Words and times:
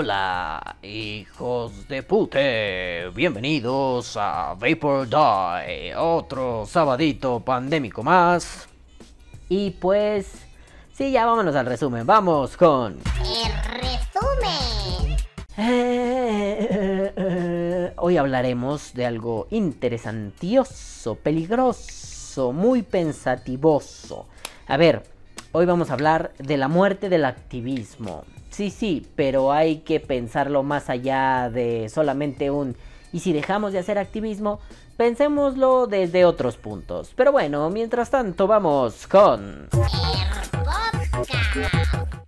Hola, 0.00 0.76
hijos 0.80 1.88
de 1.88 2.04
pute, 2.04 3.10
bienvenidos 3.16 4.16
a 4.16 4.54
Vapor 4.54 5.08
Die, 5.08 5.92
otro 5.96 6.64
sabadito 6.66 7.40
pandémico 7.40 8.04
más. 8.04 8.68
Y 9.48 9.72
pues, 9.72 10.30
sí, 10.92 11.10
ya 11.10 11.26
vámonos 11.26 11.56
al 11.56 11.66
resumen, 11.66 12.06
vamos 12.06 12.56
con... 12.56 12.98
El 13.24 13.52
resumen. 13.80 15.16
Eh, 15.56 17.12
hoy 17.96 18.18
hablaremos 18.18 18.94
de 18.94 19.04
algo 19.04 19.48
interesantioso, 19.50 21.16
peligroso, 21.16 22.52
muy 22.52 22.82
pensativoso. 22.82 24.28
A 24.68 24.76
ver, 24.76 25.02
hoy 25.50 25.66
vamos 25.66 25.90
a 25.90 25.94
hablar 25.94 26.30
de 26.38 26.56
la 26.56 26.68
muerte 26.68 27.08
del 27.08 27.24
activismo. 27.24 28.22
Sí, 28.58 28.70
sí, 28.70 29.06
pero 29.14 29.52
hay 29.52 29.82
que 29.82 30.00
pensarlo 30.00 30.64
más 30.64 30.90
allá 30.90 31.48
de 31.48 31.88
solamente 31.88 32.50
un... 32.50 32.74
Y 33.12 33.20
si 33.20 33.32
dejamos 33.32 33.72
de 33.72 33.78
hacer 33.78 33.98
activismo, 33.98 34.58
pensémoslo 34.96 35.86
desde 35.86 36.24
otros 36.24 36.56
puntos. 36.56 37.12
Pero 37.14 37.30
bueno, 37.30 37.70
mientras 37.70 38.10
tanto 38.10 38.48
vamos 38.48 39.06
con... 39.06 39.68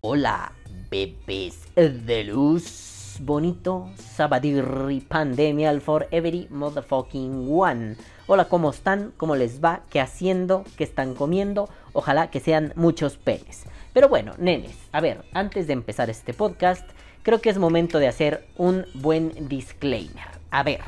Hola, 0.02 0.52
bebés 0.88 1.64
de 1.74 2.22
luz. 2.22 3.16
Bonito, 3.18 3.90
Sabadirri, 3.96 5.00
Pandemial 5.00 5.80
for 5.80 6.06
every 6.12 6.46
motherfucking 6.48 7.48
one. 7.50 7.96
Hola, 8.28 8.44
¿cómo 8.44 8.70
están? 8.70 9.12
¿Cómo 9.16 9.34
les 9.34 9.60
va? 9.60 9.80
¿Qué 9.90 10.00
haciendo? 10.00 10.62
¿Qué 10.76 10.84
están 10.84 11.16
comiendo? 11.16 11.68
Ojalá 11.92 12.30
que 12.30 12.38
sean 12.38 12.72
muchos 12.76 13.16
penes. 13.16 13.64
Pero 13.92 14.08
bueno, 14.08 14.32
nenes, 14.38 14.76
a 14.92 15.00
ver, 15.00 15.24
antes 15.32 15.66
de 15.66 15.72
empezar 15.72 16.10
este 16.10 16.32
podcast, 16.32 16.88
creo 17.22 17.40
que 17.40 17.50
es 17.50 17.58
momento 17.58 17.98
de 17.98 18.08
hacer 18.08 18.46
un 18.56 18.86
buen 18.94 19.48
disclaimer. 19.48 20.26
A 20.50 20.62
ver, 20.62 20.80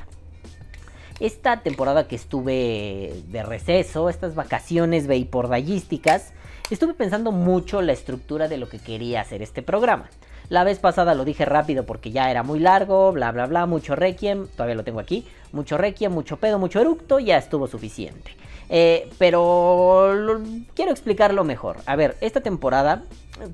esta 1.18 1.62
temporada 1.62 2.06
que 2.06 2.16
estuve 2.16 3.12
de 3.28 3.42
receso, 3.42 4.08
estas 4.08 4.34
vacaciones 4.34 5.06
veipordallísticas, 5.06 6.32
estuve 6.70 6.94
pensando 6.94 7.32
mucho 7.32 7.82
la 7.82 7.92
estructura 7.92 8.48
de 8.48 8.58
lo 8.58 8.68
que 8.68 8.78
quería 8.78 9.20
hacer 9.20 9.42
este 9.42 9.62
programa. 9.62 10.08
La 10.48 10.64
vez 10.64 10.78
pasada 10.78 11.14
lo 11.14 11.24
dije 11.24 11.44
rápido 11.44 11.86
porque 11.86 12.10
ya 12.10 12.30
era 12.30 12.42
muy 12.42 12.60
largo, 12.60 13.12
bla 13.12 13.32
bla 13.32 13.46
bla, 13.46 13.66
mucho 13.66 13.96
requiem, 13.96 14.46
todavía 14.48 14.74
lo 14.74 14.84
tengo 14.84 15.00
aquí, 15.00 15.26
mucho 15.50 15.76
requiem, 15.76 16.12
mucho 16.12 16.36
pedo, 16.36 16.58
mucho 16.58 16.80
eructo, 16.80 17.18
ya 17.18 17.36
estuvo 17.36 17.66
suficiente. 17.66 18.36
Eh, 18.74 19.10
pero 19.18 20.40
quiero 20.74 20.92
explicarlo 20.92 21.44
mejor. 21.44 21.76
A 21.84 21.94
ver, 21.94 22.16
esta 22.22 22.40
temporada, 22.40 23.02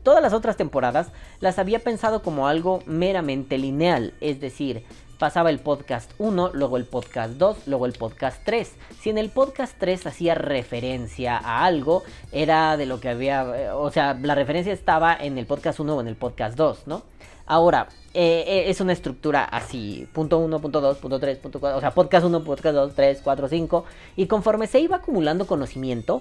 todas 0.05 0.23
las 0.23 0.33
otras 0.33 0.57
temporadas, 0.57 1.09
las 1.41 1.59
había 1.59 1.81
pensado 1.81 2.23
como 2.23 2.47
algo 2.47 2.85
meramente 2.87 3.59
lineal. 3.59 4.15
Es 4.21 4.41
decir, 4.41 4.85
pasaba 5.19 5.51
el 5.51 5.59
podcast 5.59 6.13
1, 6.19 6.53
luego 6.55 6.77
el 6.77 6.85
podcast 6.85 7.33
2, 7.33 7.67
luego 7.67 7.87
el 7.87 7.95
podcast 7.95 8.41
3. 8.45 8.73
Si 9.01 9.11
en 9.11 9.19
el 9.19 9.31
podcast 9.31 9.75
3 9.79 10.07
hacía 10.07 10.37
referencia 10.37 11.37
a 11.37 11.65
algo, 11.65 12.05
era 12.31 12.77
de 12.77 12.87
lo 12.87 13.01
que 13.01 13.09
había, 13.09 13.43
eh, 13.57 13.71
o 13.71 13.91
sea, 13.91 14.15
la 14.15 14.37
referencia 14.37 14.73
estaba 14.73 15.17
en 15.17 15.37
el 15.37 15.47
podcast 15.47 15.81
1 15.81 15.97
o 15.97 16.01
en 16.01 16.07
el 16.07 16.15
podcast 16.15 16.57
2, 16.57 16.87
¿no? 16.87 17.03
Ahora, 17.49 17.89
eh, 18.13 18.45
eh, 18.47 18.65
es 18.69 18.83
una 18.83 18.93
estructura 18.93 19.43
así, 19.43 20.07
punto 20.13 20.37
1, 20.37 20.61
punto 20.61 20.83
2, 20.83 20.99
punto 20.99 21.19
3, 21.19 21.39
punto 21.39 21.61
4, 21.61 21.79
o 21.79 21.81
sea, 21.81 21.93
podcast 21.93 22.27
1, 22.27 22.45
podcast 22.45 22.75
2, 22.75 22.95
3, 22.95 23.21
4, 23.25 23.49
5, 23.49 23.85
y 24.17 24.27
conforme 24.27 24.67
se 24.67 24.81
iba 24.81 24.97
acumulando 24.97 25.47
conocimiento, 25.47 26.21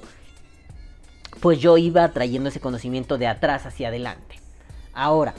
pues 1.42 1.60
yo 1.60 1.78
iba 1.78 2.08
trayendo 2.14 2.48
ese 2.48 2.62
conocimiento 2.62 3.18
de 3.18 3.28
atrás 3.28 3.66
hacia 3.66 3.90
adelante. 3.90 4.40
Ahora, 4.94 5.34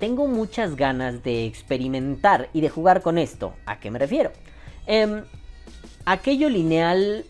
tengo 0.00 0.26
muchas 0.26 0.74
ganas 0.74 1.22
de 1.22 1.46
experimentar 1.46 2.48
y 2.52 2.60
de 2.60 2.68
jugar 2.68 3.00
con 3.00 3.16
esto. 3.16 3.54
¿A 3.64 3.78
qué 3.78 3.92
me 3.92 4.00
refiero? 4.00 4.32
Eh, 4.88 5.22
aquello 6.04 6.48
lineal, 6.48 7.24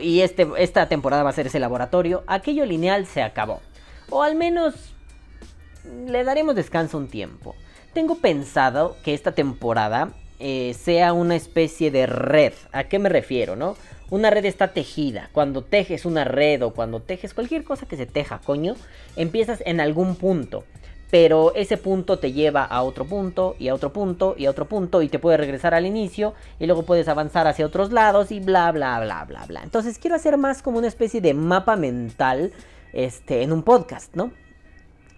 y 0.00 0.20
este, 0.20 0.48
esta 0.58 0.88
temporada 0.88 1.22
va 1.22 1.30
a 1.30 1.32
ser 1.32 1.46
ese 1.46 1.60
laboratorio, 1.60 2.24
aquello 2.26 2.66
lineal 2.66 3.06
se 3.06 3.22
acabó. 3.22 3.60
O 4.10 4.24
al 4.24 4.34
menos 4.34 4.95
le 6.06 6.24
daremos 6.24 6.54
descanso 6.54 6.98
un 6.98 7.08
tiempo. 7.08 7.54
Tengo 7.92 8.16
pensado 8.16 8.96
que 9.02 9.14
esta 9.14 9.32
temporada 9.32 10.10
eh, 10.38 10.74
sea 10.74 11.12
una 11.12 11.34
especie 11.34 11.90
de 11.90 12.06
red. 12.06 12.52
¿A 12.72 12.84
qué 12.84 12.98
me 12.98 13.08
refiero, 13.08 13.56
no? 13.56 13.76
Una 14.10 14.30
red 14.30 14.44
está 14.44 14.68
tejida. 14.68 15.30
Cuando 15.32 15.62
tejes 15.62 16.04
una 16.04 16.24
red 16.24 16.62
o 16.62 16.72
cuando 16.72 17.00
tejes 17.00 17.34
cualquier 17.34 17.64
cosa 17.64 17.86
que 17.86 17.96
se 17.96 18.06
teja, 18.06 18.40
coño, 18.44 18.76
empiezas 19.16 19.62
en 19.66 19.80
algún 19.80 20.16
punto. 20.16 20.64
Pero 21.10 21.54
ese 21.54 21.76
punto 21.76 22.18
te 22.18 22.32
lleva 22.32 22.64
a 22.64 22.82
otro 22.82 23.04
punto 23.04 23.56
y 23.58 23.68
a 23.68 23.74
otro 23.74 23.92
punto 23.92 24.34
y 24.36 24.46
a 24.46 24.50
otro 24.50 24.66
punto 24.66 25.02
y 25.02 25.08
te 25.08 25.18
puede 25.18 25.36
regresar 25.36 25.72
al 25.72 25.86
inicio 25.86 26.34
y 26.58 26.66
luego 26.66 26.82
puedes 26.82 27.08
avanzar 27.08 27.46
hacia 27.46 27.64
otros 27.64 27.92
lados 27.92 28.32
y 28.32 28.40
bla 28.40 28.70
bla 28.72 29.00
bla 29.00 29.24
bla 29.24 29.46
bla. 29.46 29.62
Entonces 29.62 29.98
quiero 29.98 30.16
hacer 30.16 30.36
más 30.36 30.62
como 30.62 30.78
una 30.78 30.88
especie 30.88 31.20
de 31.20 31.32
mapa 31.32 31.76
mental 31.76 32.52
este, 32.92 33.42
en 33.42 33.52
un 33.52 33.62
podcast, 33.62 34.14
¿no? 34.16 34.32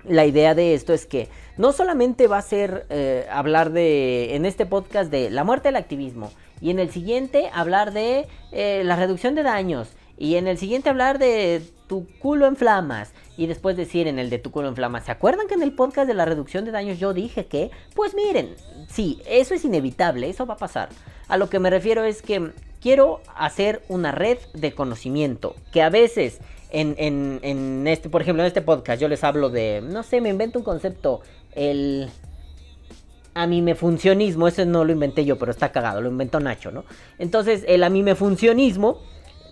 La 0.08 0.26
idea 0.26 0.54
de 0.54 0.74
esto 0.74 0.92
es 0.92 1.06
que 1.06 1.28
no 1.56 1.72
solamente 1.72 2.28
va 2.28 2.38
a 2.38 2.42
ser 2.42 2.86
eh, 2.88 3.26
hablar 3.30 3.72
de, 3.72 4.36
en 4.36 4.46
este 4.46 4.66
podcast, 4.66 5.10
de 5.10 5.30
la 5.30 5.44
muerte 5.44 5.68
del 5.68 5.76
activismo, 5.76 6.30
y 6.60 6.70
en 6.70 6.78
el 6.78 6.90
siguiente 6.90 7.50
hablar 7.52 7.92
de 7.92 8.26
eh, 8.52 8.82
la 8.84 8.96
reducción 8.96 9.34
de 9.34 9.42
daños, 9.42 9.88
y 10.16 10.36
en 10.36 10.48
el 10.48 10.58
siguiente 10.58 10.88
hablar 10.88 11.18
de 11.18 11.62
tu 11.86 12.06
culo 12.18 12.46
en 12.46 12.56
flamas, 12.56 13.12
y 13.36 13.46
después 13.46 13.76
decir 13.76 14.08
en 14.08 14.18
el 14.18 14.30
de 14.30 14.38
tu 14.38 14.50
culo 14.50 14.68
en 14.68 14.74
flamas, 14.74 15.04
¿se 15.04 15.12
acuerdan 15.12 15.46
que 15.46 15.54
en 15.54 15.62
el 15.62 15.72
podcast 15.72 16.08
de 16.08 16.14
la 16.14 16.24
reducción 16.24 16.64
de 16.64 16.72
daños 16.72 16.98
yo 16.98 17.14
dije 17.14 17.46
que? 17.46 17.70
Pues 17.94 18.14
miren, 18.14 18.54
sí, 18.88 19.22
eso 19.28 19.54
es 19.54 19.64
inevitable, 19.64 20.28
eso 20.28 20.46
va 20.46 20.54
a 20.54 20.58
pasar. 20.58 20.88
A 21.28 21.36
lo 21.36 21.48
que 21.48 21.60
me 21.60 21.70
refiero 21.70 22.04
es 22.04 22.22
que 22.22 22.52
quiero 22.80 23.20
hacer 23.36 23.82
una 23.88 24.12
red 24.12 24.38
de 24.54 24.72
conocimiento, 24.72 25.54
que 25.72 25.82
a 25.82 25.90
veces 25.90 26.38
en, 26.70 27.86
este, 27.86 28.08
por 28.08 28.22
ejemplo, 28.22 28.42
en 28.42 28.48
este 28.48 28.62
podcast 28.62 29.00
yo 29.00 29.08
les 29.08 29.24
hablo 29.24 29.50
de, 29.50 29.82
no 29.82 30.02
sé, 30.02 30.20
me 30.20 30.28
invento 30.28 30.58
un 30.58 30.64
concepto, 30.64 31.20
el 31.52 32.10
amimefuncionismo, 33.34 34.48
ese 34.48 34.66
no 34.66 34.84
lo 34.84 34.92
inventé 34.92 35.24
yo, 35.24 35.38
pero 35.38 35.50
está 35.50 35.70
cagado, 35.70 36.00
lo 36.00 36.08
inventó 36.08 36.40
Nacho, 36.40 36.70
¿no? 36.70 36.84
Entonces, 37.18 37.64
el 37.68 37.84
amimefuncionismo 37.84 39.00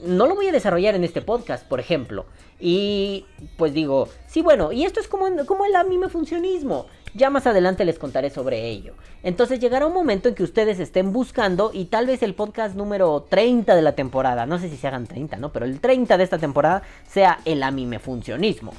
no 0.04 0.26
lo 0.26 0.34
voy 0.34 0.48
a 0.48 0.52
desarrollar 0.52 0.94
en 0.94 1.04
este 1.04 1.22
podcast, 1.22 1.66
por 1.66 1.80
ejemplo. 1.80 2.26
Y 2.58 3.26
pues 3.56 3.72
digo, 3.72 4.08
sí, 4.26 4.42
bueno, 4.42 4.72
y 4.72 4.84
esto 4.84 5.00
es 5.00 5.08
como, 5.08 5.26
como 5.46 5.64
el 5.64 5.76
amimefuncionismo. 5.76 6.86
Ya 7.14 7.30
más 7.30 7.46
adelante 7.46 7.84
les 7.84 7.98
contaré 7.98 8.30
sobre 8.30 8.68
ello. 8.68 8.94
Entonces 9.22 9.58
llegará 9.58 9.86
un 9.86 9.94
momento 9.94 10.28
en 10.28 10.34
que 10.34 10.42
ustedes 10.42 10.78
estén 10.78 11.12
buscando 11.12 11.70
y 11.72 11.86
tal 11.86 12.06
vez 12.06 12.22
el 12.22 12.34
podcast 12.34 12.76
número 12.76 13.26
30 13.28 13.74
de 13.74 13.82
la 13.82 13.92
temporada, 13.92 14.46
no 14.46 14.58
sé 14.58 14.68
si 14.68 14.76
se 14.76 14.86
hagan 14.86 15.06
30, 15.06 15.36
¿no? 15.36 15.50
Pero 15.50 15.66
el 15.66 15.80
30 15.80 16.18
de 16.18 16.24
esta 16.24 16.38
temporada 16.38 16.82
sea 17.08 17.40
el 17.44 17.62
amimefuncionismo. 17.62 18.72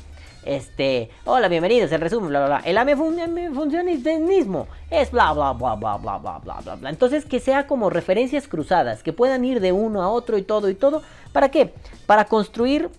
Este, 0.47 1.09
hola, 1.25 1.49
bienvenidos, 1.49 1.91
el 1.91 1.99
resumen, 1.99 2.29
bla, 2.29 2.39
bla, 2.39 2.47
bla. 2.47 2.59
El 2.63 2.77
amimefuncionismo 2.77 4.67
es 4.89 5.11
bla, 5.11 5.33
bla, 5.33 5.51
bla, 5.51 5.75
bla, 5.75 5.97
bla, 5.97 6.17
bla, 6.17 6.37
bla, 6.37 6.61
bla, 6.61 6.75
bla. 6.75 6.89
Entonces 6.89 7.25
que 7.25 7.41
sea 7.41 7.67
como 7.67 7.89
referencias 7.89 8.47
cruzadas, 8.47 9.03
que 9.03 9.11
puedan 9.11 9.43
ir 9.43 9.59
de 9.59 9.73
uno 9.73 10.01
a 10.01 10.09
otro 10.09 10.37
y 10.37 10.43
todo 10.43 10.69
y 10.69 10.75
todo. 10.75 11.01
¿Para 11.33 11.49
qué? 11.49 11.73
Para 12.05 12.25
construir, 12.25 12.89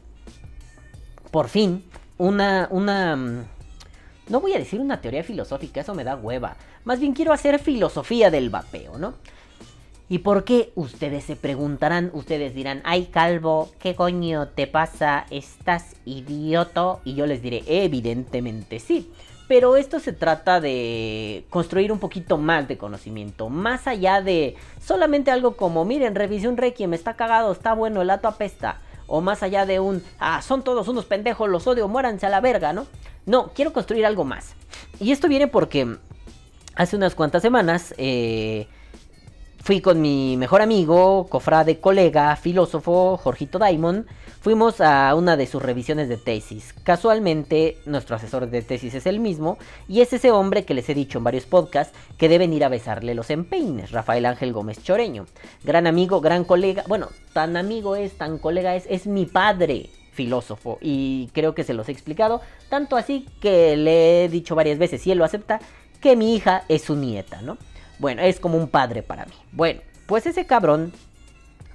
por 1.31 1.49
fin, 1.49 1.85
una, 2.19 2.69
una 2.71 3.47
no 4.29 4.41
voy 4.41 4.55
a 4.55 4.59
decir 4.59 4.81
una 4.81 5.01
teoría 5.01 5.25
filosófica, 5.25 5.81
eso 5.81 5.95
me 5.95 6.05
da 6.05 6.17
hueva. 6.17 6.57
Más 6.85 7.01
bien 7.01 7.13
quiero 7.13 7.33
hacer 7.33 7.59
filosofía 7.59 8.31
del 8.31 8.51
vapeo, 8.51 8.99
¿no? 8.99 9.15
¿Y 10.11 10.19
por 10.19 10.45
qué? 10.45 10.73
Ustedes 10.75 11.25
se 11.25 11.37
preguntarán, 11.37 12.11
ustedes 12.15 12.55
dirán, 12.55 12.81
ay 12.85 13.07
calvo, 13.07 13.71
¿qué 13.79 13.95
coño 13.95 14.49
te 14.49 14.67
pasa? 14.67 15.27
¿Estás 15.31 15.97
idioto? 16.07 17.01
Y 17.05 17.15
yo 17.15 17.27
les 17.27 17.43
diré, 17.43 17.63
evidentemente 17.67 18.81
sí. 18.81 19.11
Pero 19.49 19.77
esto 19.77 20.01
se 20.01 20.13
trata 20.13 20.61
de 20.61 21.45
construir 21.51 21.93
un 21.93 21.99
poquito 21.99 22.39
más 22.39 22.69
de 22.69 22.79
conocimiento, 22.79 23.49
más 23.49 23.87
allá 23.87 24.23
de 24.23 24.57
solamente 24.81 25.31
algo 25.31 25.57
como, 25.57 25.85
miren, 25.85 26.15
revisión 26.15 26.57
Requiem, 26.57 26.95
está 26.95 27.15
cagado, 27.15 27.53
está 27.53 27.75
bueno, 27.75 28.01
el 28.03 28.11
ato 28.11 28.29
apesta. 28.29 28.81
O 29.09 29.21
más 29.21 29.43
allá 29.43 29.67
de 29.67 29.81
un, 29.81 30.05
ah, 30.21 30.41
son 30.43 30.63
todos 30.63 30.87
unos 30.87 31.05
pendejos, 31.07 31.49
los 31.49 31.67
odio, 31.67 31.89
muéranse 31.89 32.27
a 32.27 32.29
la 32.29 32.41
verga, 32.41 32.73
¿no? 32.73 32.87
No, 33.27 33.51
quiero 33.55 33.73
construir 33.73 34.07
algo 34.07 34.25
más. 34.25 34.55
Y 35.01 35.11
esto 35.11 35.27
viene 35.27 35.49
porque 35.49 35.97
hace 36.77 36.95
unas 36.95 37.17
cuantas 37.17 37.43
semanas 37.43 37.93
eh, 37.99 38.69
fui 39.63 39.81
con 39.81 40.01
mi 40.01 40.37
mejor 40.37 40.63
amigo, 40.63 41.27
cofrade, 41.29 41.81
colega, 41.81 42.35
filósofo, 42.37 43.17
Jorgito 43.17 43.59
Daimon. 43.59 44.07
Fuimos 44.41 44.81
a 44.81 45.15
una 45.15 45.37
de 45.37 45.47
sus 45.47 45.63
revisiones 45.63 46.09
de 46.09 46.17
tesis. 46.17 46.75
Casualmente, 46.85 47.77
nuestro 47.85 48.17
asesor 48.17 48.49
de 48.49 48.63
tesis 48.63 48.95
es 48.95 49.07
el 49.07 49.21
mismo, 49.21 49.59
y 49.89 50.01
es 50.01 50.13
ese 50.13 50.31
hombre 50.31 50.65
que 50.65 50.75
les 50.75 50.89
he 50.89 50.95
dicho 50.95 51.19
en 51.19 51.25
varios 51.25 51.45
podcasts 51.45 51.97
que 52.17 52.29
deben 52.29 52.53
ir 52.53 52.65
a 52.65 52.69
besarle 52.69 53.15
los 53.15 53.31
empeines, 53.31 53.91
Rafael 53.91 54.27
Ángel 54.27 54.53
Gómez 54.53 54.83
Choreño. 54.83 55.27
Gran 55.65 55.87
amigo, 55.87 56.21
gran 56.21 56.45
colega, 56.45 56.85
bueno, 56.89 57.09
tan 57.33 57.57
amigo 57.57 57.97
es, 57.97 58.17
tan 58.17 58.39
colega 58.39 58.75
es, 58.77 58.87
es 58.89 59.07
mi 59.07 59.27
padre 59.27 59.91
filósofo. 60.19 60.79
Y 60.81 61.29
creo 61.33 61.55
que 61.55 61.63
se 61.63 61.75
los 61.75 61.89
he 61.89 61.93
explicado. 61.93 62.41
Tanto 62.69 62.97
así 62.97 63.27
que 63.41 63.77
le 63.77 64.25
he 64.25 64.29
dicho 64.29 64.55
varias 64.55 64.79
veces, 64.79 65.03
si 65.03 65.13
él 65.13 65.19
lo 65.19 65.25
acepta, 65.25 65.61
que 66.01 66.17
mi 66.17 66.35
hija 66.35 66.65
es 66.69 66.83
su 66.83 66.97
nieta, 66.97 67.41
¿no? 67.43 67.57
Bueno, 67.99 68.23
es 68.23 68.41
como 68.41 68.59
un 68.59 68.69
padre 68.69 69.03
para 69.03 69.25
mí. 69.25 69.33
Bueno, 69.53 69.81
pues 70.07 70.27
ese 70.27 70.47
cabrón 70.47 70.93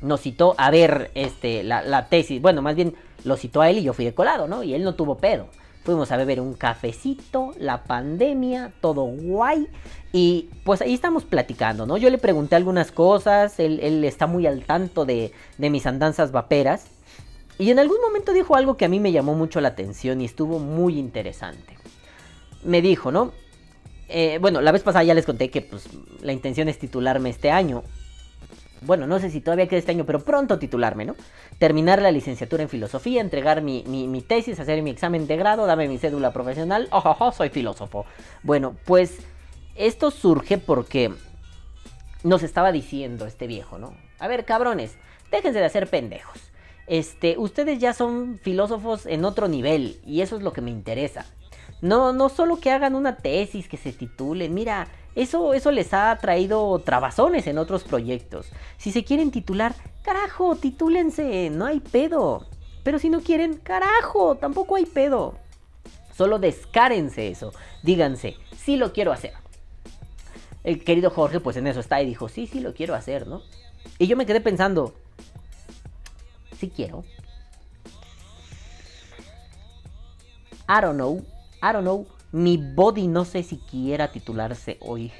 nos 0.01 0.21
citó 0.21 0.55
a 0.57 0.69
ver 0.69 1.11
este, 1.15 1.63
la, 1.63 2.07
tesis. 2.09 2.41
Bueno, 2.41 2.61
más 2.61 2.75
bien 2.75 2.95
lo 3.23 3.37
citó 3.37 3.61
a 3.61 3.69
él 3.69 3.79
y 3.79 3.83
yo 3.83 3.93
fui 3.93 4.05
de 4.05 4.13
colado, 4.13 4.47
¿no? 4.47 4.63
Y 4.63 4.73
él 4.73 4.83
no 4.83 4.95
tuvo 4.95 5.17
pedo. 5.17 5.47
Fuimos 5.83 6.11
a 6.11 6.17
beber 6.17 6.39
un 6.39 6.53
cafecito, 6.53 7.51
la 7.57 7.83
pandemia, 7.83 8.71
todo 8.79 9.03
guay. 9.03 9.67
Y 10.13 10.49
pues 10.63 10.81
ahí 10.81 10.93
estamos 10.93 11.25
platicando, 11.25 11.85
¿no? 11.85 11.97
Yo 11.97 12.09
le 12.09 12.17
pregunté 12.17 12.55
algunas 12.55 12.91
cosas, 12.91 13.59
él, 13.59 13.79
él 13.81 14.03
está 14.05 14.27
muy 14.27 14.47
al 14.47 14.63
tanto 14.63 15.05
de, 15.05 15.33
de, 15.57 15.69
mis 15.69 15.85
andanzas 15.85 16.31
vaperas. 16.31 16.87
Y 17.59 17.69
en 17.69 17.79
algún 17.79 17.99
momento 18.01 18.31
dijo 18.31 18.55
algo 18.55 18.77
que 18.77 18.85
a 18.85 18.89
mí 18.89 18.99
me 18.99 19.11
llamó 19.11 19.35
mucho 19.35 19.59
la 19.61 19.69
atención 19.69 20.21
y 20.21 20.25
estuvo 20.25 20.59
muy 20.59 20.97
interesante. 20.97 21.77
Me 22.63 22.81
dijo, 22.81 23.11
¿no? 23.11 23.33
Eh, 24.15 24.37
bueno, 24.39 24.61
la 24.61 24.71
vez 24.71 24.83
pasada 24.83 25.03
ya 25.03 25.13
les 25.13 25.25
conté 25.25 25.49
que 25.49 25.61
pues 25.61 25.89
la 26.21 26.31
intención 26.31 26.69
es 26.69 26.77
titularme 26.77 27.29
este 27.29 27.49
año 27.51 27.83
bueno, 28.85 29.07
no 29.07 29.19
sé 29.19 29.29
si 29.29 29.41
todavía 29.41 29.67
queda 29.67 29.79
este 29.79 29.91
año, 29.91 30.05
pero 30.05 30.19
pronto 30.19 30.59
titularme, 30.59 31.05
¿no? 31.05 31.15
Terminar 31.57 32.01
la 32.01 32.11
licenciatura 32.11 32.63
en 32.63 32.69
filosofía, 32.69 33.21
entregar 33.21 33.61
mi, 33.61 33.83
mi, 33.83 34.21
tesis, 34.21 34.59
hacer 34.59 34.81
mi 34.81 34.89
examen 34.89 35.27
de 35.27 35.37
grado, 35.37 35.65
dame 35.65 35.87
mi 35.87 35.97
cédula 35.97 36.33
profesional, 36.33 36.87
ojojo, 36.91 37.31
soy 37.31 37.49
filósofo. 37.49 38.05
Bueno, 38.43 38.75
pues 38.85 39.19
esto 39.75 40.11
surge 40.11 40.57
porque 40.57 41.13
nos 42.23 42.43
estaba 42.43 42.71
diciendo 42.71 43.25
este 43.25 43.47
viejo, 43.47 43.77
¿no? 43.77 43.93
A 44.19 44.27
ver, 44.27 44.45
cabrones, 44.45 44.95
déjense 45.31 45.59
de 45.59 45.65
hacer 45.65 45.89
pendejos. 45.89 46.39
Este, 46.85 47.37
ustedes 47.37 47.79
ya 47.79 47.93
son 47.93 48.39
filósofos 48.43 49.05
en 49.05 49.23
otro 49.23 49.47
nivel 49.47 49.99
y 50.05 50.21
eso 50.21 50.35
es 50.35 50.41
lo 50.41 50.51
que 50.51 50.61
me 50.61 50.71
interesa. 50.71 51.25
No, 51.83 52.13
no 52.13 52.29
solo 52.29 52.61
que 52.61 52.71
hagan 52.71 52.95
una 52.95 53.17
tesis, 53.17 53.67
que 53.67 53.75
se 53.75 53.91
titulen, 53.91 54.53
mira, 54.53 54.87
eso, 55.15 55.53
eso 55.53 55.69
les 55.69 55.93
ha 55.93 56.17
traído 56.17 56.79
trabazones 56.79 57.45
en 57.45 57.57
otros 57.57 57.83
proyectos. 57.83 58.47
Si 58.77 58.93
se 58.93 59.03
quieren 59.03 59.31
titular, 59.31 59.75
carajo, 60.01 60.55
titúlense, 60.55 61.49
no 61.49 61.65
hay 61.65 61.81
pedo. 61.81 62.47
Pero 62.83 62.99
si 62.99 63.09
no 63.09 63.19
quieren, 63.19 63.55
carajo, 63.57 64.35
tampoco 64.35 64.77
hay 64.77 64.85
pedo. 64.85 65.35
Solo 66.15 66.39
descárense 66.39 67.27
eso. 67.27 67.51
Díganse, 67.81 68.37
sí 68.55 68.77
lo 68.77 68.93
quiero 68.93 69.11
hacer. 69.11 69.33
El 70.63 70.85
querido 70.85 71.09
Jorge, 71.09 71.41
pues 71.41 71.57
en 71.57 71.67
eso 71.67 71.81
está 71.81 72.01
y 72.01 72.05
dijo, 72.05 72.29
sí, 72.29 72.47
sí 72.47 72.61
lo 72.61 72.73
quiero 72.73 72.95
hacer, 72.95 73.27
¿no? 73.27 73.41
Y 73.99 74.07
yo 74.07 74.15
me 74.15 74.25
quedé 74.25 74.39
pensando, 74.39 74.95
sí 76.57 76.71
quiero. 76.73 77.03
I 80.69 80.79
don't 80.79 80.95
know, 80.95 81.21
I 81.63 81.71
don't 81.71 81.83
know. 81.83 82.05
Mi 82.33 82.57
body 82.57 83.07
no 83.07 83.23
sé 83.23 83.41
si 83.41 83.57
quiera 83.57 84.11
titularse 84.11 84.77
hoy. 84.81 85.13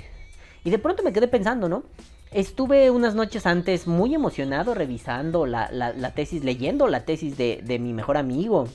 Y 0.66 0.72
de 0.72 0.78
pronto 0.78 1.02
me 1.02 1.14
quedé 1.14 1.30
pensando, 1.30 1.70
¿no? 1.70 1.84
Estuve 2.32 2.92
unas 2.92 3.16
noches 3.16 3.46
antes 3.46 3.88
muy 3.88 4.14
emocionado 4.14 4.74
revisando 4.74 5.46
la, 5.46 5.70
tesis, 6.14 6.44
leyendo 6.44 6.88
la 6.88 7.06
tesis 7.06 7.38
de, 7.38 7.62
de, 7.64 7.80
mi 7.80 7.94
mejor 7.94 8.18
amigo. 8.18 8.68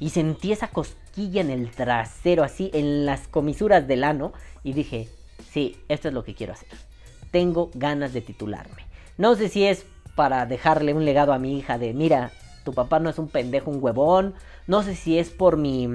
Y 0.00 0.10
sentí 0.10 0.50
esa 0.50 0.68
cosquilla 0.68 1.40
en 1.40 1.50
el 1.50 1.70
trasero, 1.70 2.42
así, 2.42 2.70
en 2.74 3.06
las 3.06 3.28
comisuras 3.28 3.86
del 3.86 4.02
ano. 4.02 4.32
Y 4.64 4.72
dije, 4.72 5.08
sí, 5.52 5.76
esto 5.88 6.08
es 6.08 6.14
lo 6.14 6.24
que 6.24 6.34
quiero 6.34 6.54
hacer. 6.54 6.70
Tengo 7.30 7.70
ganas 7.74 8.12
de 8.12 8.22
titularme. 8.22 8.86
No 9.18 9.36
sé 9.36 9.48
si 9.48 9.66
es 9.66 9.86
para 10.16 10.46
dejarle 10.46 10.94
un 10.94 11.04
legado 11.04 11.32
a 11.32 11.38
mi 11.38 11.56
hija 11.58 11.78
de, 11.78 11.92
mira, 11.92 12.32
tu 12.64 12.72
papá 12.72 12.98
no 12.98 13.08
es 13.08 13.18
un 13.18 13.28
pendejo, 13.28 13.70
un 13.70 13.82
huevón. 13.82 14.34
No 14.66 14.82
sé 14.82 14.96
si 14.96 15.18
es 15.18 15.30
por 15.30 15.56
mi 15.56 15.86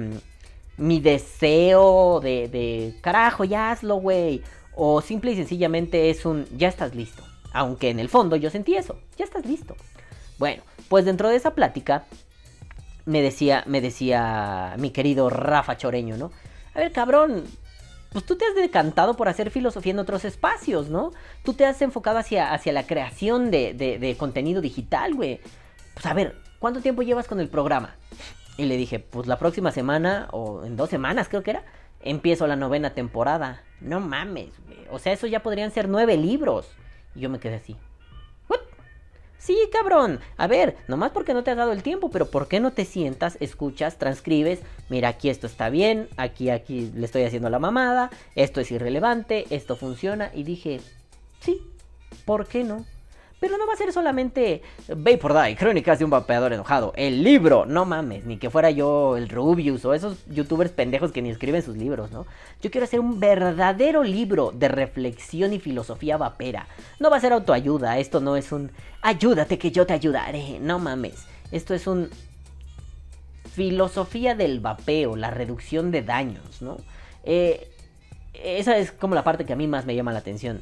mi 0.76 1.00
deseo 1.00 2.20
de, 2.20 2.48
de 2.48 2.94
carajo, 3.00 3.44
ya 3.44 3.70
hazlo, 3.70 3.96
güey. 3.96 4.42
O 4.74 5.00
simple 5.00 5.32
y 5.32 5.36
sencillamente 5.36 6.10
es 6.10 6.26
un 6.26 6.46
ya 6.56 6.68
estás 6.68 6.94
listo. 6.94 7.24
Aunque 7.52 7.90
en 7.90 7.98
el 7.98 8.08
fondo 8.08 8.36
yo 8.36 8.50
sentí 8.50 8.76
eso, 8.76 8.98
ya 9.16 9.24
estás 9.24 9.46
listo. 9.46 9.76
Bueno, 10.38 10.62
pues 10.88 11.06
dentro 11.06 11.30
de 11.30 11.36
esa 11.36 11.54
plática 11.54 12.04
me 13.06 13.22
decía, 13.22 13.64
me 13.66 13.80
decía 13.80 14.74
mi 14.78 14.90
querido 14.90 15.30
Rafa 15.30 15.78
Choreño, 15.78 16.18
¿no? 16.18 16.30
A 16.74 16.80
ver, 16.80 16.92
cabrón, 16.92 17.44
pues 18.12 18.26
tú 18.26 18.36
te 18.36 18.44
has 18.44 18.54
decantado 18.54 19.14
por 19.14 19.28
hacer 19.28 19.50
filosofía 19.50 19.92
en 19.92 19.98
otros 19.98 20.24
espacios, 20.26 20.90
¿no? 20.90 21.12
Tú 21.42 21.54
te 21.54 21.64
has 21.64 21.80
enfocado 21.80 22.18
hacia, 22.18 22.52
hacia 22.52 22.72
la 22.72 22.86
creación 22.86 23.50
de, 23.50 23.72
de, 23.72 23.98
de 23.98 24.16
contenido 24.16 24.60
digital, 24.60 25.14
güey. 25.14 25.40
Pues 25.94 26.04
a 26.04 26.12
ver, 26.12 26.36
¿cuánto 26.58 26.80
tiempo 26.80 27.02
llevas 27.02 27.28
con 27.28 27.40
el 27.40 27.48
programa? 27.48 27.96
Y 28.56 28.64
le 28.64 28.76
dije, 28.76 28.98
pues 28.98 29.26
la 29.26 29.38
próxima 29.38 29.70
semana, 29.70 30.28
o 30.32 30.64
en 30.64 30.76
dos 30.76 30.88
semanas 30.88 31.28
creo 31.28 31.42
que 31.42 31.50
era, 31.50 31.64
empiezo 32.00 32.46
la 32.46 32.56
novena 32.56 32.94
temporada. 32.94 33.62
No 33.80 34.00
mames, 34.00 34.52
O 34.90 34.98
sea, 34.98 35.12
eso 35.12 35.26
ya 35.26 35.42
podrían 35.42 35.70
ser 35.70 35.88
nueve 35.88 36.16
libros. 36.16 36.68
Y 37.14 37.20
yo 37.20 37.28
me 37.28 37.38
quedé 37.38 37.56
así. 37.56 37.76
¿What? 38.48 38.60
Sí, 39.38 39.56
cabrón. 39.70 40.20
A 40.38 40.46
ver, 40.46 40.76
nomás 40.88 41.10
porque 41.10 41.34
no 41.34 41.44
te 41.44 41.50
has 41.50 41.56
dado 41.56 41.72
el 41.72 41.82
tiempo, 41.82 42.10
pero 42.10 42.30
¿por 42.30 42.48
qué 42.48 42.60
no 42.60 42.72
te 42.72 42.84
sientas, 42.84 43.36
escuchas, 43.40 43.98
transcribes? 43.98 44.60
Mira, 44.88 45.08
aquí 45.08 45.28
esto 45.28 45.46
está 45.46 45.68
bien, 45.68 46.08
aquí, 46.16 46.48
aquí 46.48 46.90
le 46.94 47.04
estoy 47.04 47.24
haciendo 47.24 47.50
la 47.50 47.58
mamada, 47.58 48.10
esto 48.34 48.60
es 48.60 48.70
irrelevante, 48.70 49.46
esto 49.50 49.76
funciona. 49.76 50.30
Y 50.32 50.44
dije, 50.44 50.80
sí, 51.40 51.60
¿por 52.24 52.46
qué 52.46 52.64
no? 52.64 52.86
Pero 53.38 53.58
no 53.58 53.66
va 53.66 53.74
a 53.74 53.76
ser 53.76 53.92
solamente 53.92 54.62
Vapor 54.88 55.34
Die, 55.34 55.56
Crónicas 55.56 55.98
de 55.98 56.06
un 56.06 56.10
vapeador 56.10 56.54
enojado. 56.54 56.94
El 56.96 57.22
libro, 57.22 57.66
no 57.66 57.84
mames, 57.84 58.24
ni 58.24 58.38
que 58.38 58.48
fuera 58.48 58.70
yo 58.70 59.16
el 59.16 59.28
Rubius 59.28 59.84
o 59.84 59.92
esos 59.92 60.24
youtubers 60.26 60.70
pendejos 60.70 61.12
que 61.12 61.20
ni 61.20 61.30
escriben 61.30 61.62
sus 61.62 61.76
libros, 61.76 62.10
¿no? 62.10 62.26
Yo 62.62 62.70
quiero 62.70 62.86
hacer 62.86 62.98
un 62.98 63.20
verdadero 63.20 64.02
libro 64.02 64.52
de 64.52 64.68
reflexión 64.68 65.52
y 65.52 65.58
filosofía 65.58 66.16
vapera. 66.16 66.66
No 66.98 67.10
va 67.10 67.18
a 67.18 67.20
ser 67.20 67.34
autoayuda, 67.34 67.98
esto 67.98 68.20
no 68.20 68.36
es 68.36 68.52
un 68.52 68.70
ayúdate 69.02 69.58
que 69.58 69.70
yo 69.70 69.86
te 69.86 69.92
ayudaré, 69.92 70.58
no 70.60 70.78
mames. 70.78 71.26
Esto 71.52 71.74
es 71.74 71.86
un 71.86 72.08
filosofía 73.52 74.34
del 74.34 74.60
vapeo, 74.60 75.14
la 75.14 75.30
reducción 75.30 75.90
de 75.90 76.02
daños, 76.02 76.62
¿no? 76.62 76.78
Eh, 77.24 77.70
esa 78.32 78.76
es 78.78 78.92
como 78.92 79.14
la 79.14 79.24
parte 79.24 79.44
que 79.44 79.52
a 79.52 79.56
mí 79.56 79.66
más 79.66 79.84
me 79.84 79.94
llama 79.94 80.12
la 80.12 80.20
atención. 80.20 80.60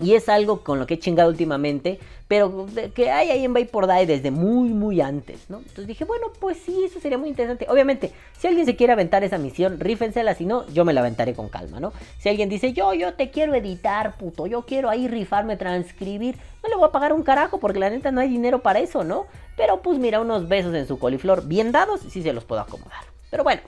Y 0.00 0.14
es 0.14 0.28
algo 0.28 0.62
con 0.62 0.78
lo 0.78 0.86
que 0.86 0.94
he 0.94 0.98
chingado 0.98 1.30
últimamente, 1.30 1.98
pero 2.26 2.66
que 2.94 3.10
hay 3.10 3.30
ahí 3.30 3.44
en 3.44 3.52
Vapor 3.52 3.86
Die 3.86 4.06
desde 4.06 4.30
muy, 4.30 4.70
muy 4.70 5.00
antes, 5.00 5.50
¿no? 5.50 5.58
Entonces 5.58 5.86
dije, 5.86 6.04
bueno, 6.04 6.28
pues 6.40 6.56
sí, 6.64 6.84
eso 6.84 6.98
sería 6.98 7.18
muy 7.18 7.28
interesante. 7.28 7.66
Obviamente, 7.68 8.10
si 8.38 8.46
alguien 8.46 8.64
se 8.64 8.74
quiere 8.74 8.94
aventar 8.94 9.22
esa 9.22 9.38
misión, 9.38 9.78
rífensela, 9.78 10.34
si 10.34 10.46
no, 10.46 10.66
yo 10.68 10.84
me 10.84 10.92
la 10.92 11.00
aventaré 11.00 11.34
con 11.34 11.48
calma, 11.50 11.78
¿no? 11.78 11.92
Si 12.18 12.28
alguien 12.28 12.48
dice, 12.48 12.72
yo, 12.72 12.94
yo 12.94 13.14
te 13.14 13.30
quiero 13.30 13.54
editar, 13.54 14.16
puto, 14.16 14.46
yo 14.46 14.62
quiero 14.62 14.88
ahí 14.88 15.08
rifarme, 15.08 15.56
transcribir, 15.56 16.36
no 16.62 16.70
le 16.70 16.76
voy 16.76 16.88
a 16.88 16.92
pagar 16.92 17.12
un 17.12 17.22
carajo 17.22 17.58
porque 17.58 17.78
la 17.78 17.90
neta 17.90 18.10
no 18.10 18.22
hay 18.22 18.30
dinero 18.30 18.62
para 18.62 18.80
eso, 18.80 19.04
¿no? 19.04 19.26
Pero 19.56 19.82
pues 19.82 19.98
mira, 19.98 20.20
unos 20.20 20.48
besos 20.48 20.74
en 20.74 20.86
su 20.86 20.98
coliflor 20.98 21.46
bien 21.46 21.70
dados, 21.70 22.00
sí 22.08 22.22
se 22.22 22.32
los 22.32 22.44
puedo 22.44 22.62
acomodar. 22.62 23.04
Pero 23.30 23.44
bueno, 23.44 23.60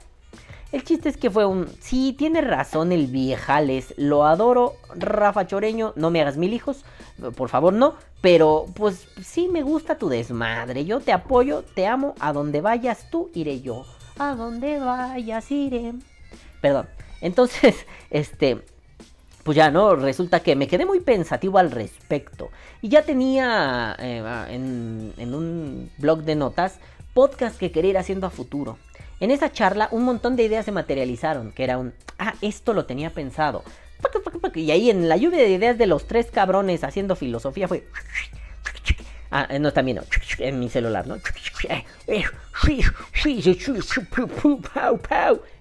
el 0.74 0.82
chiste 0.82 1.08
es 1.08 1.16
que 1.16 1.30
fue 1.30 1.46
un... 1.46 1.68
Sí, 1.80 2.14
tiene 2.18 2.40
razón 2.40 2.90
el 2.90 3.06
viejales. 3.06 3.94
Lo 3.96 4.26
adoro, 4.26 4.74
Rafa 4.96 5.46
Choreño. 5.46 5.92
No 5.94 6.10
me 6.10 6.20
hagas 6.20 6.36
mil 6.36 6.52
hijos. 6.52 6.84
Por 7.36 7.48
favor, 7.48 7.72
no. 7.72 7.94
Pero 8.20 8.66
pues 8.74 9.06
sí 9.22 9.48
me 9.48 9.62
gusta 9.62 9.98
tu 9.98 10.08
desmadre. 10.08 10.84
Yo 10.84 10.98
te 10.98 11.12
apoyo, 11.12 11.62
te 11.62 11.86
amo. 11.86 12.16
A 12.18 12.32
donde 12.32 12.60
vayas 12.60 13.08
tú, 13.08 13.30
iré 13.34 13.60
yo. 13.60 13.86
A 14.18 14.34
donde 14.34 14.80
vayas, 14.80 15.48
iré. 15.52 15.92
Perdón. 16.60 16.88
Entonces, 17.20 17.86
este... 18.10 18.64
Pues 19.44 19.56
ya, 19.56 19.70
¿no? 19.70 19.94
Resulta 19.94 20.40
que 20.40 20.56
me 20.56 20.66
quedé 20.66 20.86
muy 20.86 21.00
pensativo 21.00 21.58
al 21.58 21.70
respecto. 21.70 22.48
Y 22.80 22.88
ya 22.88 23.02
tenía 23.02 23.94
eh, 24.00 24.24
en, 24.48 25.12
en 25.18 25.34
un 25.34 25.90
blog 25.98 26.22
de 26.22 26.34
notas 26.34 26.80
podcast 27.12 27.58
que 27.58 27.70
quería 27.70 27.90
ir 27.90 27.98
haciendo 27.98 28.26
a 28.26 28.30
futuro. 28.30 28.78
En 29.20 29.30
esa 29.30 29.52
charla 29.52 29.88
un 29.90 30.04
montón 30.04 30.36
de 30.36 30.44
ideas 30.44 30.64
se 30.64 30.72
materializaron, 30.72 31.52
que 31.52 31.64
era 31.64 31.78
un, 31.78 31.94
ah, 32.18 32.34
esto 32.40 32.72
lo 32.74 32.86
tenía 32.86 33.10
pensado. 33.10 33.62
Y 34.54 34.70
ahí 34.70 34.90
en 34.90 35.08
la 35.08 35.16
lluvia 35.16 35.40
de 35.40 35.48
ideas 35.48 35.78
de 35.78 35.86
los 35.86 36.06
tres 36.06 36.30
cabrones 36.30 36.84
haciendo 36.84 37.16
filosofía 37.16 37.68
fue... 37.68 37.86
Ah, 39.30 39.48
no, 39.58 39.72
también 39.72 39.96
no, 39.96 40.04
en 40.38 40.60
mi 40.60 40.68
celular, 40.68 41.08
¿no? 41.08 41.16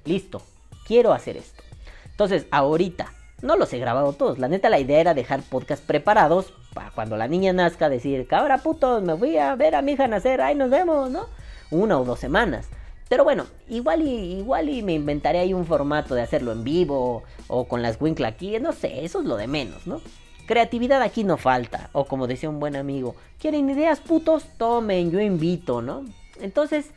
Listo, 0.05 0.43
quiero 0.85 1.11
hacer 1.11 1.37
esto. 1.37 1.63
Entonces, 2.11 2.45
ahorita, 2.51 3.11
no 3.41 3.55
los 3.55 3.73
he 3.73 3.79
grabado 3.79 4.13
todos. 4.13 4.37
La 4.37 4.47
neta, 4.47 4.69
la 4.69 4.79
idea 4.79 4.99
era 4.99 5.13
dejar 5.15 5.41
podcast 5.41 5.83
preparados 5.83 6.53
para 6.75 6.91
cuando 6.91 7.17
la 7.17 7.27
niña 7.27 7.51
nazca 7.51 7.89
decir, 7.89 8.27
cabra 8.27 8.59
puto, 8.59 9.01
me 9.01 9.13
voy 9.13 9.37
a 9.37 9.55
ver 9.55 9.73
a 9.73 9.81
mi 9.81 9.93
hija 9.93 10.07
nacer, 10.07 10.41
ahí 10.41 10.53
nos 10.53 10.69
vemos, 10.69 11.09
¿no? 11.09 11.25
Una 11.71 11.99
o 11.99 12.05
dos 12.05 12.19
semanas. 12.19 12.67
Pero 13.09 13.23
bueno, 13.23 13.45
igual 13.69 14.01
y, 14.01 14.39
igual 14.39 14.69
y 14.69 14.81
me 14.81 14.93
inventaré 14.93 15.39
ahí 15.39 15.53
un 15.53 15.65
formato 15.65 16.15
de 16.15 16.21
hacerlo 16.21 16.51
en 16.51 16.63
vivo 16.63 17.23
o 17.47 17.65
con 17.65 17.81
las 17.81 18.01
Winkle 18.01 18.25
aquí, 18.25 18.57
no 18.59 18.71
sé, 18.71 19.03
eso 19.05 19.19
es 19.19 19.25
lo 19.25 19.37
de 19.37 19.47
menos, 19.47 19.85
¿no? 19.85 20.01
Creatividad 20.45 21.01
aquí 21.01 21.23
no 21.23 21.37
falta, 21.37 21.89
o 21.93 22.05
como 22.05 22.27
decía 22.27 22.49
un 22.49 22.59
buen 22.59 22.75
amigo, 22.75 23.15
¿quieren 23.39 23.69
ideas 23.69 23.99
putos? 23.99 24.45
Tomen, 24.57 25.11
yo 25.11 25.19
invito, 25.21 25.81
¿no? 25.81 26.03
Entonces, 26.41 26.87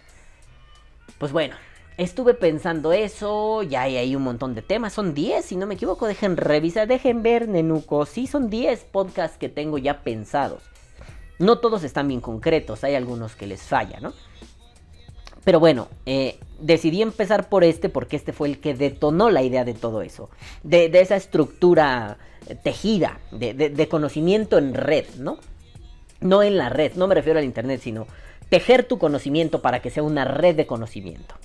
pues 1.18 1.32
bueno, 1.32 1.54
estuve 1.96 2.34
pensando 2.34 2.92
eso, 2.92 3.62
ya 3.62 3.82
hay 3.82 3.96
ahí 3.96 4.16
un 4.16 4.22
montón 4.22 4.54
de 4.54 4.62
temas, 4.62 4.92
son 4.92 5.14
10, 5.14 5.44
si 5.44 5.56
no 5.56 5.66
me 5.66 5.74
equivoco, 5.74 6.06
dejen 6.06 6.36
revisar, 6.36 6.88
dejen 6.88 7.22
ver, 7.22 7.48
Nenuco, 7.48 8.06
sí 8.06 8.26
son 8.26 8.50
10 8.50 8.84
podcasts 8.84 9.38
que 9.38 9.48
tengo 9.48 9.78
ya 9.78 10.02
pensados. 10.02 10.62
No 11.38 11.58
todos 11.58 11.84
están 11.84 12.08
bien 12.08 12.20
concretos, 12.20 12.82
hay 12.84 12.94
algunos 12.94 13.36
que 13.36 13.46
les 13.46 13.62
falla, 13.62 14.00
¿no? 14.00 14.12
Pero 15.46 15.60
bueno, 15.60 15.86
eh, 16.06 16.40
decidí 16.58 17.02
empezar 17.02 17.48
por 17.48 17.62
este 17.62 17.88
porque 17.88 18.16
este 18.16 18.32
fue 18.32 18.48
el 18.48 18.58
que 18.58 18.74
detonó 18.74 19.30
la 19.30 19.44
idea 19.44 19.64
de 19.64 19.74
todo 19.74 20.02
eso. 20.02 20.28
De, 20.64 20.90
esa 20.92 21.14
estructura 21.14 22.18
eh, 22.48 22.56
tejida, 22.56 23.20
de, 23.30 23.88
conocimiento 23.88 24.58
en 24.58 24.74
red, 24.74 25.04
¿no? 25.20 25.38
No 26.20 26.42
en 26.42 26.58
la 26.58 26.68
red, 26.68 26.94
no 26.94 27.06
me 27.06 27.14
refiero 27.14 27.38
al 27.38 27.44
Internet, 27.44 27.80
sino 27.80 28.08
tejer 28.48 28.82
tu 28.88 28.98
conocimiento 28.98 29.62
para 29.62 29.80
que 29.80 29.90
sea 29.90 30.02
una 30.02 30.24
red 30.24 30.56
de 30.56 30.66
conocimiento. 30.66 31.36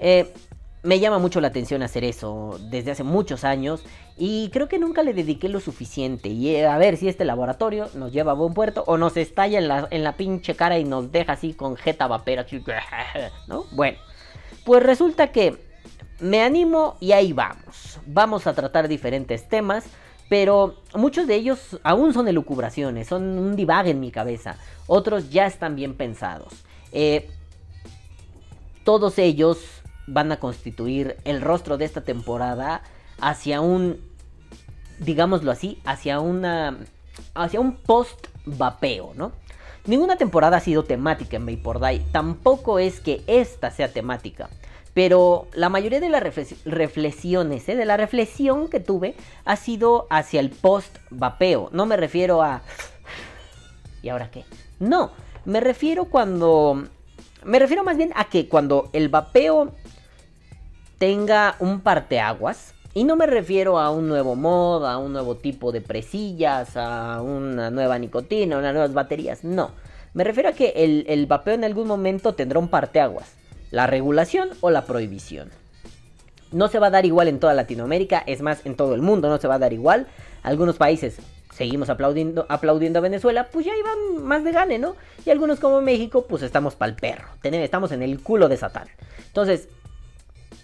Eh, 0.00 0.34
me 0.86 1.00
llama 1.00 1.18
mucho 1.18 1.40
la 1.40 1.48
atención 1.48 1.82
hacer 1.82 2.04
eso 2.04 2.60
desde 2.70 2.92
hace 2.92 3.02
muchos 3.02 3.42
años 3.42 3.82
y 4.16 4.50
creo 4.50 4.68
que 4.68 4.78
nunca 4.78 5.02
le 5.02 5.14
dediqué 5.14 5.48
lo 5.48 5.58
suficiente. 5.58 6.28
Y 6.28 6.54
eh, 6.54 6.66
a 6.66 6.78
ver 6.78 6.96
si 6.96 7.08
este 7.08 7.24
laboratorio 7.24 7.88
nos 7.94 8.12
lleva 8.12 8.32
a 8.32 8.34
buen 8.34 8.54
puerto 8.54 8.84
o 8.86 8.96
nos 8.96 9.16
estalla 9.16 9.58
en 9.58 9.66
la, 9.66 9.88
en 9.90 10.04
la 10.04 10.16
pinche 10.16 10.54
cara 10.54 10.78
y 10.78 10.84
nos 10.84 11.10
deja 11.10 11.32
así 11.32 11.54
con 11.54 11.76
jeta 11.76 12.06
vapera, 12.06 12.46
¿no? 13.48 13.64
Bueno, 13.72 13.98
pues 14.64 14.82
resulta 14.82 15.32
que 15.32 15.56
me 16.20 16.40
animo 16.42 16.96
y 17.00 17.12
ahí 17.12 17.32
vamos. 17.32 17.98
Vamos 18.06 18.46
a 18.46 18.54
tratar 18.54 18.86
diferentes 18.86 19.48
temas. 19.48 19.84
Pero 20.28 20.82
muchos 20.92 21.28
de 21.28 21.36
ellos 21.36 21.78
aún 21.84 22.12
son 22.12 22.26
elucubraciones, 22.26 23.06
son 23.06 23.22
un 23.38 23.54
divague 23.54 23.92
en 23.92 24.00
mi 24.00 24.10
cabeza. 24.10 24.56
Otros 24.88 25.30
ya 25.30 25.46
están 25.46 25.76
bien 25.76 25.94
pensados. 25.94 26.64
Eh, 26.90 27.30
todos 28.82 29.20
ellos 29.20 29.58
van 30.06 30.32
a 30.32 30.38
constituir 30.38 31.16
el 31.24 31.40
rostro 31.40 31.78
de 31.78 31.84
esta 31.84 32.02
temporada 32.02 32.82
hacia 33.20 33.60
un, 33.60 34.00
digámoslo 34.98 35.50
así, 35.50 35.80
hacia 35.84 36.20
una, 36.20 36.78
hacia 37.34 37.60
un 37.60 37.76
post 37.76 38.28
vapeo, 38.44 39.12
¿no? 39.14 39.32
Ninguna 39.86 40.16
temporada 40.16 40.56
ha 40.56 40.60
sido 40.60 40.82
temática 40.82 41.36
en 41.36 41.46
Vapor 41.46 41.80
tampoco 42.10 42.80
es 42.80 42.98
que 42.98 43.22
esta 43.28 43.70
sea 43.70 43.92
temática. 43.92 44.50
Pero 44.94 45.46
la 45.52 45.68
mayoría 45.68 46.00
de 46.00 46.08
las 46.08 46.22
reflexiones, 46.64 47.68
¿eh? 47.68 47.76
de 47.76 47.84
la 47.84 47.96
reflexión 47.96 48.68
que 48.68 48.80
tuve, 48.80 49.14
ha 49.44 49.54
sido 49.56 50.06
hacia 50.10 50.40
el 50.40 50.50
post-vapeo. 50.50 51.68
No 51.72 51.86
me 51.86 51.96
refiero 51.96 52.42
a... 52.42 52.62
¿Y 54.02 54.08
ahora 54.08 54.30
qué? 54.30 54.44
No, 54.80 55.12
me 55.44 55.60
refiero 55.60 56.06
cuando... 56.06 56.88
Me 57.44 57.58
refiero 57.60 57.84
más 57.84 57.96
bien 57.96 58.10
a 58.16 58.24
que 58.24 58.48
cuando 58.48 58.90
el 58.92 59.08
vapeo 59.08 59.72
tenga 60.98 61.56
un 61.60 61.80
parteaguas. 61.80 62.74
Y 62.94 63.04
no 63.04 63.16
me 63.16 63.26
refiero 63.26 63.78
a 63.78 63.90
un 63.90 64.08
nuevo 64.08 64.36
mod, 64.36 64.86
a 64.86 64.96
un 64.96 65.12
nuevo 65.12 65.36
tipo 65.36 65.70
de 65.70 65.82
presillas, 65.82 66.76
a 66.76 67.20
una 67.20 67.70
nueva 67.70 67.98
nicotina, 67.98 68.56
a 68.56 68.58
unas 68.58 68.72
nuevas 68.72 68.94
baterías. 68.94 69.44
No. 69.44 69.72
Me 70.14 70.24
refiero 70.24 70.48
a 70.48 70.52
que 70.52 70.72
el, 71.06 71.26
vapeo 71.26 71.52
en 71.52 71.64
algún 71.64 71.86
momento 71.86 72.34
tendrá 72.34 72.58
un 72.58 72.68
parteaguas. 72.68 73.34
La 73.70 73.86
regulación 73.86 74.48
o 74.62 74.70
la 74.70 74.86
prohibición. 74.86 75.50
No 76.52 76.68
se 76.68 76.78
va 76.78 76.86
a 76.86 76.90
dar 76.90 77.04
igual 77.04 77.28
en 77.28 77.38
toda 77.38 77.52
Latinoamérica, 77.52 78.22
es 78.26 78.40
más, 78.40 78.64
en 78.64 78.76
todo 78.76 78.94
el 78.94 79.02
mundo 79.02 79.28
no 79.28 79.38
se 79.38 79.48
va 79.48 79.56
a 79.56 79.58
dar 79.58 79.74
igual. 79.74 80.06
Algunos 80.42 80.76
países 80.76 81.18
seguimos 81.52 81.90
aplaudiendo, 81.90 82.46
aplaudiendo 82.48 83.00
a 83.00 83.02
Venezuela, 83.02 83.48
pues 83.52 83.66
ya 83.66 83.72
iban 83.76 84.24
más 84.24 84.42
de 84.42 84.52
gane, 84.52 84.78
¿no? 84.78 84.94
Y 85.26 85.30
algunos 85.30 85.60
como 85.60 85.82
México, 85.82 86.26
pues 86.26 86.42
estamos 86.42 86.76
pa'l 86.76 86.94
perro. 86.94 87.28
Estamos 87.42 87.92
en 87.92 88.02
el 88.02 88.22
culo 88.22 88.48
de 88.48 88.56
Satán. 88.56 88.88
Entonces, 89.26 89.68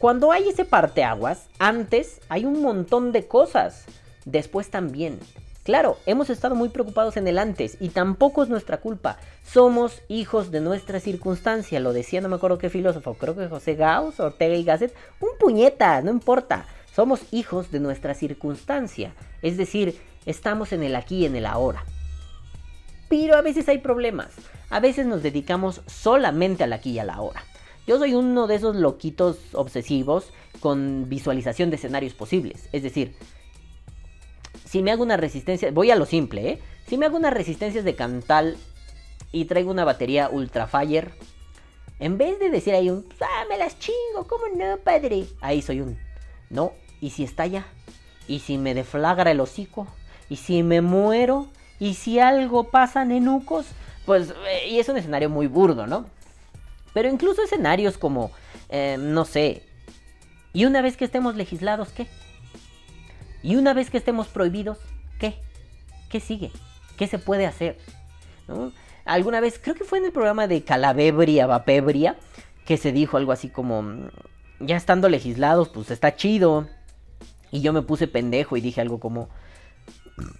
cuando 0.02 0.32
hay 0.32 0.48
ese 0.48 0.64
parteaguas, 0.64 1.46
antes 1.60 2.20
hay 2.28 2.44
un 2.44 2.60
montón 2.60 3.12
de 3.12 3.28
cosas. 3.28 3.84
Después 4.24 4.68
también. 4.68 5.20
Claro, 5.62 5.96
hemos 6.06 6.28
estado 6.28 6.56
muy 6.56 6.70
preocupados 6.70 7.16
en 7.16 7.28
el 7.28 7.38
antes 7.38 7.76
y 7.78 7.90
tampoco 7.90 8.42
es 8.42 8.48
nuestra 8.48 8.78
culpa. 8.78 9.18
Somos 9.44 10.02
hijos 10.08 10.50
de 10.50 10.60
nuestra 10.60 10.98
circunstancia. 10.98 11.78
Lo 11.78 11.92
decía, 11.92 12.20
no 12.20 12.28
me 12.28 12.34
acuerdo 12.34 12.58
qué 12.58 12.68
filósofo, 12.68 13.14
creo 13.14 13.36
que 13.36 13.46
José 13.46 13.76
Gauss, 13.76 14.18
Ortega 14.18 14.56
y 14.56 14.64
Gasset. 14.64 14.92
Un 15.20 15.38
puñeta, 15.38 16.02
no 16.02 16.10
importa. 16.10 16.66
Somos 16.92 17.20
hijos 17.30 17.70
de 17.70 17.78
nuestra 17.78 18.14
circunstancia. 18.14 19.14
Es 19.40 19.56
decir, 19.56 20.00
estamos 20.26 20.72
en 20.72 20.82
el 20.82 20.96
aquí 20.96 21.18
y 21.18 21.26
en 21.26 21.36
el 21.36 21.46
ahora. 21.46 21.84
Pero 23.08 23.36
a 23.36 23.40
veces 23.40 23.68
hay 23.68 23.78
problemas. 23.78 24.30
A 24.68 24.80
veces 24.80 25.06
nos 25.06 25.22
dedicamos 25.22 25.80
solamente 25.86 26.64
al 26.64 26.72
aquí 26.72 26.90
y 26.90 26.98
a 26.98 27.04
la 27.04 27.14
ahora. 27.14 27.44
Yo 27.86 27.98
soy 27.98 28.14
uno 28.14 28.46
de 28.46 28.54
esos 28.54 28.76
loquitos 28.76 29.38
obsesivos 29.54 30.32
con 30.60 31.08
visualización 31.08 31.70
de 31.70 31.76
escenarios 31.76 32.14
posibles. 32.14 32.68
Es 32.72 32.82
decir, 32.82 33.16
si 34.64 34.82
me 34.82 34.92
hago 34.92 35.02
una 35.02 35.16
resistencia, 35.16 35.70
voy 35.72 35.90
a 35.90 35.96
lo 35.96 36.06
simple, 36.06 36.48
¿eh? 36.48 36.58
Si 36.86 36.96
me 36.96 37.06
hago 37.06 37.16
unas 37.16 37.32
resistencias 37.34 37.84
de 37.84 37.94
Cantal 37.94 38.56
y 39.32 39.46
traigo 39.46 39.70
una 39.70 39.84
batería 39.84 40.28
Ultra 40.30 40.66
Fire, 40.66 41.12
en 41.98 42.18
vez 42.18 42.38
de 42.38 42.50
decir 42.50 42.74
ahí 42.74 42.90
un, 42.90 43.06
ah, 43.20 43.44
me 43.48 43.58
las 43.58 43.78
chingo, 43.78 44.26
¿cómo 44.28 44.44
no, 44.56 44.76
padre? 44.78 45.26
Ahí 45.40 45.62
soy 45.62 45.80
un, 45.80 45.98
no, 46.50 46.72
¿y 47.00 47.10
si 47.10 47.24
estalla? 47.24 47.66
¿Y 48.28 48.40
si 48.40 48.58
me 48.58 48.74
deflagra 48.74 49.30
el 49.30 49.40
hocico? 49.40 49.86
¿Y 50.28 50.36
si 50.36 50.62
me 50.62 50.80
muero? 50.80 51.48
¿Y 51.78 51.94
si 51.94 52.18
algo 52.18 52.64
pasa, 52.64 53.04
nenucos? 53.04 53.66
Pues, 54.06 54.30
eh, 54.30 54.68
y 54.70 54.78
es 54.78 54.88
un 54.88 54.96
escenario 54.96 55.28
muy 55.28 55.46
burdo, 55.46 55.86
¿no? 55.86 56.06
Pero 56.94 57.08
incluso 57.08 57.42
escenarios 57.42 57.98
como, 57.98 58.30
eh, 58.68 58.96
no 58.98 59.24
sé, 59.24 59.62
y 60.52 60.66
una 60.66 60.82
vez 60.82 60.96
que 60.96 61.04
estemos 61.04 61.34
legislados, 61.34 61.88
¿qué? 61.90 62.06
Y 63.42 63.56
una 63.56 63.74
vez 63.74 63.90
que 63.90 63.96
estemos 63.96 64.28
prohibidos, 64.28 64.78
¿qué? 65.18 65.36
¿Qué 66.10 66.20
sigue? 66.20 66.50
¿Qué 66.96 67.06
se 67.06 67.18
puede 67.18 67.46
hacer? 67.46 67.78
Alguna 69.04 69.40
vez, 69.40 69.58
creo 69.58 69.74
que 69.74 69.84
fue 69.84 69.98
en 69.98 70.04
el 70.04 70.12
programa 70.12 70.46
de 70.46 70.62
Calabebria, 70.62 71.46
Vapebria, 71.46 72.16
que 72.66 72.76
se 72.76 72.92
dijo 72.92 73.16
algo 73.16 73.32
así 73.32 73.48
como, 73.48 73.82
mm, 73.82 74.10
ya 74.60 74.76
estando 74.76 75.08
legislados, 75.08 75.70
pues 75.70 75.90
está 75.90 76.14
chido. 76.14 76.68
Y 77.50 77.62
yo 77.62 77.72
me 77.72 77.82
puse 77.82 78.06
pendejo 78.06 78.56
y 78.56 78.60
dije 78.60 78.80
algo 78.80 79.00
como, 79.00 79.28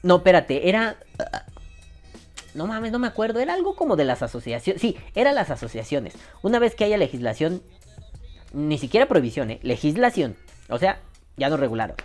no, 0.03 0.17
espérate, 0.17 0.69
era 0.69 0.97
no 2.55 2.67
mames, 2.67 2.93
no 2.93 2.99
me 2.99 3.07
acuerdo. 3.07 3.41
Era 3.41 3.55
algo 3.55 3.75
como 3.77 3.97
de 3.97 4.05
las 4.05 4.23
asociaciones. 4.23 4.81
Sí, 4.81 4.97
eran 5.15 5.35
las 5.35 5.51
asociaciones. 5.51 6.15
Una 6.43 6.59
vez 6.59 6.75
que 6.75 6.85
haya 6.85 6.97
legislación, 6.97 7.63
ni 8.53 8.79
siquiera 8.79 9.07
prohibición, 9.07 9.51
¿eh? 9.51 9.61
Legislación. 9.63 10.37
O 10.69 10.79
sea, 10.79 11.01
ya 11.37 11.49
no 11.49 11.57
regularon. 11.57 11.97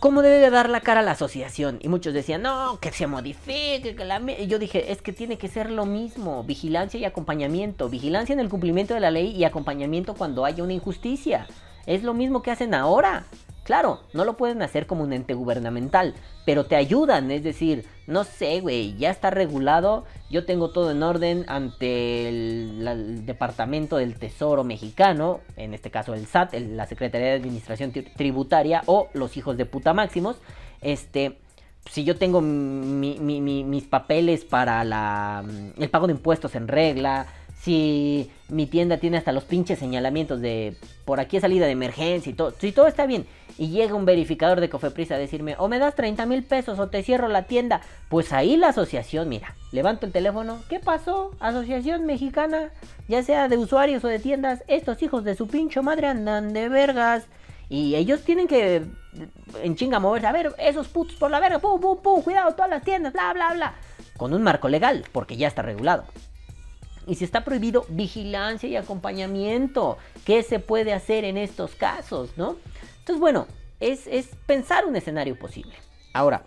¿Cómo 0.00 0.22
debe 0.22 0.38
de 0.38 0.48
dar 0.48 0.70
la 0.70 0.80
cara 0.80 1.02
la 1.02 1.10
asociación? 1.10 1.78
Y 1.82 1.88
muchos 1.88 2.14
decían, 2.14 2.40
no, 2.40 2.78
que 2.80 2.90
se 2.90 3.06
modifique, 3.06 3.94
que 3.94 4.04
la... 4.06 4.18
Y 4.38 4.46
yo 4.46 4.58
dije, 4.58 4.92
es 4.92 5.02
que 5.02 5.12
tiene 5.12 5.36
que 5.36 5.48
ser 5.48 5.70
lo 5.70 5.84
mismo, 5.84 6.42
vigilancia 6.42 6.98
y 6.98 7.04
acompañamiento. 7.04 7.90
Vigilancia 7.90 8.32
en 8.32 8.40
el 8.40 8.48
cumplimiento 8.48 8.94
de 8.94 9.00
la 9.00 9.10
ley 9.10 9.36
y 9.36 9.44
acompañamiento 9.44 10.14
cuando 10.14 10.46
haya 10.46 10.64
una 10.64 10.72
injusticia. 10.72 11.46
Es 11.84 12.02
lo 12.02 12.14
mismo 12.14 12.40
que 12.40 12.50
hacen 12.50 12.72
ahora. 12.72 13.26
Claro, 13.70 14.00
no 14.14 14.24
lo 14.24 14.36
pueden 14.36 14.62
hacer 14.62 14.88
como 14.88 15.04
un 15.04 15.12
ente 15.12 15.32
gubernamental, 15.32 16.14
pero 16.44 16.66
te 16.66 16.74
ayudan, 16.74 17.30
es 17.30 17.44
decir, 17.44 17.86
no 18.08 18.24
sé, 18.24 18.60
güey, 18.60 18.96
ya 18.96 19.12
está 19.12 19.30
regulado, 19.30 20.06
yo 20.28 20.44
tengo 20.44 20.70
todo 20.70 20.90
en 20.90 21.04
orden 21.04 21.44
ante 21.46 22.28
el, 22.28 23.24
Departamento 23.24 23.98
del 23.98 24.18
Tesoro 24.18 24.64
mexicano, 24.64 25.38
en 25.54 25.72
este 25.72 25.92
caso 25.92 26.14
el 26.14 26.26
SAT, 26.26 26.54
la 26.54 26.86
Secretaría 26.86 27.28
de 27.28 27.34
Administración 27.34 27.92
Tributaria 27.92 28.82
o 28.86 29.08
los 29.12 29.36
hijos 29.36 29.56
de 29.56 29.66
puta 29.66 29.94
máximos, 29.94 30.38
este, 30.80 31.38
si 31.88 32.02
yo 32.02 32.16
tengo 32.16 32.40
mis 32.40 33.84
papeles 33.84 34.44
para 34.44 34.82
la, 34.82 35.44
el 35.78 35.90
pago 35.90 36.08
de 36.08 36.14
impuestos 36.14 36.56
en 36.56 36.66
regla, 36.66 37.28
si 37.62 38.30
mi 38.48 38.66
tienda 38.66 38.96
tiene 38.96 39.18
hasta 39.18 39.32
los 39.32 39.44
pinches 39.44 39.78
señalamientos 39.78 40.40
de 40.40 40.76
por 41.04 41.20
aquí 41.20 41.36
es 41.36 41.42
salida 41.42 41.66
de 41.66 41.72
emergencia 41.72 42.30
y 42.30 42.34
todo, 42.34 42.52
si 42.58 42.72
todo 42.72 42.86
está 42.86 43.04
bien 43.06 43.26
y 43.58 43.68
llega 43.68 43.94
un 43.94 44.06
verificador 44.06 44.60
de 44.60 44.70
Cofepris 44.70 45.10
a 45.10 45.18
decirme 45.18 45.56
o 45.58 45.68
me 45.68 45.78
das 45.78 45.94
30 45.94 46.24
mil 46.24 46.42
pesos 46.42 46.78
o 46.78 46.88
te 46.88 47.02
cierro 47.02 47.28
la 47.28 47.42
tienda, 47.42 47.82
pues 48.08 48.32
ahí 48.32 48.56
la 48.56 48.68
asociación, 48.68 49.28
mira, 49.28 49.54
levanto 49.72 50.06
el 50.06 50.12
teléfono, 50.12 50.58
¿qué 50.70 50.80
pasó? 50.80 51.32
Asociación 51.38 52.06
Mexicana, 52.06 52.70
ya 53.08 53.22
sea 53.22 53.48
de 53.48 53.58
usuarios 53.58 54.04
o 54.04 54.08
de 54.08 54.18
tiendas, 54.18 54.64
estos 54.66 55.02
hijos 55.02 55.24
de 55.24 55.34
su 55.34 55.46
pincho 55.46 55.82
madre 55.82 56.06
andan 56.06 56.54
de 56.54 56.70
vergas 56.70 57.26
y 57.68 57.94
ellos 57.94 58.22
tienen 58.22 58.48
que 58.48 58.86
en 59.62 59.76
chinga 59.76 60.00
moverse, 60.00 60.26
a 60.26 60.32
ver, 60.32 60.54
esos 60.58 60.88
putos 60.88 61.16
por 61.16 61.30
la 61.30 61.40
verga, 61.40 61.58
pum, 61.58 61.78
pum, 61.78 61.98
pum, 62.00 62.22
cuidado, 62.22 62.52
todas 62.54 62.70
las 62.70 62.82
tiendas, 62.82 63.12
bla, 63.12 63.34
bla, 63.34 63.52
bla, 63.52 63.74
con 64.16 64.32
un 64.32 64.42
marco 64.42 64.68
legal, 64.68 65.04
porque 65.12 65.36
ya 65.36 65.48
está 65.48 65.60
regulado. 65.60 66.04
Y 67.10 67.16
si 67.16 67.24
está 67.24 67.42
prohibido, 67.42 67.86
vigilancia 67.88 68.68
y 68.68 68.76
acompañamiento. 68.76 69.98
¿Qué 70.24 70.44
se 70.44 70.60
puede 70.60 70.92
hacer 70.92 71.24
en 71.24 71.36
estos 71.36 71.74
casos, 71.74 72.30
no? 72.36 72.54
Entonces, 73.00 73.18
bueno, 73.18 73.48
es, 73.80 74.06
pensar 74.46 74.86
un 74.86 74.94
escenario 74.94 75.36
posible. 75.36 75.72
Ahora, 76.12 76.44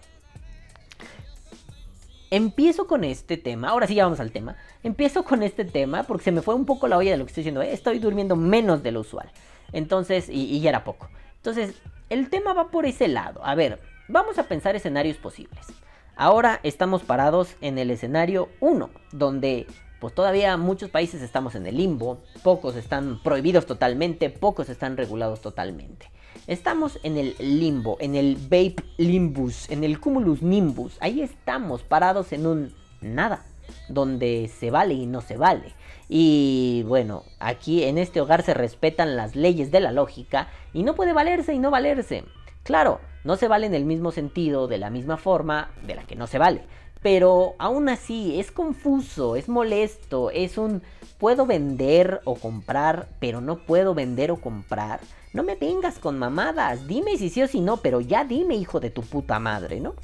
empiezo 2.31 2.87
con 2.87 3.03
este 3.03 3.35
tema. 3.35 3.71
Ahora 3.71 3.87
sí, 3.87 3.95
ya 3.95 4.05
vamos 4.05 4.21
al 4.21 4.31
tema. 4.31 4.55
Empiezo 4.83 5.25
con 5.25 5.43
este 5.43 5.65
tema 5.65 6.03
porque 6.03 6.23
se 6.23 6.31
me 6.31 6.41
fue 6.41 6.55
un 6.55 6.65
poco 6.65 6.87
la 6.87 6.97
olla 6.97 7.11
de 7.11 7.17
lo 7.17 7.25
que 7.25 7.31
estoy 7.31 7.41
diciendo. 7.41 7.61
¿eh? 7.61 7.73
Estoy 7.73 7.99
durmiendo 7.99 8.37
menos 8.37 8.83
de 8.83 8.93
lo 8.93 9.01
usual. 9.01 9.29
Entonces, 9.73 10.29
y, 10.29 10.45
y 10.45 10.61
ya 10.61 10.69
era 10.69 10.85
poco. 10.85 11.09
Entonces, 11.35 11.75
el 12.09 12.29
tema 12.29 12.53
va 12.53 12.69
por 12.69 12.85
ese 12.85 13.09
lado. 13.09 13.45
A 13.45 13.53
ver, 13.53 13.81
vamos 14.07 14.39
a 14.39 14.43
pensar 14.43 14.77
escenarios 14.77 15.17
posibles. 15.17 15.67
Ahora 16.15 16.61
estamos 16.63 17.03
parados 17.03 17.57
en 17.59 17.77
el 17.79 17.91
escenario 17.91 18.47
1, 18.61 18.89
donde 19.11 19.67
pues 20.03 20.13
todavía 20.13 20.57
muchos 20.57 20.89
países 20.89 21.21
estamos 21.21 21.55
en 21.55 21.65
el 21.65 21.77
limbo, 21.77 22.17
pocos 22.43 22.75
están 22.75 23.23
prohibidos 23.23 23.65
totalmente, 23.65 24.29
pocos 24.29 24.67
están 24.67 24.97
regulados 24.97 25.39
totalmente. 25.39 26.09
Estamos 26.45 26.99
en 27.03 27.15
el 27.15 27.37
limbo, 27.39 27.95
en 28.01 28.15
el 28.15 28.35
vape 28.35 28.83
limbus, 28.97 29.69
en 29.69 29.85
el 29.85 30.01
cumulus 30.01 30.41
nimbus. 30.41 30.97
Ahí 30.99 31.21
estamos 31.21 31.83
parados 31.83 32.33
en 32.33 32.47
un 32.47 32.73
nada, 32.99 33.45
donde 33.87 34.51
se 34.53 34.71
vale 34.71 34.93
y 34.93 35.05
no 35.05 35.21
se 35.21 35.37
vale. 35.37 35.71
Y 36.09 36.83
bueno, 36.85 37.23
aquí 37.39 37.85
en 37.85 37.97
este 37.97 38.19
hogar 38.19 38.43
se 38.43 38.53
respetan 38.53 39.15
las 39.15 39.37
leyes 39.37 39.71
de 39.71 39.79
la 39.79 39.93
lógica 39.93 40.49
y 40.73 40.83
no 40.83 40.95
puede 40.95 41.13
valerse 41.13 41.53
y 41.53 41.59
no 41.59 41.71
valerse. 41.71 42.25
Claro, 42.63 42.99
no 43.23 43.37
se 43.37 43.47
vale 43.47 43.67
en 43.67 43.73
el 43.73 43.85
mismo 43.85 44.11
sentido, 44.11 44.67
de 44.67 44.79
la 44.79 44.89
misma 44.89 45.15
forma 45.15 45.71
de 45.87 45.95
la 45.95 46.03
que 46.03 46.17
no 46.17 46.27
se 46.27 46.39
vale. 46.39 46.63
Pero 47.03 47.55
aún 47.59 47.89
así 47.89 48.39
es 48.39 48.51
confuso, 48.51 49.35
es 49.35 49.49
molesto, 49.49 50.31
es 50.31 50.57
un 50.57 50.81
puedo 51.19 51.45
vender 51.45 52.21
o 52.25 52.35
comprar, 52.35 53.07
pero 53.19 53.39
no 53.39 53.57
puedo 53.65 53.93
vender 53.93 54.31
o 54.31 54.41
comprar. 54.41 54.99
No 55.33 55.43
me 55.43 55.55
vengas 55.55 55.99
con 55.99 56.19
mamadas, 56.19 56.87
dime 56.87 57.17
si 57.17 57.29
sí 57.29 57.41
o 57.41 57.47
si 57.47 57.61
no, 57.61 57.77
pero 57.77 58.01
ya 58.01 58.23
dime 58.23 58.55
hijo 58.55 58.79
de 58.79 58.89
tu 58.89 59.03
puta 59.03 59.39
madre, 59.39 59.79
¿no? 59.79 59.95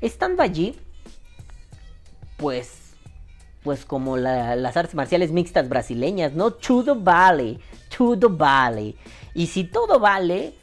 Estando 0.00 0.42
allí, 0.42 0.78
pues, 2.36 2.92
pues 3.62 3.84
como 3.84 4.16
las 4.16 4.76
artes 4.76 4.94
marciales 4.94 5.32
mixtas 5.32 5.68
brasileñas, 5.68 6.32
¿no? 6.32 6.52
Todo 6.52 6.94
vale, 6.94 7.58
todo 7.96 8.30
vale. 8.30 8.96
Y 9.34 9.46
si 9.46 9.64
todo 9.64 9.98
vale, 9.98 10.54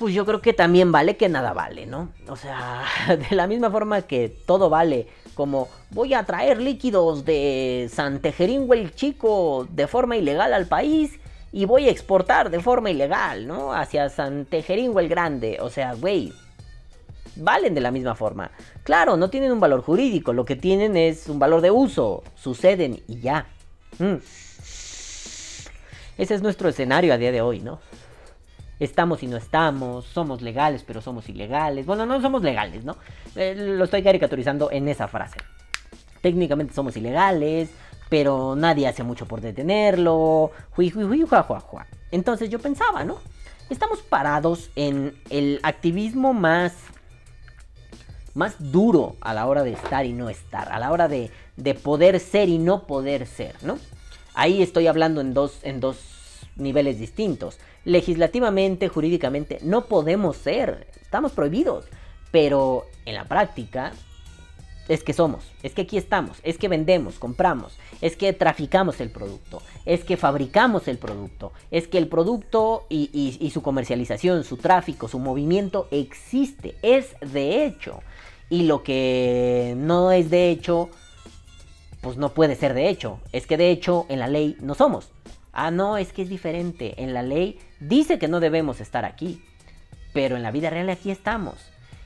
pues 0.00 0.14
yo 0.14 0.24
creo 0.24 0.40
que 0.40 0.54
también 0.54 0.92
vale 0.92 1.18
que 1.18 1.28
nada 1.28 1.52
vale, 1.52 1.84
¿no? 1.84 2.08
O 2.26 2.34
sea, 2.34 2.84
de 3.30 3.36
la 3.36 3.46
misma 3.46 3.70
forma 3.70 4.00
que 4.00 4.30
todo 4.46 4.70
vale, 4.70 5.06
como 5.34 5.68
voy 5.90 6.14
a 6.14 6.24
traer 6.24 6.58
líquidos 6.58 7.26
de 7.26 7.86
Santejeringo 7.92 8.72
el 8.72 8.94
Chico 8.94 9.68
de 9.70 9.86
forma 9.86 10.16
ilegal 10.16 10.54
al 10.54 10.66
país 10.66 11.20
y 11.52 11.66
voy 11.66 11.86
a 11.86 11.90
exportar 11.90 12.48
de 12.48 12.60
forma 12.60 12.90
ilegal, 12.90 13.46
¿no? 13.46 13.74
Hacia 13.74 14.08
Santejeringo 14.08 15.00
el 15.00 15.10
Grande, 15.10 15.58
o 15.60 15.68
sea, 15.68 15.92
güey, 15.92 16.32
valen 17.36 17.74
de 17.74 17.82
la 17.82 17.90
misma 17.90 18.14
forma. 18.14 18.50
Claro, 18.84 19.18
no 19.18 19.28
tienen 19.28 19.52
un 19.52 19.60
valor 19.60 19.82
jurídico, 19.82 20.32
lo 20.32 20.46
que 20.46 20.56
tienen 20.56 20.96
es 20.96 21.28
un 21.28 21.38
valor 21.38 21.60
de 21.60 21.72
uso, 21.72 22.22
suceden 22.36 23.02
y 23.06 23.20
ya. 23.20 23.48
Mm. 23.98 24.14
Ese 26.16 26.34
es 26.34 26.40
nuestro 26.40 26.70
escenario 26.70 27.12
a 27.12 27.18
día 27.18 27.32
de 27.32 27.42
hoy, 27.42 27.60
¿no? 27.60 27.80
Estamos 28.80 29.22
y 29.22 29.26
no 29.26 29.36
estamos, 29.36 30.06
somos 30.06 30.42
legales 30.42 30.82
pero 30.84 31.00
somos 31.00 31.28
ilegales. 31.28 31.86
Bueno, 31.86 32.06
no 32.06 32.20
somos 32.20 32.42
legales, 32.42 32.84
¿no? 32.84 32.96
Eh, 33.36 33.54
lo 33.54 33.84
estoy 33.84 34.02
caricaturizando 34.02 34.70
en 34.72 34.88
esa 34.88 35.06
frase. 35.06 35.38
Técnicamente 36.20 36.74
somos 36.74 36.96
ilegales, 36.96 37.70
pero 38.08 38.56
nadie 38.56 38.88
hace 38.88 39.02
mucho 39.02 39.26
por 39.26 39.40
detenerlo. 39.40 40.50
Entonces 42.10 42.50
yo 42.50 42.58
pensaba, 42.58 43.04
¿no? 43.04 43.18
Estamos 43.68 44.00
parados 44.00 44.70
en 44.74 45.14
el 45.30 45.60
activismo 45.62 46.34
más 46.34 46.74
más 48.34 48.54
duro 48.58 49.16
a 49.20 49.34
la 49.34 49.46
hora 49.46 49.62
de 49.64 49.72
estar 49.72 50.06
y 50.06 50.12
no 50.12 50.30
estar, 50.30 50.72
a 50.72 50.78
la 50.78 50.92
hora 50.92 51.08
de, 51.08 51.30
de 51.56 51.74
poder 51.74 52.20
ser 52.20 52.48
y 52.48 52.58
no 52.58 52.86
poder 52.86 53.26
ser, 53.26 53.56
¿no? 53.62 53.78
Ahí 54.34 54.62
estoy 54.62 54.86
hablando 54.86 55.20
en 55.20 55.34
dos, 55.34 55.58
en 55.62 55.80
dos 55.80 56.09
niveles 56.60 56.98
distintos 56.98 57.58
legislativamente, 57.84 58.88
jurídicamente, 58.88 59.58
no 59.62 59.86
podemos 59.86 60.36
ser, 60.36 60.86
estamos 61.00 61.32
prohibidos, 61.32 61.86
pero 62.30 62.86
en 63.06 63.14
la 63.14 63.24
práctica 63.24 63.92
es 64.88 65.04
que 65.04 65.12
somos, 65.12 65.44
es 65.62 65.72
que 65.72 65.82
aquí 65.82 65.96
estamos, 65.96 66.38
es 66.42 66.58
que 66.58 66.66
vendemos, 66.66 67.18
compramos, 67.18 67.78
es 68.00 68.16
que 68.16 68.32
traficamos 68.32 69.00
el 69.00 69.10
producto, 69.10 69.62
es 69.86 70.02
que 70.02 70.16
fabricamos 70.16 70.88
el 70.88 70.98
producto, 70.98 71.52
es 71.70 71.86
que 71.86 71.98
el 71.98 72.08
producto 72.08 72.86
y, 72.88 73.50
su 73.54 73.62
comercialización, 73.62 74.42
su 74.42 74.56
tráfico, 74.56 75.06
su 75.06 75.20
movimiento 75.20 75.86
existe, 75.92 76.74
es 76.82 77.14
de 77.20 77.64
hecho. 77.64 78.00
Y 78.48 78.64
lo 78.64 78.82
que 78.82 79.74
no 79.76 80.10
es 80.10 80.28
de 80.28 80.50
hecho, 80.50 80.90
pues 82.00 82.16
no 82.16 82.30
puede 82.30 82.56
ser 82.56 82.74
de 82.74 82.88
hecho. 82.88 83.20
Es 83.32 83.46
que 83.46 83.56
de 83.56 83.70
hecho 83.70 84.06
en 84.08 84.18
la 84.18 84.26
ley 84.26 84.56
no 84.60 84.74
somos. 84.74 85.12
Ah, 85.52 85.70
no, 85.70 85.96
es 85.96 86.12
que 86.12 86.22
es 86.22 86.28
diferente. 86.28 87.02
En 87.02 87.14
la 87.14 87.22
ley 87.22 87.58
dice 87.80 88.18
que 88.18 88.28
no 88.28 88.40
debemos 88.40 88.80
estar 88.80 89.04
aquí. 89.04 89.42
Pero 90.12 90.36
en 90.36 90.42
la 90.42 90.50
vida 90.50 90.70
real 90.70 90.90
aquí 90.90 91.10
estamos. 91.10 91.54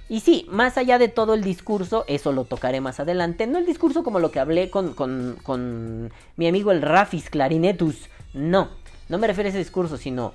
Y 0.08 0.20
sí, 0.20 0.46
más 0.50 0.76
allá 0.76 0.98
de 0.98 1.08
todo 1.08 1.34
el 1.34 1.42
discurso, 1.42 2.04
eso 2.08 2.32
lo 2.32 2.44
tocaré 2.44 2.80
más 2.80 3.00
adelante. 3.00 3.46
No 3.46 3.58
el 3.58 3.66
discurso 3.66 4.04
como 4.04 4.18
lo 4.18 4.30
que 4.30 4.40
hablé 4.40 4.68
con, 4.68 4.94
con, 4.94 5.38
con 5.42 6.12
mi 6.36 6.46
amigo 6.46 6.72
el 6.72 6.82
Rafis 6.82 7.30
Clarinetus. 7.30 8.08
No, 8.34 8.68
no 9.08 9.18
me 9.18 9.26
refiero 9.26 9.48
a 9.48 9.50
ese 9.50 9.58
discurso, 9.58 9.96
sino 9.96 10.34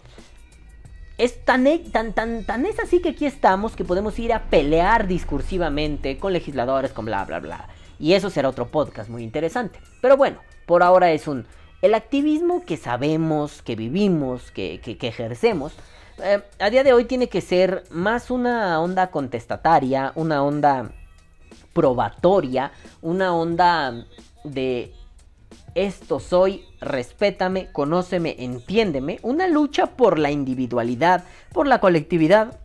es 1.20 1.44
tan, 1.44 1.68
e, 1.68 1.80
tan, 1.80 2.14
tan, 2.14 2.46
tan 2.46 2.66
es 2.66 2.80
así 2.80 3.02
que 3.02 3.10
aquí 3.10 3.26
estamos 3.26 3.76
que 3.76 3.84
podemos 3.84 4.18
ir 4.18 4.34
a 4.34 4.44
pelear 4.44 5.06
discursivamente 5.06 6.18
con 6.18 6.34
legisladores, 6.34 6.92
con 6.92 7.06
bla, 7.06 7.26
bla, 7.26 7.40
bla. 7.40 7.68
Y 8.00 8.14
eso 8.14 8.30
será 8.30 8.50
otro 8.50 8.70
podcast 8.70 9.10
muy 9.10 9.24
interesante. 9.24 9.80
Pero 10.02 10.16
bueno, 10.18 10.40
por 10.66 10.82
ahora 10.82 11.12
es 11.12 11.28
un 11.28 11.46
el 11.82 11.94
activismo 11.94 12.64
que 12.66 12.78
sabemos, 12.78 13.62
que 13.62 13.76
vivimos, 13.76 14.52
que, 14.52 14.82
ejercemos, 14.84 15.74
eh, 16.22 16.42
a 16.60 16.70
día 16.70 16.84
de 16.84 16.94
hoy 16.94 17.06
tiene 17.06 17.28
que 17.28 17.42
ser 17.42 17.84
más 17.90 18.30
una 18.30 18.80
onda 18.82 19.12
contestataria, 19.12 20.12
una 20.16 20.44
onda 20.44 20.92
probatoria, 21.74 22.72
una 23.02 23.34
onda 23.34 24.06
de 24.44 24.94
esto 25.76 26.20
soy, 26.20 26.66
respétame, 26.82 27.72
conóceme, 27.72 28.36
entiéndeme, 28.40 29.20
una 29.22 29.48
lucha 29.48 29.88
por 29.88 30.20
la 30.20 30.32
individualidad, 30.32 31.24
por 31.54 31.68
la 31.68 31.80
colectividad, 31.80 32.60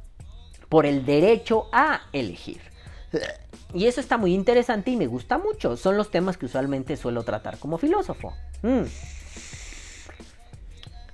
por 0.68 0.86
el 0.86 1.06
derecho 1.06 1.68
a 1.72 2.00
elegir. 2.12 2.73
Y 3.72 3.86
eso 3.86 4.00
está 4.00 4.16
muy 4.16 4.34
interesante 4.34 4.90
y 4.90 4.96
me 4.96 5.06
gusta 5.06 5.36
mucho. 5.38 5.76
Son 5.76 5.96
los 5.96 6.10
temas 6.10 6.36
que 6.36 6.46
usualmente 6.46 6.96
suelo 6.96 7.24
tratar 7.24 7.58
como 7.58 7.76
filósofo. 7.78 8.32
Mm. 8.62 8.84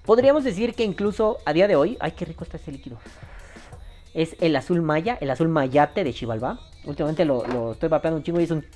Podríamos 0.05 0.45
decir 0.45 0.75
que 0.75 0.85
incluso 0.85 1.39
a 1.47 1.53
día 1.53 1.69
de 1.69 1.77
hoy, 1.77 1.97
ay, 2.01 2.13
qué 2.13 2.25
rico 2.25 2.45
está 2.45 2.57
este 2.57 2.73
líquido. 2.73 2.99
Es 4.13 4.37
el 4.41 4.57
azul 4.57 4.83
maya, 4.83 5.17
el 5.21 5.31
azul 5.31 5.49
mayate 5.49 6.05
de 6.05 6.13
Chivalba. 6.13 6.61
Últimamente 6.85 7.25
lo, 7.25 7.73
estoy 7.73 7.89
vapeando 7.89 8.19
un 8.19 8.25
chingo 8.25 8.41
y 8.41 8.45
es 8.45 8.51
un... 8.51 8.67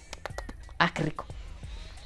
Ah, 0.79 0.93
qué 0.95 1.03
rico. 1.03 1.27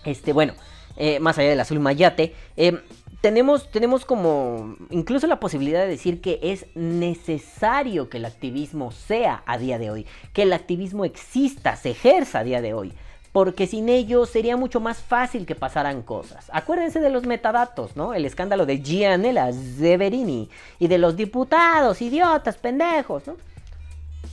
Este, 0.05 0.33
bueno, 0.33 0.55
eh, 0.97 1.21
más 1.21 1.39
allá 1.39 1.51
del 1.51 1.61
azul 1.61 1.79
mayate, 1.79 2.35
eh, 2.57 2.83
tenemos, 3.21 3.71
tenemos 3.71 4.05
como 4.05 4.77
incluso 4.91 5.27
la 5.27 5.41
posibilidad 5.41 5.81
de 5.81 5.89
decir 5.89 6.21
que 6.21 6.39
es 6.43 6.67
necesario 6.75 8.09
que 8.09 8.19
el 8.19 8.25
activismo 8.25 8.93
sea 8.93 9.43
a 9.47 9.59
día 9.59 9.79
de 9.79 9.91
hoy, 9.91 10.07
que 10.33 10.43
el 10.43 10.53
activismo 10.53 11.05
exista, 11.05 11.75
se 11.77 11.91
ejerza 11.91 12.41
a 12.41 12.45
día 12.45 12.63
de 12.63 12.75
hoy. 12.75 12.93
Porque 13.33 13.67
sin 13.67 13.91
ello 13.91 14.25
sería 14.25 14.57
mucho 14.57 14.81
más 14.81 15.03
fácil 15.03 15.45
que 15.45 15.55
pasaran 15.55 16.03
cosas. 16.03 16.51
Acuérdense 16.53 16.99
de 17.01 17.11
los 17.11 17.27
metadatos, 17.27 17.95
¿no? 17.95 18.15
El 18.15 18.25
escándalo 18.25 18.65
de 18.65 18.79
Gianella 18.79 19.53
Zeverini 19.53 20.49
y 20.79 20.89
de 20.89 20.99
los 20.99 21.15
diputados, 21.15 22.01
idiotas, 22.01 22.57
pendejos, 22.57 23.27
¿no? 23.27 23.37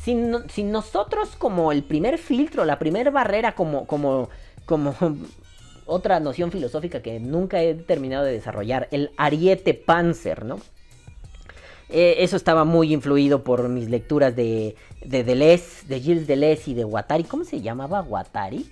Sin, 0.01 0.31
nosotros 0.71 1.35
como 1.35 1.71
el 1.71 1.83
primer 1.83 2.17
filtro, 2.17 2.63
la 2.63 2.79
primera 2.79 3.11
barrera, 3.11 3.53
como, 3.53 3.85
como, 3.85 4.29
como 4.65 4.95
otra 5.85 6.19
noción 6.19 6.51
filosófica 6.51 7.01
que 7.01 7.19
nunca 7.19 7.61
he 7.61 7.73
terminado 7.75 8.25
de 8.25 8.31
desarrollar, 8.31 8.87
el 8.91 9.11
ariete 9.17 9.73
panzer, 9.73 10.45
¿no? 10.45 10.59
Eh, 11.89 12.15
eso 12.19 12.35
estaba 12.35 12.63
muy 12.63 12.93
influido 12.93 13.43
por 13.43 13.69
mis 13.69 13.89
lecturas 13.89 14.35
de, 14.35 14.75
de 15.05 15.23
Deleuze, 15.23 15.85
de 15.87 15.99
Gilles 15.99 16.27
Deleuze 16.27 16.71
y 16.71 16.73
de 16.73 16.83
Guattari. 16.83 17.23
¿Cómo 17.23 17.43
se 17.43 17.61
llamaba 17.61 18.01
Guattari? 18.01 18.69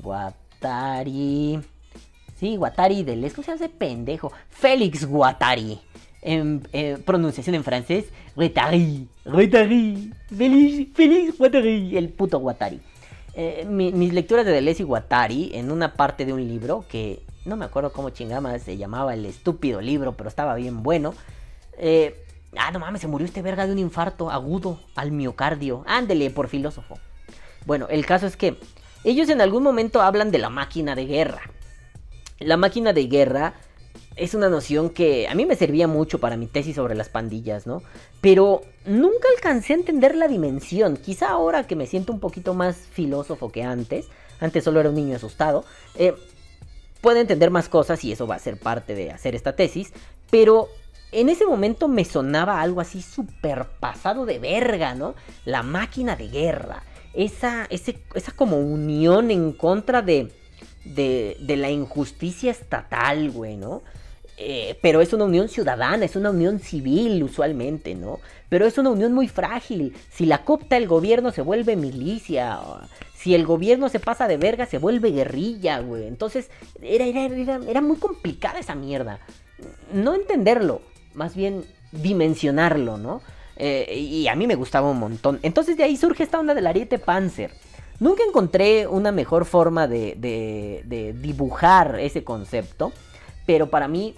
Guattari. 0.00 1.60
Sí, 2.40 2.56
Guattari 2.56 3.02
Deleuze. 3.02 3.34
¿Cómo 3.34 3.44
se 3.44 3.52
ese 3.52 3.68
pendejo? 3.68 4.32
Félix 4.48 5.06
Guattari. 5.06 5.78
En 6.22 6.66
eh, 6.72 6.98
pronunciación 7.04 7.54
en 7.54 7.62
francés, 7.62 8.06
Guattari. 8.34 9.06
Guattari. 9.24 10.12
Félix, 10.34 10.96
Félix 10.96 11.38
Guattari. 11.38 11.96
El 11.96 12.08
puto 12.08 12.38
Guattari. 12.38 12.80
Eh, 13.38 13.66
mis 13.68 14.14
lecturas 14.14 14.46
de 14.46 14.52
Deleuze 14.52 14.82
y 14.82 14.86
Guattari 14.86 15.50
en 15.52 15.70
una 15.70 15.92
parte 15.92 16.24
de 16.24 16.32
un 16.32 16.48
libro 16.48 16.86
que 16.88 17.22
no 17.44 17.56
me 17.56 17.66
acuerdo 17.66 17.92
cómo 17.92 18.08
chingama 18.08 18.58
se 18.58 18.78
llamaba 18.78 19.12
el 19.12 19.26
estúpido 19.26 19.82
libro, 19.82 20.16
pero 20.16 20.30
estaba 20.30 20.54
bien 20.54 20.82
bueno. 20.82 21.12
Eh, 21.76 22.24
ah, 22.56 22.70
no 22.70 22.78
mames, 22.78 23.02
se 23.02 23.08
murió 23.08 23.26
este 23.26 23.42
verga 23.42 23.66
de 23.66 23.72
un 23.72 23.78
infarto 23.78 24.30
agudo 24.30 24.80
al 24.94 25.12
miocardio. 25.12 25.84
Ándele, 25.86 26.30
por 26.30 26.48
filósofo. 26.48 26.98
Bueno, 27.66 27.88
el 27.90 28.06
caso 28.06 28.26
es 28.26 28.38
que 28.38 28.56
Ellos 29.04 29.28
en 29.28 29.42
algún 29.42 29.62
momento 29.62 30.00
hablan 30.00 30.30
de 30.30 30.38
la 30.38 30.48
máquina 30.48 30.94
de 30.94 31.04
guerra. 31.04 31.42
La 32.38 32.56
máquina 32.56 32.94
de 32.94 33.06
guerra 33.06 33.52
es 34.16 34.32
una 34.32 34.48
noción 34.48 34.88
que 34.90 35.28
a 35.28 35.34
mí 35.34 35.44
me 35.44 35.56
servía 35.56 35.86
mucho 35.86 36.18
para 36.18 36.38
mi 36.38 36.46
tesis 36.46 36.76
sobre 36.76 36.94
las 36.94 37.10
pandillas, 37.10 37.66
¿no? 37.66 37.82
Pero 38.22 38.62
nunca 38.86 39.28
alcancé 39.36 39.74
a 39.74 39.76
entender 39.76 40.14
la 40.16 40.26
dimensión. 40.26 40.96
Quizá 40.96 41.28
ahora 41.28 41.66
que 41.66 41.76
me 41.76 41.86
siento 41.86 42.12
un 42.12 42.20
poquito 42.20 42.54
más 42.54 42.76
filósofo 42.76 43.52
que 43.52 43.62
antes, 43.62 44.06
antes 44.40 44.64
solo 44.64 44.80
era 44.80 44.88
un 44.88 44.94
niño 44.94 45.16
asustado, 45.16 45.64
eh, 45.96 46.14
puedo 47.02 47.20
entender 47.20 47.50
más 47.50 47.68
cosas 47.68 48.02
y 48.04 48.12
eso 48.12 48.26
va 48.26 48.36
a 48.36 48.40
ser 48.40 48.58
parte 48.58 48.94
de 48.94 49.10
hacer 49.10 49.34
esta 49.34 49.54
tesis, 49.54 49.92
pero 50.30 50.68
en 51.12 51.28
ese 51.28 51.44
momento 51.44 51.86
me 51.86 52.04
sonaba 52.06 52.62
algo 52.62 52.80
así 52.80 53.02
súper 53.02 53.66
pasado 53.80 54.24
de 54.24 54.38
verga, 54.38 54.94
¿no? 54.94 55.14
La 55.44 55.62
máquina 55.62 56.16
de 56.16 56.28
guerra. 56.28 56.82
Esa, 57.12 57.66
esa 57.70 58.32
como 58.34 58.58
unión 58.58 59.30
en 59.30 59.52
contra 59.52 60.02
de, 60.02 60.32
de, 60.84 61.36
de 61.40 61.56
la 61.56 61.70
injusticia 61.70 62.50
estatal, 62.50 63.30
güey, 63.30 63.56
¿no? 63.56 63.82
Eh, 64.38 64.78
pero 64.82 65.00
es 65.00 65.12
una 65.14 65.24
unión 65.24 65.48
ciudadana, 65.48 66.04
es 66.04 66.14
una 66.14 66.30
unión 66.30 66.60
civil 66.60 67.22
usualmente, 67.22 67.94
¿no? 67.94 68.20
Pero 68.50 68.66
es 68.66 68.76
una 68.76 68.90
unión 68.90 69.14
muy 69.14 69.28
frágil. 69.28 69.94
Si 70.10 70.26
la 70.26 70.44
copta 70.44 70.76
el 70.76 70.86
gobierno 70.86 71.32
se 71.32 71.40
vuelve 71.40 71.74
milicia. 71.74 72.58
Si 73.14 73.34
el 73.34 73.46
gobierno 73.46 73.88
se 73.88 73.98
pasa 73.98 74.28
de 74.28 74.36
verga 74.36 74.66
se 74.66 74.78
vuelve 74.78 75.10
guerrilla, 75.10 75.80
güey. 75.80 76.06
Entonces 76.06 76.50
era, 76.82 77.06
era, 77.06 77.60
era, 77.66 77.80
muy 77.80 77.96
complicada 77.96 78.58
esa 78.58 78.74
mierda. 78.74 79.20
No 79.92 80.14
entenderlo, 80.14 80.82
más 81.14 81.34
bien 81.34 81.64
dimensionarlo, 81.92 82.98
¿no? 82.98 83.22
Eh, 83.56 83.96
y 83.98 84.28
a 84.28 84.34
mí 84.34 84.46
me 84.46 84.54
gustaba 84.54 84.90
un 84.90 84.98
montón. 84.98 85.40
Entonces 85.42 85.78
de 85.78 85.84
ahí 85.84 85.96
surge 85.96 86.24
esta 86.24 86.38
onda 86.38 86.54
del 86.54 86.66
ariete 86.66 86.98
Panzer. 86.98 87.52
Nunca 88.00 88.22
encontré 88.22 88.86
una 88.86 89.12
mejor 89.12 89.46
forma 89.46 89.88
de, 89.88 90.14
de, 90.18 90.82
de 90.84 91.14
dibujar 91.14 91.98
ese 91.98 92.22
concepto. 92.22 92.92
Pero 93.46 93.70
para 93.70 93.88
mí 93.88 94.14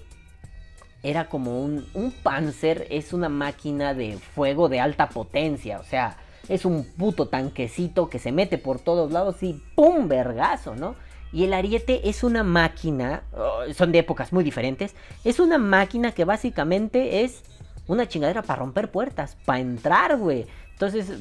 era 1.03 1.29
como 1.29 1.63
un, 1.63 1.87
un 1.95 2.11
Panzer, 2.11 2.87
es 2.91 3.13
una 3.13 3.29
máquina 3.29 3.95
de 3.95 4.19
fuego 4.19 4.69
de 4.69 4.81
alta 4.81 5.09
potencia, 5.09 5.79
o 5.79 5.85
sea, 5.85 6.17
es 6.49 6.65
un 6.65 6.85
puto 6.85 7.29
tanquecito 7.29 8.09
que 8.09 8.19
se 8.19 8.33
mete 8.33 8.59
por 8.59 8.79
todos 8.79 9.13
lados 9.13 9.43
y 9.43 9.63
¡pum! 9.75 10.09
vergazo, 10.09 10.75
¿no? 10.75 10.97
Y 11.33 11.45
el 11.45 11.53
ariete 11.53 12.09
es 12.09 12.25
una 12.25 12.43
máquina, 12.43 13.23
oh, 13.37 13.73
son 13.75 13.93
de 13.93 13.99
épocas 13.99 14.33
muy 14.33 14.43
diferentes, 14.43 14.95
es 15.25 15.41
una 15.41 15.59
máquina 15.59 16.13
que 16.13 16.25
básicamente 16.25 17.23
es 17.23 17.43
una 17.87 18.09
chingadera 18.09 18.43
para 18.43 18.61
romper 18.61 18.91
puertas, 18.91 19.37
para 19.45 19.61
entrar, 19.61 20.17
güey. 20.17 20.47
Entonces, 20.73 21.21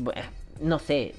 no 0.62 0.80
sé, 0.80 1.13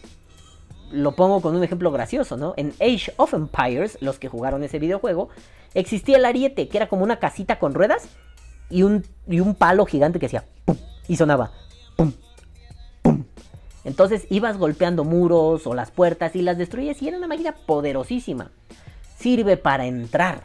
lo 0.90 1.12
pongo 1.14 1.40
con 1.42 1.54
un 1.54 1.62
ejemplo 1.62 1.90
gracioso, 1.90 2.36
¿no? 2.36 2.54
En 2.56 2.72
Age 2.80 3.12
of 3.16 3.34
Empires, 3.34 3.98
los 4.00 4.18
que 4.18 4.28
jugaron 4.28 4.64
ese 4.64 4.78
videojuego, 4.78 5.28
existía 5.74 6.16
el 6.16 6.24
ariete, 6.24 6.68
que 6.68 6.78
era 6.78 6.88
como 6.88 7.04
una 7.04 7.18
casita 7.18 7.58
con 7.58 7.74
ruedas 7.74 8.08
y 8.70 8.82
un, 8.82 9.04
y 9.26 9.40
un 9.40 9.54
palo 9.54 9.86
gigante 9.86 10.18
que 10.18 10.26
hacía 10.26 10.44
y 11.06 11.16
sonaba. 11.16 11.50
Entonces 13.84 14.26
ibas 14.28 14.58
golpeando 14.58 15.04
muros 15.04 15.66
o 15.66 15.74
las 15.74 15.90
puertas 15.90 16.36
y 16.36 16.42
las 16.42 16.58
destruyes 16.58 17.00
y 17.00 17.08
era 17.08 17.16
una 17.16 17.26
máquina 17.26 17.52
poderosísima. 17.52 18.50
Sirve 19.16 19.56
para 19.56 19.86
entrar, 19.86 20.44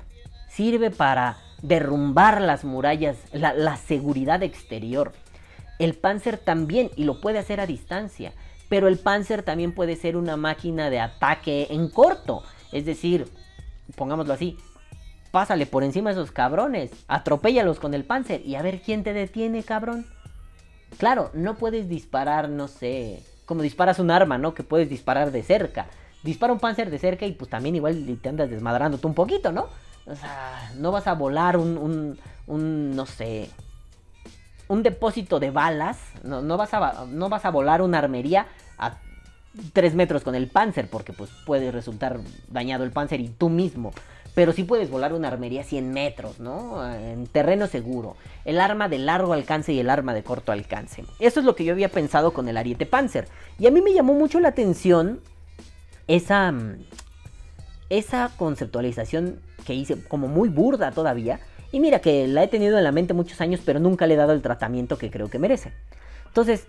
sirve 0.49 0.91
para 0.91 1.37
derrumbar 1.61 2.41
las 2.41 2.63
murallas, 2.63 3.17
la, 3.31 3.53
la 3.53 3.75
seguridad 3.77 4.41
exterior. 4.43 5.11
El 5.77 5.93
Panzer 5.95 6.37
también, 6.37 6.89
y 6.95 7.03
lo 7.03 7.19
puede 7.19 7.39
hacer 7.39 7.59
a 7.59 7.65
distancia, 7.67 8.31
pero 8.69 8.87
el 8.87 8.97
Panzer 8.97 9.43
también 9.43 9.73
puede 9.73 9.95
ser 9.95 10.15
una 10.15 10.37
máquina 10.37 10.89
de 10.89 10.99
ataque 10.99 11.67
en 11.69 11.89
corto. 11.89 12.43
Es 12.71 12.85
decir, 12.85 13.27
pongámoslo 13.95 14.33
así, 14.33 14.57
pásale 15.33 15.65
por 15.65 15.83
encima 15.83 16.11
de 16.11 16.21
esos 16.21 16.31
cabrones, 16.31 16.91
atropéllalos 17.07 17.79
con 17.79 17.95
el 17.95 18.03
Panzer 18.03 18.45
y 18.45 18.53
a 18.53 18.61
ver 18.61 18.81
quién 18.81 19.03
te 19.03 19.13
detiene, 19.13 19.63
cabrón. 19.63 20.05
Claro, 20.99 21.31
no 21.33 21.55
puedes 21.55 21.89
disparar, 21.89 22.49
no 22.49 22.67
sé, 22.67 23.23
como 23.47 23.63
disparas 23.63 23.97
un 23.97 24.11
arma, 24.11 24.37
¿no? 24.37 24.53
Que 24.53 24.61
puedes 24.61 24.89
disparar 24.89 25.31
de 25.31 25.41
cerca. 25.41 25.87
Dispara 26.21 26.53
un 26.53 26.59
Panzer 26.59 26.91
de 26.91 26.99
cerca 26.99 27.25
y 27.25 27.31
pues 27.31 27.49
también 27.49 27.75
igual 27.75 28.19
te 28.21 28.29
andas 28.29 28.51
desmadrándote 28.51 29.07
un 29.07 29.15
poquito, 29.15 29.51
¿no? 29.51 29.69
O 30.05 30.15
sea, 30.15 30.71
no 30.77 30.91
vas 30.91 31.07
a 31.07 31.13
volar 31.13 31.57
un, 31.57 31.79
un, 31.79 32.19
un 32.45 32.95
no 32.95 33.07
sé, 33.07 33.49
un 34.67 34.83
depósito 34.83 35.39
de 35.39 35.49
balas, 35.49 35.97
no, 36.23 36.43
no, 36.43 36.57
vas 36.57 36.75
a, 36.75 37.05
no 37.07 37.29
vas 37.29 37.43
a 37.45 37.49
volar 37.49 37.81
una 37.81 37.97
armería 37.97 38.45
a 38.77 38.97
3 39.73 39.95
metros 39.95 40.23
con 40.23 40.35
el 40.35 40.47
Panzer, 40.47 40.87
porque 40.91 41.11
pues 41.11 41.31
puede 41.43 41.71
resultar 41.71 42.19
dañado 42.49 42.83
el 42.83 42.91
Panzer 42.91 43.19
y 43.19 43.29
tú 43.29 43.49
mismo. 43.49 43.93
Pero 44.35 44.51
sí 44.51 44.63
puedes 44.63 44.89
volar 44.89 45.13
una 45.13 45.27
armería 45.27 45.61
a 45.61 45.63
100 45.63 45.91
metros, 45.91 46.39
¿no? 46.39 46.83
En 46.93 47.27
terreno 47.27 47.67
seguro. 47.67 48.15
El 48.45 48.59
arma 48.59 48.89
de 48.89 48.97
largo 48.97 49.33
alcance 49.33 49.73
y 49.73 49.79
el 49.79 49.89
arma 49.89 50.13
de 50.13 50.23
corto 50.23 50.51
alcance. 50.51 51.05
Eso 51.19 51.39
es 51.39 51.45
lo 51.45 51.55
que 51.55 51.65
yo 51.65 51.73
había 51.73 51.89
pensado 51.89 52.33
con 52.33 52.49
el 52.49 52.57
Ariete 52.57 52.85
Panzer. 52.85 53.27
Y 53.59 53.67
a 53.67 53.71
mí 53.71 53.81
me 53.81 53.93
llamó 53.93 54.13
mucho 54.13 54.39
la 54.39 54.49
atención 54.49 55.19
esa, 56.07 56.51
mm, 56.51 56.83
esa 57.89 58.31
conceptualización 58.35 59.39
que 59.65 59.75
hice 59.75 60.03
como 60.03 60.27
muy 60.27 60.49
burda 60.49 60.91
todavía. 60.91 61.39
Y 61.71 61.79
mira 61.79 61.99
que 61.99 62.27
la 62.27 62.43
he 62.43 62.47
tenido 62.47 62.77
en 62.77 62.83
la 62.83 62.91
mente 62.91 63.13
muchos 63.13 63.39
años, 63.39 63.61
pero 63.63 63.79
nunca 63.79 64.07
le 64.07 64.15
he 64.15 64.17
dado 64.17 64.33
el 64.33 64.41
tratamiento 64.41 64.97
que 64.97 65.11
creo 65.11 65.29
que 65.29 65.37
merece. 65.39 65.73
Entonces, 66.27 66.67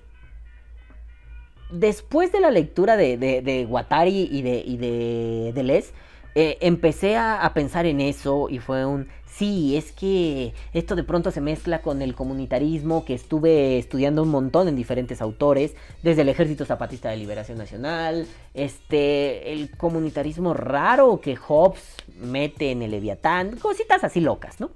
después 1.70 2.31
de 2.33 2.40
la 2.40 2.50
lectura 2.50 2.96
de, 2.96 3.16
de, 3.16 3.42
de 3.42 3.64
Watari 3.66 4.29
y 4.31 4.42
de, 4.42 4.62
y 4.64 4.77
de 4.77 5.53
Deleuze, 5.55 5.92
eh, 6.35 6.59
empecé 6.61 7.16
a, 7.16 7.51
pensar 7.55 7.87
en 7.87 8.01
eso 8.01 8.49
y 8.49 8.59
fue 8.59 8.85
un, 8.85 9.09
sí, 9.25 9.77
es 9.77 9.92
que 9.92 10.53
esto 10.73 10.97
de 10.97 11.05
pronto 11.05 11.31
se 11.31 11.40
mezcla 11.40 11.81
con 11.81 12.03
el 12.03 12.14
comunitarismo 12.14 13.05
que 13.05 13.14
estuve 13.14 13.79
estudiando 13.79 14.23
un 14.23 14.31
montón 14.31 14.66
en 14.66 14.75
diferentes 14.75 15.23
autores, 15.23 15.75
desde 16.03 16.23
el 16.23 16.29
Ejército 16.29 16.64
Zapatista 16.64 17.11
de 17.11 17.18
Liberación 17.18 17.59
Nacional, 17.59 18.27
este, 18.53 19.53
el 19.53 19.70
comunitarismo 19.77 20.55
raro 20.55 21.20
que 21.20 21.37
Hobbes 21.37 21.85
mete 22.16 22.73
en 22.73 22.83
el 22.83 22.90
Leviatán, 22.90 23.57
cositas 23.57 24.03
así 24.03 24.20
locas, 24.20 24.59
¿no? 24.59 24.70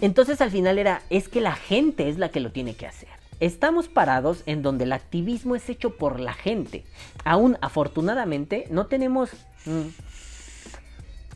Entonces 0.00 0.40
al 0.40 0.50
final 0.50 0.78
era, 0.78 1.02
es 1.10 1.28
que 1.28 1.40
la 1.40 1.54
gente 1.54 2.08
es 2.08 2.18
la 2.18 2.30
que 2.30 2.40
lo 2.40 2.50
tiene 2.50 2.74
que 2.74 2.86
hacer. 2.86 3.19
Estamos 3.40 3.88
parados 3.88 4.42
en 4.44 4.60
donde 4.62 4.84
el 4.84 4.92
activismo 4.92 5.56
es 5.56 5.68
hecho 5.70 5.96
por 5.96 6.20
la 6.20 6.34
gente. 6.34 6.84
Aún 7.24 7.56
afortunadamente 7.62 8.66
no 8.70 8.86
tenemos 8.86 9.30
mm, 9.64 9.88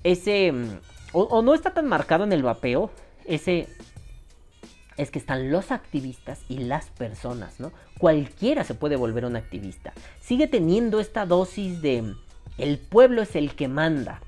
ese... 0.04 0.52
Mm, 0.52 0.80
o, 1.12 1.42
no 1.42 1.54
está 1.54 1.72
tan 1.72 1.88
marcado 1.88 2.24
en 2.24 2.32
el 2.32 2.42
vapeo 2.42 2.90
ese... 3.24 3.68
Es 4.96 5.10
que 5.10 5.18
están 5.18 5.50
los 5.50 5.72
activistas 5.72 6.40
y 6.48 6.58
las 6.58 6.90
personas, 6.90 7.58
¿no? 7.58 7.72
Cualquiera 7.98 8.62
se 8.62 8.74
puede 8.74 8.96
volver 8.96 9.24
un 9.24 9.34
activista. 9.34 9.92
Sigue 10.20 10.46
teniendo 10.46 11.00
esta 11.00 11.26
dosis 11.26 11.80
de... 11.80 12.14
El 12.58 12.78
pueblo 12.78 13.22
es 13.22 13.34
el 13.34 13.56
que 13.56 13.66
manda. 13.66 14.20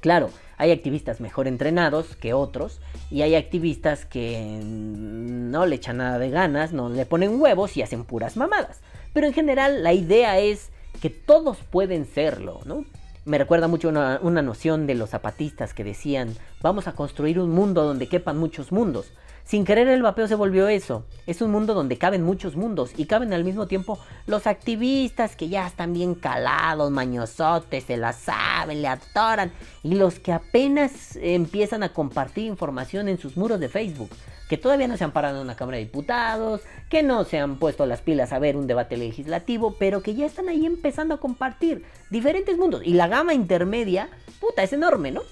Claro, 0.00 0.30
hay 0.62 0.70
activistas 0.70 1.20
mejor 1.20 1.48
entrenados 1.48 2.14
que 2.14 2.34
otros 2.34 2.80
y 3.10 3.22
hay 3.22 3.34
activistas 3.34 4.04
que 4.04 4.60
no 4.62 5.66
le 5.66 5.74
echan 5.74 5.96
nada 5.96 6.20
de 6.20 6.30
ganas, 6.30 6.72
no 6.72 6.88
le 6.88 7.04
ponen 7.04 7.40
huevos 7.40 7.76
y 7.76 7.82
hacen 7.82 8.04
puras 8.04 8.36
mamadas. 8.36 8.80
Pero 9.12 9.26
en 9.26 9.32
general 9.32 9.82
la 9.82 9.92
idea 9.92 10.38
es 10.38 10.70
que 11.00 11.10
todos 11.10 11.58
pueden 11.68 12.06
serlo, 12.06 12.60
¿no? 12.64 12.84
Me 13.24 13.38
recuerda 13.38 13.66
mucho 13.66 13.88
una, 13.88 14.20
una 14.22 14.40
noción 14.40 14.86
de 14.86 14.94
los 14.94 15.10
zapatistas 15.10 15.74
que 15.74 15.82
decían, 15.82 16.36
vamos 16.60 16.86
a 16.86 16.92
construir 16.92 17.40
un 17.40 17.50
mundo 17.50 17.82
donde 17.82 18.06
quepan 18.06 18.38
muchos 18.38 18.70
mundos. 18.70 19.12
Sin 19.44 19.64
querer 19.64 19.88
el 19.88 20.02
vapeo 20.02 20.28
se 20.28 20.34
volvió 20.34 20.68
eso. 20.68 21.04
Es 21.26 21.42
un 21.42 21.50
mundo 21.50 21.74
donde 21.74 21.98
caben 21.98 22.22
muchos 22.22 22.56
mundos 22.56 22.92
y 22.96 23.06
caben 23.06 23.32
al 23.32 23.44
mismo 23.44 23.66
tiempo 23.66 23.98
los 24.26 24.46
activistas 24.46 25.36
que 25.36 25.48
ya 25.48 25.66
están 25.66 25.92
bien 25.92 26.14
calados, 26.14 26.90
mañosotes, 26.90 27.84
se 27.84 27.96
la 27.96 28.12
saben, 28.12 28.82
le 28.82 28.88
atoran 28.88 29.52
y 29.82 29.94
los 29.94 30.18
que 30.20 30.32
apenas 30.32 31.16
empiezan 31.16 31.82
a 31.82 31.92
compartir 31.92 32.46
información 32.46 33.08
en 33.08 33.18
sus 33.18 33.36
muros 33.36 33.60
de 33.60 33.68
Facebook, 33.68 34.10
que 34.48 34.56
todavía 34.58 34.88
no 34.88 34.96
se 34.96 35.04
han 35.04 35.12
parado 35.12 35.36
en 35.36 35.42
una 35.42 35.56
Cámara 35.56 35.78
de 35.78 35.84
Diputados, 35.84 36.62
que 36.88 37.02
no 37.02 37.24
se 37.24 37.38
han 37.38 37.56
puesto 37.56 37.84
las 37.84 38.00
pilas 38.00 38.32
a 38.32 38.38
ver 38.38 38.56
un 38.56 38.66
debate 38.66 38.96
legislativo, 38.96 39.76
pero 39.78 40.02
que 40.02 40.14
ya 40.14 40.24
están 40.24 40.48
ahí 40.48 40.64
empezando 40.64 41.14
a 41.14 41.20
compartir 41.20 41.84
diferentes 42.10 42.56
mundos 42.56 42.82
y 42.84 42.94
la 42.94 43.08
gama 43.08 43.34
intermedia, 43.34 44.08
puta, 44.40 44.62
es 44.62 44.72
enorme, 44.72 45.10
¿no? 45.10 45.22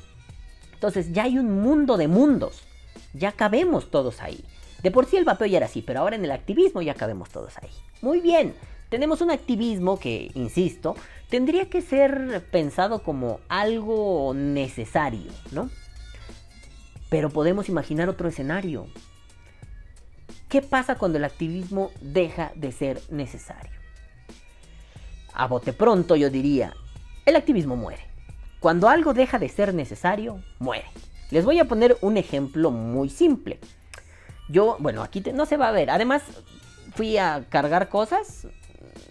Entonces 0.74 1.12
ya 1.12 1.24
hay 1.24 1.38
un 1.38 1.60
mundo 1.62 1.96
de 1.96 2.08
mundos 2.08 2.62
ya 3.12 3.32
cabemos 3.32 3.90
todos 3.90 4.20
ahí. 4.20 4.44
De 4.82 4.90
por 4.90 5.06
sí 5.06 5.16
el 5.16 5.24
vapeo 5.24 5.46
ya 5.46 5.58
era 5.58 5.66
así, 5.66 5.82
pero 5.82 6.00
ahora 6.00 6.16
en 6.16 6.24
el 6.24 6.30
activismo 6.30 6.82
ya 6.82 6.94
cabemos 6.94 7.30
todos 7.30 7.56
ahí. 7.58 7.70
Muy 8.00 8.20
bien, 8.20 8.54
tenemos 8.88 9.20
un 9.20 9.30
activismo 9.30 9.98
que, 9.98 10.30
insisto, 10.34 10.96
tendría 11.28 11.68
que 11.68 11.82
ser 11.82 12.44
pensado 12.50 13.02
como 13.02 13.40
algo 13.48 14.32
necesario, 14.34 15.30
¿no? 15.52 15.70
Pero 17.08 17.30
podemos 17.30 17.68
imaginar 17.68 18.08
otro 18.08 18.28
escenario. 18.28 18.86
¿Qué 20.48 20.62
pasa 20.62 20.96
cuando 20.96 21.18
el 21.18 21.24
activismo 21.24 21.90
deja 22.00 22.52
de 22.54 22.72
ser 22.72 23.00
necesario? 23.10 23.70
A 25.34 25.46
bote 25.46 25.72
pronto 25.72 26.16
yo 26.16 26.30
diría, 26.30 26.74
el 27.26 27.36
activismo 27.36 27.76
muere. 27.76 28.02
Cuando 28.58 28.88
algo 28.88 29.14
deja 29.14 29.38
de 29.38 29.48
ser 29.48 29.72
necesario, 29.72 30.42
muere. 30.58 30.86
Les 31.30 31.44
voy 31.44 31.58
a 31.58 31.66
poner 31.66 31.96
un 32.00 32.16
ejemplo 32.16 32.70
muy 32.70 33.08
simple. 33.08 33.60
Yo, 34.48 34.76
bueno, 34.80 35.02
aquí 35.02 35.22
no 35.32 35.46
se 35.46 35.56
va 35.56 35.68
a 35.68 35.72
ver. 35.72 35.90
Además, 35.90 36.22
fui 36.94 37.16
a 37.18 37.44
cargar 37.48 37.88
cosas. 37.88 38.48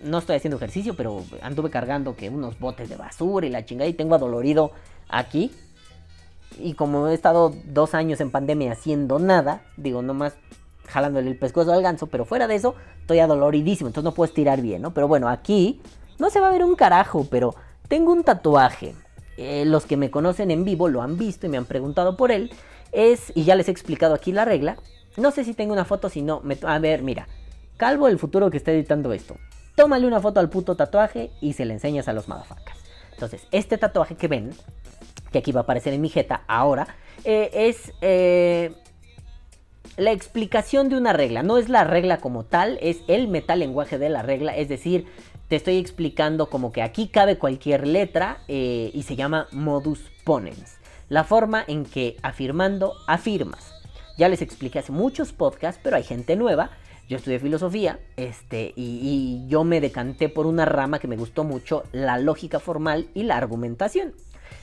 No 0.04 0.18
estoy 0.18 0.36
haciendo 0.36 0.58
ejercicio, 0.58 0.96
pero 0.96 1.24
anduve 1.42 1.70
cargando 1.70 2.16
que 2.16 2.30
unos 2.30 2.60
botes 2.60 2.90
de 2.90 2.96
basura 2.96 3.48
y 3.48 3.50
la 3.50 3.66
chingada 3.66 3.90
y 3.90 3.94
tengo 3.94 4.16
adolorido 4.16 4.72
aquí. 5.08 5.52
Y 6.58 6.74
como 6.74 7.08
he 7.08 7.14
estado 7.14 7.54
dos 7.66 7.94
años 7.94 8.20
en 8.20 8.32
pandemia 8.32 8.74
haciendo 8.74 9.20
nada, 9.20 9.62
digo, 9.78 10.02
nomás 10.02 10.36
jalándole 10.88 11.30
el 11.30 11.38
pescuezo 11.38 11.72
al 11.72 11.82
ganso, 11.82 12.08
pero 12.08 12.26
fuera 12.26 12.48
de 12.48 12.56
eso, 12.56 12.76
estoy 13.02 13.20
adoloridísimo, 13.20 13.88
entonces 13.88 14.04
no 14.04 14.14
puedo 14.14 14.28
estirar 14.28 14.62
bien, 14.62 14.82
¿no? 14.82 14.94
Pero 14.94 15.08
bueno, 15.08 15.30
aquí 15.30 15.82
no 16.18 16.30
se 16.30 16.40
va 16.40 16.50
a 16.50 16.52
ver 16.52 16.64
un 16.64 16.76
carajo, 16.76 17.28
pero 17.30 17.56
tengo 17.88 18.12
un 18.12 18.24
tatuaje. 18.24 18.96
Eh, 19.42 19.64
los 19.66 19.86
que 19.86 19.96
me 19.96 20.12
conocen 20.12 20.52
en 20.52 20.66
vivo 20.66 20.90
lo 20.90 21.02
han 21.02 21.18
visto 21.18 21.46
y 21.46 21.50
me 21.50 21.56
han 21.56 21.64
preguntado 21.64 22.18
por 22.18 22.30
él. 22.30 22.52
Es, 22.92 23.32
y 23.36 23.46
ya 23.46 23.56
les 23.56 23.70
he 23.70 23.72
explicado 23.72 24.14
aquí 24.14 24.34
la 24.34 24.44
regla. 24.44 24.76
No 25.16 25.32
sé 25.32 25.46
si 25.46 25.54
tengo 25.54 25.72
una 25.72 25.86
foto, 25.86 26.10
si 26.10 26.22
no, 26.22 26.42
me, 26.42 26.58
a 26.62 26.78
ver, 26.80 27.04
mira. 27.04 27.26
Calvo 27.78 28.10
el 28.10 28.20
futuro 28.20 28.50
que 28.50 28.58
está 28.58 28.74
editando 28.74 29.14
esto. 29.14 29.38
Tómale 29.76 30.06
una 30.06 30.20
foto 30.20 30.42
al 30.42 30.50
puto 30.50 30.76
tatuaje 30.76 31.32
y 31.40 31.54
se 31.54 31.64
le 31.64 31.74
enseñas 31.74 32.10
a 32.10 32.14
los 32.14 32.28
madafacas. 32.28 32.78
Entonces, 33.14 33.48
este 33.52 33.78
tatuaje 33.78 34.16
que 34.16 34.28
ven, 34.28 34.52
que 35.32 35.38
aquí 35.38 35.54
va 35.54 35.62
a 35.62 35.64
aparecer 35.64 35.94
en 35.94 36.02
mi 36.02 36.10
jeta 36.10 36.44
ahora, 36.48 36.98
eh, 37.24 37.50
es 37.54 37.94
eh, 38.02 38.74
la 39.96 40.12
explicación 40.12 40.90
de 40.90 40.98
una 40.98 41.14
regla. 41.14 41.44
No 41.44 41.58
es 41.58 41.70
la 41.70 41.86
regla 41.86 42.18
como 42.18 42.44
tal, 42.44 42.78
es 42.82 42.98
el 43.08 43.30
metalenguaje 43.30 43.98
de 43.98 44.10
la 44.10 44.22
regla. 44.22 44.58
Es 44.58 44.68
decir, 44.68 45.06
te 45.50 45.56
estoy 45.56 45.78
explicando 45.78 46.50
como 46.50 46.72
que 46.72 46.84
aquí 46.84 47.08
cabe 47.08 47.38
cualquier 47.38 47.88
letra 47.88 48.44
eh, 48.48 48.92
y 48.94 49.04
se 49.04 49.16
llama 49.16 49.48
modus 49.52 50.00
ponens. 50.24 50.78
La 51.10 51.24
forma 51.24 51.64
en 51.68 51.86
que 51.86 52.18
afirmando 52.22 52.94
afirmas. 53.08 53.74
Ya 54.18 54.30
les 54.30 54.44
expliqué 54.44 54.80
hace 54.80 54.92
muchos 54.92 55.34
podcasts, 55.34 55.82
pero 55.84 55.96
hay 55.96 56.04
gente 56.04 56.36
nueva. 56.36 56.70
Yo 57.10 57.18
estudié 57.18 57.40
filosofía 57.40 58.00
este, 58.16 58.74
y, 58.76 59.00
y 59.02 59.48
yo 59.48 59.64
me 59.64 59.82
decanté 59.82 60.30
por 60.30 60.46
una 60.46 60.66
rama 60.66 61.00
que 61.00 61.08
me 61.08 61.18
gustó 61.18 61.44
mucho, 61.44 61.84
la 61.92 62.20
lógica 62.20 62.60
formal 62.60 63.10
y 63.16 63.24
la 63.24 63.38
argumentación. 63.38 64.14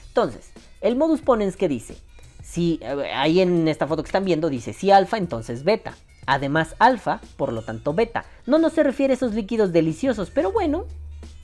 Entonces, 0.07 0.51
el 0.79 0.95
modus 0.95 1.19
ponens 1.19 1.57
que 1.57 1.67
dice, 1.67 1.97
si 2.41 2.79
ahí 3.13 3.41
en 3.41 3.67
esta 3.67 3.87
foto 3.87 4.03
que 4.03 4.07
están 4.07 4.23
viendo 4.23 4.49
dice 4.49 4.71
si 4.71 4.89
alfa, 4.89 5.17
entonces 5.17 5.65
beta. 5.65 5.95
Además 6.27 6.75
alfa, 6.77 7.21
por 7.37 7.53
lo 7.53 7.63
tanto 7.63 7.93
beta. 7.93 8.25
No 8.45 8.59
nos 8.59 8.73
se 8.73 8.83
refiere 8.83 9.13
a 9.13 9.15
esos 9.15 9.33
líquidos 9.33 9.71
deliciosos, 9.71 10.29
pero 10.29 10.51
bueno, 10.51 10.85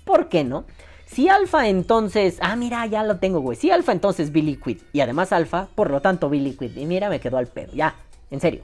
¿por 0.03 0.29
qué 0.29 0.43
no? 0.43 0.65
Si 1.05 1.29
alfa 1.29 1.67
entonces, 1.67 2.37
ah 2.41 2.55
mira, 2.55 2.85
ya 2.85 3.03
lo 3.03 3.17
tengo, 3.17 3.39
güey. 3.39 3.57
Si 3.57 3.71
alfa 3.71 3.93
entonces 3.93 4.31
biliquid 4.31 4.79
y 4.91 4.99
además 4.99 5.31
alfa, 5.31 5.67
por 5.73 5.89
lo 5.89 6.01
tanto 6.01 6.29
biliquid. 6.29 6.75
Y 6.75 6.85
mira, 6.85 7.09
me 7.09 7.19
quedó 7.19 7.37
al 7.37 7.47
pedo, 7.47 7.71
ya, 7.73 7.95
en 8.29 8.41
serio. 8.41 8.63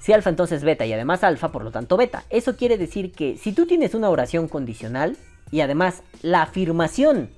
Si 0.00 0.12
alfa 0.12 0.30
entonces 0.30 0.62
beta 0.62 0.86
y 0.86 0.92
además 0.92 1.24
alfa, 1.24 1.50
por 1.50 1.64
lo 1.64 1.72
tanto 1.72 1.96
beta. 1.96 2.24
Eso 2.30 2.56
quiere 2.56 2.78
decir 2.78 3.12
que 3.12 3.36
si 3.36 3.52
tú 3.52 3.66
tienes 3.66 3.94
una 3.94 4.10
oración 4.10 4.46
condicional 4.46 5.16
y 5.50 5.62
además 5.62 6.02
la 6.22 6.42
afirmación 6.42 7.30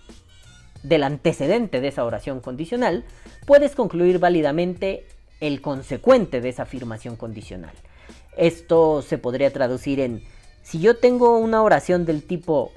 del 0.83 1.05
antecedente 1.05 1.81
de 1.81 1.89
esa 1.89 2.05
oración 2.05 2.41
condicional, 2.41 3.05
puedes 3.47 3.75
concluir 3.75 4.19
válidamente 4.19 5.07
el 5.41 5.61
consecuente 5.61 6.41
de 6.41 6.51
esa 6.51 6.63
afirmación 6.63 7.17
condicional. 7.17 7.73
Esto 8.37 9.03
se 9.03 9.19
podría 9.19 9.53
traducir 9.53 10.01
en, 10.01 10.23
si 10.63 10.81
yo 10.81 10.97
tengo 10.97 11.39
una 11.39 11.63
oración 11.63 12.05
del 12.05 12.23
tipo, 12.23 12.73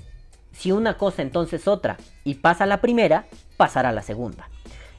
si 0.51 0.71
una 0.71 0.97
cosa 0.97 1.21
entonces 1.21 1.67
otra, 1.67 1.97
y 2.23 2.35
pasa 2.35 2.65
la 2.65 2.81
primera, 2.81 3.25
pasará 3.57 3.91
la 3.91 4.01
segunda. 4.01 4.49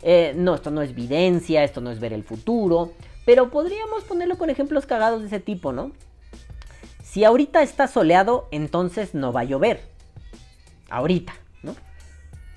Eh, 0.03 0.35
no, 0.37 0.55
esto 0.55 0.70
no 0.70 0.83
es 0.83 0.90
evidencia, 0.90 1.64
esto 1.64 1.81
no 1.81 1.90
es 1.90 1.98
ver 1.98 2.12
el 2.12 2.24
futuro, 2.24 2.92
pero 3.24 3.50
podríamos 3.50 4.05
ponerlo 4.05 4.37
con 4.37 4.50
ejemplos 4.50 4.87
cagados 4.87 5.22
de 5.22 5.29
ese 5.29 5.40
tipo, 5.40 5.72
¿no? 5.72 5.92
Si 7.03 7.24
ahorita 7.24 7.62
está 7.62 7.88
soleado, 7.88 8.48
entonces 8.50 9.14
no 9.14 9.33
va 9.33 9.40
a 9.40 9.44
llover. 9.44 9.81
Ahorita. 10.90 11.35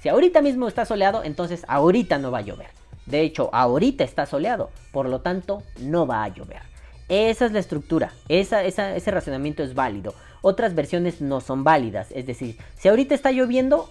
Si 0.02 0.10
ahorita 0.10 0.42
mismo 0.42 0.68
está 0.68 0.86
soleado, 0.86 1.24
entonces 1.24 1.66
ahorita 1.68 2.18
no 2.20 2.32
va 2.32 2.40
a 2.40 2.42
llover. 2.42 2.77
De 3.08 3.22
hecho, 3.22 3.50
ahorita 3.54 4.04
está 4.04 4.26
soleado, 4.26 4.70
por 4.92 5.10
lo 5.10 5.22
tanto 5.22 5.64
no 5.80 6.06
va 6.06 6.24
a 6.24 6.28
llover. 6.28 6.62
Esa 7.10 7.46
es 7.46 7.54
la 7.54 7.60
estructura, 7.60 8.14
ese 8.28 9.12
razonamiento 9.12 9.64
es 9.64 9.74
válido. 9.74 10.14
Otras 10.42 10.76
versiones 10.76 11.22
no 11.22 11.42
son 11.42 11.64
válidas, 11.64 12.10
es 12.12 12.26
decir, 12.26 12.58
si 12.78 12.90
ahorita 12.90 13.16
está 13.16 13.32
lloviendo, 13.32 13.90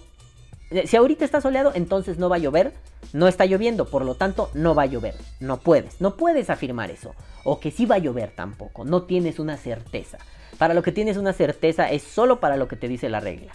eh, 0.69 0.85
si 0.85 0.97
ahorita 0.97 1.25
está 1.25 1.41
soleado, 1.41 1.71
entonces 1.73 2.17
no 2.17 2.29
va 2.29 2.35
a 2.37 2.39
llover. 2.39 2.73
No 3.13 3.27
está 3.27 3.45
lloviendo, 3.45 3.85
por 3.85 4.03
lo 4.03 4.15
tanto 4.15 4.49
no 4.53 4.75
va 4.75 4.83
a 4.83 4.87
llover. 4.87 5.15
No 5.39 5.57
puedes, 5.57 6.01
no 6.01 6.17
puedes 6.17 6.49
afirmar 6.49 6.91
eso. 6.91 7.15
O 7.43 7.59
que 7.59 7.71
sí 7.71 7.85
va 7.85 7.95
a 7.95 7.99
llover 7.99 8.31
tampoco, 8.35 8.83
no 8.83 9.03
tienes 9.03 9.39
una 9.39 9.55
certeza. 9.55 10.17
Para 10.57 10.73
lo 10.73 10.83
que 10.83 10.91
tienes 10.91 11.17
una 11.17 11.33
certeza 11.33 11.89
es 11.89 12.03
solo 12.03 12.39
para 12.39 12.57
lo 12.57 12.67
que 12.67 12.75
te 12.75 12.87
dice 12.87 13.09
la 13.09 13.19
regla. 13.19 13.53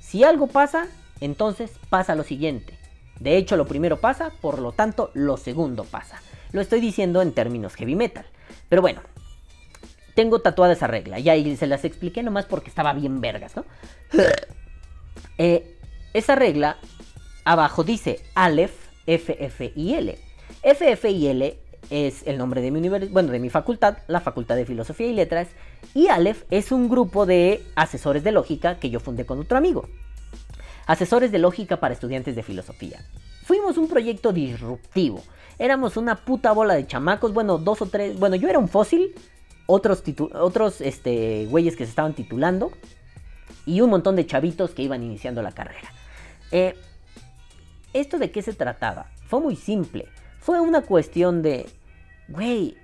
Si 0.00 0.24
algo 0.24 0.46
pasa, 0.46 0.86
entonces 1.20 1.72
pasa 1.90 2.14
lo 2.14 2.22
siguiente. 2.22 2.78
De 3.20 3.36
hecho, 3.36 3.56
lo 3.56 3.66
primero 3.66 4.00
pasa, 4.00 4.30
por 4.40 4.58
lo 4.58 4.72
tanto, 4.72 5.10
lo 5.14 5.36
segundo 5.36 5.84
pasa. 5.84 6.20
Lo 6.52 6.60
estoy 6.60 6.80
diciendo 6.80 7.22
en 7.22 7.32
términos 7.32 7.74
heavy 7.74 7.94
metal. 7.94 8.26
Pero 8.68 8.82
bueno, 8.82 9.00
tengo 10.14 10.40
tatuada 10.40 10.72
esa 10.72 10.86
regla. 10.86 11.18
Y 11.18 11.28
ahí 11.28 11.56
se 11.56 11.66
las 11.66 11.84
expliqué 11.84 12.22
nomás 12.22 12.46
porque 12.46 12.68
estaba 12.68 12.92
bien 12.92 13.20
vergas, 13.20 13.56
¿no? 13.56 13.64
Eh, 15.36 15.76
esa 16.12 16.36
regla 16.36 16.76
abajo 17.44 17.82
dice 17.82 18.20
Aleph, 18.36 18.70
F, 19.04 19.36
F 19.44 19.72
y 19.74 19.94
L. 19.94 20.16
F, 20.62 20.92
F 20.92 21.10
y 21.10 21.26
L 21.26 21.58
es 21.90 22.24
el 22.28 22.38
nombre 22.38 22.60
de 22.60 22.70
mi 22.70 22.88
bueno, 22.88 23.32
de 23.32 23.40
mi 23.40 23.50
facultad, 23.50 23.98
la 24.06 24.20
Facultad 24.20 24.54
de 24.54 24.64
Filosofía 24.64 25.08
y 25.08 25.12
Letras. 25.12 25.48
Y 25.92 26.06
Aleph 26.06 26.44
es 26.50 26.70
un 26.70 26.88
grupo 26.88 27.26
de 27.26 27.64
asesores 27.74 28.22
de 28.22 28.30
lógica 28.30 28.78
que 28.78 28.90
yo 28.90 29.00
fundé 29.00 29.26
con 29.26 29.40
otro 29.40 29.58
amigo 29.58 29.88
asesores 30.86 31.32
de 31.32 31.38
lógica 31.38 31.78
para 31.78 31.94
estudiantes 31.94 32.36
de 32.36 32.42
filosofía. 32.42 33.00
Fuimos 33.44 33.76
un 33.76 33.88
proyecto 33.88 34.32
disruptivo. 34.32 35.22
Éramos 35.58 35.96
una 35.96 36.16
puta 36.16 36.52
bola 36.52 36.74
de 36.74 36.86
chamacos, 36.86 37.32
bueno, 37.32 37.58
dos 37.58 37.82
o 37.82 37.86
tres, 37.86 38.18
bueno, 38.18 38.36
yo 38.36 38.48
era 38.48 38.58
un 38.58 38.68
fósil, 38.68 39.14
otros, 39.66 40.02
otros 40.34 40.80
este, 40.80 41.46
güeyes 41.46 41.76
que 41.76 41.84
se 41.84 41.90
estaban 41.90 42.14
titulando 42.14 42.72
y 43.66 43.80
un 43.80 43.90
montón 43.90 44.16
de 44.16 44.26
chavitos 44.26 44.72
que 44.72 44.82
iban 44.82 45.02
iniciando 45.02 45.42
la 45.42 45.52
carrera. 45.52 45.92
Eh, 46.50 46.74
¿Esto 47.92 48.18
de 48.18 48.30
qué 48.30 48.42
se 48.42 48.52
trataba? 48.52 49.06
Fue 49.28 49.40
muy 49.40 49.56
simple. 49.56 50.08
Fue 50.40 50.60
una 50.60 50.82
cuestión 50.82 51.42
de, 51.42 51.66
güey, 52.28 52.76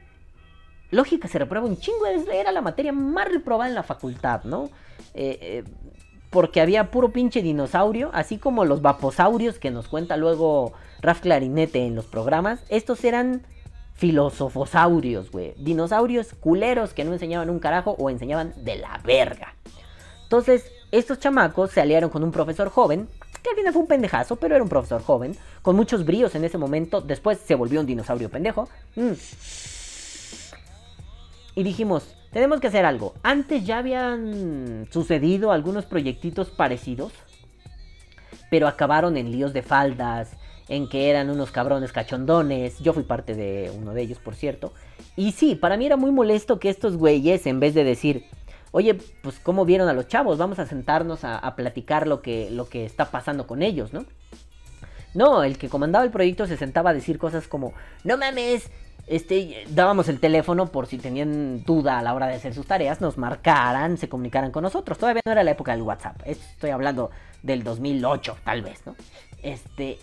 lógica 0.90 1.28
se 1.28 1.38
reprueba 1.38 1.66
un 1.66 1.76
chingo, 1.76 2.06
era 2.06 2.52
la 2.52 2.60
materia 2.60 2.92
más 2.92 3.28
reprobada 3.28 3.68
en 3.68 3.74
la 3.74 3.82
facultad, 3.82 4.44
¿no? 4.44 4.70
Eh, 5.14 5.38
eh, 5.40 5.64
porque 6.30 6.60
había 6.60 6.90
puro 6.90 7.10
pinche 7.10 7.42
dinosaurio, 7.42 8.10
así 8.12 8.38
como 8.38 8.64
los 8.64 8.82
vaposaurios 8.82 9.58
que 9.58 9.70
nos 9.70 9.88
cuenta 9.88 10.16
luego 10.16 10.72
Raf 11.02 11.20
Clarinete 11.20 11.84
en 11.84 11.96
los 11.96 12.06
programas. 12.06 12.60
Estos 12.68 13.04
eran 13.04 13.42
filosofosaurios, 13.94 15.30
güey. 15.30 15.54
Dinosaurios 15.58 16.34
culeros 16.38 16.94
que 16.94 17.04
no 17.04 17.12
enseñaban 17.12 17.50
un 17.50 17.58
carajo 17.58 17.96
o 17.98 18.08
enseñaban 18.08 18.54
de 18.64 18.76
la 18.76 19.00
verga. 19.04 19.54
Entonces, 20.22 20.70
estos 20.92 21.18
chamacos 21.18 21.72
se 21.72 21.80
aliaron 21.80 22.10
con 22.10 22.22
un 22.22 22.30
profesor 22.30 22.70
joven, 22.70 23.08
que 23.42 23.50
al 23.50 23.56
final 23.56 23.72
fue 23.72 23.82
un 23.82 23.88
pendejazo, 23.88 24.36
pero 24.36 24.54
era 24.54 24.62
un 24.62 24.70
profesor 24.70 25.02
joven, 25.02 25.36
con 25.62 25.74
muchos 25.74 26.04
bríos 26.04 26.34
en 26.34 26.44
ese 26.44 26.58
momento. 26.58 27.00
Después 27.00 27.38
se 27.44 27.56
volvió 27.56 27.80
un 27.80 27.86
dinosaurio 27.86 28.30
pendejo. 28.30 28.68
Mm. 28.94 29.12
Y 31.56 31.62
dijimos, 31.62 32.14
tenemos 32.32 32.60
que 32.60 32.68
hacer 32.68 32.84
algo. 32.84 33.14
Antes 33.22 33.64
ya 33.64 33.78
habían 33.78 34.86
sucedido 34.90 35.52
algunos 35.52 35.86
proyectitos 35.86 36.50
parecidos, 36.50 37.12
pero 38.50 38.68
acabaron 38.68 39.16
en 39.16 39.30
líos 39.30 39.52
de 39.52 39.62
faldas, 39.62 40.32
en 40.68 40.88
que 40.88 41.10
eran 41.10 41.30
unos 41.30 41.50
cabrones 41.50 41.92
cachondones. 41.92 42.78
Yo 42.78 42.92
fui 42.92 43.02
parte 43.02 43.34
de 43.34 43.72
uno 43.76 43.92
de 43.92 44.02
ellos, 44.02 44.18
por 44.18 44.34
cierto. 44.34 44.72
Y 45.16 45.32
sí, 45.32 45.56
para 45.56 45.76
mí 45.76 45.86
era 45.86 45.96
muy 45.96 46.12
molesto 46.12 46.60
que 46.60 46.70
estos 46.70 46.96
güeyes, 46.96 47.46
en 47.46 47.58
vez 47.58 47.74
de 47.74 47.84
decir, 47.84 48.24
oye, 48.70 48.94
pues 49.22 49.40
cómo 49.40 49.64
vieron 49.64 49.88
a 49.88 49.92
los 49.92 50.06
chavos, 50.06 50.38
vamos 50.38 50.58
a 50.60 50.66
sentarnos 50.66 51.24
a, 51.24 51.54
platicar 51.56 52.06
lo 52.06 52.22
que, 52.22 52.50
lo 52.50 52.68
que 52.68 52.84
está 52.84 53.10
pasando 53.10 53.46
con 53.46 53.62
ellos, 53.62 53.92
¿no? 53.92 54.06
No, 55.12 55.42
el 55.42 55.58
que 55.58 55.68
comandaba 55.68 56.04
el 56.04 56.12
proyecto 56.12 56.46
se 56.46 56.56
sentaba 56.56 56.90
a 56.90 56.94
decir 56.94 57.18
cosas 57.18 57.48
como, 57.48 57.72
no 58.04 58.16
mames, 58.16 58.70
este, 59.10 59.64
dábamos 59.68 60.08
el 60.08 60.20
teléfono 60.20 60.66
por 60.66 60.86
si 60.86 60.96
tenían 60.96 61.62
duda 61.64 61.98
a 61.98 62.02
la 62.02 62.14
hora 62.14 62.26
de 62.26 62.34
hacer 62.34 62.54
sus 62.54 62.66
tareas, 62.66 63.00
nos 63.00 63.18
marcaran, 63.18 63.98
se 63.98 64.08
comunicaran 64.08 64.50
con 64.50 64.62
nosotros. 64.62 64.96
Todavía 64.96 65.20
no 65.24 65.32
era 65.32 65.44
la 65.44 65.50
época 65.50 65.72
del 65.72 65.82
WhatsApp, 65.82 66.22
estoy 66.24 66.70
hablando 66.70 67.10
del 67.42 67.62
2008, 67.62 68.38
tal 68.44 68.62
vez, 68.62 68.80
¿no? 68.86 68.96
Este, 69.42 69.98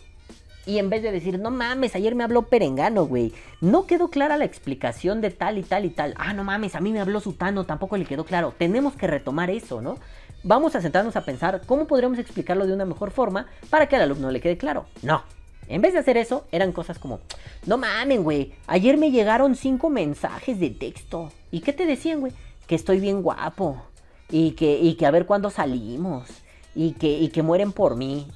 y 0.66 0.78
en 0.78 0.90
vez 0.90 1.02
de 1.02 1.12
decir, 1.12 1.40
no 1.40 1.50
mames, 1.50 1.96
ayer 1.96 2.14
me 2.14 2.24
habló 2.24 2.44
Perengano, 2.44 3.06
güey, 3.06 3.34
no 3.62 3.88
quedó 3.88 4.10
clara 4.10 4.38
la 4.38 4.46
explicación 4.46 5.22
de 5.22 5.32
tal 5.32 5.58
y 5.58 5.64
tal 5.64 5.86
y 5.86 5.90
tal. 5.90 6.14
Ah, 6.18 6.34
no 6.34 6.44
mames, 6.44 6.76
a 6.76 6.82
mí 6.82 6.92
me 6.92 7.00
habló 7.00 7.20
Sutano, 7.20 7.66
tampoco 7.66 7.98
le 7.98 8.06
quedó 8.06 8.26
claro. 8.26 8.54
Tenemos 8.58 8.96
que 8.96 9.08
retomar 9.08 9.50
eso, 9.50 9.82
¿no? 9.82 9.98
vamos 10.44 10.76
a 10.76 10.82
sentarnos 10.82 11.16
a 11.16 11.22
pensar 11.22 11.62
cómo 11.66 11.88
podríamos 11.88 12.20
explicarlo 12.20 12.68
de 12.68 12.74
una 12.74 12.86
mejor 12.86 13.12
forma 13.12 13.48
para 13.70 13.88
que 13.88 13.96
al 13.96 14.04
alumno 14.04 14.32
le 14.32 14.42
quede 14.42 14.58
claro. 14.58 14.86
No. 15.02 15.24
En 15.68 15.82
vez 15.82 15.94
de 15.94 16.00
hacer 16.00 16.18
eso, 16.18 16.46
eran 16.52 16.72
cosas 16.72 16.98
como, 16.98 17.20
no 17.66 17.78
mamen, 17.78 18.24
güey, 18.24 18.54
ayer 18.68 18.98
me 18.98 19.12
llegaron 19.12 19.56
cinco 19.56 19.90
mensajes 19.90 20.60
de 20.60 20.70
texto. 20.70 21.32
¿Y 21.52 21.60
qué 21.62 21.74
te 21.74 21.86
decían, 21.86 22.22
güey? 22.22 22.32
Que 22.68 22.76
estoy 22.76 23.00
bien 23.00 23.22
guapo. 23.22 23.82
Y 24.30 24.52
que, 24.52 24.80
y 24.80 24.96
que 24.96 25.06
a 25.06 25.12
ver 25.12 25.26
cuándo 25.26 25.50
salimos. 25.50 26.28
Y 26.74 26.94
que, 26.94 27.18
y 27.20 27.30
que 27.30 27.42
mueren 27.42 27.72
por 27.72 27.96
mí. 27.96 28.28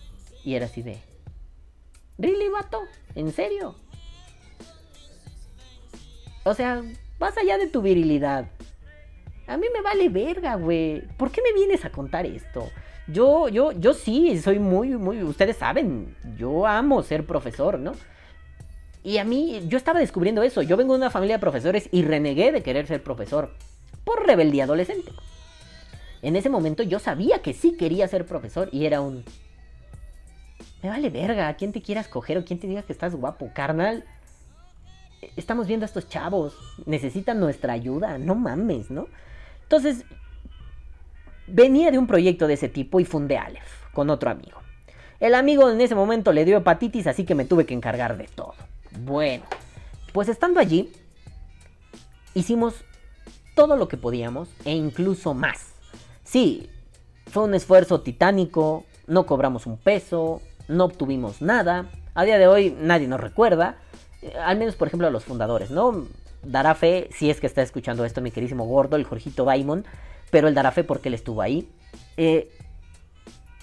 Y 0.44 0.56
era 0.56 0.65
así 0.65 0.82
de... 0.82 1.00
¿Really, 2.17 2.50
vato? 2.50 2.82
¿En 3.15 3.32
serio? 3.32 3.76
O 6.44 6.54
sea, 6.54 6.84
vas 7.20 7.38
allá 7.38 7.58
de 7.58 7.67
tu 7.67 7.82
virilidad. 7.82 8.46
A 9.52 9.58
mí 9.58 9.68
me 9.74 9.82
vale 9.82 10.08
verga, 10.08 10.56
güey. 10.56 11.02
¿Por 11.18 11.30
qué 11.30 11.42
me 11.42 11.52
vienes 11.52 11.84
a 11.84 11.90
contar 11.90 12.26
esto? 12.26 12.70
Yo, 13.08 13.50
yo, 13.50 13.74
yo 13.74 13.94
sí, 13.94 14.40
soy 14.40 14.60
muy, 14.60 14.90
muy, 14.90 15.22
ustedes 15.24 15.58
saben, 15.58 16.16
yo 16.38 16.66
amo 16.66 17.04
ser 17.04 17.26
profesor, 17.26 17.78
¿no? 17.78 17.92
Y 19.04 19.18
a 19.18 19.26
mí, 19.26 19.62
yo 19.68 19.78
estaba 19.78 20.00
descubriendo 20.00 20.42
eso. 20.42 20.62
Yo 20.62 20.78
vengo 20.78 20.94
de 20.94 21.00
una 21.00 21.10
familia 21.10 21.36
de 21.36 21.42
profesores 21.42 21.90
y 21.92 22.04
renegué 22.04 22.54
de 22.54 22.64
querer 22.64 22.88
ser 22.88 23.04
profesor 23.04 23.52
por 24.06 24.26
rebeldía 24.26 24.64
adolescente. 24.64 25.12
En 26.22 26.38
ese 26.38 26.50
momento 26.50 26.82
yo 26.84 27.00
sabía 27.00 27.42
que 27.42 27.54
sí 27.54 27.76
quería 27.76 28.08
ser 28.08 28.26
profesor 28.26 28.70
y 28.72 28.86
era 28.86 29.02
un... 29.02 29.26
Me 30.82 30.90
vale 30.90 31.10
verga, 31.10 31.54
quién 31.56 31.74
te 31.74 31.82
quieras 31.82 32.08
coger 32.08 32.38
o 32.38 32.46
quién 32.46 32.60
te 32.60 32.68
diga 32.68 32.84
que 32.84 32.94
estás 32.94 33.16
guapo, 33.16 33.52
carnal. 33.54 34.06
Estamos 35.36 35.68
viendo 35.68 35.84
a 35.84 35.88
estos 35.88 36.08
chavos, 36.08 36.56
necesitan 36.86 37.40
nuestra 37.40 37.74
ayuda, 37.74 38.18
no 38.18 38.36
mames, 38.36 38.90
¿no? 38.90 39.08
Entonces, 39.72 40.04
venía 41.48 41.92
de 41.92 41.98
un 41.98 42.06
proyecto 42.06 42.46
de 42.46 42.56
ese 42.56 42.68
tipo 42.68 43.00
y 43.00 43.06
fundé 43.06 43.38
Aleph 43.38 43.90
con 43.94 44.10
otro 44.10 44.30
amigo. 44.30 44.60
El 45.22 45.34
amigo 45.34 45.70
en 45.70 45.80
ese 45.80 45.96
momento 45.96 46.34
le 46.34 46.44
dio 46.44 46.58
hepatitis, 46.58 47.08
así 47.08 47.24
que 47.24 47.36
me 47.36 47.46
tuve 47.46 47.66
que 47.66 47.74
encargar 47.74 48.18
de 48.18 48.26
todo. 48.26 48.54
Bueno, 49.00 49.46
pues 50.12 50.28
estando 50.28 50.60
allí, 50.60 50.92
hicimos 52.34 52.84
todo 53.56 53.78
lo 53.78 53.88
que 53.88 53.96
podíamos 53.96 54.50
e 54.66 54.74
incluso 54.74 55.34
más. 55.34 55.68
Sí, 56.26 56.70
fue 57.28 57.44
un 57.44 57.54
esfuerzo 57.54 58.02
titánico, 58.02 58.84
no 59.08 59.26
cobramos 59.26 59.68
un 59.68 59.78
peso, 59.78 60.42
no 60.68 60.84
obtuvimos 60.84 61.42
nada. 61.42 61.90
A 62.14 62.26
día 62.26 62.38
de 62.38 62.48
hoy 62.48 62.76
nadie 62.78 63.08
nos 63.08 63.22
recuerda, 63.22 63.78
eh, 64.22 64.34
al 64.38 64.58
menos 64.58 64.76
por 64.76 64.90
ejemplo 64.90 65.08
a 65.08 65.12
los 65.12 65.24
fundadores, 65.24 65.72
¿no? 65.72 66.08
Dará 66.43 66.75
fe, 66.75 67.10
si 67.12 67.30
es 67.30 67.39
que 67.39 67.47
está 67.47 67.62
escuchando 67.62 68.06
esto 68.06 68.21
mi 68.21 68.32
querísimo 68.32 68.65
gordo, 68.65 68.95
el 68.95 69.04
Jorgito 69.04 69.45
Daimon, 69.45 69.86
pero 70.30 70.47
él 70.47 70.54
dará 70.54 70.71
fe 70.71 70.84
porque 70.84 71.10
él 71.10 71.13
estuvo 71.13 71.41
ahí. 71.41 71.69
Eh, 72.17 72.51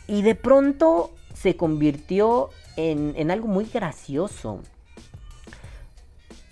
y 0.07 0.23
de 0.23 0.35
pronto 0.35 1.13
se 1.35 1.57
convirtió 1.57 2.51
en, 2.77 3.15
en 3.17 3.31
algo 3.31 3.49
muy 3.49 3.67
gracioso 3.67 4.63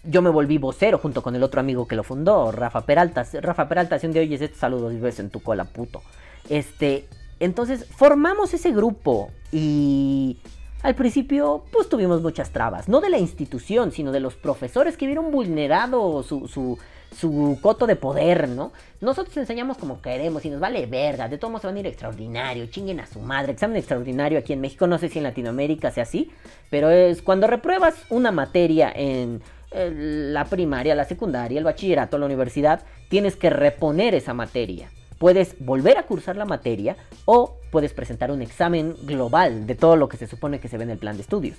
yo 0.09 0.23
me 0.23 0.31
volví 0.31 0.59
vocero 0.59 0.99
junto 0.99 1.23
con 1.23 1.35
el 1.37 1.43
otro 1.43 1.61
amigo 1.61 1.87
que 1.87 1.97
lo 1.97 2.05
fundó, 2.05 2.53
Rafa 2.53 2.83
Peralta. 2.83 3.27
Rafa 3.41 3.69
Peralta, 3.69 3.99
si 3.99 4.07
un 4.07 4.13
día 4.13 4.23
oyes 4.23 4.41
estos 4.41 4.61
saludos 4.61 4.93
y 4.93 4.99
ves 4.99 5.19
en 5.19 5.31
tu 5.31 5.43
cola, 5.43 5.65
puto. 5.65 6.03
Este, 6.49 7.07
entonces 7.41 7.87
formamos 7.87 8.55
ese 8.55 8.73
grupo 8.73 9.31
y 9.53 10.39
al 10.87 10.95
principio 10.95 11.65
pues 11.73 11.89
tuvimos 11.89 12.23
muchas 12.23 12.51
trabas, 12.51 12.89
no 12.89 13.01
de 13.01 13.11
la 13.11 13.19
institución, 13.19 13.91
sino 13.91 14.13
de 14.13 14.21
los 14.21 14.37
profesores 14.37 14.97
que 14.97 15.07
vieron 15.07 15.33
vulnerado 15.33 16.23
su, 16.23 16.47
su, 16.47 16.79
su 17.13 17.59
coto 17.61 17.89
de 17.89 17.97
poder, 17.97 18.49
¿no? 18.49 18.71
Nosotros 19.01 19.37
enseñamos 19.37 19.79
como 19.79 20.01
queremos 20.01 20.45
y 20.45 20.51
nos 20.51 20.61
vale 20.61 20.87
verga, 20.87 21.29
de 21.29 21.39
todos 21.39 21.51
modos 21.51 21.63
se 21.63 21.67
van 21.67 21.77
a 21.77 21.81
ir 21.81 21.89
extraordinario, 21.89 22.67
chinguen 22.67 23.01
a 23.01 23.07
su 23.09 23.19
madre, 23.19 23.51
examen 23.51 23.79
extraordinario 23.79 24.39
aquí 24.39 24.53
en 24.53 24.61
México, 24.61 24.87
no 24.87 24.97
sé 24.99 25.09
si 25.09 25.19
en 25.19 25.25
Latinoamérica 25.25 25.91
sea 25.91 26.05
así, 26.05 26.31
pero 26.71 26.89
es 26.89 27.21
cuando 27.21 27.49
repruebas 27.49 27.97
una 28.09 28.31
materia 28.31 28.93
en 28.95 29.43
la 29.73 30.45
primaria, 30.45 30.95
la 30.95 31.05
secundaria, 31.05 31.59
el 31.59 31.65
bachillerato, 31.65 32.17
la 32.17 32.27
universidad, 32.27 32.85
tienes 33.09 33.35
que 33.35 33.51
reponer 33.51 34.15
esa 34.15 34.35
materia. 34.35 34.89
Puedes 35.19 35.57
volver 35.59 35.99
a 35.99 36.05
cursar 36.05 36.37
la 36.37 36.45
materia 36.45 36.97
o 37.25 37.59
puedes 37.71 37.93
presentar 37.93 38.31
un 38.31 38.43
examen 38.43 38.95
global 39.03 39.67
de 39.67 39.75
todo 39.75 39.97
lo 39.97 40.09
que 40.09 40.17
se 40.17 40.27
supone 40.27 40.61
que 40.61 40.69
se 40.69 40.77
ve 40.77 40.85
en 40.85 40.91
el 40.91 40.99
plan 40.99 41.17
de 41.17 41.23
estudios. 41.23 41.59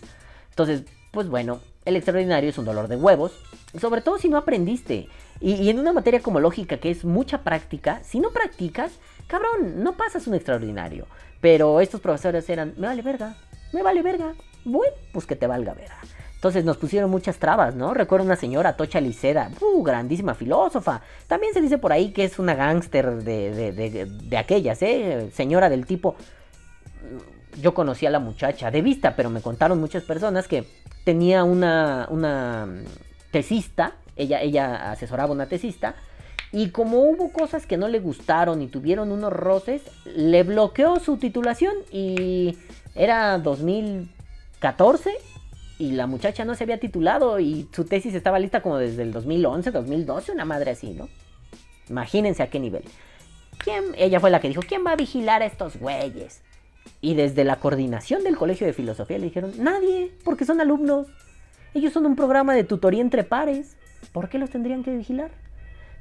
Entonces, 0.50 0.84
pues 1.12 1.30
bueno, 1.30 1.60
el 1.86 1.96
extraordinario 1.96 2.50
es 2.50 2.58
un 2.58 2.66
dolor 2.66 2.88
de 2.88 2.96
huevos, 2.96 3.32
sobre 3.80 4.02
todo 4.02 4.18
si 4.18 4.28
no 4.28 4.38
aprendiste. 4.38 5.08
Y, 5.40 5.70
en 5.70 5.80
una 5.80 5.94
materia 5.94 6.20
como 6.20 6.40
lógica, 6.40 6.78
que 6.78 6.90
es 6.90 7.06
mucha 7.06 7.44
práctica, 7.44 8.02
si 8.04 8.20
no 8.20 8.32
practicas, 8.32 8.94
cabrón, 9.28 9.84
no 9.84 9.96
pasas 9.96 10.28
un 10.28 10.34
extraordinario. 10.34 11.06
Pero 11.42 11.80
estos 11.80 12.02
profesores 12.02 12.50
eran, 12.50 12.74
me 12.78 12.88
vale 12.88 13.02
verga, 13.04 13.36
me 13.72 13.84
vale 13.84 14.02
verga. 14.02 14.34
Bueno, 14.66 14.94
pues 15.14 15.26
que 15.26 15.36
te 15.36 15.48
valga 15.48 15.74
verga. 15.74 16.00
Entonces 16.38 16.64
nos 16.64 16.78
pusieron 16.78 17.10
muchas 17.10 17.38
trabas, 17.38 17.74
¿no? 17.74 17.96
Recuerdo 17.96 18.24
una 18.24 18.36
señora, 18.36 18.78
Tocha 18.78 19.02
Liceda, 19.02 19.50
uh, 19.60 19.82
grandísima 19.82 20.36
filósofa. 20.36 21.02
También 21.26 21.52
se 21.52 21.62
dice 21.62 21.80
por 21.80 21.92
ahí 21.92 22.12
que 22.12 22.26
es 22.26 22.38
una 22.38 22.54
gángster 22.54 23.24
de, 23.24 23.72
de, 23.72 24.38
aquellas, 24.38 24.80
¿eh? 24.84 25.32
Señora 25.34 25.68
del 25.68 25.88
tipo... 25.88 26.16
Yo 27.60 27.74
conocí 27.74 28.06
a 28.06 28.12
la 28.12 28.20
muchacha 28.20 28.70
de 28.70 28.84
vista, 28.84 29.16
pero 29.16 29.32
me 29.32 29.42
contaron 29.42 29.80
muchas 29.80 30.04
personas 30.04 30.48
que 30.48 30.68
tenía 31.04 31.44
una, 31.44 32.06
una 32.12 32.68
tesista, 33.32 33.96
ella, 34.16 34.40
ella 34.42 34.92
asesoraba 34.92 35.32
una 35.32 35.48
tesista, 35.48 35.96
y 36.52 36.70
como 36.70 37.00
hubo 37.00 37.32
cosas 37.32 37.66
que 37.66 37.78
no 37.78 37.88
le 37.88 38.00
gustaron 38.00 38.62
y 38.62 38.68
tuvieron 38.68 39.12
unos 39.12 39.34
roces, 39.34 39.82
le 40.06 40.44
bloqueó 40.44 41.00
su 41.00 41.18
titulación 41.18 41.74
y 41.92 42.60
era 42.94 43.40
2014 43.40 45.18
y 45.80 45.92
la 45.92 46.08
muchacha 46.08 46.46
no 46.46 46.56
se 46.56 46.64
había 46.64 46.80
titulado 46.80 47.40
y 47.40 47.68
su 47.72 47.86
tesis 47.86 48.14
estaba 48.14 48.40
lista 48.40 48.62
como 48.62 48.78
desde 48.78 49.04
el 49.04 49.12
2011, 49.12 49.72
2012, 49.72 50.32
una 50.32 50.46
madre 50.46 50.72
así, 50.72 50.92
¿no? 50.92 51.08
Imagínense 51.90 52.44
a 52.44 52.50
qué 52.50 52.60
nivel. 52.60 52.84
¿Quién? 53.58 53.84
Ella 53.98 54.20
fue 54.20 54.30
la 54.30 54.40
que 54.40 54.48
dijo, 54.48 54.62
¿quién 54.62 54.86
va 54.86 54.92
a 54.92 54.96
vigilar 54.96 55.42
a 55.42 55.46
estos 55.46 55.78
güeyes? 55.78 56.42
Y 57.02 57.14
desde 57.14 57.44
la 57.44 57.58
coordinación 57.58 58.24
del 58.24 58.38
Colegio 58.38 58.66
de 58.66 58.74
Filosofía 58.74 59.18
le 59.20 59.26
dijeron, 59.26 59.54
nadie, 59.58 60.14
porque 60.24 60.46
son 60.46 60.62
alumnos. 60.62 61.08
Ellos 61.74 61.94
son 61.94 62.06
un 62.06 62.16
programa 62.16 62.56
de 62.56 62.64
tutoría 62.64 63.02
entre 63.02 63.24
pares. 63.24 63.78
¿Por 64.12 64.30
qué 64.30 64.40
los 64.40 64.50
tendrían 64.50 64.84
que 64.84 64.96
vigilar? 64.96 65.32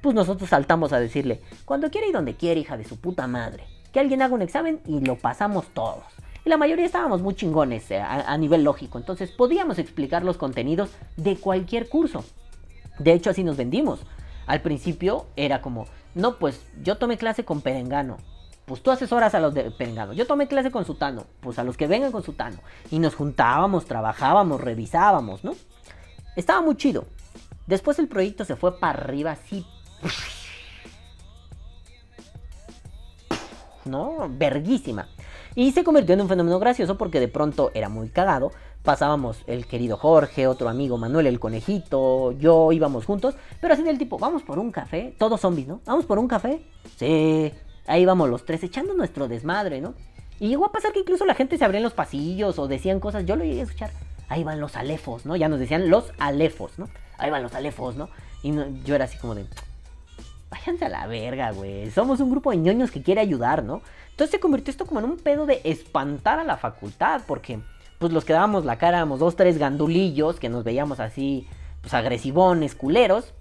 Pues 0.00 0.14
nosotros 0.14 0.50
saltamos 0.50 0.92
a 0.92 1.00
decirle, 1.00 1.40
cuando 1.64 1.90
quiera 1.90 2.06
y 2.06 2.12
donde 2.12 2.34
quiera, 2.34 2.60
hija 2.60 2.76
de 2.76 2.84
su 2.84 2.98
puta 2.98 3.26
madre. 3.26 3.64
Que 3.92 4.00
alguien 4.00 4.22
haga 4.22 4.34
un 4.34 4.42
examen 4.42 4.80
y 4.86 5.00
lo 5.00 5.16
pasamos 5.16 5.66
todos. 5.74 6.04
Y 6.46 6.48
la 6.48 6.56
mayoría 6.58 6.86
estábamos 6.86 7.22
muy 7.22 7.34
chingones 7.34 7.90
eh, 7.90 8.00
a, 8.00 8.38
nivel 8.38 8.62
lógico, 8.62 8.98
entonces 8.98 9.32
podíamos 9.32 9.80
explicar 9.80 10.24
los 10.24 10.36
contenidos 10.36 10.90
de 11.16 11.36
cualquier 11.36 11.88
curso. 11.88 12.24
De 13.00 13.12
hecho, 13.12 13.30
así 13.30 13.42
nos 13.42 13.56
vendimos. 13.56 13.98
Al 14.46 14.62
principio 14.62 15.26
era 15.34 15.60
como, 15.60 15.88
no, 16.14 16.38
pues 16.38 16.64
yo 16.84 16.98
tomé 16.98 17.18
clase 17.18 17.44
con 17.44 17.62
Perengano. 17.62 18.18
Pues 18.64 18.80
tú 18.80 18.92
asesoras 18.92 19.34
a 19.34 19.40
los 19.40 19.54
de 19.54 19.72
Perengano. 19.72 20.12
Yo 20.12 20.24
tomé 20.24 20.46
clase 20.46 20.70
con 20.70 20.84
Sutano. 20.84 21.24
Pues 21.40 21.58
a 21.58 21.64
los 21.64 21.76
que 21.76 21.88
vengan 21.88 22.12
con 22.12 22.22
Sutano. 22.22 22.58
Y 22.92 23.00
nos 23.00 23.16
juntábamos, 23.16 23.86
trabajábamos, 23.86 24.60
revisábamos, 24.60 25.42
¿no? 25.42 25.56
Estaba 26.36 26.60
muy 26.60 26.76
chido. 26.76 27.06
Después 27.66 27.98
el 27.98 28.06
proyecto 28.06 28.44
se 28.44 28.54
fue 28.54 28.78
para 28.78 29.00
arriba 29.00 29.32
así. 29.32 29.66
¿No? 33.84 34.28
Verguísima. 34.30 35.08
Y 35.56 35.72
se 35.72 35.84
convirtió 35.84 36.12
en 36.12 36.20
un 36.20 36.28
fenómeno 36.28 36.58
gracioso 36.58 36.98
porque 36.98 37.18
de 37.18 37.28
pronto 37.28 37.70
era 37.72 37.88
muy 37.88 38.10
cagado. 38.10 38.52
Pasábamos 38.82 39.38
el 39.46 39.66
querido 39.66 39.96
Jorge, 39.96 40.46
otro 40.46 40.68
amigo 40.68 40.98
Manuel 40.98 41.26
el 41.26 41.40
conejito, 41.40 42.32
yo 42.32 42.70
íbamos 42.72 43.06
juntos, 43.06 43.34
pero 43.58 43.72
así 43.72 43.82
del 43.82 43.96
tipo, 43.96 44.18
vamos 44.18 44.42
por 44.42 44.58
un 44.58 44.70
café, 44.70 45.14
todos 45.18 45.40
zombies, 45.40 45.66
¿no? 45.66 45.80
Vamos 45.86 46.04
por 46.04 46.18
un 46.18 46.28
café. 46.28 46.60
Sí, 46.98 47.50
ahí 47.86 48.04
vamos 48.04 48.28
los 48.28 48.44
tres 48.44 48.62
echando 48.64 48.92
nuestro 48.92 49.28
desmadre, 49.28 49.80
¿no? 49.80 49.94
Y 50.38 50.48
llegó 50.48 50.66
a 50.66 50.72
pasar 50.72 50.92
que 50.92 51.00
incluso 51.00 51.24
la 51.24 51.34
gente 51.34 51.56
se 51.56 51.64
abría 51.64 51.78
en 51.78 51.84
los 51.84 51.94
pasillos 51.94 52.58
o 52.58 52.68
decían 52.68 53.00
cosas, 53.00 53.24
yo 53.24 53.34
lo 53.34 53.42
iba 53.42 53.58
a 53.58 53.64
escuchar. 53.64 53.90
Ahí 54.28 54.44
van 54.44 54.60
los 54.60 54.76
alefos, 54.76 55.24
¿no? 55.24 55.36
Ya 55.36 55.48
nos 55.48 55.58
decían 55.58 55.88
los 55.88 56.12
alefos, 56.18 56.78
¿no? 56.78 56.90
Ahí 57.16 57.30
van 57.30 57.42
los 57.42 57.54
alefos, 57.54 57.96
¿no? 57.96 58.10
Y 58.42 58.52
yo 58.84 58.94
era 58.94 59.06
así 59.06 59.16
como 59.16 59.34
de, 59.34 59.46
váyanse 60.50 60.84
a 60.84 60.88
la 60.88 61.06
verga, 61.06 61.50
güey. 61.52 61.90
Somos 61.90 62.20
un 62.20 62.30
grupo 62.30 62.50
de 62.50 62.58
ñoños 62.58 62.90
que 62.90 63.02
quiere 63.02 63.20
ayudar, 63.20 63.64
¿no? 63.64 63.82
Entonces 64.10 64.30
se 64.30 64.40
convirtió 64.40 64.70
esto 64.70 64.86
como 64.86 65.00
en 65.00 65.06
un 65.06 65.16
pedo 65.18 65.46
de 65.46 65.60
espantar 65.64 66.38
a 66.38 66.44
la 66.44 66.56
facultad, 66.56 67.22
porque 67.26 67.60
pues 67.98 68.12
los 68.12 68.24
que 68.24 68.32
dábamos 68.32 68.64
la 68.64 68.78
cara 68.78 68.98
éramos 68.98 69.20
dos, 69.20 69.36
tres 69.36 69.58
gandulillos 69.58 70.38
que 70.38 70.48
nos 70.48 70.64
veíamos 70.64 71.00
así, 71.00 71.46
pues 71.80 71.94
agresivones, 71.94 72.74
culeros. 72.74 73.32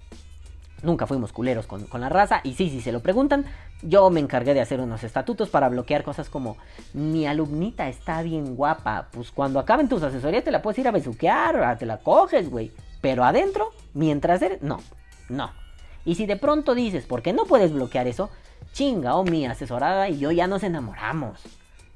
Nunca 0.82 1.06
fuimos 1.06 1.32
culeros 1.32 1.66
con, 1.66 1.86
la 1.98 2.08
raza. 2.08 2.40
Y 2.44 2.54
sí, 2.54 2.68
si 2.68 2.80
se 2.80 2.92
lo 2.92 3.00
preguntan, 3.00 3.46
yo 3.82 4.10
me 4.10 4.20
encargué 4.20 4.52
de 4.52 4.60
hacer 4.60 4.80
unos 4.80 5.02
estatutos 5.04 5.48
para 5.48 5.68
bloquear 5.68 6.04
cosas 6.04 6.28
como 6.28 6.58
mi 6.92 7.26
alumnita 7.26 7.88
está 7.88 8.22
bien 8.22 8.56
guapa. 8.56 9.08
Pues 9.10 9.30
cuando 9.30 9.58
acaben 9.58 9.88
tus 9.88 10.02
asesorías 10.02 10.44
te 10.44 10.50
la 10.50 10.62
puedes 10.62 10.78
ir 10.78 10.88
a 10.88 10.92
besuquear, 10.92 11.78
te 11.78 11.86
la 11.86 11.98
coges, 11.98 12.50
güey. 12.50 12.72
Pero 13.00 13.24
adentro, 13.24 13.72
mientras 13.94 14.42
eres. 14.42 14.62
No, 14.62 14.80
no. 15.28 15.65
Y 16.06 16.14
si 16.14 16.24
de 16.24 16.36
pronto 16.36 16.74
dices, 16.74 17.04
¿por 17.04 17.20
qué 17.20 17.32
no 17.32 17.44
puedes 17.44 17.72
bloquear 17.72 18.06
eso? 18.06 18.30
Chinga, 18.72 19.16
o 19.16 19.24
mi 19.24 19.44
asesorada 19.44 20.08
y 20.08 20.18
yo 20.18 20.30
ya 20.30 20.46
nos 20.46 20.62
enamoramos. 20.62 21.40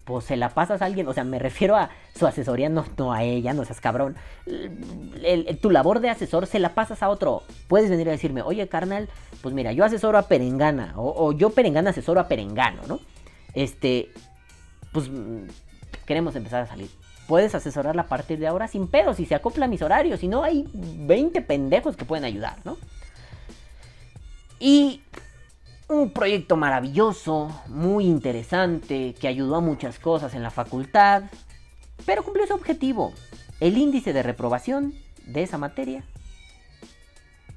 Pues 0.05 0.25
se 0.25 0.37
la 0.37 0.49
pasas 0.49 0.83
a 0.83 0.87
alguien, 0.87 1.07
o 1.07 1.15
sea, 1.15 1.23
me 1.23 1.39
refiero 1.39 1.77
a 1.77 1.91
su 2.19 2.27
asesoría, 2.27 2.69
no, 2.69 2.85
no 2.99 3.13
a 3.13 3.23
ella, 3.23 3.53
no 3.53 3.65
seas 3.65 3.81
cabrón. 3.81 4.17
Tu 5.63 5.71
labor 5.71 6.01
de 6.01 6.11
asesor 6.11 6.49
se 6.49 6.59
la 6.59 6.75
pasas 6.75 7.05
a 7.05 7.09
otro. 7.09 7.45
Puedes 7.69 7.89
venir 7.89 8.09
a 8.09 8.13
decirme, 8.13 8.43
oye, 8.43 8.67
carnal, 8.69 9.09
pues 9.43 9.55
mira, 9.55 9.73
yo 9.73 9.85
asesoro 9.85 10.19
a 10.19 10.23
Perengana, 10.23 10.95
o, 10.97 11.29
o 11.29 11.33
yo 11.33 11.51
Perengana 11.51 11.91
asesoro 11.91 12.21
a 12.21 12.27
Perengano, 12.27 12.83
¿no? 12.89 12.99
Este, 13.55 14.11
pues 14.93 15.09
mm, 15.09 15.47
queremos 16.05 16.35
empezar 16.35 16.63
a 16.63 16.67
salir. 16.67 16.91
Puedes 17.29 17.55
asesorarla 17.55 18.03
a 18.03 18.09
partir 18.09 18.41
de 18.41 18.49
ahora 18.49 18.67
sin 18.67 18.89
pedos 18.89 19.19
si 19.19 19.27
se 19.27 19.37
acopla 19.37 19.67
a 19.67 19.69
mis 19.69 19.83
horarios. 19.83 20.19
Si 20.19 20.27
no, 20.27 20.43
hay 20.43 20.67
20 20.73 21.43
pendejos 21.43 21.97
que 21.97 22.05
pueden 22.05 22.25
ayudar, 22.25 22.57
¿no? 22.65 22.77
Y 24.61 25.03
un 25.89 26.13
proyecto 26.13 26.57
maravilloso, 26.57 27.63
muy 27.69 28.05
interesante, 28.07 29.15
que 29.19 29.27
ayudó 29.27 29.57
a 29.57 29.61
muchas 29.61 29.99
cosas 29.99 30.35
en 30.35 30.43
la 30.43 30.51
facultad, 30.51 31.25
pero 32.07 32.23
cumplió 32.23 32.47
su 32.47 32.55
objetivo. 32.55 33.13
El 33.59 33.77
índice 33.77 34.13
de 34.13 34.23
reprobación 34.23 34.95
de 35.27 35.43
esa 35.43 35.59
materia 35.59 36.05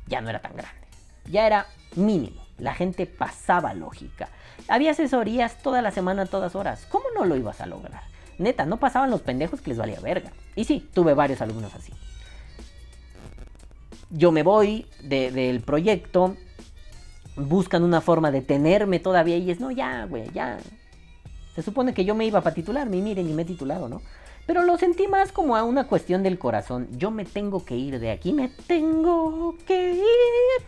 ya 0.07 0.21
no 0.21 0.29
era 0.29 0.39
tan 0.41 0.55
grande, 0.55 0.87
ya 1.29 1.45
era 1.45 1.67
mínimo. 1.95 2.41
La 2.57 2.73
gente 2.73 3.05
pasaba 3.05 3.73
lógica. 3.73 4.29
Había 4.67 4.91
asesorías 4.91 5.61
toda 5.61 5.81
la 5.81 5.91
semana, 5.91 6.25
todas 6.25 6.55
horas. 6.55 6.85
¿Cómo 6.89 7.05
no 7.15 7.25
lo 7.25 7.35
ibas 7.35 7.61
a 7.61 7.65
lograr? 7.65 8.03
Neta, 8.37 8.65
no 8.65 8.77
pasaban 8.77 9.09
los 9.09 9.21
pendejos 9.21 9.59
que 9.61 9.69
les 9.71 9.77
valía 9.79 9.99
verga. 9.99 10.31
Y 10.55 10.63
sí, 10.65 10.87
tuve 10.93 11.13
varios 11.13 11.41
alumnos 11.41 11.73
así. 11.75 11.91
Yo 14.09 14.31
me 14.31 14.43
voy 14.43 14.87
de- 15.01 15.31
del 15.31 15.61
proyecto, 15.61 16.37
buscan 17.35 17.83
una 17.83 18.01
forma 18.01 18.31
de 18.31 18.41
tenerme 18.41 18.99
todavía 18.99 19.37
y 19.37 19.49
es, 19.51 19.59
no, 19.59 19.71
ya, 19.71 20.05
güey, 20.05 20.29
ya. 20.33 20.59
Se 21.55 21.61
supone 21.61 21.93
que 21.93 22.05
yo 22.05 22.15
me 22.15 22.25
iba 22.25 22.41
para 22.41 22.55
titularme 22.55 22.97
y 22.97 23.01
miren, 23.01 23.27
ni 23.27 23.33
me 23.33 23.43
he 23.43 23.45
titulado, 23.45 23.87
¿no? 23.89 24.01
Pero 24.45 24.63
lo 24.63 24.77
sentí 24.77 25.07
más 25.07 25.31
como 25.31 25.55
a 25.55 25.63
una 25.63 25.87
cuestión 25.87 26.21
del 26.23 26.37
corazón. 26.37 26.87
Yo 26.97 27.11
me 27.11 27.25
tengo 27.25 27.63
que 27.63 27.75
ir 27.77 27.99
de 27.99 28.11
aquí, 28.11 28.33
me 28.33 28.49
tengo 28.49 29.55
que 29.65 29.91
ir. 29.93 30.63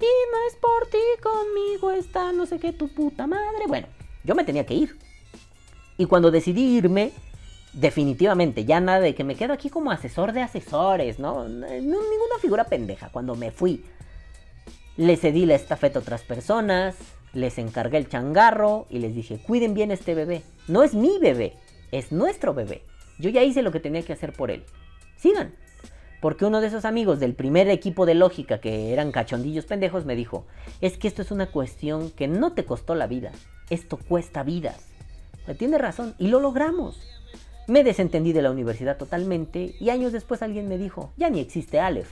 Y 0.00 0.04
no 0.32 0.38
es 0.48 0.54
por 0.56 0.86
ti, 0.88 0.98
conmigo 1.20 1.90
está 1.90 2.32
no 2.32 2.46
sé 2.46 2.58
qué 2.60 2.72
tu 2.72 2.88
puta 2.88 3.26
madre. 3.26 3.64
Bueno, 3.66 3.88
yo 4.22 4.34
me 4.36 4.44
tenía 4.44 4.64
que 4.64 4.74
ir. 4.74 4.96
Y 5.96 6.04
cuando 6.04 6.30
decidí 6.30 6.76
irme, 6.76 7.10
definitivamente, 7.72 8.64
ya 8.64 8.80
nada 8.80 9.00
de 9.00 9.14
que 9.16 9.24
me 9.24 9.34
quedo 9.34 9.52
aquí 9.52 9.68
como 9.70 9.90
asesor 9.90 10.32
de 10.32 10.42
asesores. 10.42 11.18
No- 11.18 11.48
ninguna 11.48 12.38
figura 12.40 12.64
pendeja. 12.64 13.08
Cuando 13.08 13.34
me 13.34 13.50
fui, 13.50 13.84
le 14.98 15.16
cedí 15.16 15.46
la 15.46 15.54
estafeta 15.54 16.00
a 16.00 16.02
otras 16.02 16.22
personas, 16.22 16.96
les 17.32 17.56
encargué 17.58 17.98
el 17.98 18.08
changarro 18.08 18.86
y 18.90 18.98
les 18.98 19.14
dije, 19.14 19.38
cuiden 19.38 19.72
bien 19.72 19.92
este 19.92 20.14
bebé. 20.14 20.42
No 20.66 20.82
es 20.82 20.92
mi 20.92 21.18
bebé, 21.20 21.54
es 21.92 22.10
nuestro 22.10 22.52
bebé. 22.52 22.82
Yo 23.18 23.30
ya 23.30 23.44
hice 23.44 23.62
lo 23.62 23.70
que 23.70 23.80
tenía 23.80 24.02
que 24.02 24.12
hacer 24.12 24.32
por 24.32 24.50
él. 24.50 24.64
Sigan. 25.16 25.54
Porque 26.20 26.44
uno 26.44 26.60
de 26.60 26.66
esos 26.66 26.84
amigos 26.84 27.20
del 27.20 27.34
primer 27.34 27.68
equipo 27.68 28.06
de 28.06 28.16
lógica, 28.16 28.60
que 28.60 28.92
eran 28.92 29.12
cachondillos 29.12 29.66
pendejos, 29.66 30.04
me 30.04 30.16
dijo, 30.16 30.46
es 30.80 30.98
que 30.98 31.06
esto 31.06 31.22
es 31.22 31.30
una 31.30 31.46
cuestión 31.46 32.10
que 32.10 32.26
no 32.26 32.54
te 32.54 32.64
costó 32.64 32.96
la 32.96 33.06
vida, 33.06 33.30
esto 33.70 33.98
cuesta 33.98 34.42
vidas. 34.42 34.88
Tiene 35.58 35.78
razón, 35.78 36.16
y 36.18 36.26
lo 36.26 36.40
logramos. 36.40 37.00
Me 37.68 37.84
desentendí 37.84 38.32
de 38.32 38.42
la 38.42 38.50
universidad 38.50 38.96
totalmente 38.96 39.76
y 39.78 39.90
años 39.90 40.12
después 40.12 40.42
alguien 40.42 40.68
me 40.68 40.76
dijo, 40.76 41.12
ya 41.16 41.30
ni 41.30 41.38
existe 41.38 41.78
Aleph. 41.78 42.10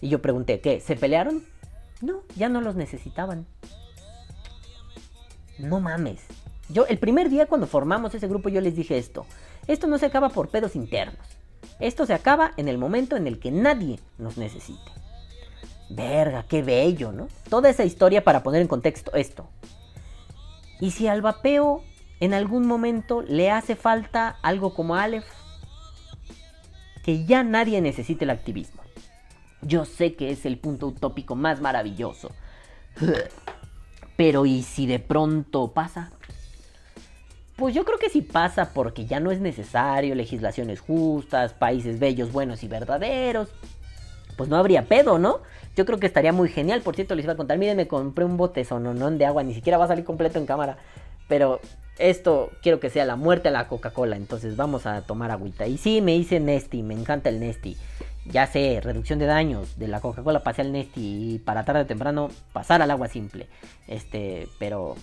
Y 0.00 0.08
yo 0.08 0.20
pregunté, 0.20 0.60
¿qué? 0.60 0.80
¿Se 0.80 0.96
pelearon? 0.96 1.44
No, 2.00 2.22
ya 2.36 2.48
no 2.48 2.60
los 2.60 2.76
necesitaban. 2.76 3.46
No 5.58 5.80
mames. 5.80 6.20
Yo 6.68 6.86
el 6.86 6.98
primer 6.98 7.30
día 7.30 7.46
cuando 7.46 7.66
formamos 7.66 8.14
ese 8.14 8.28
grupo 8.28 8.48
yo 8.48 8.60
les 8.60 8.74
dije 8.74 8.98
esto. 8.98 9.26
Esto 9.66 9.86
no 9.86 9.98
se 9.98 10.06
acaba 10.06 10.28
por 10.30 10.48
pedos 10.48 10.76
internos. 10.76 11.26
Esto 11.80 12.06
se 12.06 12.14
acaba 12.14 12.52
en 12.56 12.68
el 12.68 12.78
momento 12.78 13.16
en 13.16 13.26
el 13.26 13.38
que 13.38 13.50
nadie 13.50 13.98
nos 14.18 14.36
necesite. 14.36 14.92
Verga, 15.90 16.44
qué 16.48 16.62
bello, 16.62 17.12
¿no? 17.12 17.28
Toda 17.48 17.68
esa 17.68 17.84
historia 17.84 18.24
para 18.24 18.42
poner 18.42 18.62
en 18.62 18.68
contexto 18.68 19.12
esto. 19.14 19.48
¿Y 20.80 20.92
si 20.92 21.08
al 21.08 21.22
vapeo 21.22 21.82
en 22.20 22.34
algún 22.34 22.66
momento 22.66 23.22
le 23.22 23.50
hace 23.50 23.76
falta 23.76 24.38
algo 24.42 24.74
como 24.74 24.96
Aleph? 24.96 25.26
Que 27.02 27.24
ya 27.26 27.42
nadie 27.42 27.80
necesite 27.80 28.24
el 28.24 28.30
activismo. 28.30 28.83
Yo 29.66 29.84
sé 29.84 30.14
que 30.14 30.30
es 30.30 30.46
el 30.46 30.58
punto 30.58 30.88
utópico 30.88 31.34
más 31.34 31.60
maravilloso. 31.60 32.30
Pero 34.16 34.46
¿y 34.46 34.62
si 34.62 34.86
de 34.86 34.98
pronto 34.98 35.72
pasa? 35.72 36.12
Pues 37.56 37.74
yo 37.74 37.84
creo 37.84 37.98
que 37.98 38.10
sí 38.10 38.20
pasa 38.22 38.72
porque 38.72 39.06
ya 39.06 39.20
no 39.20 39.30
es 39.30 39.40
necesario, 39.40 40.14
legislaciones 40.14 40.80
justas, 40.80 41.52
países 41.52 41.98
bellos, 41.98 42.32
buenos 42.32 42.62
y 42.64 42.68
verdaderos. 42.68 43.48
Pues 44.36 44.48
no 44.48 44.56
habría 44.56 44.86
pedo, 44.86 45.18
¿no? 45.18 45.40
Yo 45.76 45.86
creo 45.86 45.98
que 45.98 46.06
estaría 46.06 46.32
muy 46.32 46.48
genial. 46.48 46.80
Por 46.82 46.96
cierto, 46.96 47.14
les 47.14 47.24
iba 47.24 47.34
a 47.34 47.36
contar, 47.36 47.58
miren, 47.58 47.76
me 47.76 47.86
compré 47.86 48.24
un 48.24 48.36
bote 48.36 48.64
sononón 48.64 49.18
de 49.18 49.26
agua, 49.26 49.44
ni 49.44 49.54
siquiera 49.54 49.78
va 49.78 49.84
a 49.84 49.88
salir 49.88 50.04
completo 50.04 50.38
en 50.38 50.46
cámara. 50.46 50.78
Pero 51.28 51.60
esto 51.98 52.50
quiero 52.62 52.80
que 52.80 52.90
sea 52.90 53.04
la 53.04 53.16
muerte 53.16 53.48
a 53.48 53.52
la 53.52 53.68
Coca-Cola, 53.68 54.16
entonces 54.16 54.56
vamos 54.56 54.86
a 54.86 55.02
tomar 55.02 55.30
agüita. 55.30 55.66
Y 55.66 55.78
sí, 55.78 56.00
me 56.00 56.16
hice 56.16 56.40
Nesti, 56.40 56.82
me 56.82 56.94
encanta 56.94 57.28
el 57.28 57.38
Nesti. 57.38 57.76
Ya 58.26 58.46
sé, 58.46 58.80
reducción 58.82 59.18
de 59.18 59.26
daños, 59.26 59.78
de 59.78 59.88
la 59.88 60.00
Coca-Cola 60.00 60.42
pasé 60.42 60.62
al 60.62 60.72
Nesti 60.72 61.34
y 61.34 61.38
para 61.38 61.64
tarde 61.64 61.82
o 61.82 61.86
temprano 61.86 62.30
pasar 62.52 62.80
al 62.80 62.90
agua 62.90 63.08
simple. 63.08 63.48
Este, 63.86 64.48
pero 64.58 64.96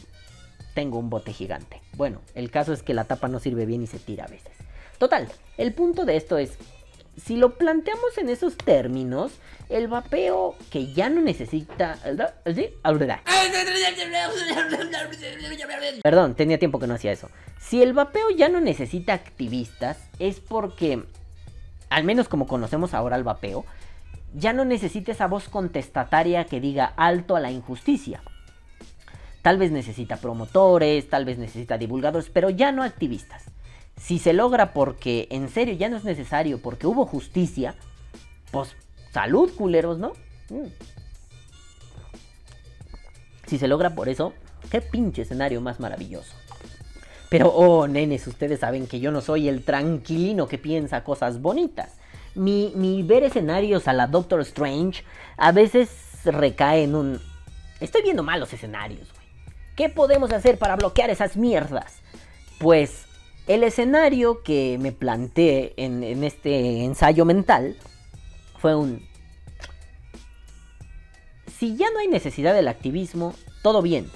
tengo 0.73 0.97
un 0.97 1.09
bote 1.09 1.33
gigante. 1.33 1.81
Bueno, 1.93 2.21
el 2.33 2.49
caso 2.49 2.73
es 2.73 2.83
que 2.83 2.93
la 2.93 3.03
tapa 3.03 3.27
no 3.27 3.39
sirve 3.39 3.65
bien 3.65 3.83
y 3.83 3.87
se 3.87 3.99
tira 3.99 4.25
a 4.25 4.27
veces. 4.27 4.53
Total, 4.97 5.27
el 5.57 5.73
punto 5.73 6.05
de 6.05 6.15
esto 6.15 6.37
es, 6.37 6.57
si 7.17 7.35
lo 7.35 7.57
planteamos 7.57 8.17
en 8.17 8.29
esos 8.29 8.57
términos, 8.57 9.33
el 9.69 9.87
vapeo 9.87 10.55
que 10.69 10.93
ya 10.93 11.09
no 11.09 11.21
necesita... 11.21 11.97
¿sí? 12.53 12.69
Perdón, 16.03 16.35
tenía 16.35 16.59
tiempo 16.59 16.79
que 16.79 16.87
no 16.87 16.95
hacía 16.95 17.11
eso. 17.11 17.29
Si 17.59 17.81
el 17.81 17.93
vapeo 17.93 18.31
ya 18.31 18.49
no 18.49 18.61
necesita 18.61 19.13
activistas, 19.13 19.97
es 20.19 20.39
porque, 20.39 21.03
al 21.91 22.05
menos 22.05 22.29
como 22.29 22.47
conocemos 22.47 22.93
ahora 22.93 23.17
el 23.17 23.23
vapeo, 23.23 23.65
ya 24.33 24.53
no 24.53 24.63
necesita 24.63 25.11
esa 25.11 25.27
voz 25.27 25.49
contestataria 25.49 26.45
que 26.45 26.61
diga 26.61 26.93
alto 26.95 27.35
a 27.35 27.41
la 27.41 27.51
injusticia. 27.51 28.23
Tal 29.41 29.57
vez 29.57 29.71
necesita 29.71 30.15
promotores, 30.15 31.09
tal 31.09 31.25
vez 31.25 31.37
necesita 31.37 31.77
divulgadores, 31.77 32.29
pero 32.29 32.49
ya 32.49 32.71
no 32.71 32.83
activistas. 32.83 33.43
Si 33.97 34.19
se 34.19 34.31
logra 34.31 34.71
porque 34.71 35.27
en 35.31 35.49
serio 35.49 35.73
ya 35.73 35.89
no 35.89 35.97
es 35.97 36.05
necesario, 36.05 36.61
porque 36.61 36.87
hubo 36.87 37.05
justicia, 37.05 37.75
pues 38.51 38.73
salud, 39.11 39.51
culeros, 39.53 39.99
¿no? 39.99 40.13
Mm. 40.49 40.67
Si 43.47 43.57
se 43.57 43.67
logra 43.67 43.95
por 43.95 44.07
eso, 44.07 44.33
qué 44.69 44.79
pinche 44.79 45.23
escenario 45.23 45.59
más 45.59 45.81
maravilloso. 45.81 46.40
Pero, 47.31 47.47
oh, 47.47 47.87
nenes, 47.87 48.27
ustedes 48.27 48.59
saben 48.59 48.87
que 48.87 48.99
yo 48.99 49.09
no 49.09 49.21
soy 49.21 49.47
el 49.47 49.63
tranquilino 49.63 50.49
que 50.49 50.57
piensa 50.57 51.05
cosas 51.05 51.41
bonitas. 51.41 51.93
Mi, 52.35 52.73
mi 52.75 53.03
ver 53.03 53.23
escenarios 53.23 53.87
a 53.87 53.93
la 53.93 54.07
Doctor 54.07 54.41
Strange 54.41 55.05
a 55.37 55.53
veces 55.53 55.89
recae 56.25 56.83
en 56.83 56.93
un... 56.93 57.21
Estoy 57.79 58.01
viendo 58.01 58.21
malos 58.21 58.51
escenarios, 58.51 59.13
güey. 59.13 59.25
¿Qué 59.77 59.87
podemos 59.87 60.33
hacer 60.33 60.57
para 60.57 60.75
bloquear 60.75 61.09
esas 61.09 61.37
mierdas? 61.37 61.99
Pues 62.59 63.05
el 63.47 63.63
escenario 63.63 64.43
que 64.43 64.77
me 64.81 64.91
planteé 64.91 65.73
en, 65.77 66.03
en 66.03 66.25
este 66.25 66.83
ensayo 66.83 67.23
mental 67.23 67.77
fue 68.57 68.75
un... 68.75 69.07
Si 71.47 71.77
ya 71.77 71.89
no 71.91 71.99
hay 71.99 72.09
necesidad 72.09 72.53
del 72.53 72.67
activismo, 72.67 73.33
todo 73.63 73.81
bien. 73.81 74.11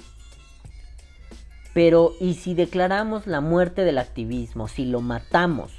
Pero, 1.76 2.14
¿y 2.22 2.36
si 2.36 2.54
declaramos 2.54 3.28
la 3.28 3.42
muerte 3.42 3.84
del 3.84 3.98
activismo? 3.98 4.70
Si 4.70 4.86
lo 4.86 5.02
matamos, 5.02 5.74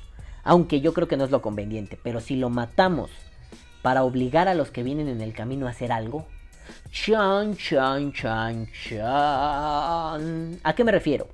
aunque 0.45 0.83
yo 0.83 0.93
creo 0.93 1.09
que 1.09 1.17
no 1.17 1.25
es 1.25 1.31
lo 1.31 1.41
conveniente, 1.41 1.99
pero 2.03 2.21
si 2.21 2.37
lo 2.37 2.51
matamos 2.51 3.11
para 3.81 4.05
obligar 4.05 4.47
a 4.47 4.53
los 4.53 4.71
que 4.71 4.83
vienen 4.83 5.09
en 5.09 5.23
el 5.23 5.33
camino 5.33 5.67
a 5.67 5.71
hacer 5.71 5.93
algo, 5.93 6.27
Chan, 6.91 7.57
chan, 7.57 8.13
chan, 8.13 8.69
chan. 8.87 10.61
¿A 10.63 10.75
qué 10.75 10.85
me 10.85 10.93
refiero? 10.93 11.29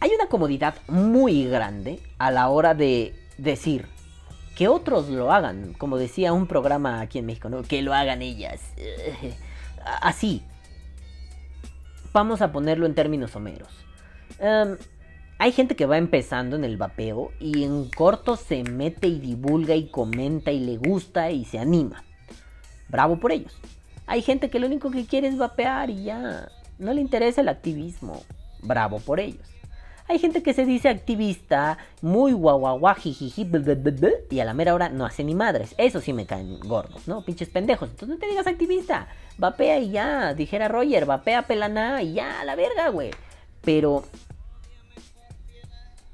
Hay 0.00 0.10
una 0.10 0.26
comodidad 0.26 0.74
muy 0.88 1.44
grande 1.44 2.00
a 2.18 2.32
la 2.32 2.48
hora 2.48 2.74
de 2.74 3.14
decir 3.38 3.86
que 4.56 4.66
otros 4.66 5.10
lo 5.10 5.30
hagan, 5.30 5.74
como 5.74 5.96
decía 5.96 6.32
un 6.32 6.48
programa 6.48 7.02
aquí 7.02 7.20
en 7.20 7.26
México, 7.26 7.48
¿no? 7.48 7.62
Que 7.62 7.82
lo 7.82 7.94
hagan 7.94 8.20
ellas. 8.20 8.60
Así. 10.02 10.42
Vamos 12.14 12.42
a 12.42 12.52
ponerlo 12.52 12.86
en 12.86 12.94
términos 12.94 13.32
someros. 13.32 13.68
Um, 14.38 14.76
hay 15.38 15.50
gente 15.50 15.74
que 15.74 15.84
va 15.84 15.98
empezando 15.98 16.54
en 16.54 16.62
el 16.62 16.76
vapeo 16.76 17.32
y 17.40 17.64
en 17.64 17.90
corto 17.90 18.36
se 18.36 18.62
mete 18.62 19.08
y 19.08 19.18
divulga 19.18 19.74
y 19.74 19.88
comenta 19.88 20.52
y 20.52 20.60
le 20.60 20.76
gusta 20.76 21.32
y 21.32 21.44
se 21.44 21.58
anima. 21.58 22.04
Bravo 22.88 23.18
por 23.18 23.32
ellos. 23.32 23.58
Hay 24.06 24.22
gente 24.22 24.48
que 24.48 24.60
lo 24.60 24.68
único 24.68 24.92
que 24.92 25.06
quiere 25.06 25.26
es 25.26 25.36
vapear 25.36 25.90
y 25.90 26.04
ya. 26.04 26.48
no 26.78 26.92
le 26.92 27.00
interesa 27.00 27.40
el 27.40 27.48
activismo. 27.48 28.22
Bravo 28.62 29.00
por 29.00 29.18
ellos. 29.18 29.53
Hay 30.06 30.18
gente 30.18 30.42
que 30.42 30.52
se 30.52 30.66
dice 30.66 30.90
activista, 30.90 31.78
muy 32.02 32.32
guau 32.32 32.78
jijiji, 32.94 33.48
y 34.30 34.40
a 34.40 34.44
la 34.44 34.52
mera 34.52 34.74
hora 34.74 34.90
no 34.90 35.06
hace 35.06 35.24
ni 35.24 35.34
madres. 35.34 35.74
Eso 35.78 36.00
sí 36.00 36.12
me 36.12 36.26
caen 36.26 36.60
gordos, 36.60 37.08
¿no? 37.08 37.24
Pinches 37.24 37.48
pendejos. 37.48 37.88
Entonces 37.88 38.08
no 38.08 38.18
te 38.18 38.26
digas 38.26 38.46
activista. 38.46 39.08
Vapea 39.38 39.78
y 39.78 39.90
ya, 39.92 40.34
dijera 40.34 40.68
Roger, 40.68 41.06
vapea 41.06 41.42
pelana 41.42 42.02
y 42.02 42.14
ya, 42.14 42.40
a 42.40 42.44
la 42.44 42.54
verga, 42.54 42.90
güey. 42.90 43.12
Pero 43.62 44.04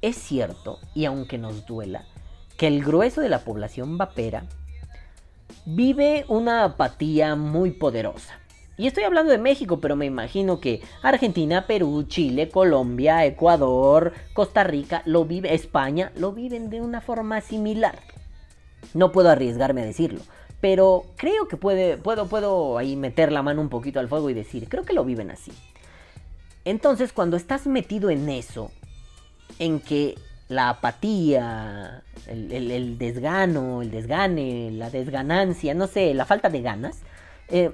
es 0.01 0.17
cierto, 0.17 0.79
y 0.95 1.05
aunque 1.05 1.37
nos 1.37 1.67
duela, 1.67 2.07
que 2.57 2.69
el 2.69 2.85
grueso 2.85 3.21
de 3.21 3.29
la 3.29 3.41
población 3.41 3.99
vapera 3.99 4.45
vive 5.67 6.25
una 6.29 6.65
apatía 6.65 7.35
muy 7.35 7.73
poderosa. 7.73 8.40
Y 8.81 8.87
estoy 8.87 9.05
hablando 9.05 9.31
de 9.31 9.37
México, 9.37 9.79
pero 9.79 9.95
me 9.95 10.07
imagino 10.07 10.59
que 10.59 10.81
Argentina, 11.03 11.67
Perú, 11.67 12.05
Chile, 12.05 12.49
Colombia, 12.49 13.27
Ecuador, 13.27 14.15
Costa 14.33 14.65
Rica, 14.65 15.03
lo 15.05 15.27
vive, 15.27 15.53
España, 15.53 16.13
lo 16.17 16.33
viven 16.33 16.71
de 16.71 16.81
una 16.81 17.03
forma 17.03 17.43
similar. 17.43 17.99
No 18.95 19.13
puedo 19.13 19.29
arriesgarme 19.29 19.83
a 19.83 19.85
decirlo, 19.85 20.23
pero 20.63 21.05
creo 21.17 21.47
que 21.47 21.59
puede, 21.59 21.99
puedo, 21.99 22.27
puedo 22.27 22.79
ahí 22.79 22.97
meter 22.97 23.33
la 23.33 23.43
mano 23.43 23.61
un 23.61 23.69
poquito 23.69 24.01
al 24.01 24.09
fuego 24.09 24.31
y 24.31 24.35
decir, 24.35 24.67
creo 24.71 24.87
que 24.87 24.95
lo 24.95 25.05
viven 25.05 25.31
así. 25.31 25.53
Entonces, 26.65 27.13
cuando 27.13 27.37
estás 27.37 27.67
metido 27.67 28.09
en 28.09 28.31
eso, 28.31 28.71
en 29.59 29.81
que 29.81 30.15
la 30.49 30.71
apatía, 30.71 32.03
el, 32.29 32.97
desgano, 32.97 33.83
el 33.83 33.91
desgane, 33.91 34.71
la 34.71 34.89
desganancia, 34.89 35.75
no 35.75 35.87
sé, 35.87 36.15
la 36.15 36.25
falta 36.25 36.49
de 36.49 36.63
ganas, 36.63 37.01
eh, 37.49 37.73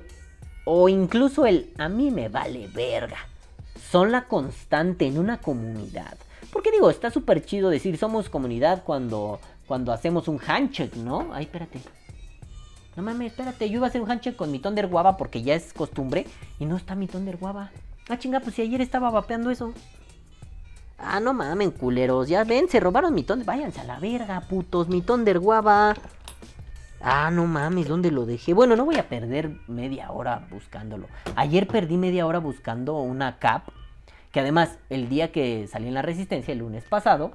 o 0.66 0.88
incluso 0.88 1.46
el 1.46 1.70
a 1.78 1.88
mí 1.88 2.10
me 2.10 2.28
vale 2.28 2.68
verga, 2.74 3.18
son 3.90 4.10
la 4.10 4.24
constante 4.24 5.06
en 5.06 5.16
una 5.16 5.38
comunidad. 5.38 6.18
Porque 6.52 6.72
digo, 6.72 6.90
está 6.90 7.10
súper 7.10 7.44
chido 7.44 7.70
decir 7.70 7.96
somos 7.96 8.28
comunidad 8.28 8.82
cuando, 8.84 9.40
cuando 9.66 9.92
hacemos 9.92 10.26
un 10.26 10.40
handshake, 10.44 10.96
¿no? 10.96 11.30
Ay, 11.32 11.44
espérate. 11.44 11.78
No 12.96 13.02
mames, 13.02 13.30
espérate, 13.30 13.70
yo 13.70 13.76
iba 13.76 13.86
a 13.86 13.90
hacer 13.90 14.00
un 14.00 14.10
handshake 14.10 14.36
con 14.36 14.50
mi 14.50 14.58
Thunder 14.58 14.88
Guava 14.88 15.16
porque 15.16 15.42
ya 15.42 15.54
es 15.54 15.72
costumbre 15.72 16.26
y 16.58 16.64
no 16.64 16.76
está 16.76 16.96
mi 16.96 17.06
Thunder 17.06 17.36
Guava. 17.36 17.70
Ah, 18.08 18.18
chinga, 18.18 18.40
pues 18.40 18.56
si 18.56 18.62
ayer 18.62 18.80
estaba 18.80 19.10
vapeando 19.10 19.50
eso. 19.50 19.72
Ah, 20.98 21.20
no 21.20 21.32
mamen, 21.32 21.70
culeros. 21.70 22.28
Ya 22.28 22.42
ven, 22.42 22.68
se 22.68 22.80
robaron 22.80 23.14
mi 23.14 23.22
Thunder. 23.22 23.46
Váyanse 23.46 23.80
a 23.82 23.84
la 23.84 24.00
verga, 24.00 24.40
putos. 24.40 24.88
Mi 24.88 25.02
Thunder 25.02 25.38
Guava. 25.38 25.94
Ah, 27.00 27.30
no 27.30 27.46
mames, 27.46 27.88
¿dónde 27.88 28.10
lo 28.10 28.26
dejé? 28.26 28.54
Bueno, 28.54 28.74
no 28.76 28.84
voy 28.84 28.96
a 28.96 29.08
perder 29.08 29.50
media 29.68 30.10
hora 30.10 30.46
buscándolo. 30.50 31.06
Ayer 31.36 31.66
perdí 31.66 31.96
media 31.96 32.26
hora 32.26 32.38
buscando 32.38 33.00
una 33.00 33.38
cap. 33.38 33.68
Que 34.32 34.40
además, 34.40 34.78
el 34.90 35.08
día 35.08 35.32
que 35.32 35.66
salí 35.66 35.88
en 35.88 35.94
la 35.94 36.02
resistencia, 36.02 36.52
el 36.52 36.58
lunes 36.58 36.84
pasado, 36.84 37.32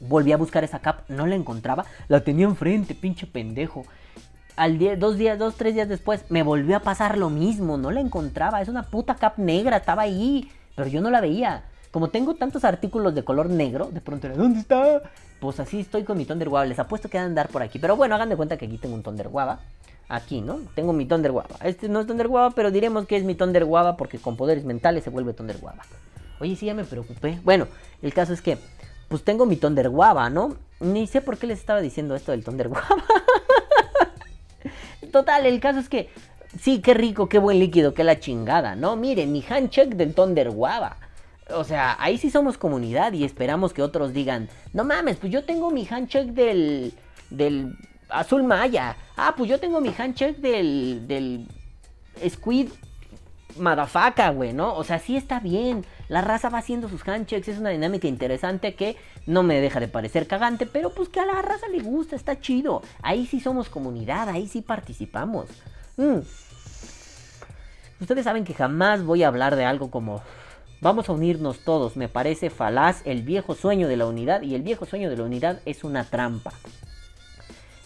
volví 0.00 0.32
a 0.32 0.36
buscar 0.36 0.64
esa 0.64 0.80
cap, 0.80 1.02
no 1.08 1.26
la 1.26 1.36
encontraba. 1.36 1.84
La 2.08 2.24
tenía 2.24 2.46
enfrente, 2.46 2.94
pinche 2.94 3.26
pendejo. 3.26 3.84
Al 4.56 4.78
día, 4.78 4.96
dos 4.96 5.16
días, 5.18 5.38
dos, 5.38 5.56
tres 5.56 5.74
días 5.74 5.88
después, 5.88 6.24
me 6.28 6.42
volvió 6.42 6.76
a 6.76 6.80
pasar 6.80 7.16
lo 7.16 7.30
mismo. 7.30 7.76
No 7.76 7.90
la 7.90 8.00
encontraba. 8.00 8.60
Es 8.60 8.68
una 8.68 8.84
puta 8.84 9.14
cap 9.14 9.38
negra, 9.38 9.76
estaba 9.78 10.02
ahí. 10.02 10.50
Pero 10.74 10.88
yo 10.88 11.00
no 11.00 11.10
la 11.10 11.20
veía. 11.20 11.64
Como 11.90 12.08
tengo 12.08 12.34
tantos 12.34 12.64
artículos 12.64 13.14
de 13.14 13.24
color 13.24 13.50
negro, 13.50 13.90
de 13.90 14.00
pronto 14.00 14.28
era, 14.28 14.36
¿dónde 14.36 14.60
está? 14.60 15.02
Pues 15.40 15.58
así 15.58 15.80
estoy 15.80 16.04
con 16.04 16.16
mi 16.16 16.24
Thunder 16.24 16.48
Guava. 16.48 16.66
Les 16.66 16.78
apuesto 16.78 17.08
que 17.08 17.16
van 17.16 17.24
a 17.24 17.26
andar 17.28 17.48
por 17.48 17.62
aquí. 17.62 17.80
Pero 17.80 17.96
bueno, 17.96 18.14
hagan 18.14 18.28
de 18.28 18.36
cuenta 18.36 18.56
que 18.56 18.66
aquí 18.66 18.78
tengo 18.78 18.94
un 18.94 19.02
Thunder 19.02 19.28
Guava. 19.28 19.60
Aquí, 20.08 20.40
¿no? 20.40 20.60
Tengo 20.74 20.92
mi 20.92 21.06
Thunder 21.06 21.32
Guava. 21.32 21.56
Este 21.64 21.88
no 21.88 22.00
es 22.00 22.06
Thunder 22.06 22.28
Guava, 22.28 22.50
pero 22.50 22.70
diremos 22.70 23.06
que 23.06 23.16
es 23.16 23.24
mi 23.24 23.34
Thunder 23.34 23.64
Guava 23.64 23.96
porque 23.96 24.18
con 24.18 24.36
poderes 24.36 24.64
mentales 24.64 25.02
se 25.02 25.10
vuelve 25.10 25.32
Thunder 25.32 25.58
Guava. 25.58 25.82
Oye, 26.40 26.54
sí, 26.54 26.66
ya 26.66 26.74
me 26.74 26.84
preocupé. 26.84 27.40
Bueno, 27.42 27.66
el 28.02 28.14
caso 28.14 28.32
es 28.32 28.40
que, 28.40 28.58
pues 29.08 29.24
tengo 29.24 29.46
mi 29.46 29.56
Thunder 29.56 29.88
Guava, 29.88 30.30
¿no? 30.30 30.56
Ni 30.78 31.06
sé 31.06 31.20
por 31.20 31.38
qué 31.38 31.48
les 31.48 31.58
estaba 31.58 31.80
diciendo 31.80 32.14
esto 32.14 32.30
del 32.32 32.44
Thunder 32.44 32.68
Guava. 32.68 33.04
Total, 35.12 35.44
el 35.44 35.58
caso 35.58 35.80
es 35.80 35.88
que, 35.88 36.08
sí, 36.60 36.80
qué 36.80 36.94
rico, 36.94 37.28
qué 37.28 37.38
buen 37.38 37.58
líquido, 37.58 37.94
qué 37.94 38.04
la 38.04 38.20
chingada, 38.20 38.76
¿no? 38.76 38.96
Miren, 38.96 39.32
mi 39.32 39.44
handshake 39.48 39.96
del 39.96 40.14
Thunder 40.14 40.50
Guava 40.50 40.96
o 41.54 41.64
sea, 41.64 41.96
ahí 41.98 42.18
sí 42.18 42.30
somos 42.30 42.58
comunidad 42.58 43.12
y 43.12 43.24
esperamos 43.24 43.72
que 43.72 43.82
otros 43.82 44.12
digan, 44.12 44.48
no 44.72 44.84
mames, 44.84 45.16
pues 45.16 45.32
yo 45.32 45.44
tengo 45.44 45.70
mi 45.70 45.86
handshake 45.86 46.32
del, 46.32 46.92
del 47.30 47.76
azul 48.08 48.42
maya. 48.42 48.96
Ah, 49.16 49.34
pues 49.36 49.48
yo 49.48 49.58
tengo 49.58 49.80
mi 49.80 49.94
handshake 49.96 50.38
del, 50.38 51.06
del 51.06 51.48
squid 52.28 52.68
madafaca, 53.58 54.30
güey, 54.30 54.52
¿no? 54.52 54.74
O 54.74 54.84
sea, 54.84 54.98
sí 54.98 55.16
está 55.16 55.40
bien. 55.40 55.84
La 56.08 56.20
raza 56.20 56.48
va 56.48 56.58
haciendo 56.58 56.88
sus 56.88 57.06
handshakes, 57.06 57.50
es 57.52 57.58
una 57.58 57.70
dinámica 57.70 58.08
interesante 58.08 58.74
que 58.74 58.96
no 59.26 59.42
me 59.42 59.60
deja 59.60 59.80
de 59.80 59.88
parecer 59.88 60.26
cagante, 60.26 60.66
pero 60.66 60.90
pues 60.90 61.08
que 61.08 61.20
a 61.20 61.26
la 61.26 61.42
raza 61.42 61.68
le 61.68 61.80
gusta, 61.80 62.16
está 62.16 62.40
chido. 62.40 62.82
Ahí 63.02 63.26
sí 63.26 63.40
somos 63.40 63.68
comunidad, 63.68 64.28
ahí 64.28 64.46
sí 64.46 64.62
participamos. 64.62 65.48
Mm. 65.96 66.18
Ustedes 68.00 68.24
saben 68.24 68.44
que 68.44 68.54
jamás 68.54 69.04
voy 69.04 69.22
a 69.22 69.28
hablar 69.28 69.56
de 69.56 69.64
algo 69.64 69.90
como 69.90 70.22
Vamos 70.82 71.10
a 71.10 71.12
unirnos 71.12 71.58
todos, 71.58 71.96
me 71.96 72.08
parece 72.08 72.48
falaz 72.48 73.02
el 73.04 73.22
viejo 73.22 73.54
sueño 73.54 73.86
de 73.86 73.98
la 73.98 74.06
unidad 74.06 74.40
y 74.40 74.54
el 74.54 74.62
viejo 74.62 74.86
sueño 74.86 75.10
de 75.10 75.16
la 75.18 75.24
unidad 75.24 75.60
es 75.66 75.84
una 75.84 76.04
trampa. 76.04 76.54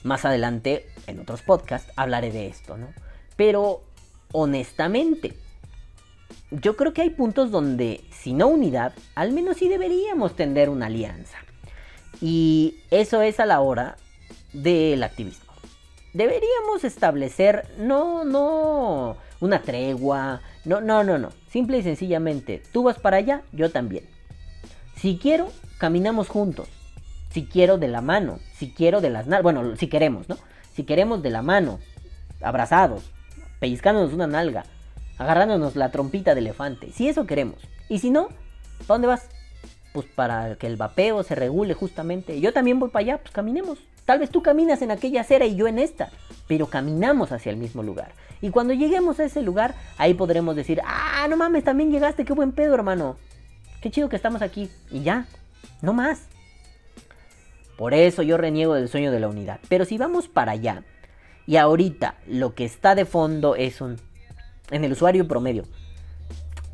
Más 0.05 0.25
adelante, 0.25 0.87
en 1.09 1.19
otros 1.19 1.43
podcasts, 1.43 1.91
hablaré 1.97 2.31
de 2.31 2.47
esto, 2.47 2.77
¿no? 2.77 2.87
Pero, 3.37 3.83
honestamente, 4.31 5.37
yo 6.53 6.77
creo 6.77 6.93
que 6.93 7.03
hay 7.03 7.11
puntos 7.11 7.51
donde, 7.51 8.05
si 8.13 8.33
no 8.33 8.47
unidad, 8.47 8.93
al 9.17 9.33
menos 9.33 9.57
sí 9.57 9.69
deberíamos 9.69 10.37
tender 10.37 10.69
una 10.69 10.87
alianza. 10.87 11.39
Y 12.21 12.77
eso 12.93 13.23
es 13.23 13.41
a 13.41 13.47
la 13.47 13.61
hora 13.61 13.97
del 14.53 15.03
activismo. 15.03 15.53
Deberíamos 16.13 16.85
establecer, 16.85 17.67
no, 17.77 18.25
no, 18.25 19.17
una 19.45 19.61
tregua, 19.61 20.41
no, 20.65 20.81
no, 20.81 21.05
no, 21.05 21.19
no. 21.19 21.31
Simple 21.51 21.79
y 21.79 21.83
sencillamente, 21.83 22.63
tú 22.73 22.85
vas 22.85 22.99
para 22.99 23.19
allá, 23.19 23.43
yo 23.53 23.71
también. 23.71 24.05
Si 24.97 25.19
quiero, 25.19 25.51
caminamos 25.79 26.29
juntos. 26.29 26.69
Si 27.31 27.45
quiero 27.45 27.77
de 27.77 27.89
la 27.89 28.01
mano, 28.01 28.39
si 28.57 28.71
quiero 28.71 29.01
de 29.01 29.11
las 29.11 29.27
nalgas, 29.27 29.43
bueno, 29.43 29.77
si 29.77 29.89
queremos, 29.89 30.29
¿no? 30.29 30.39
Si 30.73 30.85
queremos 30.85 31.23
de 31.23 31.31
la 31.31 31.43
mano, 31.43 31.79
abrazados, 32.41 33.11
pellizcándonos 33.61 34.15
una 34.15 34.27
nalga, 34.27 34.65
agarrándonos 35.19 35.77
la 35.77 35.91
trompita 35.91 36.35
de 36.35 36.41
elefante. 36.41 36.91
Si 36.93 37.09
eso 37.09 37.27
queremos. 37.27 37.59
Y 37.89 37.99
si 37.99 38.11
no, 38.11 38.29
¿para 38.87 38.95
dónde 38.95 39.09
vas? 39.09 39.29
Pues 39.93 40.07
para 40.07 40.57
que 40.57 40.67
el 40.67 40.77
vapeo 40.77 41.23
se 41.23 41.35
regule 41.35 41.75
justamente. 41.75 42.41
Yo 42.41 42.53
también 42.53 42.79
voy 42.79 42.89
para 42.89 43.03
allá, 43.03 43.19
pues 43.19 43.33
caminemos. 43.33 43.79
Tal 44.07 44.21
vez 44.21 44.31
tú 44.31 44.43
caminas 44.43 44.81
en 44.81 44.91
aquella 44.91 45.21
acera 45.21 45.45
y 45.45 45.55
yo 45.55 45.67
en 45.67 45.79
esta, 45.79 46.11
pero 46.47 46.67
caminamos 46.67 47.33
hacia 47.33 47.51
el 47.51 47.57
mismo 47.57 47.83
lugar. 47.83 48.13
Y 48.41 48.51
cuando 48.51 48.75
lleguemos 48.75 49.21
a 49.21 49.25
ese 49.25 49.43
lugar, 49.43 49.75
ahí 49.97 50.15
podremos 50.15 50.55
decir, 50.57 50.81
ah, 50.85 51.27
no 51.29 51.37
mames, 51.37 51.65
también 51.65 51.91
llegaste, 51.91 52.25
qué 52.25 52.33
buen 52.33 52.53
pedo, 52.53 52.75
hermano. 52.75 53.17
Qué 53.81 53.91
chido 53.91 54.09
que 54.09 54.17
estamos 54.17 54.43
aquí. 54.43 54.71
Y 54.91 55.03
ya, 55.03 55.27
no 55.83 55.93
más. 55.93 56.27
Por 57.77 57.95
eso 57.95 58.23
yo 58.23 58.37
reniego 58.37 58.75
del 58.75 58.89
sueño 58.89 59.11
de 59.11 59.21
la 59.21 59.29
unidad. 59.29 59.61
Pero 59.69 59.85
si 59.85 59.99
vamos 59.99 60.29
para 60.29 60.53
allá, 60.53 60.85
y 61.47 61.57
ahorita 61.57 62.17
lo 62.27 62.55
que 62.55 62.65
está 62.65 62.95
de 62.95 63.05
fondo 63.05 63.57
es 63.57 63.81
un... 63.81 64.01
En 64.71 64.85
el 64.85 64.93
usuario 64.93 65.29
promedio. 65.29 65.65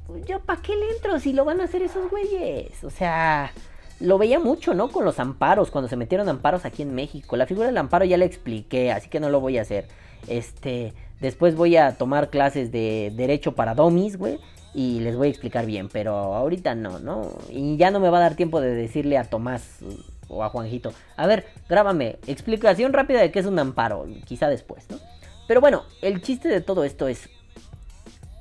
Pues 0.06 0.24
yo, 0.24 0.40
¿para 0.40 0.60
qué 0.62 0.76
le 0.76 0.90
entro 0.90 1.18
si 1.18 1.32
lo 1.32 1.44
van 1.44 1.60
a 1.60 1.64
hacer 1.64 1.82
esos 1.82 2.10
güeyes? 2.10 2.84
O 2.84 2.90
sea, 2.90 3.52
lo 4.00 4.18
veía 4.18 4.38
mucho, 4.40 4.74
¿no? 4.74 4.88
Con 4.88 5.04
los 5.04 5.18
amparos, 5.18 5.70
cuando 5.70 5.88
se 5.88 5.96
metieron 5.96 6.28
amparos 6.28 6.64
aquí 6.64 6.82
en 6.82 6.94
México. 6.94 7.36
La 7.36 7.46
figura 7.46 7.66
del 7.66 7.78
amparo 7.78 8.04
ya 8.04 8.16
la 8.16 8.24
expliqué, 8.24 8.92
así 8.92 9.08
que 9.08 9.20
no 9.20 9.30
lo 9.30 9.40
voy 9.40 9.58
a 9.58 9.62
hacer. 9.62 9.86
Este, 10.26 10.94
Después 11.20 11.54
voy 11.54 11.76
a 11.76 11.96
tomar 11.96 12.30
clases 12.30 12.72
de 12.72 13.12
derecho 13.14 13.52
para 13.52 13.74
domis, 13.74 14.16
güey. 14.16 14.38
Y 14.72 15.00
les 15.00 15.16
voy 15.16 15.28
a 15.28 15.30
explicar 15.30 15.66
bien, 15.66 15.88
pero 15.88 16.14
ahorita 16.14 16.74
no, 16.74 16.98
¿no? 16.98 17.32
Y 17.50 17.76
ya 17.76 17.90
no 17.90 18.00
me 18.00 18.08
va 18.08 18.18
a 18.18 18.22
dar 18.22 18.36
tiempo 18.36 18.60
de 18.60 18.74
decirle 18.74 19.18
a 19.18 19.24
Tomás 19.24 19.80
o 20.28 20.44
a 20.44 20.48
Juanjito. 20.48 20.92
A 21.16 21.26
ver, 21.26 21.46
grábame. 21.68 22.18
Explicación 22.26 22.92
rápida 22.92 23.20
de 23.20 23.32
qué 23.32 23.40
es 23.40 23.46
un 23.46 23.58
amparo. 23.58 24.06
Quizá 24.24 24.48
después, 24.48 24.88
¿no? 24.88 24.98
Pero 25.46 25.60
bueno, 25.60 25.82
el 26.02 26.22
chiste 26.22 26.48
de 26.48 26.60
todo 26.60 26.84
esto 26.84 27.08
es... 27.08 27.28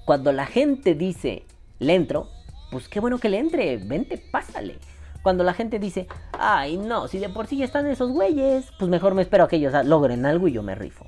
Cuando 0.06 0.32
la 0.32 0.46
gente 0.46 0.96
dice, 0.96 1.44
le 1.80 1.96
entro, 1.96 2.30
pues 2.72 2.88
qué 2.88 3.00
bueno 3.00 3.20
que 3.20 3.30
le 3.30 3.40
entre. 3.40 3.78
Vente, 3.78 4.18
pásale. 4.18 4.78
Cuando 5.24 5.44
la 5.44 5.54
gente 5.54 5.80
dice, 5.80 6.08
ay 6.34 6.78
no, 6.78 7.08
si 7.08 7.20
de 7.20 7.30
por 7.30 7.48
sí 7.48 7.58
ya 7.58 7.66
están 7.66 7.88
esos 7.88 8.12
güeyes, 8.12 8.72
pues 8.80 8.90
mejor 8.90 9.14
me 9.14 9.22
espero 9.22 9.44
a 9.44 9.48
que 9.48 9.58
ellos 9.58 9.74
logren 9.86 10.26
algo 10.26 10.48
y 10.48 10.54
yo 10.54 10.64
me 10.64 10.76
rifo. 10.76 11.06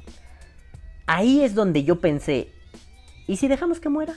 Ahí 1.07 1.43
es 1.43 1.55
donde 1.55 1.84
yo 1.84 1.99
pensé, 1.99 2.51
¿y 3.28 3.38
si 3.38 3.47
dejamos 3.47 3.80
que 3.80 3.89
muera? 3.89 4.16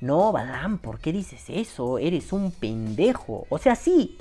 No, 0.00 0.32
Badam, 0.32 0.78
¿por 0.78 0.98
qué 0.98 1.12
dices 1.12 1.44
eso? 1.48 1.98
Eres 1.98 2.32
un 2.32 2.52
pendejo. 2.52 3.46
O 3.50 3.58
sea, 3.58 3.74
sí. 3.74 4.16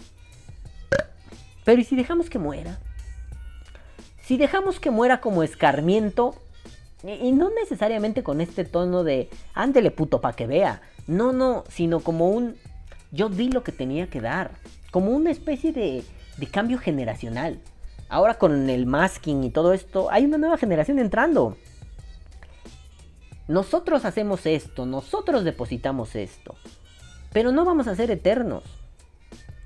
Pero 1.63 1.81
¿y 1.81 1.85
si 1.85 1.95
dejamos 1.95 2.29
que 2.29 2.37
muera? 2.37 2.79
Si 4.21 4.37
dejamos 4.37 4.79
que 4.79 4.91
muera 4.91 5.21
como 5.21 5.41
escarmiento, 5.41 6.35
y 7.03 7.31
no 7.31 7.49
necesariamente 7.49 8.23
con 8.23 8.41
este 8.41 8.65
tono 8.65 9.03
de, 9.03 9.29
ándele 9.53 9.89
puto 9.91 10.19
pa' 10.19 10.33
que 10.33 10.47
vea. 10.47 10.81
No, 11.07 11.31
no, 11.31 11.63
sino 11.69 12.01
como 12.01 12.29
un... 12.29 12.57
Yo 13.11 13.29
di 13.29 13.49
lo 13.49 13.63
que 13.63 13.71
tenía 13.71 14.07
que 14.07 14.21
dar. 14.21 14.51
Como 14.91 15.11
una 15.11 15.31
especie 15.31 15.71
de, 15.71 16.03
cambio 16.51 16.77
generacional. 16.77 17.59
Ahora 18.07 18.35
con 18.35 18.69
el 18.69 18.85
masking 18.85 19.43
y 19.43 19.49
todo 19.49 19.73
esto, 19.73 20.09
hay 20.11 20.25
una 20.25 20.37
nueva 20.37 20.57
generación 20.57 20.99
entrando. 20.99 21.57
Nosotros 23.47 24.05
hacemos 24.05 24.45
esto, 24.45 24.85
nosotros 24.85 25.43
depositamos 25.43 26.15
esto. 26.15 26.55
Pero 27.31 27.51
no 27.51 27.65
vamos 27.65 27.87
a 27.87 27.95
ser 27.95 28.11
eternos. 28.11 28.63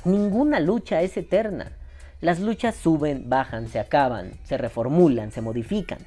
Ninguna 0.06 0.60
lucha 0.60 1.02
es 1.02 1.16
eterna. 1.16 1.72
Las 2.20 2.40
luchas 2.40 2.76
suben, 2.76 3.30
bajan, 3.30 3.68
se 3.68 3.80
acaban, 3.80 4.40
se 4.46 4.58
reformulan, 4.58 5.32
se 5.32 5.42
modifican. 5.42 6.00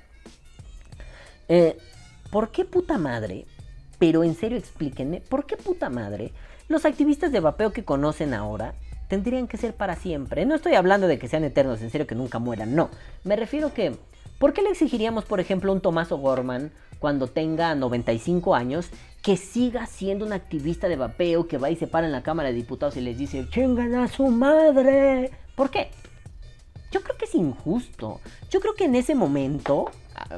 Eh, 1.48 1.76
¿Por 2.30 2.50
qué 2.50 2.64
puta 2.64 2.98
madre? 2.98 3.46
Pero 3.98 4.24
en 4.24 4.34
serio 4.34 4.58
explíquenme, 4.58 5.20
¿por 5.20 5.46
qué 5.46 5.56
puta 5.56 5.88
madre 5.88 6.32
los 6.68 6.84
activistas 6.84 7.32
de 7.32 7.40
vapeo 7.40 7.72
que 7.72 7.84
conocen 7.84 8.34
ahora 8.34 8.74
tendrían 9.08 9.46
que 9.46 9.56
ser 9.56 9.74
para 9.74 9.96
siempre? 9.96 10.46
No 10.46 10.54
estoy 10.54 10.74
hablando 10.74 11.06
de 11.06 11.18
que 11.18 11.28
sean 11.28 11.44
eternos, 11.44 11.80
en 11.82 11.90
serio 11.90 12.06
que 12.06 12.14
nunca 12.14 12.38
mueran, 12.38 12.74
no. 12.74 12.90
Me 13.24 13.36
refiero 13.36 13.72
que, 13.72 13.96
¿por 14.38 14.52
qué 14.52 14.62
le 14.62 14.70
exigiríamos, 14.70 15.24
por 15.24 15.40
ejemplo, 15.40 15.70
a 15.70 15.74
un 15.74 15.80
Tomaso 15.80 16.18
Gorman 16.18 16.72
cuando 16.98 17.28
tenga 17.28 17.74
95 17.74 18.54
años 18.54 18.88
que 19.22 19.36
siga 19.36 19.86
siendo 19.86 20.24
un 20.24 20.32
activista 20.32 20.88
de 20.88 20.96
vapeo 20.96 21.48
que 21.48 21.58
va 21.58 21.70
y 21.70 21.76
se 21.76 21.86
para 21.86 22.06
en 22.06 22.12
la 22.12 22.22
Cámara 22.22 22.48
de 22.48 22.54
Diputados 22.54 22.96
y 22.96 23.00
les 23.00 23.18
dice, 23.18 23.48
chingan 23.50 23.94
a 23.94 24.08
su 24.08 24.28
madre? 24.28 25.30
¿Por 25.54 25.70
qué? 25.70 25.90
Yo 26.92 27.02
creo 27.02 27.16
que 27.16 27.24
es 27.24 27.34
injusto. 27.34 28.20
Yo 28.50 28.60
creo 28.60 28.74
que 28.74 28.84
en 28.84 28.94
ese 28.94 29.14
momento, 29.14 29.90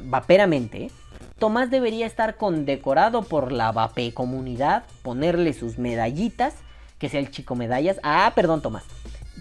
vaperamente, 0.03 0.91
Tomás 1.39 1.69
debería 1.71 2.05
estar 2.05 2.35
condecorado 2.35 3.23
por 3.23 3.53
la 3.53 3.71
vape 3.71 4.13
comunidad, 4.13 4.83
ponerle 5.01 5.53
sus 5.53 5.77
medallitas, 5.77 6.53
que 6.97 7.07
sea 7.07 7.21
el 7.21 7.31
chico 7.31 7.55
medallas. 7.55 7.99
Ah, 8.03 8.31
perdón, 8.35 8.61
Tomás. 8.61 8.83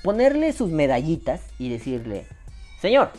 Ponerle 0.05 0.53
sus 0.53 0.71
medallitas 0.71 1.41
y 1.59 1.69
decirle, 1.69 2.27
señor, 2.81 3.11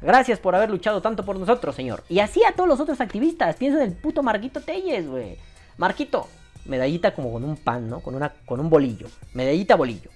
gracias 0.00 0.38
por 0.38 0.54
haber 0.54 0.70
luchado 0.70 1.02
tanto 1.02 1.24
por 1.24 1.36
nosotros, 1.36 1.74
señor. 1.74 2.04
Y 2.08 2.20
así 2.20 2.44
a 2.44 2.52
todos 2.52 2.68
los 2.68 2.78
otros 2.78 3.00
activistas. 3.00 3.56
Piensa 3.56 3.82
en 3.82 3.90
el 3.90 3.96
puto 3.96 4.22
Marquito 4.22 4.60
Telles, 4.60 5.08
güey. 5.08 5.36
Marquito, 5.76 6.28
medallita 6.64 7.12
como 7.12 7.32
con 7.32 7.42
un 7.42 7.56
pan, 7.56 7.90
¿no? 7.90 8.00
Con, 8.00 8.14
una, 8.14 8.32
con 8.46 8.60
un 8.60 8.70
bolillo. 8.70 9.08
Medallita 9.34 9.74
bolillo. 9.74 10.10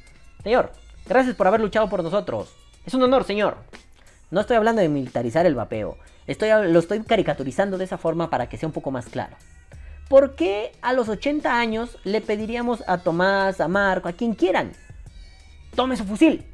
Señor, 0.44 0.72
gracias 1.06 1.34
por 1.34 1.48
haber 1.48 1.60
luchado 1.60 1.88
por 1.88 2.04
nosotros. 2.04 2.54
Es 2.86 2.94
un 2.94 3.02
honor, 3.02 3.24
señor. 3.24 3.56
No 4.30 4.40
estoy 4.42 4.56
hablando 4.56 4.80
de 4.80 4.88
militarizar 4.88 5.44
el 5.44 5.56
vapeo. 5.56 5.98
Estoy, 6.30 6.50
lo 6.70 6.78
estoy 6.78 7.00
caricaturizando 7.00 7.76
de 7.76 7.82
esa 7.82 7.98
forma 7.98 8.30
para 8.30 8.48
que 8.48 8.56
sea 8.56 8.68
un 8.68 8.72
poco 8.72 8.92
más 8.92 9.06
claro. 9.06 9.36
¿Por 10.08 10.36
qué 10.36 10.70
a 10.80 10.92
los 10.92 11.08
80 11.08 11.58
años 11.58 11.98
le 12.04 12.20
pediríamos 12.20 12.84
a 12.86 12.98
Tomás, 12.98 13.60
a 13.60 13.66
Marco, 13.66 14.08
a 14.08 14.12
quien 14.12 14.34
quieran? 14.34 14.70
Tome 15.74 15.96
su 15.96 16.04
fusil. 16.04 16.44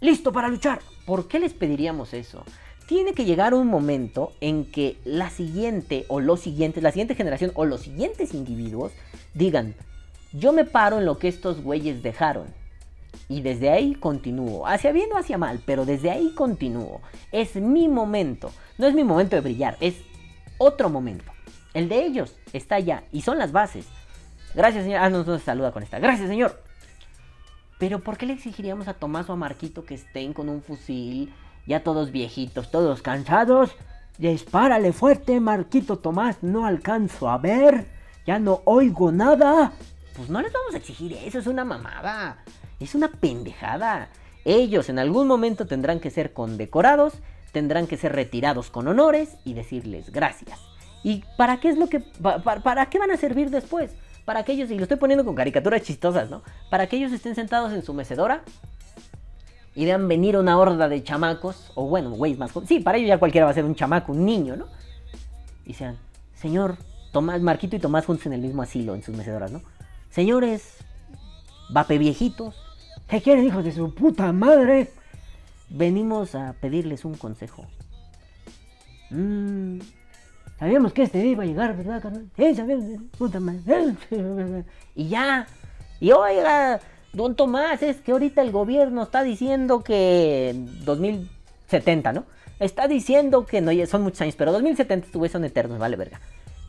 Listo 0.00 0.32
para 0.32 0.48
luchar. 0.48 0.80
¿Por 1.04 1.28
qué 1.28 1.38
les 1.38 1.52
pediríamos 1.52 2.14
eso? 2.14 2.44
Tiene 2.86 3.12
que 3.12 3.26
llegar 3.26 3.52
un 3.52 3.66
momento 3.66 4.32
en 4.40 4.64
que 4.64 4.96
la 5.04 5.28
siguiente 5.28 6.06
o 6.08 6.20
los 6.20 6.40
siguientes, 6.40 6.82
la 6.82 6.90
siguiente 6.90 7.14
generación 7.14 7.52
o 7.56 7.66
los 7.66 7.82
siguientes 7.82 8.32
individuos 8.32 8.92
digan, 9.34 9.74
yo 10.32 10.54
me 10.54 10.64
paro 10.64 10.98
en 10.98 11.04
lo 11.04 11.18
que 11.18 11.28
estos 11.28 11.62
güeyes 11.62 12.02
dejaron 12.02 12.46
y 13.28 13.42
desde 13.42 13.70
ahí 13.70 13.94
continúo. 13.94 14.66
Hacia 14.66 14.92
bien 14.92 15.10
o 15.12 15.18
hacia 15.18 15.38
mal, 15.38 15.60
pero 15.64 15.84
desde 15.84 16.10
ahí 16.10 16.32
continúo. 16.34 17.00
Es 17.32 17.56
mi 17.56 17.88
momento. 17.88 18.50
No 18.78 18.86
es 18.86 18.94
mi 18.94 19.04
momento 19.04 19.36
de 19.36 19.42
brillar, 19.42 19.76
es 19.80 19.96
otro 20.58 20.88
momento. 20.90 21.32
El 21.72 21.88
de 21.88 22.04
ellos 22.04 22.36
está 22.52 22.76
allá 22.76 23.04
y 23.12 23.22
son 23.22 23.38
las 23.38 23.52
bases. 23.52 23.86
Gracias, 24.54 24.84
señor. 24.84 25.00
Ah, 25.02 25.10
no, 25.10 25.24
nos 25.24 25.42
saluda 25.42 25.72
con 25.72 25.82
esta. 25.82 25.98
Gracias, 25.98 26.28
señor. 26.28 26.62
Pero 27.78 28.00
¿por 28.00 28.16
qué 28.16 28.26
le 28.26 28.34
exigiríamos 28.34 28.88
a 28.88 28.94
Tomás 28.94 29.28
o 29.28 29.32
a 29.32 29.36
Marquito 29.36 29.84
que 29.84 29.94
estén 29.94 30.32
con 30.32 30.48
un 30.48 30.62
fusil, 30.62 31.34
ya 31.66 31.82
todos 31.82 32.12
viejitos, 32.12 32.70
todos 32.70 33.02
cansados? 33.02 33.72
Dispárale 34.16 34.92
fuerte, 34.92 35.40
Marquito 35.40 35.98
Tomás, 35.98 36.42
no 36.42 36.66
alcanzo 36.66 37.28
a 37.28 37.36
ver, 37.38 37.88
ya 38.24 38.38
no 38.38 38.62
oigo 38.64 39.10
nada. 39.10 39.72
Pues 40.16 40.30
no 40.30 40.40
les 40.40 40.52
vamos 40.52 40.74
a 40.74 40.78
exigir 40.78 41.12
eso, 41.14 41.40
es 41.40 41.48
una 41.48 41.64
mamada. 41.64 42.44
Es 42.84 42.94
una 42.94 43.08
pendejada. 43.08 44.10
Ellos 44.44 44.90
en 44.90 44.98
algún 44.98 45.26
momento 45.26 45.66
tendrán 45.66 46.00
que 46.00 46.10
ser 46.10 46.34
condecorados, 46.34 47.14
tendrán 47.50 47.86
que 47.86 47.96
ser 47.96 48.12
retirados 48.12 48.70
con 48.70 48.86
honores 48.86 49.38
y 49.42 49.54
decirles 49.54 50.12
gracias. 50.12 50.60
¿Y 51.02 51.24
para 51.38 51.60
qué 51.60 51.70
es 51.70 51.78
lo 51.78 51.88
que 51.88 52.00
para, 52.00 52.90
qué 52.90 52.98
van 52.98 53.10
a 53.10 53.16
servir 53.16 53.48
después? 53.48 53.94
Para 54.26 54.42
que 54.42 54.52
ellos, 54.52 54.70
y 54.70 54.76
lo 54.76 54.82
estoy 54.82 54.98
poniendo 54.98 55.24
con 55.24 55.34
caricaturas 55.34 55.80
chistosas, 55.80 56.28
¿no? 56.28 56.42
Para 56.70 56.86
que 56.86 56.96
ellos 56.96 57.10
estén 57.12 57.34
sentados 57.34 57.72
en 57.72 57.82
su 57.82 57.94
mecedora 57.94 58.42
y 59.74 59.86
vean 59.86 60.06
venir 60.06 60.36
una 60.36 60.58
horda 60.58 60.86
de 60.86 61.02
chamacos, 61.02 61.72
o 61.74 61.86
bueno, 61.88 62.10
güeyes 62.10 62.38
más 62.38 62.52
Sí, 62.66 62.80
para 62.80 62.98
ellos 62.98 63.08
ya 63.08 63.18
cualquiera 63.18 63.46
va 63.46 63.50
a 63.50 63.54
ser 63.54 63.64
un 63.64 63.74
chamaco, 63.74 64.12
un 64.12 64.26
niño, 64.26 64.56
¿no? 64.56 64.66
Y 65.64 65.72
sean, 65.72 65.96
señor, 66.34 66.76
Tomás, 67.12 67.40
Marquito 67.40 67.76
y 67.76 67.78
Tomás 67.78 68.04
juntos 68.04 68.26
en 68.26 68.34
el 68.34 68.42
mismo 68.42 68.60
asilo, 68.60 68.94
en 68.94 69.02
sus 69.02 69.16
mecedoras, 69.16 69.50
¿no? 69.50 69.62
Señores, 70.10 70.76
vape 71.70 71.96
viejitos, 71.98 72.63
¿Qué 73.14 73.22
quieren, 73.22 73.46
hijos 73.46 73.64
de 73.64 73.70
su 73.70 73.94
puta 73.94 74.32
madre? 74.32 74.90
Venimos 75.68 76.34
a 76.34 76.52
pedirles 76.60 77.04
un 77.04 77.14
consejo. 77.14 77.64
Mm, 79.10 79.78
sabíamos 80.58 80.92
que 80.92 81.04
este 81.04 81.22
día 81.22 81.30
iba 81.30 81.44
a 81.44 81.46
llegar, 81.46 81.76
¿verdad, 81.76 82.02
carnal? 82.02 82.28
Sí, 82.36 82.56
sabíamos, 82.56 83.02
puta 83.16 83.38
madre. 83.38 83.94
Y 84.96 85.06
ya. 85.06 85.46
Y 86.00 86.10
oiga, 86.10 86.80
don 87.12 87.36
Tomás, 87.36 87.84
es 87.84 88.00
que 88.00 88.10
ahorita 88.10 88.42
el 88.42 88.50
gobierno 88.50 89.04
está 89.04 89.22
diciendo 89.22 89.84
que 89.84 90.52
2070, 90.84 92.14
¿no? 92.14 92.24
Está 92.58 92.88
diciendo 92.88 93.46
que 93.46 93.60
no, 93.60 93.70
son 93.86 94.02
muchos 94.02 94.22
años, 94.22 94.34
pero 94.36 94.50
2070 94.50 95.06
estuve 95.06 95.28
son 95.28 95.44
eternos, 95.44 95.78
vale 95.78 95.94
verga. 95.94 96.20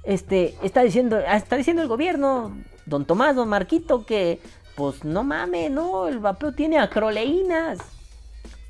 Este, 0.04 0.54
está 0.62 0.84
diciendo, 0.84 1.18
está 1.18 1.56
diciendo 1.56 1.82
el 1.82 1.88
gobierno, 1.88 2.56
don 2.86 3.06
Tomás, 3.06 3.36
don 3.36 3.50
Marquito, 3.50 4.06
que 4.06 4.39
pues 4.76 5.04
no 5.06 5.24
mames, 5.24 5.72
no, 5.72 6.08
el 6.08 6.20
vapeo 6.20 6.52
tiene 6.52 6.78
acroleínas. 6.80 7.80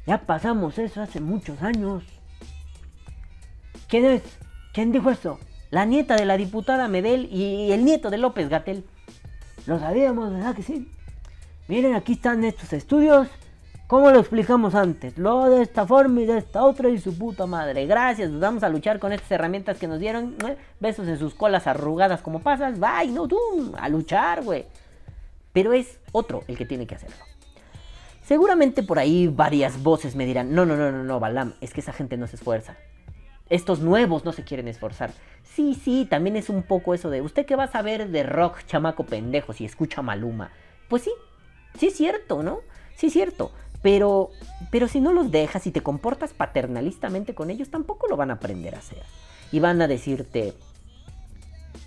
Ya 0.06 0.20
pasamos 0.20 0.78
eso 0.78 1.01
hace 1.01 1.20
muchos 1.20 1.62
años. 1.64 2.03
¿Quién 3.88 4.06
es? 4.06 4.22
¿Quién 4.72 4.91
dijo 4.91 5.10
eso? 5.10 5.39
La 5.72 5.86
nieta 5.86 6.16
de 6.16 6.26
la 6.26 6.38
diputada 6.38 6.88
Medel 6.88 7.28
y 7.32 7.72
el 7.72 7.84
nieto 7.84 8.12
de 8.12 8.20
López 8.20 8.49
Gatel. 8.49 8.86
Lo 9.66 9.80
sabíamos, 9.80 10.32
¿verdad 10.32 10.56
que 10.56 10.62
sí? 10.62 10.91
Miren, 11.68 11.95
aquí 11.95 12.14
están 12.14 12.43
estos 12.43 12.72
estudios. 12.74 13.28
¿Cómo 13.88 14.12
lo 14.12 14.20
explicamos 14.20 14.76
antes? 14.76 15.18
Lo 15.18 15.49
de 15.49 15.64
esta 15.64 15.86
forma 15.88 16.22
y 16.22 16.26
de 16.26 16.39
esta 16.39 16.64
otra 16.64 16.89
y 16.89 16.99
su 16.99 17.18
puta 17.18 17.45
madre. 17.47 17.86
Gracias, 17.88 18.30
nos 18.30 18.41
vamos 18.41 18.64
a 18.64 18.70
luchar 18.70 18.99
con 18.99 19.12
estas 19.12 19.32
herramientas 19.32 19.78
que 19.78 19.88
nos 19.88 19.99
dieron. 19.99 20.36
Besos 20.80 21.08
en 21.08 21.18
sus 21.18 21.34
colas 21.34 21.66
arrugadas 21.66 22.22
como 22.22 22.41
pasas. 22.41 22.80
Bye, 22.80 23.12
no, 23.12 23.28
tú, 23.28 23.39
a 23.78 23.89
luchar, 23.89 24.43
güey 24.43 24.66
pero 25.56 25.72
es 25.72 25.99
otro 26.12 26.43
el 26.49 26.58
que 26.58 26.66
tiene 26.66 26.86
que 26.86 26.95
hacerlo. 26.95 27.16
Seguramente 28.22 28.84
por 28.84 28.99
ahí 28.99 29.28
varias 29.28 29.82
voces 29.82 30.14
me 30.14 30.26
dirán, 30.26 30.53
no, 30.53 30.66
no, 30.66 30.76
no, 30.76 30.91
no, 30.91 31.06
no, 31.06 31.20
Balam, 31.22 31.53
es 31.62 31.72
que 31.72 31.80
esa 31.80 31.93
gente 31.93 32.18
no 32.18 32.28
se 32.28 32.36
esfuerza. 32.36 32.76
Estos 33.49 33.80
nuevos 33.80 34.26
no 34.26 34.34
se 34.34 34.43
quieren 34.43 34.68
esforzar. 34.68 35.14
Sí, 35.43 35.74
sí, 35.74 36.08
también 36.10 36.36
es 36.36 36.49
un 36.49 36.62
poco 36.62 36.93
eso 36.93 37.10
de, 37.10 37.22
¿usted 37.22 37.45
qué 37.45 37.56
va 37.56 37.64
a 37.64 37.72
saber 37.72 38.10
de 38.10 38.24
rock 38.24 38.66
chamaco 38.66 39.06
pendejo 39.06 39.53
si 39.53 39.64
escucha 39.64 40.01
Maluma? 40.01 40.51
Pues 40.89 41.03
sí, 41.03 41.12
sí 41.80 41.88
es 41.88 41.95
cierto, 41.95 42.43
¿no? 42.43 42.60
Sí 42.97 43.08
es 43.08 43.14
cierto. 43.14 43.53
Pero, 43.82 44.32
pero 44.72 44.89
si 44.89 44.99
no 44.99 45.14
los 45.14 45.32
dejas 45.32 45.68
y 45.68 45.72
te 45.72 45.82
comportas 45.82 46.34
paternalistamente 46.34 47.34
con 47.34 47.49
ellos, 47.49 47.70
tampoco 47.70 48.08
lo 48.08 48.18
van 48.18 48.32
a 48.32 48.34
aprender 48.34 48.76
a 48.76 48.80
hacer. 48.80 49.03
Y 49.53 49.62
van 49.62 49.82
a 49.82 49.88
decirte 49.88 50.53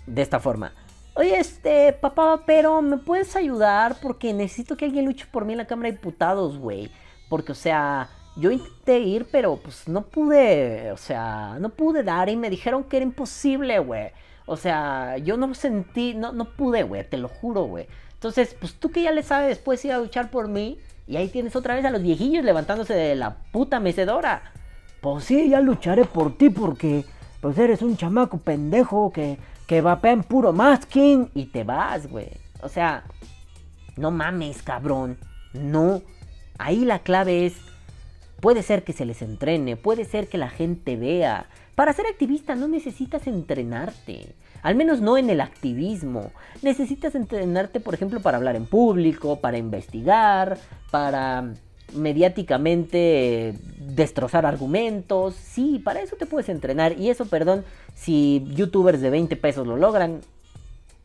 de 0.07 0.21
esta 0.23 0.39
forma, 0.39 0.73
Oye, 1.19 1.37
este, 1.37 1.91
papá, 1.91 2.43
pero 2.45 2.81
¿me 2.81 2.97
puedes 2.97 3.35
ayudar? 3.35 3.97
Porque 4.01 4.31
necesito 4.31 4.77
que 4.77 4.85
alguien 4.85 5.03
luche 5.03 5.25
por 5.29 5.43
mí 5.43 5.51
en 5.51 5.57
la 5.57 5.67
Cámara 5.67 5.89
de 5.89 5.97
Diputados, 5.97 6.57
güey. 6.57 6.89
Porque, 7.27 7.51
o 7.51 7.55
sea, 7.55 8.07
yo 8.37 8.51
intenté 8.51 8.99
ir, 8.99 9.27
pero 9.29 9.57
pues 9.57 9.89
no 9.89 10.03
pude, 10.03 10.93
o 10.93 10.95
sea, 10.95 11.57
no 11.59 11.71
pude 11.71 12.03
dar 12.03 12.29
y 12.29 12.37
me 12.37 12.49
dijeron 12.49 12.85
que 12.85 12.95
era 12.95 13.05
imposible, 13.05 13.79
güey. 13.79 14.11
O 14.45 14.55
sea, 14.55 15.17
yo 15.17 15.35
no 15.35 15.53
sentí, 15.55 16.13
no, 16.13 16.31
no 16.31 16.45
pude, 16.45 16.83
güey, 16.83 17.03
te 17.03 17.17
lo 17.17 17.27
juro, 17.27 17.63
güey. 17.63 17.87
Entonces, 18.13 18.55
pues 18.57 18.75
tú 18.75 18.89
que 18.89 19.01
ya 19.01 19.11
le 19.11 19.21
sabes 19.21 19.49
después 19.49 19.83
ir 19.83 19.91
a 19.91 19.97
luchar 19.97 20.31
por 20.31 20.47
mí. 20.47 20.79
Y 21.05 21.17
ahí 21.17 21.27
tienes 21.27 21.53
otra 21.53 21.75
vez 21.75 21.83
a 21.83 21.89
los 21.89 22.01
viejillos 22.01 22.45
levantándose 22.45 22.93
de 22.93 23.15
la 23.15 23.35
puta 23.51 23.81
mecedora. 23.81 24.53
Pues 25.01 25.25
sí, 25.25 25.49
ya 25.49 25.59
lucharé 25.59 26.05
por 26.05 26.37
ti 26.37 26.49
porque 26.49 27.03
pues 27.41 27.57
eres 27.57 27.81
un 27.81 27.97
chamaco 27.97 28.37
pendejo 28.37 29.11
que 29.11 29.37
que 29.69 29.77
en 29.77 30.23
puro 30.23 30.51
masking 30.51 31.29
y 31.35 31.45
te 31.45 31.63
vas, 31.63 32.09
güey. 32.09 32.31
O 32.63 32.69
sea, 32.69 33.03
no 33.97 34.09
mames, 34.09 34.63
cabrón. 34.63 35.19
No. 35.53 36.01
Ahí 36.57 36.85
la 36.85 36.97
clave 36.99 37.45
es 37.45 37.53
puede 38.41 38.63
ser 38.63 38.83
que 38.83 38.93
se 38.93 39.05
les 39.05 39.21
entrene, 39.21 39.77
puede 39.77 40.05
ser 40.05 40.27
que 40.27 40.39
la 40.39 40.49
gente 40.49 40.97
vea. 40.97 41.45
Para 41.75 41.93
ser 41.93 42.07
activista 42.07 42.55
no 42.55 42.67
necesitas 42.67 43.27
entrenarte. 43.27 44.33
Al 44.63 44.73
menos 44.73 45.01
no 45.01 45.19
en 45.19 45.29
el 45.29 45.39
activismo. 45.39 46.31
Necesitas 46.63 47.13
entrenarte, 47.13 47.79
por 47.79 47.93
ejemplo, 47.93 48.21
para 48.21 48.37
hablar 48.37 48.55
en 48.55 48.65
público, 48.65 49.39
para 49.39 49.59
investigar, 49.59 50.57
para 50.89 51.53
mediáticamente 51.93 53.53
destrozar 53.79 54.45
argumentos. 54.45 55.35
Sí, 55.35 55.81
para 55.83 56.01
eso 56.01 56.15
te 56.15 56.25
puedes 56.25 56.49
entrenar. 56.49 56.99
Y 56.99 57.09
eso, 57.09 57.25
perdón, 57.25 57.63
si 57.95 58.45
youtubers 58.55 59.01
de 59.01 59.09
20 59.09 59.35
pesos 59.35 59.67
lo 59.67 59.77
logran, 59.77 60.21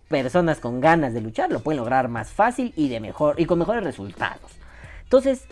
personas 0.09 0.61
con 0.61 0.81
ganas 0.81 1.15
de 1.15 1.21
luchar 1.21 1.51
lo 1.51 1.61
pueden 1.61 1.79
lograr 1.79 2.09
más 2.09 2.31
fácil 2.31 2.73
y 2.77 2.89
de 2.89 3.01
mejor 3.01 3.41
y 3.41 3.47
con 3.47 3.59
mejores 3.59 3.83
resultados. 3.83 4.53
Entonces, 5.03 5.45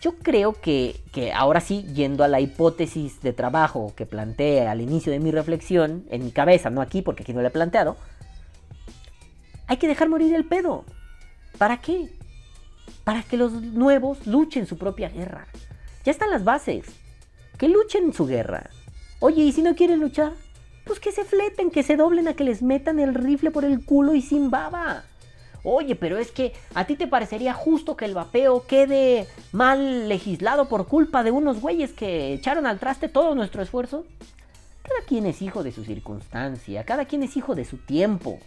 yo 0.00 0.14
creo 0.16 0.54
que, 0.54 1.00
que, 1.12 1.32
ahora 1.32 1.60
sí, 1.60 1.84
yendo 1.94 2.24
a 2.24 2.28
la 2.28 2.40
hipótesis 2.40 3.20
de 3.20 3.32
trabajo 3.32 3.92
que 3.96 4.06
planteé 4.06 4.68
al 4.68 4.80
inicio 4.80 5.12
de 5.12 5.18
mi 5.18 5.30
reflexión, 5.30 6.04
en 6.10 6.24
mi 6.24 6.30
cabeza, 6.30 6.70
no 6.70 6.80
aquí 6.80 7.02
porque 7.02 7.22
aquí 7.22 7.32
no 7.32 7.42
la 7.42 7.48
he 7.48 7.52
planteado, 7.52 7.96
hay 9.66 9.76
que 9.76 9.88
dejar 9.88 10.08
morir 10.08 10.34
el 10.34 10.44
pedo. 10.44 10.84
¿Para 11.58 11.78
qué? 11.78 12.10
Para 13.04 13.22
que 13.22 13.36
los 13.36 13.52
nuevos 13.52 14.26
luchen 14.26 14.66
su 14.66 14.78
propia 14.78 15.08
guerra. 15.08 15.46
Ya 16.04 16.12
están 16.12 16.30
las 16.30 16.44
bases. 16.44 16.86
Que 17.56 17.68
luchen 17.68 18.12
su 18.12 18.26
guerra. 18.26 18.70
Oye, 19.20 19.42
¿y 19.42 19.52
si 19.52 19.62
no 19.62 19.74
quieren 19.74 20.00
luchar? 20.00 20.32
Pues 20.84 21.00
que 21.00 21.12
se 21.12 21.24
fleten, 21.24 21.70
que 21.70 21.82
se 21.82 21.96
doblen 21.96 22.28
a 22.28 22.34
que 22.34 22.44
les 22.44 22.62
metan 22.62 22.98
el 22.98 23.14
rifle 23.14 23.50
por 23.50 23.64
el 23.64 23.84
culo 23.84 24.14
y 24.14 24.22
sin 24.22 24.50
baba. 24.50 25.04
Oye, 25.64 25.96
pero 25.96 26.18
es 26.18 26.30
que 26.30 26.52
a 26.74 26.86
ti 26.86 26.96
te 26.96 27.06
parecería 27.06 27.52
justo 27.52 27.96
que 27.96 28.04
el 28.04 28.14
vapeo 28.14 28.66
quede 28.66 29.26
mal 29.52 30.08
legislado 30.08 30.68
por 30.68 30.86
culpa 30.86 31.22
de 31.22 31.30
unos 31.30 31.60
güeyes 31.60 31.92
que 31.92 32.32
echaron 32.32 32.66
al 32.66 32.78
traste 32.78 33.08
todo 33.08 33.34
nuestro 33.34 33.60
esfuerzo. 33.60 34.06
Cada 34.82 35.00
quien 35.06 35.26
es 35.26 35.42
hijo 35.42 35.62
de 35.62 35.72
su 35.72 35.84
circunstancia, 35.84 36.84
cada 36.84 37.04
quien 37.04 37.22
es 37.22 37.36
hijo 37.36 37.54
de 37.54 37.64
su 37.64 37.76
tiempo. 37.76 38.38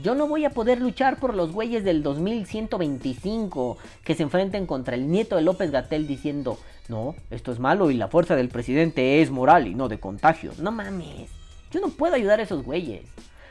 Yo 0.00 0.14
no 0.14 0.28
voy 0.28 0.44
a 0.44 0.50
poder 0.50 0.80
luchar 0.80 1.18
por 1.18 1.34
los 1.34 1.50
güeyes 1.50 1.82
del 1.82 2.04
2125 2.04 3.78
que 4.04 4.14
se 4.14 4.22
enfrenten 4.22 4.64
contra 4.64 4.94
el 4.94 5.10
nieto 5.10 5.34
de 5.34 5.42
López 5.42 5.72
Gatel 5.72 6.06
diciendo, 6.06 6.56
no, 6.88 7.16
esto 7.30 7.50
es 7.50 7.58
malo 7.58 7.90
y 7.90 7.94
la 7.94 8.06
fuerza 8.06 8.36
del 8.36 8.48
presidente 8.48 9.20
es 9.20 9.32
moral 9.32 9.66
y 9.66 9.74
no 9.74 9.88
de 9.88 9.98
contagio. 9.98 10.52
No 10.60 10.70
mames, 10.70 11.30
yo 11.72 11.80
no 11.80 11.88
puedo 11.88 12.14
ayudar 12.14 12.38
a 12.38 12.44
esos 12.44 12.62
güeyes. 12.62 13.06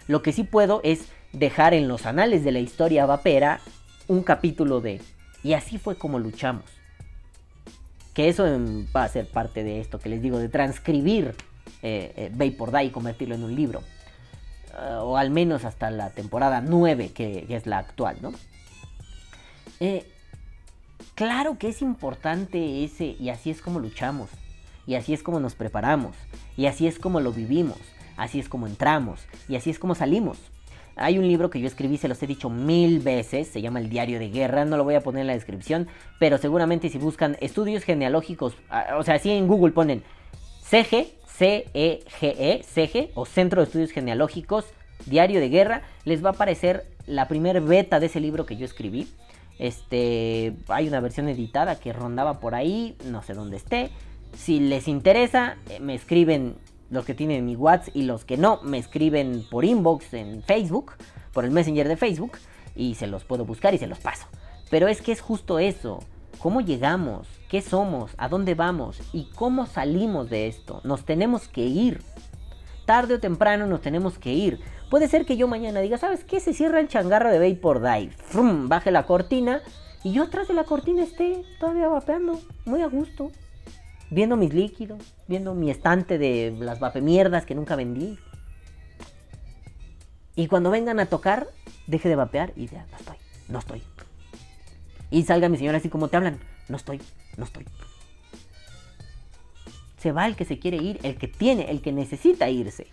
Lo 0.08 0.22
que 0.22 0.32
sí 0.32 0.44
puedo 0.44 0.80
es 0.86 1.10
dejar 1.34 1.74
en 1.74 1.90
los 1.90 2.06
anales 2.06 2.46
de 2.46 2.54
la 2.54 2.60
historia 2.60 3.06
vapera 3.06 3.60
un 4.08 4.24
capítulo 4.24 4.80
de 4.80 5.02
y 5.44 5.52
así 5.52 5.78
fue 5.78 5.98
como 5.98 6.18
luchamos. 6.18 6.64
Que 8.14 8.30
eso 8.30 8.46
va 8.96 9.04
a 9.04 9.10
ser 9.10 9.28
parte 9.28 9.66
de 9.66 9.82
esto 9.82 10.00
que 10.00 10.08
les 10.08 10.22
digo, 10.22 10.40
de 10.40 10.48
transcribir 10.48 11.36
eh, 11.84 12.32
eh 12.40 12.84
y 12.86 12.90
convertirlo 12.90 13.36
en 13.36 13.44
un 13.44 13.54
libro. 13.54 13.84
Eh, 14.78 14.98
o 15.02 15.18
al 15.18 15.32
menos 15.32 15.66
hasta 15.66 15.90
la 15.90 16.12
temporada 16.12 16.62
9, 16.62 17.12
que, 17.14 17.46
es 17.50 17.66
la 17.66 17.80
actual, 17.80 18.18
¿no? 18.22 18.32
Eh, 19.80 20.06
claro 21.16 21.58
que 21.58 21.70
es 21.70 21.82
importante 21.82 22.84
ese, 22.84 23.16
y 23.20 23.30
así 23.30 23.50
es 23.50 23.62
como 23.62 23.80
luchamos, 23.80 24.30
y 24.86 24.96
así 24.96 25.14
es 25.14 25.24
como 25.24 25.40
nos 25.40 25.56
preparamos, 25.56 26.16
y 26.56 26.68
así 26.68 26.86
es 26.86 27.00
como 27.00 27.20
lo 27.20 27.32
vivimos, 27.32 27.80
así 28.18 28.40
es 28.40 28.50
como 28.50 28.68
entramos, 28.68 29.22
y 29.48 29.56
así 29.56 29.72
es 29.72 29.80
como 29.80 29.96
salimos. 29.96 30.38
Hay 30.96 31.20
un 31.20 31.28
libro 31.28 31.50
que 31.50 31.60
yo 31.60 31.68
escribí, 31.68 31.98
se 31.98 32.08
los 32.08 32.22
he 32.22 32.28
dicho 32.28 32.50
mil 32.50 33.00
veces, 33.00 33.48
se 33.48 33.62
llama 33.62 33.80
El 33.80 33.90
Diario 33.90 34.20
de 34.20 34.30
Guerra, 34.30 34.66
no 34.66 34.78
lo 34.78 34.84
voy 34.84 34.96
a 34.96 35.02
poner 35.02 35.22
en 35.22 35.28
la 35.28 35.34
descripción, 35.34 35.88
pero 36.20 36.38
seguramente 36.38 36.90
si 36.90 36.98
buscan 37.00 37.38
estudios 37.40 37.84
genealógicos, 37.84 38.56
ah, 38.70 38.96
o 38.98 39.04
sea, 39.04 39.18
si 39.18 39.32
en 39.32 39.48
Google 39.48 39.74
ponen 39.74 40.04
CG, 40.62 41.14
C-E-G-E, 41.38 42.64
CG, 42.64 43.12
o 43.14 43.26
Centro 43.26 43.62
de 43.62 43.66
Estudios 43.66 43.92
Genealógicos, 43.92 44.66
Diario 45.06 45.40
de 45.40 45.50
Guerra, 45.50 45.84
les 46.04 46.24
va 46.24 46.30
a 46.30 46.34
aparecer 46.34 46.86
la 47.06 47.28
primer 47.28 47.62
beta 47.62 48.00
de 48.00 48.08
ese 48.08 48.20
libro 48.20 48.46
que 48.46 48.58
yo 48.58 48.66
escribí. 48.66 49.08
Este, 49.60 50.54
hay 50.68 50.88
una 50.88 51.00
versión 51.00 51.30
editada 51.30 51.80
que 51.80 51.94
rondaba 51.94 52.40
por 52.40 52.56
ahí, 52.56 52.96
no 53.06 53.22
sé 53.22 53.34
dónde 53.34 53.58
esté. 53.58 53.92
Si 54.36 54.60
les 54.60 54.88
interesa, 54.88 55.58
eh, 55.70 55.80
me 55.80 55.96
escriben 55.96 56.56
los 56.90 57.06
que 57.06 57.14
tienen 57.14 57.46
mi 57.46 57.56
WhatsApp 57.56 57.96
y 57.96 58.04
los 58.04 58.26
que 58.26 58.38
no 58.38 58.62
me 58.64 58.78
escriben 58.78 59.44
por 59.50 59.66
inbox 59.66 60.14
en 60.14 60.44
Facebook, 60.44 60.94
por 61.34 61.46
el 61.46 61.52
Messenger 61.52 61.88
de 61.88 61.98
Facebook, 61.98 62.38
y 62.76 62.96
se 62.96 63.08
los 63.08 63.24
puedo 63.24 63.46
buscar 63.46 63.74
y 63.74 63.78
se 63.78 63.88
los 63.88 64.00
paso. 64.00 64.26
Pero 64.70 64.88
es 64.88 65.02
que 65.02 65.12
es 65.12 65.22
justo 65.22 65.60
eso. 65.60 66.04
¿Cómo 66.40 66.62
llegamos? 66.62 67.28
¿Qué 67.50 67.62
somos? 67.62 68.12
¿A 68.18 68.30
dónde 68.30 68.56
vamos? 68.56 69.02
¿Y 69.14 69.30
cómo 69.36 69.66
salimos 69.66 70.30
de 70.30 70.48
esto? 70.48 70.82
Nos 70.84 71.06
tenemos 71.06 71.48
que 71.48 71.62
ir. 71.62 72.02
Tarde 72.86 73.16
o 73.16 73.20
temprano 73.20 73.66
nos 73.66 73.82
tenemos 73.82 74.18
que 74.18 74.34
ir. 74.34 74.60
Puede 74.90 75.08
ser 75.08 75.26
que 75.26 75.38
yo 75.38 75.48
mañana 75.48 75.82
diga, 75.82 75.98
¿sabes 75.98 76.24
qué? 76.24 76.40
Se 76.40 76.54
cierra 76.54 76.80
el 76.80 76.88
changarro 76.88 77.32
de 77.32 77.40
Vapor 77.40 77.82
Dive. 77.82 78.12
Frum, 78.18 78.70
baje 78.70 78.92
la 78.92 79.06
cortina 79.06 79.62
y 80.04 80.14
yo 80.14 80.24
atrás 80.24 80.48
de 80.48 80.54
la 80.54 80.64
cortina 80.64 81.04
esté 81.04 81.44
todavía 81.60 81.88
vapeando, 81.88 82.40
muy 82.66 82.82
a 82.82 82.88
gusto 82.88 83.32
viendo 84.10 84.38
mis 84.38 84.54
líquidos, 84.54 85.02
viendo 85.28 85.54
mi 85.54 85.70
estante 85.70 86.18
de 86.18 86.56
las 86.60 86.80
vapemierdas 86.80 87.46
que 87.46 87.56
nunca 87.56 87.76
vendí. 87.76 88.18
Y 90.36 90.48
cuando 90.48 90.70
vengan 90.70 91.00
a 91.00 91.08
tocar, 91.08 91.48
deje 91.88 92.10
de 92.10 92.16
vapear 92.16 92.54
y 92.56 92.68
ya, 92.68 92.86
no 92.92 92.98
estoy, 92.98 93.18
no 93.50 93.60
estoy. 93.60 93.84
Y 95.10 95.24
salga 95.24 95.50
mi 95.50 95.58
señora 95.58 95.78
así 95.78 95.90
como 95.90 96.08
te 96.08 96.18
hablan, 96.18 96.40
no 96.68 96.78
estoy, 96.78 97.02
no 97.38 97.46
estoy. 97.46 97.66
Se 99.98 100.12
va 100.12 100.28
el 100.28 100.36
que 100.36 100.46
se 100.46 100.60
quiere 100.60 100.78
ir, 100.78 101.00
el 101.04 101.18
que 101.18 101.28
tiene, 101.28 101.72
el 101.72 101.82
que 101.82 101.92
necesita 101.92 102.50
irse. 102.50 102.88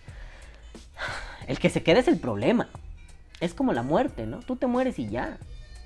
El 1.47 1.59
que 1.59 1.69
se 1.69 1.83
queda 1.83 1.99
es 1.99 2.07
el 2.07 2.19
problema. 2.19 2.69
Es 3.39 3.53
como 3.53 3.73
la 3.73 3.83
muerte, 3.83 4.25
¿no? 4.25 4.39
Tú 4.39 4.55
te 4.55 4.65
mueres 4.65 4.97
y 4.97 5.07
ya. 5.09 5.37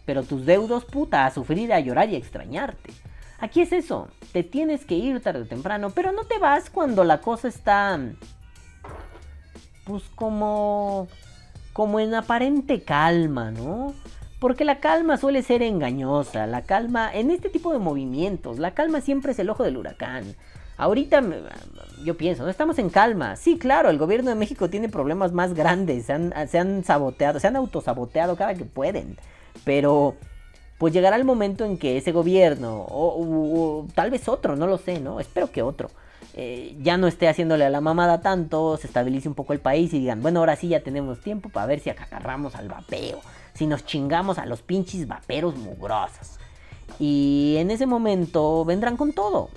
Pero 0.06 0.24
tus 0.24 0.46
deudos, 0.46 0.86
puta, 0.86 1.26
a 1.26 1.32
sufrir, 1.32 1.74
a 1.74 1.80
llorar 1.80 2.10
y 2.10 2.16
a 2.16 2.18
extrañarte. 2.18 2.94
Aquí 3.40 3.62
es 3.62 3.72
eso, 3.72 4.10
te 4.34 4.44
tienes 4.44 4.86
que 4.86 4.96
ir 4.96 5.22
tarde 5.22 5.42
o 5.42 5.46
temprano, 5.46 5.92
pero 5.92 6.12
no 6.12 6.26
te 6.26 6.38
vas 6.40 6.70
cuando 6.70 7.04
la 7.04 7.22
cosa 7.22 7.48
está 7.48 7.98
pues 9.86 10.04
como 10.16 11.08
como 11.72 12.00
en 12.00 12.14
aparente 12.14 12.84
calma, 12.84 13.52
¿no? 13.52 13.94
Porque 14.40 14.64
la 14.64 14.80
calma 14.80 15.18
suele 15.18 15.44
ser 15.44 15.62
engañosa, 15.62 16.48
la 16.48 16.62
calma 16.62 17.14
en 17.14 17.30
este 17.30 17.50
tipo 17.50 17.74
de 17.74 17.80
movimientos, 17.80 18.58
la 18.58 18.72
calma 18.72 19.02
siempre 19.02 19.34
es 19.34 19.40
el 19.40 19.50
ojo 19.50 19.64
del 19.64 19.78
huracán. 19.78 20.36
Ahorita 20.78 21.22
yo 22.06 22.16
pienso, 22.16 22.44
no 22.44 22.50
estamos 22.50 22.80
en 22.80 22.90
calma. 22.90 23.36
Sí, 23.36 23.58
claro, 23.60 23.90
el 23.90 23.98
gobierno 23.98 24.30
de 24.30 24.38
México 24.38 24.70
tiene 24.70 24.88
problemas 24.88 25.34
más 25.34 25.54
grandes, 25.54 26.06
se 26.06 26.14
han, 26.14 26.84
saboteado, 26.86 27.42
se 27.42 27.48
han 27.48 27.58
autosaboteado 27.58 28.38
cada 28.38 28.56
que 28.56 28.64
pueden. 28.64 29.18
Pero 29.66 30.16
pues 30.78 30.94
llegará 30.94 31.18
el 31.18 31.26
momento 31.26 31.66
en 31.66 31.78
que 31.78 31.98
ese 31.98 32.14
gobierno, 32.14 32.86
o, 32.90 33.86
tal 33.94 34.10
vez 34.10 34.30
otro, 34.30 34.56
no 34.56 34.68
lo 34.68 34.78
sé, 34.78 35.02
¿no? 35.02 35.20
Espero 35.20 35.52
que 35.52 35.62
otro, 35.62 35.92
eh, 36.34 36.78
ya 36.80 36.96
no 36.96 37.08
esté 37.08 37.28
haciéndole 37.28 37.66
a 37.66 37.70
la 37.70 37.82
mamada 37.82 38.22
tanto, 38.22 38.78
se 38.78 38.88
estabilice 38.88 39.28
un 39.28 39.36
poco 39.36 39.52
el 39.52 39.60
país 39.60 39.94
y 39.94 40.00
digan, 40.00 40.22
bueno, 40.22 40.40
ahora 40.40 40.56
sí 40.56 40.70
ya 40.70 40.80
tenemos 40.80 41.20
tiempo 41.20 41.50
para 41.50 41.66
ver 41.66 41.82
si 41.82 41.90
acatarramos 41.90 42.56
al 42.56 42.70
vapeo, 42.70 43.20
si 43.60 43.68
nos 43.68 43.86
chingamos 43.86 44.38
a 44.38 44.46
los 44.46 44.62
pinches 44.62 45.06
vaperos 45.06 45.58
mugrosos. 45.58 46.40
Y 46.98 47.56
en 47.58 47.72
ese 47.72 47.86
momento 47.86 48.64
vendrán 48.64 48.96
con 48.96 49.12
todo. 49.12 49.50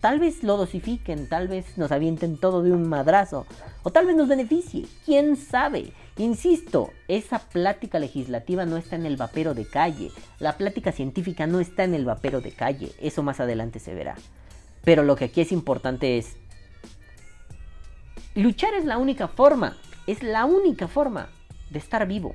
Tal 0.00 0.18
vez 0.18 0.42
lo 0.42 0.56
dosifiquen, 0.56 1.28
tal 1.28 1.46
vez 1.46 1.78
nos 1.78 1.92
avienten 1.92 2.36
todo 2.36 2.64
de 2.64 2.72
un 2.72 2.88
madrazo, 2.88 3.46
o 3.84 3.92
tal 3.92 4.06
vez 4.06 4.16
nos 4.16 4.26
beneficie, 4.26 4.86
quién 5.06 5.36
sabe. 5.36 5.92
Insisto, 6.18 6.90
esa 7.06 7.38
plática 7.38 8.00
legislativa 8.00 8.66
no 8.66 8.76
está 8.76 8.96
en 8.96 9.06
el 9.06 9.16
vapero 9.16 9.54
de 9.54 9.66
calle, 9.66 10.10
la 10.40 10.56
plática 10.56 10.90
científica 10.90 11.46
no 11.46 11.60
está 11.60 11.84
en 11.84 11.94
el 11.94 12.04
vapero 12.04 12.40
de 12.40 12.50
calle, 12.50 12.92
eso 13.00 13.22
más 13.22 13.38
adelante 13.38 13.78
se 13.78 13.94
verá. 13.94 14.16
Pero 14.82 15.04
lo 15.04 15.14
que 15.14 15.26
aquí 15.26 15.40
es 15.40 15.52
importante 15.52 16.18
es, 16.18 16.36
luchar 18.34 18.74
es 18.74 18.84
la 18.84 18.98
única 18.98 19.28
forma, 19.28 19.76
es 20.08 20.24
la 20.24 20.44
única 20.44 20.88
forma 20.88 21.28
de 21.70 21.78
estar 21.78 22.04
vivo. 22.08 22.34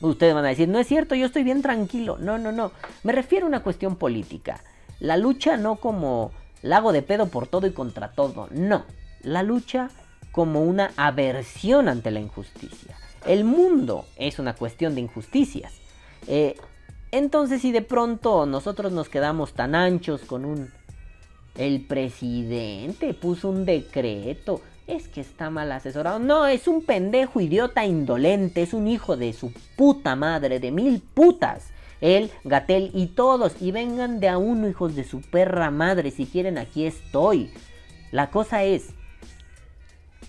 Ustedes 0.00 0.34
van 0.34 0.44
a 0.44 0.48
decir, 0.48 0.68
no 0.68 0.78
es 0.78 0.86
cierto, 0.86 1.14
yo 1.14 1.26
estoy 1.26 1.42
bien 1.42 1.62
tranquilo. 1.62 2.18
No, 2.18 2.38
no, 2.38 2.52
no. 2.52 2.72
Me 3.02 3.12
refiero 3.12 3.46
a 3.46 3.48
una 3.48 3.62
cuestión 3.62 3.96
política. 3.96 4.62
La 5.00 5.16
lucha 5.16 5.56
no 5.56 5.76
como 5.76 6.32
lago 6.62 6.92
de 6.92 7.02
pedo 7.02 7.28
por 7.28 7.46
todo 7.46 7.66
y 7.66 7.72
contra 7.72 8.12
todo. 8.12 8.48
No. 8.50 8.84
La 9.22 9.42
lucha 9.42 9.90
como 10.32 10.62
una 10.62 10.92
aversión 10.96 11.88
ante 11.88 12.10
la 12.10 12.20
injusticia. 12.20 12.96
El 13.24 13.44
mundo 13.44 14.04
es 14.16 14.38
una 14.38 14.54
cuestión 14.54 14.94
de 14.94 15.00
injusticias. 15.00 15.72
Eh, 16.26 16.56
entonces 17.10 17.62
si 17.62 17.72
de 17.72 17.82
pronto 17.82 18.46
nosotros 18.46 18.92
nos 18.92 19.08
quedamos 19.08 19.54
tan 19.54 19.74
anchos 19.74 20.22
con 20.22 20.44
un... 20.44 20.70
El 21.56 21.86
presidente 21.86 23.14
puso 23.14 23.48
un 23.48 23.64
decreto. 23.64 24.60
Es 24.86 25.08
que 25.08 25.20
está 25.20 25.50
mal 25.50 25.72
asesorado. 25.72 26.18
No, 26.18 26.46
es 26.46 26.68
un 26.68 26.82
pendejo 26.82 27.40
idiota 27.40 27.84
indolente. 27.84 28.62
Es 28.62 28.72
un 28.72 28.86
hijo 28.86 29.16
de 29.16 29.32
su 29.32 29.52
puta 29.76 30.14
madre, 30.14 30.60
de 30.60 30.70
mil 30.70 31.00
putas. 31.00 31.70
Él, 32.00 32.30
Gatel 32.44 32.90
y 32.94 33.08
todos. 33.08 33.60
Y 33.60 33.72
vengan 33.72 34.20
de 34.20 34.28
a 34.28 34.38
uno, 34.38 34.68
hijos 34.68 34.94
de 34.94 35.04
su 35.04 35.22
perra 35.22 35.70
madre. 35.70 36.10
Si 36.10 36.26
quieren, 36.26 36.56
aquí 36.56 36.86
estoy. 36.86 37.50
La 38.12 38.30
cosa 38.30 38.62
es, 38.62 38.90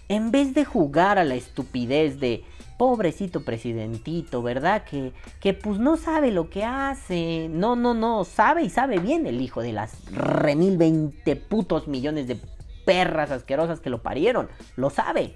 en 0.09 0.31
vez 0.31 0.55
de 0.55 0.65
jugar 0.65 1.19
a 1.19 1.23
la 1.23 1.35
estupidez 1.35 2.19
de 2.19 2.43
pobrecito 2.77 3.43
presidentito, 3.43 4.41
¿verdad? 4.41 4.83
Que, 4.83 5.11
que 5.39 5.53
pues 5.53 5.79
no 5.79 5.97
sabe 5.97 6.31
lo 6.31 6.49
que 6.49 6.63
hace. 6.63 7.47
No, 7.49 7.75
no, 7.75 7.93
no, 7.93 8.23
sabe 8.23 8.63
y 8.63 8.69
sabe 8.69 8.99
bien 8.99 9.27
el 9.27 9.41
hijo 9.41 9.61
de 9.61 9.73
las 9.73 10.11
remil 10.11 10.77
veinte 10.77 11.35
putos 11.35 11.87
millones 11.87 12.27
de 12.27 12.39
perras 12.87 13.31
asquerosas 13.31 13.81
que 13.81 13.89
lo 13.89 14.01
parieron. 14.01 14.47
Lo 14.77 14.89
sabe. 14.89 15.35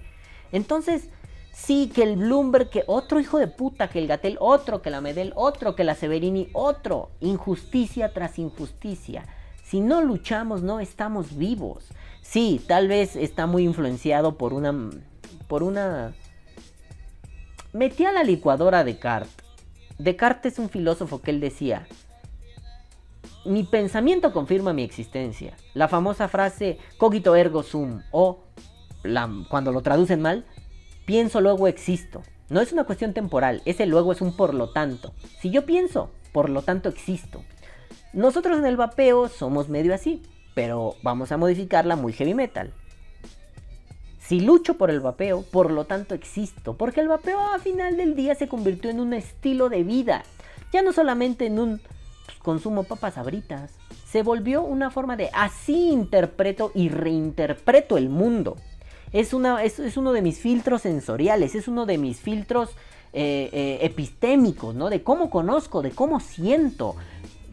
Entonces, 0.54 1.10
sí, 1.52 1.92
que 1.94 2.04
el 2.04 2.16
Bloomberg, 2.16 2.70
que 2.70 2.86
otro 2.88 3.20
hijo 3.20 3.40
de 3.40 3.48
puta, 3.48 3.90
que 3.90 4.00
el 4.00 4.08
Gatel, 4.08 4.38
otro, 4.40 4.82
que 4.82 4.90
la 4.90 5.02
Medel, 5.02 5.34
otro, 5.36 5.76
que 5.76 5.84
la 5.84 5.96
Severini, 5.96 6.48
otro. 6.54 7.12
Injusticia 7.20 8.14
tras 8.14 8.40
injusticia. 8.40 9.26
Si 9.66 9.82
no 9.82 10.02
luchamos, 10.02 10.62
no 10.62 10.80
estamos 10.80 11.38
vivos. 11.38 11.90
Sí, 12.22 12.64
tal 12.68 12.88
vez 12.88 13.18
está 13.18 13.48
muy 13.48 13.64
influenciado 13.64 14.38
por 14.38 14.54
una. 14.54 14.74
por 15.50 15.62
una 15.62 16.14
Metí 17.74 18.06
a 18.06 18.14
la 18.14 18.24
licuadora 18.24 18.86
Descartes. 18.86 19.36
Descartes 19.98 20.54
es 20.54 20.60
un 20.60 20.70
filósofo 20.70 21.22
que 21.22 21.32
él 21.32 21.42
decía, 21.42 21.86
mi 23.46 23.64
pensamiento 23.64 24.34
confirma 24.34 24.74
mi 24.74 24.84
existencia. 24.84 25.56
La 25.74 25.88
famosa 25.88 26.28
frase 26.28 26.78
cogito 26.98 27.36
ergo 27.36 27.64
sum 27.64 28.02
o 28.12 28.44
cuando 29.50 29.72
lo 29.72 29.82
traducen 29.82 30.22
mal, 30.22 30.46
pienso 31.06 31.42
luego 31.42 31.68
existo. 31.68 32.22
No 32.50 32.62
es 32.62 32.72
una 32.72 32.84
cuestión 32.84 33.14
temporal, 33.14 33.62
ese 33.66 33.86
luego 33.86 34.12
es 34.12 34.22
un 34.22 34.36
por 34.36 34.54
lo 34.54 34.72
tanto. 34.72 35.14
Si 35.40 35.50
yo 35.50 35.66
pienso, 35.66 36.12
por 36.32 36.50
lo 36.50 36.62
tanto 36.62 36.90
existo. 36.90 37.44
Nosotros 38.14 38.60
en 38.60 38.66
el 38.66 38.78
vapeo 38.78 39.30
somos 39.30 39.70
medio 39.70 39.94
así, 39.94 40.22
pero 40.54 40.96
vamos 41.02 41.32
a 41.32 41.38
modificarla 41.38 41.96
muy 41.96 42.14
heavy 42.14 42.34
metal. 42.34 42.74
Si 44.20 44.40
lucho 44.40 44.78
por 44.78 44.92
el 44.92 45.00
vapeo, 45.00 45.44
por 45.44 45.72
lo 45.72 45.86
tanto 45.86 46.14
existo, 46.14 46.78
porque 46.78 47.02
el 47.02 47.08
vapeo 47.08 47.40
a 47.40 47.60
final 47.60 47.98
del 47.98 48.16
día 48.16 48.36
se 48.36 48.48
convirtió 48.48 48.90
en 48.90 49.00
un 49.00 49.14
estilo 49.14 49.70
de 49.70 49.84
vida, 49.84 50.24
ya 50.72 50.82
no 50.82 50.94
solamente 50.94 51.48
en 51.48 51.60
un 51.60 51.82
pues, 52.32 52.44
consumo 52.44 52.84
papas 52.84 53.18
abritas, 53.18 53.72
se 54.10 54.24
volvió 54.24 54.64
una 54.64 54.90
forma 54.90 55.18
de 55.18 55.30
así 55.34 55.90
interpreto 55.90 56.72
y 56.74 56.90
reinterpreto 56.90 57.98
el 57.98 58.10
mundo. 58.10 58.58
Es, 59.12 59.34
una, 59.34 59.64
es, 59.64 59.98
uno 59.98 60.14
de 60.14 60.22
mis 60.22 60.40
filtros 60.40 60.84
sensoriales, 60.84 61.56
es 61.56 61.68
uno 61.68 61.86
de 61.86 61.98
mis 61.98 62.20
filtros 62.20 62.70
eh, 63.14 63.50
eh, 63.52 63.80
epistémicos, 63.82 64.74
¿no? 64.74 64.90
De 64.90 65.04
cómo 65.04 65.30
conozco, 65.30 65.82
de 65.82 65.92
cómo 65.92 66.20
siento. 66.20 66.96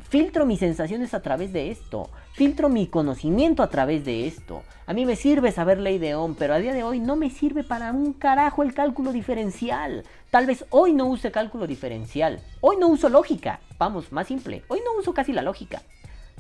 Filtro 0.09 0.47
mis 0.47 0.61
sensaciones 0.61 1.13
a 1.13 1.21
través 1.21 1.53
de 1.53 1.71
esto. 1.71 2.09
Filtro 2.33 2.71
mi 2.71 2.87
conocimiento 2.87 3.63
a 3.63 3.69
través 3.69 4.07
de 4.07 4.27
esto. 4.27 4.63
A 4.87 4.95
mí 4.95 5.05
me 5.05 5.17
sirve 5.17 5.53
saber 5.53 5.79
ley 5.79 5.99
de 5.99 6.15
Ohm, 6.15 6.35
pero 6.35 6.55
a 6.55 6.59
día 6.59 6.73
de 6.73 6.83
hoy 6.83 6.99
no 6.99 7.15
me 7.15 7.29
sirve 7.29 7.63
para 7.63 7.93
un 7.93 8.15
carajo 8.15 8.63
el 8.63 8.73
cálculo 8.73 9.13
diferencial. 9.13 10.05
Tal 10.31 10.47
vez 10.47 10.65
hoy 10.71 10.95
no 10.95 11.05
use 11.05 11.31
cálculo 11.31 11.67
diferencial. 11.67 12.41
Hoy 12.63 12.79
no 12.79 12.89
uso 12.89 13.11
lógica. 13.11 13.61
Vamos, 13.79 14.11
más 14.11 14.27
simple. 14.27 14.65
Hoy 14.69 14.81
no 14.83 14.99
uso 14.99 15.13
casi 15.13 15.35
la 15.35 15.43
lógica. 15.43 15.83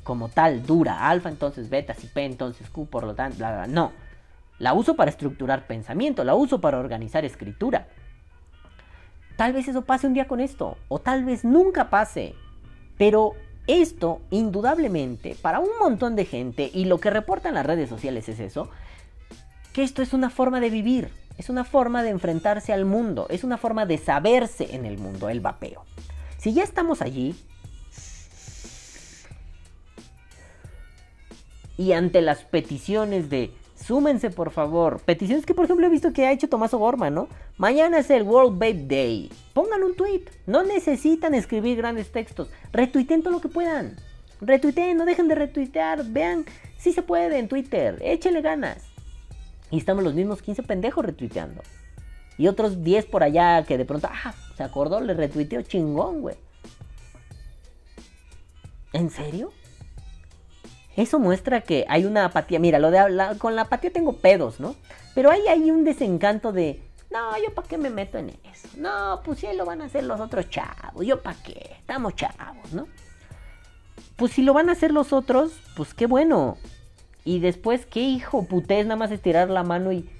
Como 0.02 0.30
tal, 0.30 0.64
dura. 0.64 1.06
Alfa, 1.06 1.28
entonces 1.28 1.68
beta, 1.68 1.92
si 1.92 2.06
P, 2.06 2.24
entonces 2.24 2.70
Q, 2.70 2.86
por 2.86 3.04
lo 3.04 3.14
tanto, 3.14 3.36
bla, 3.36 3.52
bla. 3.52 3.66
No. 3.66 3.92
La 4.58 4.72
uso 4.72 4.96
para 4.96 5.10
estructurar 5.10 5.66
pensamiento. 5.66 6.24
La 6.24 6.34
uso 6.34 6.62
para 6.62 6.78
organizar 6.78 7.26
escritura. 7.26 7.86
Tal 9.36 9.52
vez 9.52 9.68
eso 9.68 9.82
pase 9.82 10.06
un 10.06 10.14
día 10.14 10.26
con 10.26 10.40
esto. 10.40 10.78
O 10.88 11.00
tal 11.00 11.26
vez 11.26 11.44
nunca 11.44 11.90
pase. 11.90 12.34
Pero 12.96 13.34
esto, 13.68 14.20
indudablemente, 14.30 15.36
para 15.40 15.60
un 15.60 15.70
montón 15.78 16.16
de 16.16 16.24
gente, 16.24 16.70
y 16.74 16.86
lo 16.86 16.98
que 16.98 17.10
reportan 17.10 17.54
las 17.54 17.66
redes 17.66 17.88
sociales 17.88 18.28
es 18.28 18.40
eso, 18.40 18.68
que 19.72 19.84
esto 19.84 20.02
es 20.02 20.12
una 20.12 20.30
forma 20.30 20.58
de 20.58 20.70
vivir, 20.70 21.10
es 21.36 21.50
una 21.50 21.64
forma 21.64 22.02
de 22.02 22.08
enfrentarse 22.08 22.72
al 22.72 22.84
mundo, 22.84 23.26
es 23.30 23.44
una 23.44 23.58
forma 23.58 23.86
de 23.86 23.98
saberse 23.98 24.74
en 24.74 24.86
el 24.86 24.98
mundo, 24.98 25.28
el 25.28 25.40
vapeo. 25.40 25.84
Si 26.38 26.52
ya 26.52 26.64
estamos 26.64 27.02
allí, 27.02 27.36
y 31.76 31.92
ante 31.92 32.22
las 32.22 32.42
peticiones 32.42 33.30
de 33.30 33.52
súmense 33.88 34.28
por 34.28 34.50
favor. 34.50 35.00
Peticiones 35.00 35.46
que 35.46 35.54
por 35.54 35.64
ejemplo 35.64 35.86
he 35.86 35.90
visto 35.90 36.12
que 36.12 36.26
ha 36.26 36.32
hecho 36.32 36.50
Tomaso 36.50 36.76
Gorman, 36.76 37.14
¿no? 37.14 37.28
Mañana 37.56 37.98
es 37.98 38.10
el 38.10 38.22
World 38.22 38.52
Vape 38.52 38.84
Day. 38.86 39.30
Pongan 39.54 39.82
un 39.82 39.96
tweet. 39.96 40.24
No 40.46 40.62
necesitan 40.62 41.34
escribir 41.34 41.78
grandes 41.78 42.12
textos. 42.12 42.50
Retuiteen 42.70 43.22
todo 43.22 43.32
lo 43.32 43.40
que 43.40 43.48
puedan. 43.48 43.96
Retuiteen, 44.42 44.98
no 44.98 45.06
dejen 45.06 45.26
de 45.26 45.34
retuitear. 45.34 46.04
Vean, 46.04 46.44
si 46.76 46.92
se 46.92 47.00
puede 47.00 47.38
en 47.38 47.48
Twitter. 47.48 47.98
Échenle 48.02 48.42
ganas. 48.42 48.84
Y 49.70 49.78
estamos 49.78 50.04
los 50.04 50.12
mismos 50.12 50.42
15 50.42 50.64
pendejos 50.64 51.04
retuiteando. 51.04 51.62
Y 52.36 52.46
otros 52.46 52.84
10 52.84 53.06
por 53.06 53.22
allá 53.22 53.64
que 53.64 53.78
de 53.78 53.86
pronto, 53.86 54.08
ah, 54.12 54.34
se 54.54 54.62
acordó, 54.62 55.00
le 55.00 55.14
retuiteo 55.14 55.62
chingón, 55.62 56.20
güey. 56.20 56.36
¿En 58.92 59.08
serio? 59.10 59.50
Eso 60.98 61.20
muestra 61.20 61.60
que 61.60 61.86
hay 61.88 62.06
una 62.06 62.24
apatía. 62.24 62.58
Mira, 62.58 62.80
lo 62.80 62.90
de 62.90 62.98
con 63.38 63.54
la 63.54 63.62
apatía 63.62 63.92
tengo 63.92 64.14
pedos, 64.14 64.58
¿no? 64.58 64.74
Pero 65.14 65.30
ahí 65.30 65.46
hay 65.46 65.70
un 65.70 65.84
desencanto 65.84 66.50
de, 66.50 66.82
no, 67.08 67.38
yo 67.40 67.54
para 67.54 67.68
qué 67.68 67.78
me 67.78 67.88
meto 67.88 68.18
en 68.18 68.30
eso. 68.30 68.68
No, 68.76 69.20
pues 69.24 69.38
sí 69.38 69.46
lo 69.54 69.64
van 69.64 69.80
a 69.80 69.84
hacer 69.84 70.02
los 70.02 70.18
otros 70.18 70.50
chavos. 70.50 71.06
Yo 71.06 71.22
para 71.22 71.40
qué, 71.40 71.76
estamos 71.78 72.16
chavos, 72.16 72.72
¿no? 72.72 72.88
Pues 74.16 74.32
si 74.32 74.42
lo 74.42 74.52
van 74.52 74.70
a 74.70 74.72
hacer 74.72 74.90
los 74.90 75.12
otros, 75.12 75.52
pues 75.76 75.94
qué 75.94 76.06
bueno. 76.06 76.58
Y 77.24 77.38
después, 77.38 77.86
qué 77.86 78.00
hijo 78.00 78.46
putés, 78.46 78.84
nada 78.84 78.96
más 78.96 79.12
estirar 79.12 79.50
la 79.50 79.62
mano 79.62 79.92
y... 79.92 80.10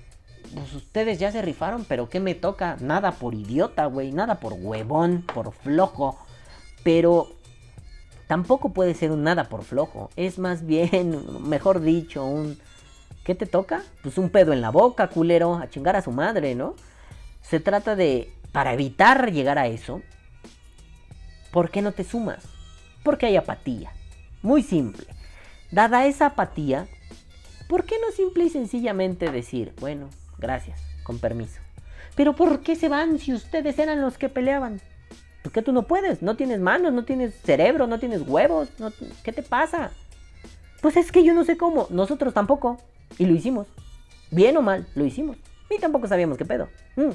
Pues 0.54 0.72
ustedes 0.74 1.18
ya 1.18 1.32
se 1.32 1.42
rifaron, 1.42 1.84
pero 1.86 2.08
¿qué 2.08 2.20
me 2.20 2.36
toca? 2.36 2.76
Nada 2.78 3.10
por 3.10 3.34
idiota, 3.34 3.86
güey. 3.86 4.12
Nada 4.12 4.36
por 4.36 4.52
huevón, 4.54 5.22
por 5.22 5.52
flojo. 5.52 6.16
Pero 6.84 7.37
tampoco 8.28 8.72
puede 8.72 8.94
ser 8.94 9.10
un 9.10 9.24
nada 9.24 9.48
por 9.48 9.64
flojo. 9.64 10.10
Es 10.14 10.38
más 10.38 10.64
bien, 10.64 11.20
mejor 11.48 11.80
dicho, 11.80 12.24
un... 12.24 12.56
¿Qué 13.24 13.34
te 13.34 13.44
toca? 13.44 13.82
Pues 14.02 14.16
un 14.16 14.30
pedo 14.30 14.52
en 14.52 14.60
la 14.60 14.70
boca, 14.70 15.08
culero, 15.08 15.56
a 15.56 15.68
chingar 15.68 15.96
a 15.96 16.02
su 16.02 16.12
madre, 16.12 16.54
¿no? 16.54 16.76
Se 17.42 17.60
trata 17.60 17.94
de, 17.94 18.32
para 18.52 18.72
evitar 18.72 19.32
llegar 19.32 19.58
a 19.58 19.66
eso, 19.66 20.00
¿por 21.50 21.70
qué 21.70 21.82
no 21.82 21.92
te 21.92 22.04
sumas? 22.04 22.44
Porque 23.02 23.26
hay 23.26 23.36
apatía. 23.36 23.92
Muy 24.40 24.62
simple. 24.62 25.06
Dada 25.70 26.06
esa 26.06 26.26
apatía, 26.26 26.86
¿por 27.68 27.84
qué 27.84 27.96
no 28.00 28.10
simple 28.12 28.44
y 28.44 28.50
sencillamente 28.50 29.30
decir, 29.30 29.74
bueno, 29.78 30.08
gracias, 30.38 30.80
con 31.02 31.18
permiso? 31.18 31.60
Pero 32.14 32.34
¿por 32.34 32.60
qué 32.60 32.76
se 32.76 32.88
van 32.88 33.18
si 33.18 33.34
ustedes 33.34 33.78
eran 33.78 34.00
los 34.00 34.16
que 34.16 34.30
peleaban? 34.30 34.80
¿Por 35.48 35.54
qué 35.54 35.62
tú 35.62 35.72
no 35.72 35.84
puedes? 35.84 36.20
No 36.20 36.36
tienes 36.36 36.60
manos, 36.60 36.92
no 36.92 37.06
tienes 37.06 37.34
cerebro, 37.42 37.86
no 37.86 37.98
tienes 37.98 38.20
huevos. 38.20 38.68
¿Qué 39.22 39.32
te 39.32 39.42
pasa? 39.42 39.92
Pues 40.82 40.98
es 40.98 41.10
que 41.10 41.24
yo 41.24 41.32
no 41.32 41.42
sé 41.42 41.56
cómo. 41.56 41.86
Nosotros 41.88 42.34
tampoco. 42.34 42.76
Y 43.16 43.24
lo 43.24 43.34
hicimos. 43.34 43.66
Bien 44.30 44.54
o 44.58 44.60
mal, 44.60 44.86
lo 44.94 45.06
hicimos. 45.06 45.38
Y 45.70 45.78
tampoco 45.78 46.06
sabíamos 46.06 46.36
qué 46.36 46.44
pedo. 46.44 46.68
Mm. 46.96 47.12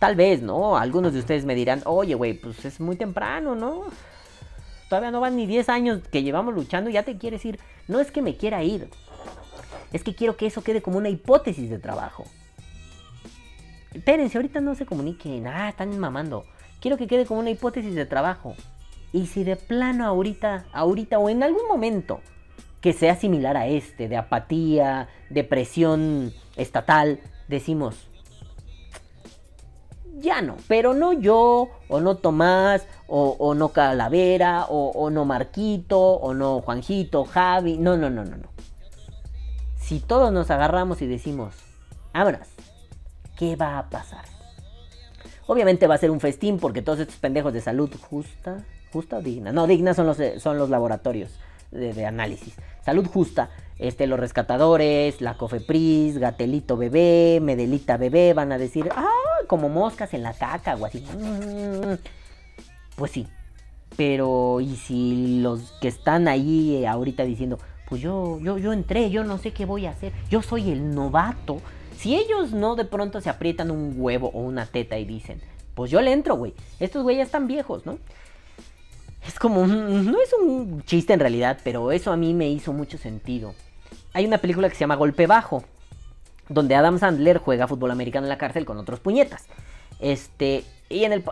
Tal 0.00 0.16
vez, 0.16 0.42
¿no? 0.42 0.76
Algunos 0.76 1.12
de 1.12 1.20
ustedes 1.20 1.44
me 1.44 1.54
dirán, 1.54 1.80
oye, 1.84 2.16
güey, 2.16 2.34
pues 2.34 2.64
es 2.64 2.80
muy 2.80 2.96
temprano, 2.96 3.54
¿no? 3.54 3.84
Todavía 4.88 5.12
no 5.12 5.20
van 5.20 5.36
ni 5.36 5.46
10 5.46 5.68
años 5.68 6.00
que 6.10 6.24
llevamos 6.24 6.54
luchando 6.54 6.90
y 6.90 6.94
ya 6.94 7.04
te 7.04 7.18
quieres 7.18 7.44
ir. 7.44 7.60
No 7.86 8.00
es 8.00 8.10
que 8.10 8.20
me 8.20 8.36
quiera 8.36 8.64
ir. 8.64 8.88
Es 9.92 10.02
que 10.02 10.16
quiero 10.16 10.36
que 10.36 10.46
eso 10.46 10.64
quede 10.64 10.82
como 10.82 10.98
una 10.98 11.08
hipótesis 11.08 11.70
de 11.70 11.78
trabajo. 11.78 12.26
Espérense, 13.94 14.38
ahorita 14.38 14.60
no 14.60 14.74
se 14.74 14.86
comuniquen. 14.86 15.46
Ah, 15.46 15.68
están 15.68 15.98
mamando. 15.98 16.44
Quiero 16.80 16.96
que 16.96 17.06
quede 17.06 17.26
como 17.26 17.40
una 17.40 17.50
hipótesis 17.50 17.94
de 17.94 18.06
trabajo. 18.06 18.54
Y 19.12 19.26
si 19.26 19.44
de 19.44 19.56
plano 19.56 20.06
ahorita, 20.06 20.64
ahorita 20.72 21.18
o 21.18 21.28
en 21.28 21.42
algún 21.42 21.66
momento 21.68 22.20
que 22.80 22.92
sea 22.92 23.14
similar 23.14 23.56
a 23.56 23.68
este, 23.68 24.08
de 24.08 24.16
apatía, 24.16 25.08
depresión 25.30 26.32
estatal, 26.56 27.20
decimos, 27.46 28.08
ya 30.18 30.40
no, 30.42 30.56
pero 30.68 30.94
no 30.94 31.12
yo, 31.12 31.68
o 31.88 32.00
no 32.00 32.16
Tomás, 32.16 32.86
o, 33.06 33.54
no 33.54 33.68
Calavera, 33.68 34.66
o, 34.68 34.90
o, 34.90 35.10
no 35.10 35.24
Marquito, 35.24 36.00
o 36.00 36.32
no 36.32 36.60
Juanjito, 36.62 37.24
Javi, 37.24 37.76
no, 37.76 37.96
no, 37.96 38.08
no, 38.08 38.24
no, 38.24 38.36
no. 38.36 38.48
Si 39.76 40.00
todos 40.00 40.32
nos 40.32 40.50
agarramos 40.50 41.02
y 41.02 41.06
decimos, 41.06 41.54
vámonos, 42.14 42.48
¿qué 43.36 43.56
va 43.56 43.78
a 43.78 43.88
pasar? 43.88 44.24
Obviamente 45.46 45.86
va 45.86 45.96
a 45.96 45.98
ser 45.98 46.10
un 46.10 46.20
festín 46.20 46.58
porque 46.58 46.82
todos 46.82 47.00
estos 47.00 47.16
pendejos 47.16 47.52
de 47.52 47.60
salud 47.60 47.90
justa, 48.10 48.64
justa 48.92 49.18
o 49.18 49.22
digna, 49.22 49.52
no, 49.52 49.66
digna 49.66 49.94
son 49.94 50.06
los, 50.06 50.18
son 50.38 50.58
los 50.58 50.70
laboratorios 50.70 51.30
de, 51.72 52.06
análisis. 52.06 52.54
Salud 52.84 53.06
justa, 53.06 53.50
este, 53.78 54.06
los 54.06 54.20
rescatadores, 54.20 55.20
la 55.20 55.36
Cofepris, 55.36 56.18
Gatelito 56.18 56.76
bebé, 56.76 57.40
Medelita 57.42 57.96
bebé, 57.96 58.34
van 58.34 58.52
a 58.52 58.58
decir, 58.58 58.88
ah, 58.94 59.08
como 59.46 59.68
moscas 59.68 60.14
en 60.14 60.22
la 60.22 60.34
caca 60.34 60.76
o 60.76 60.86
así. 60.86 61.04
Pues 62.96 63.10
sí. 63.10 63.26
Pero, 63.96 64.60
¿y 64.60 64.76
si 64.76 65.40
los 65.40 65.72
que 65.80 65.88
están 65.88 66.28
ahí 66.28 66.84
ahorita 66.86 67.24
diciendo, 67.24 67.58
pues 67.88 68.00
yo, 68.00 68.38
yo, 68.40 68.56
yo 68.58 68.72
entré, 68.72 69.10
yo 69.10 69.22
no 69.24 69.38
sé 69.38 69.52
qué 69.52 69.66
voy 69.66 69.86
a 69.86 69.90
hacer, 69.90 70.12
yo 70.30 70.40
soy 70.42 70.70
el 70.70 70.94
novato? 70.94 71.60
Si 72.02 72.16
ellos 72.16 72.50
no 72.50 72.74
de 72.74 72.84
pronto 72.84 73.20
se 73.20 73.30
aprietan 73.30 73.70
un 73.70 73.94
huevo 73.96 74.32
o 74.34 74.40
una 74.40 74.66
teta 74.66 74.98
y 74.98 75.04
dicen, 75.04 75.40
pues 75.76 75.88
yo 75.88 76.00
le 76.00 76.10
entro, 76.10 76.34
güey. 76.34 76.52
Estos 76.80 77.04
güeyes 77.04 77.26
están 77.26 77.46
viejos, 77.46 77.86
¿no? 77.86 78.00
Es 79.24 79.38
como 79.38 79.64
No 79.68 80.20
es 80.20 80.32
un 80.32 80.82
chiste 80.82 81.12
en 81.12 81.20
realidad, 81.20 81.58
pero 81.62 81.92
eso 81.92 82.10
a 82.10 82.16
mí 82.16 82.34
me 82.34 82.48
hizo 82.48 82.72
mucho 82.72 82.98
sentido. 82.98 83.54
Hay 84.14 84.26
una 84.26 84.38
película 84.38 84.68
que 84.68 84.74
se 84.74 84.80
llama 84.80 84.96
Golpe 84.96 85.28
Bajo, 85.28 85.62
donde 86.48 86.74
Adam 86.74 86.98
Sandler 86.98 87.38
juega 87.38 87.68
fútbol 87.68 87.92
americano 87.92 88.26
en 88.26 88.30
la 88.30 88.38
cárcel 88.38 88.64
con 88.64 88.78
otros 88.78 88.98
puñetas. 88.98 89.44
Este, 90.00 90.64
y 90.88 91.04
en 91.04 91.12
el, 91.12 91.22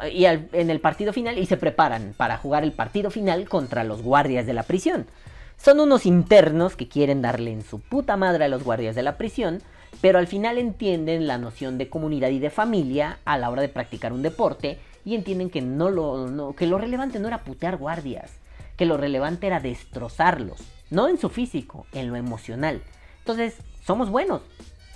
en 0.52 0.70
el 0.70 0.80
partido 0.80 1.12
final, 1.12 1.36
y 1.36 1.46
se 1.46 1.56
preparan 1.56 2.14
para 2.16 2.36
jugar 2.36 2.62
el 2.62 2.70
partido 2.70 3.10
final 3.10 3.48
contra 3.48 3.82
los 3.82 4.02
guardias 4.02 4.46
de 4.46 4.52
la 4.52 4.62
prisión. 4.62 5.08
Son 5.56 5.80
unos 5.80 6.06
internos 6.06 6.76
que 6.76 6.86
quieren 6.86 7.22
darle 7.22 7.50
en 7.50 7.64
su 7.64 7.80
puta 7.80 8.16
madre 8.16 8.44
a 8.44 8.48
los 8.48 8.62
guardias 8.62 8.94
de 8.94 9.02
la 9.02 9.18
prisión, 9.18 9.64
pero 10.00 10.18
al 10.18 10.26
final 10.26 10.58
entienden 10.58 11.26
la 11.26 11.38
noción 11.38 11.78
de 11.78 11.88
comunidad 11.88 12.30
y 12.30 12.38
de 12.38 12.50
familia 12.50 13.18
a 13.24 13.38
la 13.38 13.50
hora 13.50 13.62
de 13.62 13.68
practicar 13.68 14.12
un 14.12 14.22
deporte 14.22 14.78
y 15.04 15.14
entienden 15.14 15.50
que 15.50 15.62
no 15.62 15.90
lo 15.90 16.54
que 16.56 16.66
lo 16.66 16.78
relevante 16.78 17.18
no 17.18 17.28
era 17.28 17.44
putear 17.44 17.76
guardias, 17.76 18.32
que 18.76 18.86
lo 18.86 18.96
relevante 18.96 19.46
era 19.46 19.60
destrozarlos, 19.60 20.60
no 20.90 21.08
en 21.08 21.18
su 21.18 21.28
físico, 21.28 21.86
en 21.92 22.08
lo 22.08 22.16
emocional. 22.16 22.82
Entonces, 23.18 23.56
somos 23.84 24.10
buenos 24.10 24.42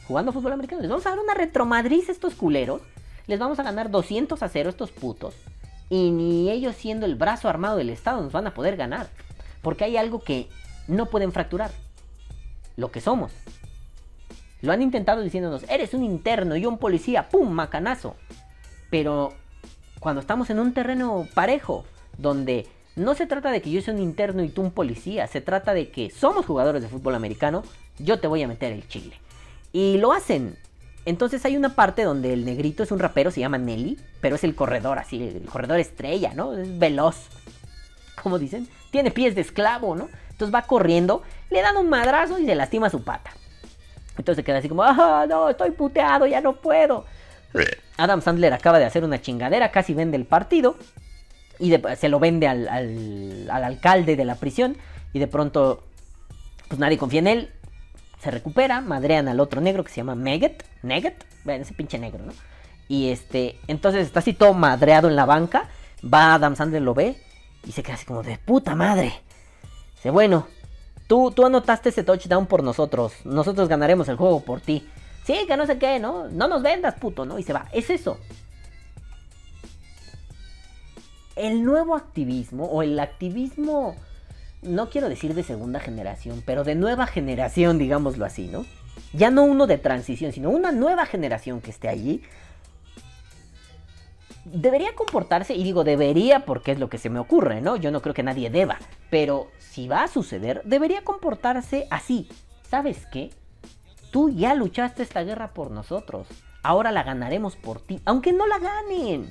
jugando 0.06 0.32
fútbol 0.32 0.52
americano. 0.52 0.82
Les 0.82 0.90
vamos 0.90 1.06
a 1.06 1.10
dar 1.10 1.18
una 1.18 1.34
retromadriz 1.34 2.08
a 2.08 2.12
estos 2.12 2.34
culeros. 2.34 2.82
Les 3.26 3.38
vamos 3.38 3.58
a 3.58 3.62
ganar 3.62 3.90
200 3.90 4.42
a 4.42 4.48
0 4.48 4.70
estos 4.70 4.90
putos. 4.90 5.34
Y 5.90 6.10
ni 6.10 6.50
ellos 6.50 6.76
siendo 6.76 7.06
el 7.06 7.14
brazo 7.14 7.48
armado 7.48 7.76
del 7.76 7.90
Estado 7.90 8.22
nos 8.22 8.32
van 8.32 8.46
a 8.46 8.54
poder 8.54 8.76
ganar. 8.76 9.08
Porque 9.62 9.84
hay 9.84 9.96
algo 9.96 10.22
que 10.22 10.48
no 10.88 11.06
pueden 11.06 11.32
fracturar. 11.32 11.70
Lo 12.76 12.90
que 12.90 13.00
somos. 13.00 13.32
Lo 14.64 14.72
han 14.72 14.80
intentado 14.80 15.20
diciéndonos, 15.20 15.64
eres 15.68 15.92
un 15.92 16.02
interno 16.02 16.56
y 16.56 16.64
un 16.64 16.78
policía, 16.78 17.28
¡pum! 17.28 17.50
Macanazo. 17.50 18.16
Pero 18.88 19.34
cuando 20.00 20.22
estamos 20.22 20.48
en 20.48 20.58
un 20.58 20.72
terreno 20.72 21.28
parejo, 21.34 21.84
donde 22.16 22.66
no 22.96 23.14
se 23.14 23.26
trata 23.26 23.50
de 23.50 23.60
que 23.60 23.70
yo 23.70 23.82
sea 23.82 23.92
un 23.92 24.00
interno 24.00 24.42
y 24.42 24.48
tú 24.48 24.62
un 24.62 24.70
policía, 24.70 25.26
se 25.26 25.42
trata 25.42 25.74
de 25.74 25.90
que 25.90 26.08
somos 26.08 26.46
jugadores 26.46 26.80
de 26.80 26.88
fútbol 26.88 27.14
americano, 27.14 27.62
yo 27.98 28.18
te 28.20 28.26
voy 28.26 28.42
a 28.42 28.48
meter 28.48 28.72
el 28.72 28.88
chile. 28.88 29.20
Y 29.70 29.98
lo 29.98 30.14
hacen. 30.14 30.56
Entonces 31.04 31.44
hay 31.44 31.58
una 31.58 31.74
parte 31.74 32.02
donde 32.02 32.32
el 32.32 32.46
negrito 32.46 32.82
es 32.82 32.90
un 32.90 33.00
rapero, 33.00 33.30
se 33.30 33.40
llama 33.40 33.58
Nelly, 33.58 33.98
pero 34.22 34.36
es 34.36 34.44
el 34.44 34.54
corredor, 34.54 34.98
así, 34.98 35.22
el 35.22 35.44
corredor 35.44 35.78
estrella, 35.78 36.32
¿no? 36.32 36.54
Es 36.56 36.78
veloz. 36.78 37.28
Como 38.22 38.38
dicen, 38.38 38.66
tiene 38.90 39.10
pies 39.10 39.34
de 39.34 39.42
esclavo, 39.42 39.94
¿no? 39.94 40.08
Entonces 40.30 40.54
va 40.54 40.62
corriendo, 40.62 41.22
le 41.50 41.60
dan 41.60 41.76
un 41.76 41.90
madrazo 41.90 42.38
y 42.38 42.46
se 42.46 42.54
lastima 42.54 42.88
su 42.88 43.02
pata. 43.02 43.32
Entonces 44.16 44.36
se 44.36 44.44
queda 44.44 44.58
así 44.58 44.68
como, 44.68 44.82
ah, 44.82 45.26
no, 45.28 45.48
estoy 45.48 45.72
puteado, 45.72 46.26
ya 46.26 46.40
no 46.40 46.54
puedo. 46.54 47.04
Adam 47.96 48.20
Sandler 48.20 48.52
acaba 48.52 48.78
de 48.78 48.84
hacer 48.84 49.04
una 49.04 49.20
chingadera, 49.20 49.70
casi 49.70 49.94
vende 49.94 50.16
el 50.16 50.24
partido. 50.24 50.76
Y 51.58 51.72
se 51.96 52.08
lo 52.08 52.18
vende 52.18 52.48
al, 52.48 52.68
al, 52.68 53.48
alcalde 53.64 54.16
de 54.16 54.24
la 54.24 54.34
prisión. 54.36 54.76
Y 55.12 55.18
de 55.20 55.28
pronto, 55.28 55.84
pues 56.68 56.78
nadie 56.78 56.98
confía 56.98 57.20
en 57.20 57.26
él. 57.28 57.50
Se 58.20 58.30
recupera, 58.30 58.80
madrean 58.80 59.28
al 59.28 59.38
otro 59.38 59.60
negro 59.60 59.84
que 59.84 59.90
se 59.90 59.96
llama 59.96 60.14
Meget. 60.14 60.64
Neget, 60.82 61.24
bueno, 61.44 61.62
ese 61.62 61.74
pinche 61.74 61.98
negro, 61.98 62.24
¿no? 62.24 62.32
Y 62.88 63.10
este, 63.10 63.58
entonces 63.68 64.06
está 64.06 64.18
así 64.20 64.32
todo 64.32 64.52
madreado 64.54 65.08
en 65.08 65.16
la 65.16 65.24
banca. 65.24 65.68
Va 66.02 66.34
Adam 66.34 66.56
Sandler, 66.56 66.82
lo 66.82 66.94
ve. 66.94 67.16
Y 67.64 67.72
se 67.72 67.82
queda 67.82 67.94
así 67.94 68.04
como 68.04 68.22
de 68.22 68.38
puta 68.38 68.74
madre. 68.74 69.12
Dice, 69.94 70.10
bueno, 70.10 70.46
Tú, 71.06 71.30
tú 71.30 71.44
anotaste 71.44 71.90
ese 71.90 72.02
touchdown 72.02 72.46
por 72.46 72.62
nosotros. 72.62 73.12
Nosotros 73.24 73.68
ganaremos 73.68 74.08
el 74.08 74.16
juego 74.16 74.40
por 74.40 74.60
ti. 74.60 74.86
Sí, 75.24 75.44
que 75.46 75.56
no 75.56 75.66
sé 75.66 75.78
qué, 75.78 75.98
¿no? 75.98 76.28
No 76.28 76.48
nos 76.48 76.62
vendas, 76.62 76.94
puto, 76.94 77.24
¿no? 77.24 77.38
Y 77.38 77.42
se 77.42 77.52
va. 77.52 77.66
Es 77.72 77.90
eso. 77.90 78.18
El 81.36 81.64
nuevo 81.64 81.96
activismo, 81.96 82.66
o 82.66 82.82
el 82.82 82.98
activismo, 83.00 83.96
no 84.62 84.88
quiero 84.88 85.08
decir 85.08 85.34
de 85.34 85.42
segunda 85.42 85.80
generación, 85.80 86.42
pero 86.46 86.62
de 86.62 86.74
nueva 86.74 87.06
generación, 87.06 87.78
digámoslo 87.78 88.24
así, 88.24 88.46
¿no? 88.48 88.64
Ya 89.12 89.30
no 89.30 89.42
uno 89.44 89.66
de 89.66 89.78
transición, 89.78 90.32
sino 90.32 90.50
una 90.50 90.72
nueva 90.72 91.06
generación 91.06 91.60
que 91.60 91.70
esté 91.70 91.88
allí. 91.88 92.22
Debería 94.44 94.94
comportarse, 94.94 95.54
y 95.54 95.64
digo 95.64 95.84
debería 95.84 96.44
porque 96.44 96.72
es 96.72 96.78
lo 96.78 96.88
que 96.90 96.98
se 96.98 97.10
me 97.10 97.18
ocurre, 97.18 97.60
¿no? 97.60 97.76
Yo 97.76 97.90
no 97.90 98.02
creo 98.02 98.14
que 98.14 98.22
nadie 98.22 98.50
deba, 98.50 98.78
pero 99.10 99.48
si 99.58 99.88
va 99.88 100.02
a 100.02 100.08
suceder, 100.08 100.62
debería 100.64 101.02
comportarse 101.02 101.86
así. 101.90 102.28
¿Sabes 102.68 103.06
qué? 103.10 103.30
Tú 104.10 104.30
ya 104.30 104.54
luchaste 104.54 105.02
esta 105.02 105.24
guerra 105.24 105.54
por 105.54 105.70
nosotros. 105.70 106.28
Ahora 106.62 106.92
la 106.92 107.02
ganaremos 107.02 107.56
por 107.56 107.80
ti, 107.80 108.00
aunque 108.04 108.32
no 108.32 108.46
la 108.46 108.58
ganen. 108.58 109.28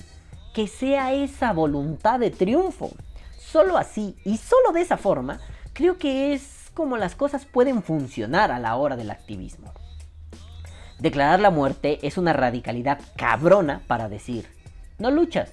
Que 0.53 0.68
sea 0.68 1.14
esa 1.14 1.53
voluntad 1.53 2.20
de 2.20 2.32
triunfo. 2.32 2.91
Solo 3.38 3.78
así 3.78 4.18
y 4.26 4.38
solo 4.38 4.72
de 4.72 4.82
esa 4.82 4.97
forma, 4.97 5.39
creo 5.74 5.97
que 5.97 6.34
es 6.34 6.72
como 6.74 6.97
las 6.97 7.16
cosas 7.16 7.45
pueden 7.45 7.84
funcionar 7.84 8.51
a 8.51 8.59
la 8.59 8.76
hora 8.76 8.95
del 8.95 9.11
activismo. 9.11 9.74
Declarar 10.99 11.39
la 11.39 11.49
muerte 11.49 11.99
es 12.01 12.18
una 12.18 12.34
radicalidad 12.34 12.99
cabrona 13.16 13.82
para 13.88 14.09
decir, 14.09 14.47
no 15.03 15.11
luchas. 15.11 15.51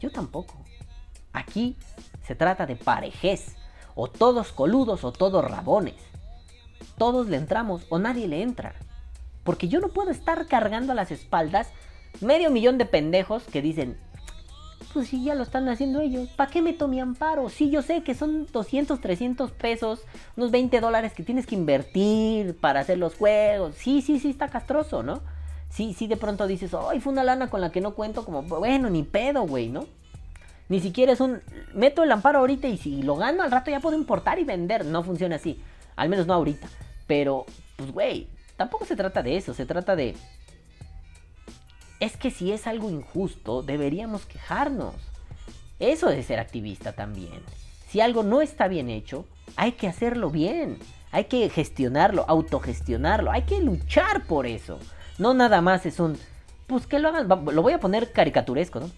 Yo 0.00 0.10
tampoco. 0.10 0.56
Aquí 1.32 1.76
se 2.26 2.34
trata 2.34 2.66
de 2.66 2.74
parejez. 2.74 3.54
O 3.94 4.08
todos 4.08 4.50
coludos 4.50 5.04
o 5.04 5.12
todos 5.12 5.48
rabones. 5.48 5.94
Todos 6.98 7.28
le 7.28 7.36
entramos 7.36 7.86
o 7.90 8.00
nadie 8.00 8.26
le 8.26 8.42
entra. 8.42 8.74
Porque 9.44 9.68
yo 9.68 9.78
no 9.78 9.90
puedo 9.90 10.10
estar 10.10 10.48
cargando 10.48 10.92
a 10.92 10.96
las 10.96 11.12
espaldas 11.12 11.68
medio 12.20 12.50
millón 12.50 12.76
de 12.76 12.86
pendejos 12.86 13.44
que 13.44 13.62
dicen, 13.62 13.96
pues 14.92 15.08
si 15.08 15.22
ya 15.22 15.36
lo 15.36 15.44
están 15.44 15.68
haciendo 15.68 16.00
ellos, 16.00 16.28
¿para 16.30 16.50
qué 16.50 16.60
meto 16.60 16.88
mi 16.88 16.98
amparo? 16.98 17.48
Sí, 17.48 17.70
yo 17.70 17.82
sé 17.82 18.02
que 18.02 18.16
son 18.16 18.48
200, 18.52 19.00
300 19.00 19.52
pesos, 19.52 20.00
unos 20.36 20.50
20 20.50 20.80
dólares 20.80 21.12
que 21.12 21.22
tienes 21.22 21.46
que 21.46 21.54
invertir 21.54 22.56
para 22.58 22.80
hacer 22.80 22.98
los 22.98 23.14
juegos. 23.14 23.76
Sí, 23.76 24.02
sí, 24.02 24.18
sí, 24.18 24.30
está 24.30 24.48
castroso, 24.48 25.04
¿no? 25.04 25.22
Sí, 25.70 25.94
sí, 25.94 26.06
de 26.06 26.16
pronto 26.16 26.46
dices, 26.46 26.72
ay, 26.74 27.00
fue 27.00 27.12
una 27.12 27.24
lana 27.24 27.50
con 27.50 27.60
la 27.60 27.70
que 27.70 27.80
no 27.80 27.94
cuento, 27.94 28.24
como, 28.24 28.42
bueno, 28.42 28.90
ni 28.90 29.02
pedo, 29.02 29.42
güey, 29.42 29.68
¿no? 29.68 29.86
Ni 30.68 30.80
siquiera 30.80 31.12
es 31.12 31.20
un. 31.20 31.40
Meto 31.72 32.02
el 32.02 32.12
amparo 32.12 32.40
ahorita 32.40 32.68
y 32.68 32.76
si 32.76 33.02
lo 33.02 33.16
gano 33.16 33.42
al 33.42 33.50
rato 33.50 33.70
ya 33.70 33.80
puedo 33.80 33.96
importar 33.96 34.38
y 34.38 34.44
vender. 34.44 34.84
No 34.84 35.02
funciona 35.02 35.36
así. 35.36 35.62
Al 35.96 36.08
menos 36.08 36.26
no 36.26 36.34
ahorita. 36.34 36.68
Pero, 37.06 37.46
pues, 37.76 37.90
güey, 37.92 38.28
tampoco 38.56 38.84
se 38.84 38.96
trata 38.96 39.22
de 39.22 39.36
eso. 39.36 39.54
Se 39.54 39.64
trata 39.64 39.96
de. 39.96 40.14
Es 42.00 42.16
que 42.16 42.30
si 42.30 42.52
es 42.52 42.66
algo 42.66 42.90
injusto, 42.90 43.62
deberíamos 43.62 44.26
quejarnos. 44.26 44.94
Eso 45.78 46.10
es 46.10 46.26
ser 46.26 46.38
activista 46.38 46.92
también. 46.92 47.40
Si 47.88 48.00
algo 48.00 48.22
no 48.22 48.42
está 48.42 48.68
bien 48.68 48.90
hecho, 48.90 49.24
hay 49.56 49.72
que 49.72 49.88
hacerlo 49.88 50.30
bien. 50.30 50.78
Hay 51.10 51.24
que 51.24 51.48
gestionarlo, 51.48 52.26
autogestionarlo. 52.28 53.30
Hay 53.30 53.42
que 53.42 53.60
luchar 53.62 54.26
por 54.26 54.46
eso. 54.46 54.78
No 55.18 55.34
nada 55.34 55.60
más 55.60 55.84
es 55.86 56.00
un. 56.00 56.18
Pues 56.66 56.86
que 56.86 56.98
lo 56.98 57.08
hagan. 57.08 57.28
Lo 57.28 57.62
voy 57.62 57.72
a 57.72 57.80
poner 57.80 58.12
caricaturesco, 58.12 58.80
¿no? 58.80 58.90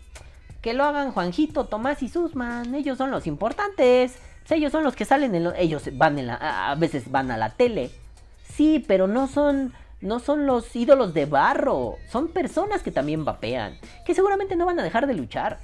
que 0.60 0.74
lo 0.74 0.84
hagan 0.84 1.12
Juanjito, 1.12 1.64
Tomás 1.64 2.02
y 2.02 2.08
Susman. 2.08 2.74
Ellos 2.74 2.98
son 2.98 3.10
los 3.10 3.26
importantes. 3.26 4.18
Ellos 4.48 4.72
son 4.72 4.82
los 4.82 4.96
que 4.96 5.04
salen 5.04 5.34
en 5.34 5.52
ellos 5.56 5.88
van 5.92 6.18
en 6.18 6.26
la, 6.26 6.70
a 6.70 6.74
veces 6.74 7.10
van 7.10 7.30
a 7.30 7.36
la 7.36 7.50
tele. 7.50 7.90
Sí, 8.42 8.84
pero 8.86 9.06
no 9.06 9.28
son 9.28 9.72
no 10.00 10.18
son 10.18 10.46
los 10.46 10.74
ídolos 10.74 11.14
de 11.14 11.26
barro, 11.26 11.96
son 12.10 12.28
personas 12.28 12.82
que 12.82 12.90
también 12.90 13.24
vapean, 13.24 13.78
que 14.06 14.14
seguramente 14.14 14.56
no 14.56 14.64
van 14.64 14.80
a 14.80 14.82
dejar 14.82 15.06
de 15.06 15.14
luchar. 15.14 15.60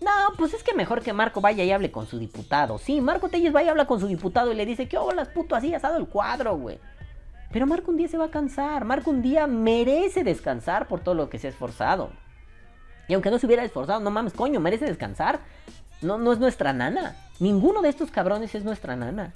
No, 0.00 0.10
pues 0.38 0.54
es 0.54 0.62
que 0.62 0.72
mejor 0.72 1.02
que 1.02 1.12
Marco 1.12 1.40
vaya 1.40 1.64
y 1.64 1.72
hable 1.72 1.90
con 1.90 2.06
su 2.06 2.18
diputado. 2.18 2.78
Sí, 2.78 3.00
Marco 3.00 3.28
Telles 3.28 3.52
vaya 3.52 3.66
y 3.66 3.70
habla 3.70 3.86
con 3.86 3.98
su 4.00 4.06
diputado 4.06 4.52
y 4.52 4.54
le 4.54 4.64
dice, 4.64 4.88
¿qué 4.88 4.96
las 5.14 5.28
puto 5.28 5.56
así 5.56 5.74
asado 5.74 5.98
el 5.98 6.06
cuadro, 6.06 6.56
güey? 6.56 6.78
Pero 7.50 7.66
Marco 7.66 7.90
un 7.90 7.96
día 7.96 8.08
se 8.08 8.18
va 8.18 8.26
a 8.26 8.30
cansar, 8.30 8.84
Marco 8.84 9.10
un 9.10 9.22
día 9.22 9.46
merece 9.46 10.22
descansar 10.22 10.86
por 10.86 11.00
todo 11.00 11.14
lo 11.14 11.30
que 11.30 11.38
se 11.38 11.46
ha 11.46 11.50
esforzado. 11.50 12.10
Y 13.08 13.14
aunque 13.14 13.30
no 13.30 13.38
se 13.38 13.46
hubiera 13.46 13.64
esforzado, 13.64 14.00
no 14.00 14.10
mames, 14.10 14.34
coño, 14.34 14.60
merece 14.60 14.84
descansar. 14.84 15.40
No, 16.02 16.18
no 16.18 16.32
es 16.32 16.38
nuestra 16.38 16.72
nana. 16.72 17.16
Ninguno 17.40 17.80
de 17.80 17.88
estos 17.88 18.10
cabrones 18.10 18.54
es 18.54 18.64
nuestra 18.64 18.96
nana. 18.96 19.32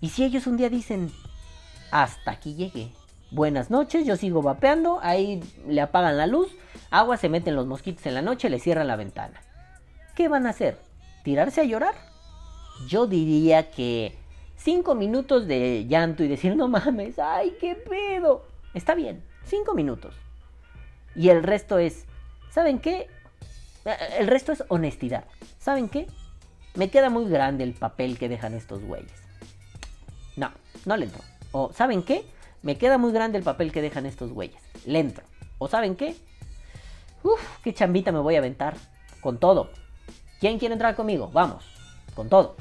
Y 0.00 0.08
si 0.08 0.24
ellos 0.24 0.48
un 0.48 0.56
día 0.56 0.68
dicen, 0.68 1.12
hasta 1.92 2.32
aquí 2.32 2.54
llegué. 2.54 2.90
Buenas 3.30 3.70
noches, 3.70 4.04
yo 4.04 4.16
sigo 4.16 4.42
vapeando, 4.42 4.98
ahí 5.00 5.42
le 5.66 5.80
apagan 5.80 6.18
la 6.18 6.26
luz, 6.26 6.48
agua 6.90 7.16
se 7.16 7.30
meten 7.30 7.54
los 7.54 7.66
mosquitos 7.66 8.04
en 8.04 8.14
la 8.14 8.20
noche, 8.20 8.50
le 8.50 8.58
cierran 8.58 8.88
la 8.88 8.96
ventana. 8.96 9.40
¿Qué 10.14 10.28
van 10.28 10.46
a 10.46 10.50
hacer? 10.50 10.78
¿Tirarse 11.22 11.60
a 11.62 11.64
llorar? 11.64 11.94
Yo 12.88 13.06
diría 13.06 13.70
que 13.70 14.18
cinco 14.62 14.94
minutos 14.94 15.46
de 15.46 15.86
llanto 15.86 16.22
y 16.22 16.28
decir, 16.28 16.56
no 16.56 16.68
mames, 16.68 17.18
ay, 17.18 17.56
qué 17.60 17.74
pedo. 17.74 18.46
Está 18.74 18.94
bien, 18.94 19.22
cinco 19.44 19.74
minutos. 19.74 20.14
Y 21.14 21.28
el 21.28 21.42
resto 21.42 21.78
es, 21.78 22.06
¿saben 22.50 22.78
qué? 22.78 23.08
Eh, 23.84 23.96
El 24.18 24.28
resto 24.28 24.52
es 24.52 24.64
honestidad. 24.68 25.24
¿Saben 25.58 25.88
qué? 25.88 26.06
Me 26.74 26.88
queda 26.88 27.10
muy 27.10 27.28
grande 27.28 27.64
el 27.64 27.74
papel 27.74 28.18
que 28.18 28.28
dejan 28.28 28.54
estos 28.54 28.82
güeyes. 28.82 29.12
No, 30.36 30.50
no 30.86 30.96
le 30.96 31.06
entro. 31.06 31.22
O 31.50 31.72
¿saben 31.72 32.02
qué? 32.02 32.24
Me 32.62 32.78
queda 32.78 32.96
muy 32.96 33.12
grande 33.12 33.38
el 33.38 33.44
papel 33.44 33.72
que 33.72 33.82
dejan 33.82 34.06
estos 34.06 34.32
güeyes. 34.32 34.62
Le 34.86 35.00
entro. 35.00 35.24
O 35.58 35.68
¿saben 35.68 35.96
qué? 35.96 36.16
Uf, 37.22 37.40
qué 37.62 37.74
chambita 37.74 38.12
me 38.12 38.20
voy 38.20 38.36
a 38.36 38.38
aventar. 38.38 38.76
Con 39.20 39.38
todo. 39.38 39.70
¿Quién 40.40 40.58
quiere 40.58 40.72
entrar 40.72 40.94
conmigo? 40.94 41.28
Vamos. 41.32 41.64
Con 42.14 42.28
todo. 42.28 42.56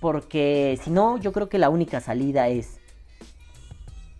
Porque 0.00 0.78
si 0.82 0.90
no, 0.90 1.18
yo 1.18 1.32
creo 1.32 1.48
que 1.48 1.58
la 1.58 1.70
única 1.70 2.00
salida 2.00 2.48
es... 2.48 2.78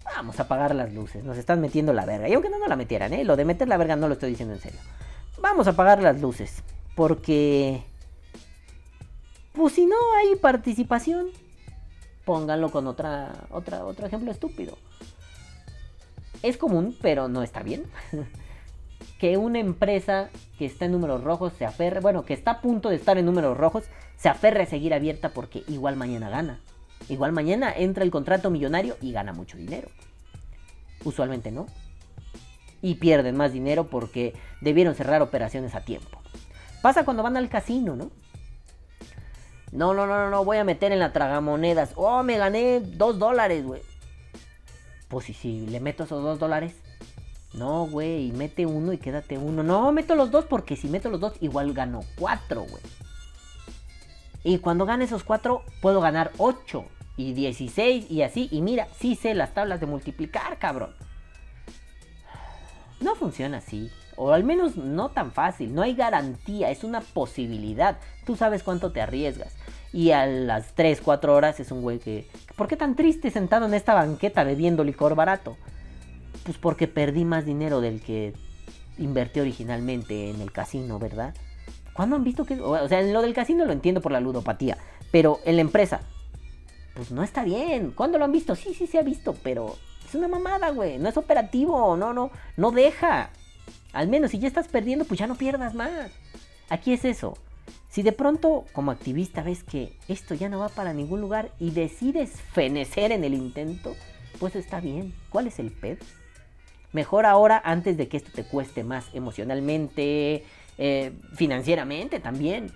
Vamos 0.04 0.40
a 0.40 0.44
apagar 0.44 0.74
las 0.74 0.92
luces. 0.92 1.22
Nos 1.22 1.36
están 1.36 1.60
metiendo 1.60 1.92
la 1.92 2.04
verga. 2.04 2.28
Y 2.28 2.34
aunque 2.34 2.50
no 2.50 2.58
nos 2.58 2.68
la 2.68 2.76
metieran, 2.76 3.12
¿eh? 3.12 3.24
Lo 3.24 3.36
de 3.36 3.44
meter 3.44 3.68
la 3.68 3.76
verga 3.76 3.94
no 3.94 4.08
lo 4.08 4.14
estoy 4.14 4.30
diciendo 4.30 4.54
en 4.54 4.60
serio. 4.60 4.80
Vamos 5.40 5.66
a 5.66 5.70
apagar 5.70 6.02
las 6.02 6.20
luces. 6.20 6.62
Porque... 6.96 7.82
Pues 9.52 9.74
si 9.74 9.86
no 9.86 9.96
hay 10.16 10.36
participación, 10.36 11.28
pónganlo 12.24 12.70
con 12.70 12.86
otra, 12.86 13.32
otra, 13.50 13.84
otro 13.84 14.06
ejemplo 14.06 14.30
estúpido. 14.30 14.78
Es 16.42 16.56
común, 16.56 16.96
pero 17.00 17.28
no 17.28 17.42
está 17.42 17.62
bien. 17.62 17.84
que 19.18 19.36
una 19.36 19.58
empresa 19.58 20.30
que 20.58 20.66
está 20.66 20.84
en 20.84 20.92
números 20.92 21.24
rojos 21.24 21.52
se 21.58 21.64
aferre, 21.64 22.00
bueno, 22.00 22.24
que 22.24 22.34
está 22.34 22.52
a 22.52 22.60
punto 22.60 22.88
de 22.88 22.96
estar 22.96 23.18
en 23.18 23.26
números 23.26 23.56
rojos, 23.56 23.84
se 24.16 24.28
aferre 24.28 24.62
a 24.62 24.66
seguir 24.66 24.94
abierta 24.94 25.30
porque 25.30 25.64
igual 25.66 25.96
mañana 25.96 26.30
gana. 26.30 26.60
Igual 27.08 27.32
mañana 27.32 27.72
entra 27.76 28.04
el 28.04 28.10
contrato 28.10 28.50
millonario 28.50 28.96
y 29.00 29.12
gana 29.12 29.32
mucho 29.32 29.56
dinero. 29.56 29.88
Usualmente 31.04 31.50
no. 31.50 31.66
Y 32.80 32.94
pierden 32.94 33.36
más 33.36 33.52
dinero 33.52 33.88
porque 33.88 34.34
debieron 34.60 34.94
cerrar 34.94 35.20
operaciones 35.20 35.74
a 35.74 35.80
tiempo. 35.80 36.20
Pasa 36.80 37.04
cuando 37.04 37.24
van 37.24 37.36
al 37.36 37.48
casino, 37.48 37.96
¿no? 37.96 38.10
No, 39.72 39.94
no, 39.94 40.06
no, 40.06 40.30
no, 40.30 40.44
voy 40.44 40.58
a 40.58 40.64
meter 40.64 40.92
en 40.92 41.00
la 41.00 41.12
tragamonedas. 41.12 41.92
Oh, 41.96 42.22
me 42.22 42.38
gané 42.38 42.80
dos 42.80 43.18
dólares, 43.18 43.64
güey. 43.64 43.82
Pues 45.08 45.28
y 45.28 45.34
si 45.34 45.66
le 45.66 45.80
meto 45.80 46.04
esos 46.04 46.22
dos 46.22 46.38
dólares. 46.38 46.74
No, 47.54 47.86
güey, 47.86 48.30
mete 48.32 48.66
uno 48.66 48.92
y 48.92 48.98
quédate 48.98 49.38
uno. 49.38 49.62
No, 49.62 49.90
meto 49.92 50.14
los 50.14 50.30
dos 50.30 50.44
porque 50.44 50.76
si 50.76 50.88
meto 50.88 51.10
los 51.10 51.20
dos 51.20 51.34
igual 51.40 51.72
gano 51.72 52.00
cuatro, 52.18 52.62
güey. 52.62 52.82
Y 54.44 54.58
cuando 54.58 54.86
gane 54.86 55.04
esos 55.04 55.24
cuatro, 55.24 55.62
puedo 55.80 56.00
ganar 56.00 56.30
ocho 56.38 56.84
y 57.16 57.32
16 57.32 58.10
y 58.10 58.22
así. 58.22 58.48
Y 58.50 58.62
mira, 58.62 58.88
sí 58.98 59.16
sé 59.16 59.34
las 59.34 59.52
tablas 59.52 59.80
de 59.80 59.86
multiplicar, 59.86 60.58
cabrón. 60.58 60.94
No 63.00 63.14
funciona 63.14 63.58
así. 63.58 63.90
O 64.16 64.32
al 64.32 64.44
menos 64.44 64.76
no 64.76 65.10
tan 65.10 65.32
fácil. 65.32 65.74
No 65.74 65.82
hay 65.82 65.94
garantía. 65.94 66.70
Es 66.70 66.84
una 66.84 67.00
posibilidad. 67.00 67.98
Tú 68.24 68.36
sabes 68.36 68.62
cuánto 68.62 68.92
te 68.92 69.00
arriesgas. 69.00 69.54
Y 69.92 70.10
a 70.10 70.26
las 70.26 70.74
3, 70.74 71.00
4 71.00 71.34
horas 71.34 71.60
es 71.60 71.70
un 71.70 71.82
güey 71.82 71.98
que... 71.98 72.28
¿Por 72.56 72.68
qué 72.68 72.76
tan 72.76 72.94
triste 72.94 73.30
sentado 73.30 73.66
en 73.66 73.74
esta 73.74 73.94
banqueta 73.94 74.44
bebiendo 74.44 74.84
licor 74.84 75.14
barato? 75.14 75.56
Pues 76.48 76.56
porque 76.56 76.88
perdí 76.88 77.26
más 77.26 77.44
dinero 77.44 77.82
del 77.82 78.00
que 78.00 78.32
invertí 78.96 79.38
originalmente 79.38 80.30
en 80.30 80.40
el 80.40 80.50
casino, 80.50 80.98
¿verdad? 80.98 81.34
¿Cuándo 81.92 82.16
han 82.16 82.24
visto 82.24 82.46
que.? 82.46 82.58
O 82.58 82.88
sea, 82.88 83.02
en 83.02 83.12
lo 83.12 83.20
del 83.20 83.34
casino 83.34 83.66
lo 83.66 83.72
entiendo 83.74 84.00
por 84.00 84.12
la 84.12 84.20
ludopatía. 84.20 84.78
Pero 85.12 85.40
en 85.44 85.56
la 85.56 85.60
empresa. 85.60 86.00
Pues 86.94 87.10
no 87.10 87.22
está 87.22 87.44
bien. 87.44 87.90
¿Cuándo 87.90 88.16
lo 88.16 88.24
han 88.24 88.32
visto? 88.32 88.54
Sí, 88.54 88.72
sí 88.72 88.86
se 88.86 88.98
ha 88.98 89.02
visto. 89.02 89.36
Pero 89.42 89.76
es 90.08 90.14
una 90.14 90.26
mamada, 90.26 90.70
güey. 90.70 90.96
No 90.96 91.10
es 91.10 91.18
operativo. 91.18 91.98
No, 91.98 92.14
no. 92.14 92.30
No 92.56 92.70
deja. 92.70 93.28
Al 93.92 94.08
menos 94.08 94.30
si 94.30 94.38
ya 94.38 94.48
estás 94.48 94.68
perdiendo, 94.68 95.04
pues 95.04 95.20
ya 95.20 95.26
no 95.26 95.34
pierdas 95.34 95.74
más. 95.74 96.10
Aquí 96.70 96.94
es 96.94 97.04
eso. 97.04 97.36
Si 97.90 98.00
de 98.00 98.12
pronto, 98.12 98.64
como 98.72 98.90
activista, 98.90 99.42
ves 99.42 99.64
que 99.64 99.98
esto 100.08 100.34
ya 100.34 100.48
no 100.48 100.60
va 100.60 100.70
para 100.70 100.94
ningún 100.94 101.20
lugar 101.20 101.52
y 101.60 101.72
decides 101.72 102.30
fenecer 102.30 103.12
en 103.12 103.22
el 103.24 103.34
intento, 103.34 103.94
pues 104.38 104.56
está 104.56 104.80
bien. 104.80 105.12
¿Cuál 105.28 105.48
es 105.48 105.58
el 105.58 105.72
ped? 105.72 105.98
Mejor 106.92 107.26
ahora 107.26 107.60
antes 107.64 107.96
de 107.96 108.08
que 108.08 108.16
esto 108.16 108.30
te 108.34 108.44
cueste 108.44 108.82
más 108.82 109.06
emocionalmente, 109.12 110.44
eh, 110.78 111.12
financieramente 111.34 112.18
también. 112.18 112.72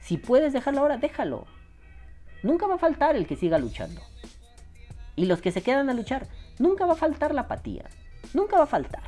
Si 0.00 0.16
puedes 0.16 0.52
dejarlo 0.52 0.80
ahora, 0.80 0.96
déjalo. 0.96 1.46
Nunca 2.42 2.66
va 2.66 2.76
a 2.76 2.78
faltar 2.78 3.16
el 3.16 3.26
que 3.26 3.36
siga 3.36 3.58
luchando. 3.58 4.00
Y 5.16 5.26
los 5.26 5.40
que 5.40 5.52
se 5.52 5.62
quedan 5.62 5.90
a 5.90 5.94
luchar, 5.94 6.26
nunca 6.58 6.86
va 6.86 6.94
a 6.94 6.96
faltar 6.96 7.34
la 7.34 7.42
apatía. 7.42 7.84
Nunca 8.32 8.56
va 8.56 8.64
a 8.64 8.66
faltar. 8.66 9.02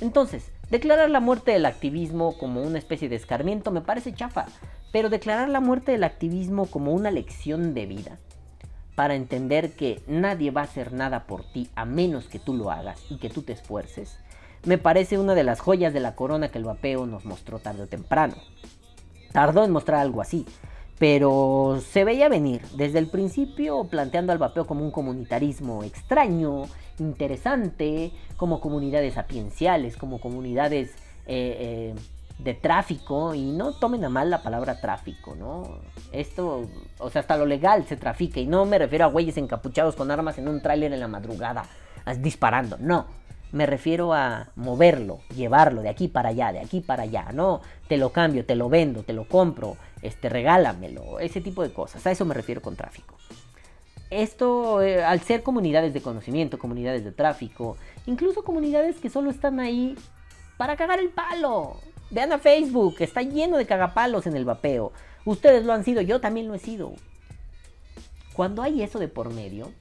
Entonces, 0.00 0.50
declarar 0.70 1.10
la 1.10 1.20
muerte 1.20 1.52
del 1.52 1.66
activismo 1.66 2.36
como 2.38 2.62
una 2.62 2.78
especie 2.78 3.08
de 3.08 3.16
escarmiento 3.16 3.70
me 3.70 3.82
parece 3.82 4.14
chafa. 4.14 4.46
Pero 4.92 5.10
declarar 5.10 5.48
la 5.48 5.60
muerte 5.60 5.92
del 5.92 6.04
activismo 6.04 6.66
como 6.66 6.92
una 6.92 7.10
lección 7.10 7.74
de 7.74 7.86
vida 7.86 8.18
para 8.94 9.14
entender 9.14 9.72
que 9.72 10.02
nadie 10.06 10.50
va 10.50 10.62
a 10.62 10.64
hacer 10.64 10.92
nada 10.92 11.26
por 11.26 11.44
ti 11.44 11.68
a 11.74 11.84
menos 11.84 12.26
que 12.26 12.38
tú 12.38 12.54
lo 12.54 12.70
hagas 12.70 13.00
y 13.10 13.18
que 13.18 13.30
tú 13.30 13.42
te 13.42 13.52
esfuerces, 13.52 14.18
me 14.64 14.78
parece 14.78 15.18
una 15.18 15.34
de 15.34 15.44
las 15.44 15.60
joyas 15.60 15.92
de 15.92 16.00
la 16.00 16.14
corona 16.14 16.50
que 16.50 16.58
el 16.58 16.64
vapeo 16.64 17.06
nos 17.06 17.24
mostró 17.24 17.58
tarde 17.58 17.82
o 17.82 17.86
temprano. 17.86 18.34
Tardó 19.32 19.64
en 19.64 19.72
mostrar 19.72 20.00
algo 20.00 20.20
así, 20.20 20.46
pero 20.98 21.80
se 21.86 22.04
veía 22.04 22.28
venir 22.28 22.62
desde 22.76 22.98
el 22.98 23.08
principio 23.08 23.84
planteando 23.84 24.32
al 24.32 24.38
vapeo 24.38 24.66
como 24.66 24.84
un 24.84 24.90
comunitarismo 24.90 25.82
extraño, 25.82 26.62
interesante, 26.98 28.12
como 28.36 28.60
comunidades 28.60 29.14
sapienciales, 29.14 29.96
como 29.96 30.20
comunidades 30.20 30.92
eh, 31.26 31.56
eh, 31.60 31.94
de 32.38 32.54
tráfico, 32.54 33.34
y 33.34 33.50
no 33.50 33.72
tomen 33.72 34.04
a 34.04 34.08
mal 34.08 34.30
la 34.30 34.42
palabra 34.42 34.80
tráfico, 34.80 35.34
¿no? 35.34 35.80
Esto, 36.12 36.68
o 37.04 37.10
sea, 37.10 37.20
hasta 37.20 37.36
lo 37.36 37.46
legal 37.46 37.84
se 37.86 37.96
trafica, 37.96 38.40
y 38.40 38.46
no 38.46 38.64
me 38.64 38.78
refiero 38.78 39.04
a 39.04 39.08
güeyes 39.08 39.36
encapuchados 39.36 39.94
con 39.94 40.10
armas 40.10 40.38
en 40.38 40.48
un 40.48 40.60
tráiler 40.60 40.92
en 40.92 41.00
la 41.00 41.08
madrugada, 41.08 41.64
disparando, 42.18 42.76
no. 42.78 43.06
Me 43.52 43.66
refiero 43.66 44.12
a 44.12 44.48
moverlo, 44.56 45.20
llevarlo 45.36 45.82
de 45.82 45.88
aquí 45.88 46.08
para 46.08 46.30
allá, 46.30 46.50
de 46.52 46.58
aquí 46.58 46.80
para 46.80 47.04
allá, 47.04 47.26
¿no? 47.32 47.60
Te 47.86 47.98
lo 47.98 48.10
cambio, 48.10 48.44
te 48.44 48.56
lo 48.56 48.68
vendo, 48.68 49.04
te 49.04 49.12
lo 49.12 49.28
compro, 49.28 49.76
este, 50.02 50.28
regálamelo, 50.28 51.20
ese 51.20 51.40
tipo 51.40 51.62
de 51.62 51.72
cosas. 51.72 52.04
A 52.04 52.10
eso 52.10 52.24
me 52.24 52.34
refiero 52.34 52.60
con 52.60 52.74
tráfico. 52.74 53.14
Esto, 54.10 54.82
eh, 54.82 55.04
al 55.04 55.20
ser 55.20 55.44
comunidades 55.44 55.94
de 55.94 56.00
conocimiento, 56.00 56.58
comunidades 56.58 57.04
de 57.04 57.12
tráfico, 57.12 57.76
incluso 58.06 58.42
comunidades 58.42 58.96
que 58.96 59.08
solo 59.08 59.30
están 59.30 59.60
ahí 59.60 59.94
para 60.56 60.76
cagar 60.76 60.98
el 60.98 61.10
palo. 61.10 61.76
Vean 62.10 62.32
a 62.32 62.38
Facebook, 62.38 62.96
está 63.00 63.22
lleno 63.22 63.56
de 63.56 63.66
cagapalos 63.66 64.26
en 64.26 64.36
el 64.36 64.44
vapeo. 64.44 64.92
Ustedes 65.24 65.64
lo 65.64 65.72
han 65.72 65.84
sido, 65.84 66.02
yo 66.02 66.20
también 66.20 66.48
lo 66.48 66.54
he 66.54 66.58
sido. 66.58 66.92
Cuando 68.34 68.62
hay 68.62 68.82
eso 68.82 68.98
de 68.98 69.08
por 69.08 69.32
medio, 69.32 69.72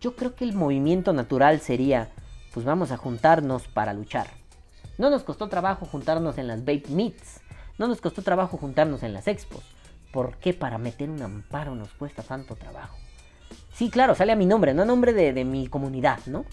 yo 0.00 0.14
creo 0.14 0.36
que 0.36 0.44
el 0.44 0.52
movimiento 0.52 1.12
natural 1.12 1.60
sería, 1.60 2.10
pues 2.52 2.64
vamos 2.64 2.92
a 2.92 2.96
juntarnos 2.96 3.66
para 3.66 3.92
luchar. 3.92 4.28
No 4.98 5.10
nos 5.10 5.24
costó 5.24 5.48
trabajo 5.48 5.86
juntarnos 5.86 6.38
en 6.38 6.46
las 6.46 6.60
Vape 6.60 6.90
Meets. 6.90 7.40
No 7.78 7.88
nos 7.88 8.00
costó 8.00 8.22
trabajo 8.22 8.56
juntarnos 8.56 9.02
en 9.02 9.12
las 9.12 9.26
expos. 9.26 9.62
¿Por 10.12 10.36
qué 10.36 10.54
para 10.54 10.78
meter 10.78 11.10
un 11.10 11.22
amparo 11.22 11.74
nos 11.74 11.88
cuesta 11.90 12.22
tanto 12.22 12.54
trabajo? 12.54 12.96
Sí, 13.72 13.90
claro, 13.90 14.14
sale 14.14 14.32
a 14.32 14.36
mi 14.36 14.46
nombre, 14.46 14.74
no 14.74 14.82
a 14.82 14.84
nombre 14.84 15.12
de, 15.12 15.44
mi 15.44 15.68
comunidad, 15.68 16.18
¿no? 16.26 16.44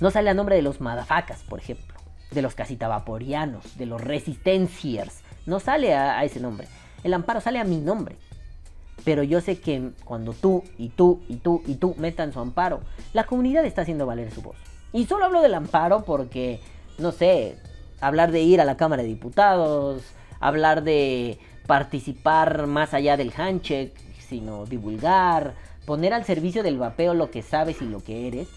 No 0.00 0.10
sale 0.10 0.30
a 0.30 0.34
nombre 0.34 0.56
de 0.56 0.62
los 0.62 0.80
madafacas, 0.80 1.42
por 1.42 1.58
ejemplo. 1.58 1.94
De 2.30 2.42
los 2.42 2.54
casitavaporianos, 2.54 3.76
de 3.76 3.86
los 3.86 4.00
resistenciers. 4.00 5.22
No 5.46 5.60
sale 5.60 5.94
a 5.94 6.24
ese 6.24 6.40
nombre. 6.40 6.66
El 7.02 7.14
amparo 7.14 7.40
sale 7.40 7.58
a 7.58 7.64
mi 7.64 7.78
nombre. 7.78 8.16
Pero 9.04 9.22
yo 9.22 9.40
sé 9.40 9.58
que 9.58 9.90
cuando 10.04 10.32
tú 10.32 10.62
y 10.78 10.90
tú 10.90 11.22
y 11.28 11.36
tú 11.36 11.62
y 11.66 11.74
tú 11.74 11.94
metan 11.98 12.32
su 12.32 12.40
amparo, 12.40 12.80
la 13.12 13.24
comunidad 13.24 13.64
está 13.64 13.82
haciendo 13.82 14.06
valer 14.06 14.30
su 14.30 14.42
voz. 14.42 14.56
Y 14.92 15.06
solo 15.06 15.24
hablo 15.24 15.42
del 15.42 15.54
amparo 15.54 16.04
porque, 16.04 16.60
no 16.98 17.12
sé, 17.12 17.56
hablar 18.00 18.30
de 18.30 18.42
ir 18.42 18.60
a 18.60 18.64
la 18.64 18.76
Cámara 18.76 19.02
de 19.02 19.08
Diputados, 19.08 20.02
hablar 20.38 20.82
de 20.84 21.38
participar 21.66 22.66
más 22.66 22.94
allá 22.94 23.16
del 23.16 23.32
handshake, 23.34 23.96
sino 24.18 24.66
divulgar, 24.66 25.54
poner 25.86 26.12
al 26.12 26.24
servicio 26.24 26.62
del 26.62 26.78
vapeo 26.78 27.14
lo 27.14 27.30
que 27.30 27.42
sabes 27.42 27.80
y 27.82 27.86
lo 27.86 28.02
que 28.02 28.28
eres, 28.28 28.48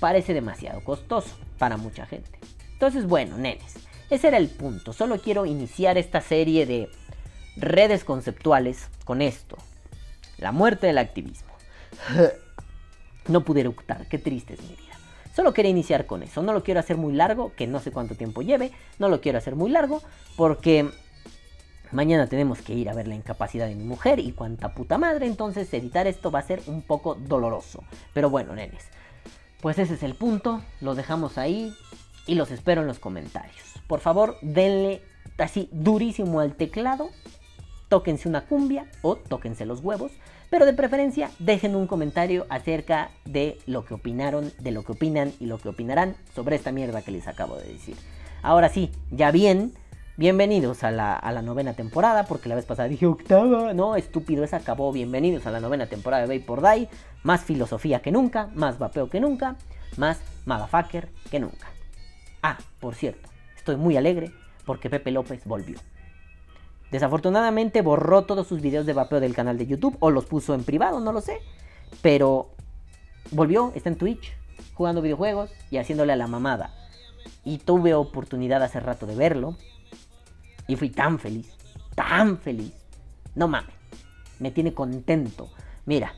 parece 0.00 0.34
demasiado 0.34 0.82
costoso 0.82 1.36
para 1.58 1.76
mucha 1.76 2.06
gente. 2.06 2.38
Entonces, 2.72 3.06
bueno, 3.06 3.38
nenes, 3.38 3.76
ese 4.10 4.28
era 4.28 4.36
el 4.36 4.48
punto. 4.48 4.92
Solo 4.92 5.18
quiero 5.18 5.46
iniciar 5.46 5.96
esta 5.98 6.20
serie 6.20 6.66
de 6.66 6.90
redes 7.56 8.04
conceptuales 8.04 8.88
con 9.04 9.22
esto. 9.22 9.56
La 10.38 10.52
muerte 10.52 10.86
del 10.86 10.98
activismo. 10.98 11.52
No 13.28 13.40
pude 13.40 13.62
eructar, 13.62 14.06
qué 14.06 14.18
triste 14.18 14.54
es 14.54 14.62
mi 14.62 14.68
vida. 14.68 14.94
Solo 15.34 15.52
quería 15.52 15.72
iniciar 15.72 16.06
con 16.06 16.22
eso. 16.22 16.42
No 16.42 16.52
lo 16.52 16.62
quiero 16.62 16.78
hacer 16.78 16.96
muy 16.96 17.12
largo, 17.12 17.52
que 17.56 17.66
no 17.66 17.80
sé 17.80 17.90
cuánto 17.90 18.14
tiempo 18.14 18.40
lleve. 18.40 18.70
No 19.00 19.08
lo 19.08 19.20
quiero 19.20 19.38
hacer 19.38 19.56
muy 19.56 19.68
largo 19.68 20.00
porque 20.36 20.88
mañana 21.90 22.28
tenemos 22.28 22.62
que 22.62 22.72
ir 22.72 22.88
a 22.88 22.94
ver 22.94 23.08
la 23.08 23.16
incapacidad 23.16 23.66
de 23.66 23.74
mi 23.74 23.82
mujer 23.82 24.20
y 24.20 24.30
cuánta 24.30 24.74
puta 24.74 24.96
madre. 24.96 25.26
Entonces 25.26 25.74
editar 25.74 26.06
esto 26.06 26.30
va 26.30 26.38
a 26.38 26.42
ser 26.42 26.62
un 26.68 26.82
poco 26.82 27.16
doloroso. 27.16 27.82
Pero 28.14 28.30
bueno, 28.30 28.54
nenes. 28.54 28.84
Pues 29.60 29.78
ese 29.80 29.94
es 29.94 30.04
el 30.04 30.14
punto. 30.14 30.62
Lo 30.80 30.94
dejamos 30.94 31.36
ahí 31.36 31.74
y 32.26 32.36
los 32.36 32.50
espero 32.50 32.82
en 32.82 32.86
los 32.86 32.98
comentarios. 32.98 33.74
Por 33.88 34.00
favor, 34.00 34.36
denle 34.40 35.02
así 35.38 35.68
durísimo 35.72 36.40
al 36.40 36.54
teclado, 36.54 37.10
tóquense 37.88 38.28
una 38.28 38.46
cumbia 38.46 38.86
o 39.02 39.16
tóquense 39.16 39.66
los 39.66 39.80
huevos, 39.80 40.12
pero 40.50 40.66
de 40.66 40.72
preferencia 40.72 41.30
dejen 41.38 41.74
un 41.74 41.86
comentario 41.86 42.46
acerca 42.48 43.10
de 43.24 43.58
lo 43.66 43.84
que 43.84 43.94
opinaron, 43.94 44.52
de 44.60 44.70
lo 44.70 44.84
que 44.84 44.92
opinan 44.92 45.32
y 45.40 45.46
lo 45.46 45.58
que 45.58 45.68
opinarán 45.68 46.16
sobre 46.34 46.56
esta 46.56 46.72
mierda 46.72 47.02
que 47.02 47.10
les 47.10 47.26
acabo 47.26 47.56
de 47.56 47.72
decir. 47.72 47.96
Ahora 48.42 48.68
sí, 48.68 48.92
ya 49.10 49.30
bien, 49.30 49.72
bienvenidos 50.16 50.84
a 50.84 50.90
la, 50.90 51.42
novena 51.42 51.74
temporada, 51.74 52.24
porque 52.26 52.48
la 52.48 52.54
vez 52.54 52.64
pasada 52.64 52.88
dije 52.88 53.06
octava, 53.06 53.74
no, 53.74 53.96
estúpido, 53.96 54.44
esa 54.44 54.58
acabó, 54.58 54.92
bienvenidos 54.92 55.46
a 55.46 55.50
la 55.50 55.60
novena 55.60 55.86
temporada 55.86 56.26
de 56.26 56.38
Vapor 56.38 56.62
Die, 56.62 56.88
más 57.22 57.42
filosofía 57.42 58.00
que 58.00 58.12
nunca, 58.12 58.48
más 58.54 58.78
vapeo 58.78 59.10
que 59.10 59.20
nunca, 59.20 59.56
más 59.96 60.20
motherfucker 60.44 61.08
que 61.30 61.40
nunca. 61.40 61.66
Ah, 62.42 62.58
por 62.78 62.94
cierto, 62.94 63.28
estoy 63.56 63.76
muy 63.76 63.96
alegre 63.96 64.30
porque 64.64 64.90
Pepe 64.90 65.10
López 65.10 65.42
volvió. 65.44 65.78
Desafortunadamente 66.90 67.82
borró 67.82 68.22
todos 68.22 68.46
sus 68.46 68.60
videos 68.60 68.86
de 68.86 68.92
vapeo 68.92 69.20
del 69.20 69.34
canal 69.34 69.58
de 69.58 69.66
YouTube 69.66 69.96
o 70.00 70.10
los 70.10 70.26
puso 70.26 70.54
en 70.54 70.64
privado, 70.64 71.00
no 71.00 71.12
lo 71.12 71.20
sé. 71.20 71.40
Pero 72.02 72.50
volvió, 73.30 73.72
está 73.74 73.88
en 73.88 73.96
Twitch, 73.96 74.32
jugando 74.74 75.02
videojuegos 75.02 75.50
y 75.70 75.78
haciéndole 75.78 76.12
a 76.12 76.16
la 76.16 76.26
mamada. 76.26 76.72
Y 77.44 77.58
tuve 77.58 77.94
oportunidad 77.94 78.62
hace 78.62 78.80
rato 78.80 79.06
de 79.06 79.16
verlo. 79.16 79.56
Y 80.68 80.76
fui 80.76 80.90
tan 80.90 81.18
feliz, 81.18 81.52
tan 81.94 82.38
feliz. 82.38 82.72
No 83.34 83.48
mames, 83.48 83.74
me 84.38 84.50
tiene 84.50 84.72
contento. 84.72 85.50
Mira, 85.84 86.14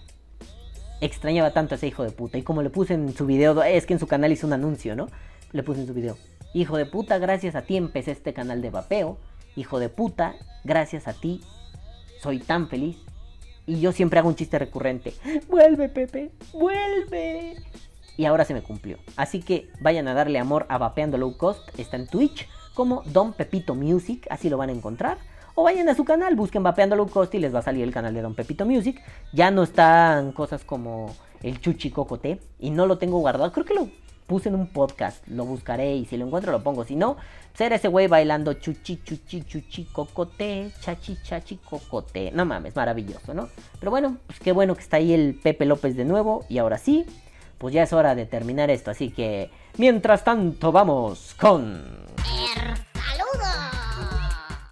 extrañaba 1.00 1.52
tanto 1.52 1.74
a 1.74 1.76
ese 1.76 1.86
hijo 1.86 2.02
de 2.02 2.10
puta. 2.10 2.38
Y 2.38 2.42
como 2.42 2.62
le 2.62 2.70
puse 2.70 2.94
en 2.94 3.14
su 3.14 3.26
video, 3.26 3.62
es 3.62 3.86
que 3.86 3.94
en 3.94 3.98
su 3.98 4.06
canal 4.06 4.32
hizo 4.32 4.46
un 4.46 4.52
anuncio, 4.52 4.96
¿no? 4.96 5.08
Le 5.52 5.62
puse 5.62 5.80
en 5.80 5.86
su 5.86 5.94
video. 5.94 6.16
Hijo 6.54 6.76
de 6.76 6.86
puta, 6.86 7.18
gracias 7.18 7.54
a 7.54 7.62
ti 7.62 7.76
empecé 7.76 8.12
este 8.12 8.32
canal 8.32 8.62
de 8.62 8.70
vapeo. 8.70 9.18
Hijo 9.56 9.78
de 9.78 9.88
puta, 9.88 10.34
gracias 10.64 11.08
a 11.08 11.12
ti 11.12 11.40
soy 12.20 12.38
tan 12.38 12.68
feliz. 12.68 12.96
Y 13.66 13.80
yo 13.80 13.92
siempre 13.92 14.18
hago 14.18 14.28
un 14.28 14.34
chiste 14.34 14.58
recurrente. 14.58 15.14
Vuelve, 15.48 15.88
Pepe, 15.88 16.30
vuelve. 16.52 17.56
Y 18.16 18.24
ahora 18.24 18.44
se 18.44 18.54
me 18.54 18.62
cumplió. 18.62 18.98
Así 19.16 19.40
que 19.40 19.68
vayan 19.80 20.08
a 20.08 20.14
darle 20.14 20.38
amor 20.38 20.66
a 20.68 20.78
Vapeando 20.78 21.18
Low 21.18 21.36
Cost. 21.36 21.78
Está 21.78 21.96
en 21.96 22.06
Twitch 22.06 22.48
como 22.74 23.02
Don 23.06 23.32
Pepito 23.32 23.74
Music, 23.74 24.26
así 24.30 24.48
lo 24.48 24.56
van 24.56 24.70
a 24.70 24.72
encontrar. 24.72 25.18
O 25.54 25.64
vayan 25.64 25.88
a 25.88 25.94
su 25.94 26.04
canal, 26.04 26.34
busquen 26.34 26.62
Vapeando 26.62 26.96
Low 26.96 27.08
Cost 27.08 27.34
y 27.34 27.38
les 27.38 27.54
va 27.54 27.58
a 27.58 27.62
salir 27.62 27.84
el 27.84 27.92
canal 27.92 28.14
de 28.14 28.22
Don 28.22 28.34
Pepito 28.34 28.64
Music. 28.64 29.02
Ya 29.32 29.50
no 29.50 29.62
están 29.62 30.32
cosas 30.32 30.64
como 30.64 31.14
el 31.42 31.60
Chuchi 31.60 31.90
Cocote. 31.90 32.40
Y 32.58 32.70
no 32.70 32.86
lo 32.86 32.98
tengo 32.98 33.18
guardado. 33.18 33.52
Creo 33.52 33.66
que 33.66 33.74
lo 33.74 33.88
puse 34.28 34.50
en 34.50 34.54
un 34.54 34.68
podcast, 34.68 35.26
lo 35.26 35.44
buscaré 35.46 35.96
y 35.96 36.04
si 36.04 36.16
lo 36.16 36.26
encuentro 36.26 36.52
lo 36.52 36.62
pongo. 36.62 36.84
Si 36.84 36.94
no, 36.94 37.16
ser 37.54 37.72
ese 37.72 37.88
güey 37.88 38.06
bailando 38.06 38.52
chuchi, 38.52 39.02
chuchi, 39.02 39.42
chuchi, 39.42 39.86
cocote, 39.86 40.70
chachi, 40.80 41.16
chachi, 41.24 41.56
cocote. 41.56 42.30
No 42.30 42.44
mames, 42.44 42.76
maravilloso, 42.76 43.34
¿no? 43.34 43.48
Pero 43.80 43.90
bueno, 43.90 44.18
pues 44.26 44.38
qué 44.38 44.52
bueno 44.52 44.74
que 44.76 44.82
está 44.82 44.98
ahí 44.98 45.14
el 45.14 45.34
Pepe 45.42 45.64
López 45.64 45.96
de 45.96 46.04
nuevo. 46.04 46.44
Y 46.50 46.58
ahora 46.58 46.76
sí, 46.76 47.06
pues 47.56 47.72
ya 47.74 47.82
es 47.82 47.92
hora 47.92 48.14
de 48.14 48.26
terminar 48.26 48.70
esto. 48.70 48.90
Así 48.90 49.10
que, 49.10 49.50
mientras 49.78 50.22
tanto, 50.24 50.70
vamos 50.72 51.34
con... 51.40 52.06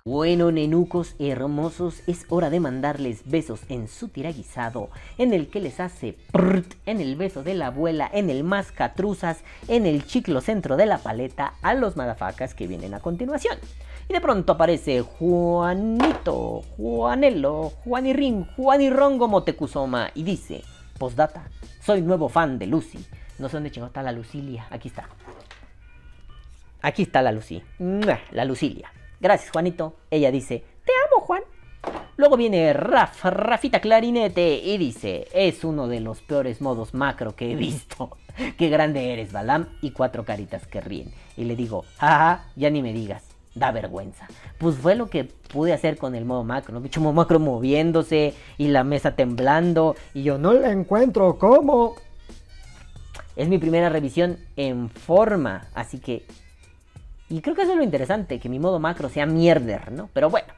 Bueno, 0.07 0.53
nenucos 0.53 1.17
hermosos, 1.19 2.05
es 2.07 2.27
hora 2.29 2.49
de 2.49 2.61
mandarles 2.61 3.29
besos 3.29 3.63
en 3.69 3.89
su 3.89 4.07
tiraguisado, 4.07 4.89
en 5.19 5.33
el 5.33 5.49
que 5.49 5.59
les 5.59 5.81
hace 5.81 6.17
prrt, 6.31 6.75
en 6.87 7.01
el 7.01 7.17
beso 7.17 7.43
de 7.43 7.55
la 7.55 7.67
abuela, 7.67 8.09
en 8.13 8.31
el 8.31 8.45
mascatruzas, 8.45 9.43
en 9.67 9.85
el 9.85 10.07
chiclo 10.07 10.41
centro 10.43 10.77
de 10.77 10.87
la 10.87 10.99
paleta 10.99 11.55
a 11.61 11.75
los 11.75 11.97
madafacas 11.97 12.55
que 12.55 12.69
vienen 12.69 12.95
a 12.95 13.01
continuación. 13.01 13.59
Y 14.09 14.13
de 14.13 14.21
pronto 14.21 14.53
aparece 14.53 15.01
Juanito, 15.01 16.63
Juanelo, 16.77 17.73
Juanirrin, 17.83 18.45
Juanirongo 18.55 19.27
Motecuzoma 19.27 20.13
y 20.15 20.23
dice, 20.23 20.63
postdata, 21.01 21.51
soy 21.85 22.01
nuevo 22.01 22.29
fan 22.29 22.61
de 22.61 22.69
Lucy. 22.69 23.05
No 23.41 23.49
sé 23.49 23.57
dónde 23.57 23.73
chingó 23.73 23.89
está 23.89 24.05
la 24.05 24.13
Lucilia, 24.13 24.69
aquí 24.71 24.87
está. 24.87 25.09
Aquí 26.81 27.03
está 27.03 27.23
la 27.23 27.33
Lucy, 27.33 27.61
la 28.31 28.45
Lucilia. 28.45 28.93
Gracias, 29.27 29.51
Juanito. 29.51 29.97
Ella 30.09 30.31
dice, 30.31 30.63
te 30.85 30.93
amo, 31.05 31.21
Juan. 31.27 31.43
Luego 32.17 32.37
viene 32.37 32.73
Raf, 32.73 33.25
Rafita 33.25 33.81
Clarinete, 33.81 34.55
y 34.55 34.79
dice, 34.79 35.27
es 35.35 35.65
uno 35.65 35.89
de 35.89 35.99
los 35.99 36.23
peores 36.23 36.61
modos 36.61 36.95
macro 36.95 37.35
que 37.35 37.51
he 37.51 37.57
visto. 37.57 38.19
Qué 38.57 38.69
grande 38.69 39.13
eres, 39.13 39.33
Balam, 39.33 39.67
y 39.83 39.91
cuatro 39.91 40.25
caritas 40.25 40.69
que 40.69 40.81
ríen. 40.81 41.13
Y 41.37 41.43
le 41.43 41.57
digo, 41.57 41.85
jaja, 41.99 42.45
ya 42.55 42.71
ni 42.71 42.83
me 42.83 42.93
digas, 42.93 43.25
da 43.57 43.73
vergüenza. 43.73 44.29
Pues 44.59 44.77
fue 44.77 44.95
lo 44.95 45.11
que 45.11 45.25
pude 45.25 45.73
hacer 45.73 45.99
con 45.99 46.15
el 46.15 46.25
modo 46.25 46.45
macro, 46.45 46.73
¿no? 46.73 46.81
Bicho 46.81 47.01
modo 47.01 47.15
macro 47.15 47.41
moviéndose 47.41 48.33
y 48.59 48.69
la 48.69 48.85
mesa 48.85 49.17
temblando, 49.17 49.97
y 50.15 50.23
yo 50.23 50.39
no 50.39 50.53
la 50.53 50.71
encuentro, 50.71 51.37
¿cómo? 51.37 51.97
Es 53.35 53.49
mi 53.49 53.59
primera 53.59 53.89
revisión 53.89 54.39
en 54.55 54.89
forma, 54.89 55.67
así 55.75 55.99
que 55.99 56.25
y 57.29 57.41
creo 57.41 57.55
que 57.55 57.63
eso 57.63 57.73
es 57.73 57.79
lo 57.79 57.85
interesante, 57.85 58.39
que 58.39 58.49
mi 58.49 58.59
modo 58.59 58.79
macro 58.79 59.09
sea 59.09 59.27
mierder, 59.27 59.93
¿no? 59.93 60.09
Pero 60.13 60.31
bueno. 60.31 60.49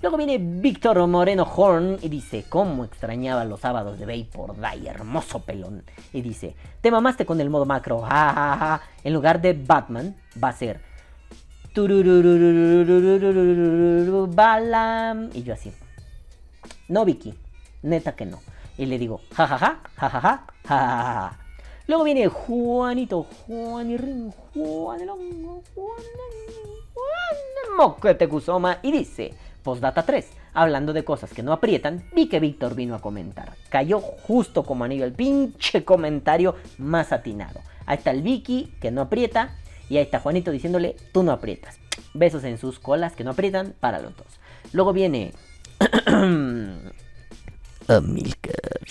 Luego 0.00 0.16
viene 0.16 0.38
Víctor 0.38 1.04
Moreno 1.08 1.42
Horn 1.42 1.98
y 2.00 2.08
dice, 2.08 2.44
¿cómo 2.48 2.84
extrañaba 2.84 3.44
los 3.44 3.58
sábados 3.58 3.98
de 3.98 4.06
Vapor 4.06 4.54
Die, 4.54 4.88
hermoso 4.88 5.40
pelón? 5.40 5.82
Y 6.12 6.22
dice, 6.22 6.54
te 6.80 6.92
mamaste 6.92 7.26
con 7.26 7.40
el 7.40 7.50
modo 7.50 7.64
macro, 7.64 8.02
ja, 8.02 8.80
En 9.02 9.12
lugar 9.12 9.40
de 9.40 9.54
Batman, 9.54 10.14
va 10.42 10.50
a 10.50 10.52
ser... 10.52 10.80
Balam. 14.28 15.30
Y 15.34 15.42
yo 15.42 15.54
así. 15.54 15.72
No, 16.88 17.04
Vicky, 17.04 17.34
neta 17.82 18.14
que 18.14 18.24
no. 18.24 18.40
Y 18.76 18.86
le 18.86 18.98
digo, 18.98 19.20
jajaja, 19.34 19.80
jajaja, 19.96 20.46
jajaja. 20.64 21.47
Luego 21.88 22.04
viene 22.04 22.28
Juanito, 22.28 23.26
Juanirrin, 23.46 24.30
Juanelongo, 24.52 25.62
Juan, 25.74 26.02
Moquete 27.78 28.28
Kusoma 28.28 28.78
y 28.82 28.92
dice, 28.92 29.32
postdata 29.62 30.02
3, 30.02 30.28
hablando 30.52 30.92
de 30.92 31.02
cosas 31.02 31.32
que 31.32 31.42
no 31.42 31.50
aprietan, 31.50 32.04
vi 32.14 32.28
que 32.28 32.40
Víctor 32.40 32.74
vino 32.74 32.94
a 32.94 33.00
comentar. 33.00 33.54
Cayó 33.70 34.00
justo 34.00 34.64
como 34.64 34.84
anillo 34.84 35.06
el 35.06 35.14
pinche 35.14 35.86
comentario 35.86 36.56
más 36.76 37.10
atinado. 37.10 37.60
Ahí 37.86 37.96
está 37.96 38.10
el 38.10 38.20
Vicky 38.20 38.74
que 38.82 38.90
no 38.90 39.00
aprieta 39.00 39.56
y 39.88 39.96
ahí 39.96 40.02
está 40.02 40.20
Juanito 40.20 40.50
diciéndole, 40.50 40.94
tú 41.12 41.22
no 41.22 41.32
aprietas. 41.32 41.78
Besos 42.12 42.44
en 42.44 42.58
sus 42.58 42.78
colas 42.78 43.14
que 43.14 43.24
no 43.24 43.30
aprietan 43.30 43.74
para 43.80 43.98
los 43.98 44.14
dos. 44.14 44.26
Luego 44.74 44.92
viene... 44.92 45.32
Amilcar. 47.88 48.82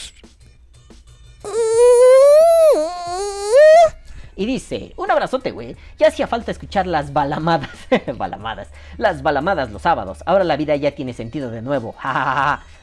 Y 4.38 4.46
dice, 4.46 4.94
un 4.98 5.10
abrazote, 5.10 5.50
güey. 5.50 5.76
Ya 5.98 6.10
hacía 6.10 6.28
falta 6.28 6.52
escuchar 6.52 6.86
las 6.86 7.12
balamadas. 7.12 7.72
balamadas. 8.18 8.70
Las 8.98 9.24
balamadas 9.24 9.72
los 9.72 9.82
sábados. 9.82 10.20
Ahora 10.28 10.44
la 10.44 10.56
vida 10.56 10.76
ya 10.76 10.92
tiene 10.92 11.14
sentido 11.14 11.50
de 11.50 11.64
nuevo. 11.64 11.96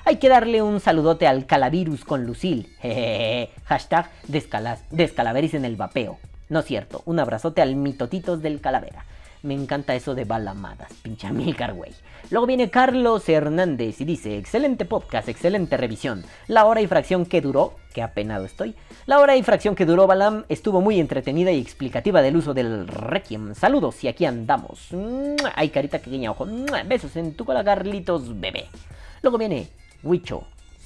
Hay 0.05 0.17
que 0.17 0.29
darle 0.29 0.63
un 0.63 0.81
saludote 0.81 1.29
al 1.29 1.47
calavirus 1.47 2.05
con 2.05 2.27
Lucil. 2.27 2.69
Hashtag 3.67 4.11
descalaveris 4.27 5.55
en 5.55 5.65
el 5.65 5.77
vapeo. 5.77 6.19
No 6.49 6.59
es 6.59 6.67
cierto. 6.67 7.03
Un 7.07 7.21
abrazote 7.21 7.63
al 7.63 7.77
mitotitos 7.77 8.43
del 8.43 8.61
calavera. 8.61 9.05
Me 9.45 9.55
encanta 9.55 9.95
eso 9.95 10.15
de 10.15 10.25
balamadas. 10.25 10.93
Pinche 11.03 11.31
Milcar, 11.31 11.75
güey. 11.75 11.93
Luego 12.31 12.47
viene 12.47 12.71
Carlos 12.71 13.29
Hernández 13.29 14.01
y 14.01 14.05
dice, 14.07 14.39
excelente 14.39 14.87
podcast, 14.87 15.29
excelente 15.29 15.77
revisión. 15.77 16.25
La 16.49 16.65
hora 16.65 16.81
y 16.81 16.87
fracción 16.87 17.27
que 17.27 17.43
duró, 17.43 17.75
que 17.93 18.03
apenado 18.03 18.47
estoy. 18.47 18.75
La 19.07 19.21
hora 19.21 19.37
y 19.37 19.43
fracción 19.43 19.75
que 19.75 19.85
duró 19.85 20.07
Balam 20.07 20.45
estuvo 20.49 20.81
muy 20.81 20.99
entretenida 20.99 21.53
y 21.53 21.61
explicativa 21.61 22.23
del 22.23 22.37
uso 22.37 22.55
del 22.55 22.89
Requiem. 22.89 23.55
Saludos 23.55 24.03
y 24.03 24.09
aquí 24.09 24.25
andamos. 24.25 24.89
Ay, 25.55 25.69
carita 25.69 25.99
que 25.99 26.09
guiña 26.09 26.31
ojo. 26.31 26.47
Besos 26.87 27.15
en 27.17 27.35
tu 27.35 27.45
cola, 27.45 27.63
Carlitos, 27.63 28.41
bebé. 28.41 28.65
Luego 29.21 29.37
viene 29.37 29.69
Wicho, 30.03 30.45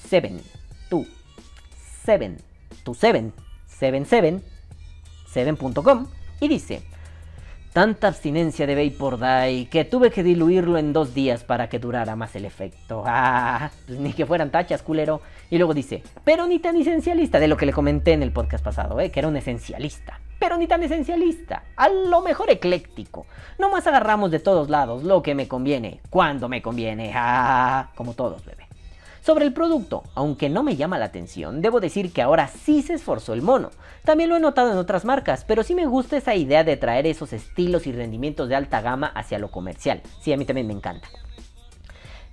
7, 0.08 0.32
tú, 0.90 1.06
7, 2.04 2.38
tu 2.82 2.92
7, 2.92 3.30
77, 3.66 4.40
7.com 5.32 6.06
y 6.40 6.48
dice... 6.48 6.82
Tanta 7.72 8.08
abstinencia 8.08 8.66
de 8.66 8.74
Vapor 8.74 9.18
Die 9.20 9.68
que 9.70 9.84
tuve 9.84 10.10
que 10.10 10.22
diluirlo 10.22 10.78
en 10.78 10.92
dos 10.92 11.14
días 11.14 11.44
para 11.44 11.68
que 11.68 11.78
durara 11.78 12.16
más 12.16 12.34
el 12.36 12.44
efecto. 12.44 13.04
Ah, 13.20 13.70
pues 13.86 13.98
ni 13.98 14.12
que 14.12 14.26
fueran 14.26 14.50
tachas, 14.50 14.82
culero. 14.82 15.20
Y 15.50 15.58
luego 15.58 15.74
dice, 15.74 16.02
pero 16.24 16.46
ni 16.46 16.58
tan 16.58 16.76
esencialista, 16.76 17.38
de 17.40 17.48
lo 17.48 17.56
que 17.56 17.66
le 17.66 17.72
comenté 17.72 18.12
en 18.12 18.22
el 18.22 18.32
podcast 18.32 18.64
pasado, 18.64 19.00
¿eh? 19.00 19.10
que 19.10 19.20
era 19.20 19.28
un 19.28 19.36
esencialista. 19.36 20.20
Pero 20.38 20.56
ni 20.56 20.66
tan 20.66 20.82
esencialista, 20.82 21.64
a 21.76 21.88
lo 21.88 22.22
mejor 22.22 22.50
ecléctico. 22.50 23.26
No 23.58 23.70
más 23.70 23.86
agarramos 23.86 24.30
de 24.30 24.38
todos 24.38 24.70
lados 24.70 25.02
lo 25.02 25.22
que 25.22 25.34
me 25.34 25.48
conviene, 25.48 26.00
cuando 26.10 26.48
me 26.48 26.62
conviene. 26.62 27.12
Ah, 27.20 27.90
como 27.94 28.14
todos, 28.14 28.44
bebé. 28.44 28.67
Sobre 29.20 29.44
el 29.44 29.52
producto, 29.52 30.04
aunque 30.14 30.48
no 30.48 30.62
me 30.62 30.76
llama 30.76 30.98
la 30.98 31.06
atención, 31.06 31.60
debo 31.60 31.80
decir 31.80 32.12
que 32.12 32.22
ahora 32.22 32.48
sí 32.48 32.82
se 32.82 32.94
esforzó 32.94 33.34
el 33.34 33.42
mono. 33.42 33.70
También 34.04 34.30
lo 34.30 34.36
he 34.36 34.40
notado 34.40 34.72
en 34.72 34.78
otras 34.78 35.04
marcas, 35.04 35.44
pero 35.46 35.62
sí 35.62 35.74
me 35.74 35.86
gusta 35.86 36.16
esa 36.16 36.34
idea 36.34 36.64
de 36.64 36.76
traer 36.76 37.06
esos 37.06 37.32
estilos 37.32 37.86
y 37.86 37.92
rendimientos 37.92 38.48
de 38.48 38.56
alta 38.56 38.80
gama 38.80 39.08
hacia 39.08 39.38
lo 39.38 39.50
comercial. 39.50 40.02
Sí, 40.22 40.32
a 40.32 40.36
mí 40.36 40.44
también 40.44 40.66
me 40.66 40.72
encanta. 40.72 41.08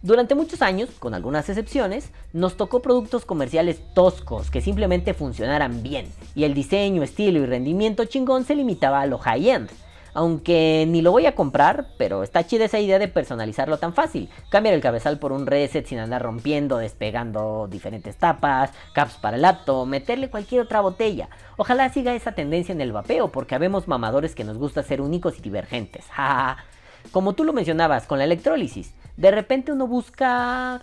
Durante 0.01 0.35
muchos 0.35 0.61
años, 0.61 0.91
con 0.99 1.15
algunas 1.15 1.49
excepciones, 1.49 2.11
nos 2.31 2.57
tocó 2.57 2.81
productos 2.81 3.25
comerciales 3.25 3.81
toscos 3.95 4.51
que 4.51 4.61
simplemente 4.61 5.15
funcionaran 5.15 5.81
bien, 5.81 6.05
y 6.35 6.43
el 6.43 6.53
diseño, 6.53 7.01
estilo 7.01 7.39
y 7.39 7.47
rendimiento 7.47 8.05
chingón 8.05 8.45
se 8.45 8.53
limitaba 8.53 9.01
a 9.01 9.07
lo 9.07 9.17
high-end. 9.17 9.71
Aunque 10.15 10.85
ni 10.87 11.03
lo 11.03 11.11
voy 11.11 11.27
a 11.27 11.35
comprar, 11.35 11.89
pero 11.99 12.23
está 12.23 12.47
chida 12.47 12.65
esa 12.65 12.79
idea 12.79 12.97
de 12.97 13.07
personalizarlo 13.07 13.77
tan 13.77 13.93
fácil. 13.93 14.29
Cambiar 14.49 14.73
el 14.73 14.81
cabezal 14.81 15.19
por 15.19 15.31
un 15.31 15.45
reset 15.45 15.85
sin 15.85 15.99
andar 15.99 16.23
rompiendo, 16.23 16.77
despegando 16.77 17.67
diferentes 17.69 18.15
tapas, 18.15 18.71
caps 18.93 19.17
para 19.17 19.35
el 19.35 19.43
laptop, 19.43 19.85
meterle 19.85 20.31
cualquier 20.31 20.61
otra 20.61 20.81
botella. 20.81 21.29
Ojalá 21.57 21.89
siga 21.89 22.15
esa 22.15 22.31
tendencia 22.31 22.73
en 22.73 22.81
el 22.81 22.91
vapeo, 22.91 23.31
porque 23.31 23.53
habemos 23.53 23.87
mamadores 23.87 24.33
que 24.33 24.43
nos 24.43 24.57
gusta 24.57 24.81
ser 24.81 25.01
únicos 25.01 25.37
y 25.37 25.41
divergentes. 25.41 26.05
Como 27.11 27.33
tú 27.33 27.43
lo 27.43 27.53
mencionabas 27.53 28.07
con 28.07 28.17
la 28.17 28.23
electrólisis 28.23 28.95
de 29.17 29.31
repente 29.31 29.71
uno 29.71 29.87
busca. 29.87 30.81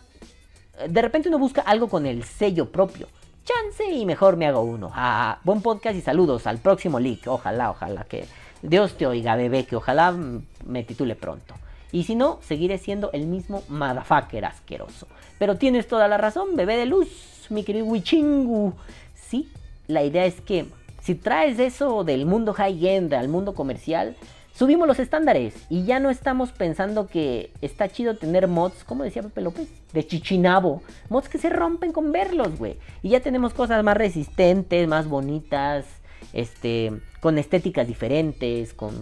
De 0.88 1.02
repente 1.02 1.28
uno 1.28 1.38
busca 1.38 1.62
algo 1.62 1.88
con 1.88 2.06
el 2.06 2.24
sello 2.24 2.70
propio. 2.70 3.09
Chance 3.44 3.92
y 3.92 4.06
mejor 4.06 4.36
me 4.36 4.46
hago 4.46 4.62
uno. 4.62 4.90
Ah, 4.94 5.38
buen 5.44 5.60
podcast 5.60 5.96
y 5.96 6.00
saludos 6.00 6.46
al 6.46 6.59
próximo 6.59 6.98
leak. 6.98 7.26
Ojalá, 7.26 7.70
ojalá 7.70 8.04
que 8.04 8.26
Dios 8.62 8.94
te 8.94 9.06
oiga, 9.06 9.36
bebé, 9.36 9.64
que 9.64 9.76
ojalá 9.76 10.16
me 10.64 10.84
titule 10.84 11.16
pronto. 11.16 11.55
Y 11.90 12.05
si 12.05 12.14
no, 12.14 12.39
seguiré 12.43 12.78
siendo 12.78 13.10
el 13.12 13.26
mismo 13.26 13.62
motherfucker 13.68 14.44
asqueroso. 14.44 15.06
Pero 15.39 15.56
tienes 15.56 15.89
toda 15.89 16.09
la 16.09 16.16
razón, 16.16 16.56
bebé 16.56 16.76
de 16.76 16.86
luz, 16.86 17.47
mi 17.51 17.64
querido 17.64 17.86
Wichingu. 17.86 18.72
Sí, 19.14 19.48
la 19.89 20.02
idea 20.02 20.24
es 20.24 20.40
que 20.40 20.66
si 21.02 21.14
traes 21.14 21.59
eso 21.59 22.05
del 22.05 22.24
mundo 22.24 22.55
high-end 22.55 23.12
al 23.12 23.28
mundo 23.28 23.55
comercial, 23.55 24.16
subimos 24.55 24.86
los 24.86 25.01
estándares 25.01 25.55
y 25.68 25.84
ya 25.84 25.98
no 25.98 26.10
estamos 26.10 26.52
pensando 26.52 27.09
que 27.09 27.51
está 27.60 27.89
chido 27.89 28.16
tener 28.16 28.47
mods, 28.47 28.84
como 28.84 29.02
decía 29.02 29.22
Pepe 29.22 29.40
López, 29.43 29.68
de 29.93 30.06
chichinabo. 30.06 30.82
Mods 31.10 31.28
que 31.28 31.39
se 31.39 31.51
rompen 31.51 31.93
con 31.93 32.12
verlos, 32.12 32.56
güey. 32.56 32.78
Y 33.02 33.10
ya 33.10 33.20
tenemos 33.20 33.52
cosas 33.52 33.82
más 33.82 33.97
resistentes, 33.97 34.86
más 34.89 35.09
bonitas, 35.09 35.84
este, 36.32 37.02
con 37.23 37.39
estéticas 37.39 37.86
diferentes, 37.86 38.74
con 38.74 38.93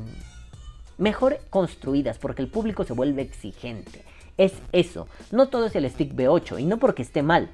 mejor 0.99 1.41
construidas, 1.49 2.19
porque 2.19 2.43
el 2.43 2.49
público 2.49 2.85
se 2.85 2.93
vuelve 2.93 3.23
exigente. 3.23 4.05
Es 4.37 4.53
eso. 4.73 5.09
No 5.33 5.49
todo 5.49 5.65
es 5.65 5.75
el 5.75 5.89
Stick 5.89 6.13
B8 6.13 6.61
y 6.61 6.67
no 6.67 6.77
porque 6.79 7.01
esté 7.01 7.23
mal, 7.23 7.49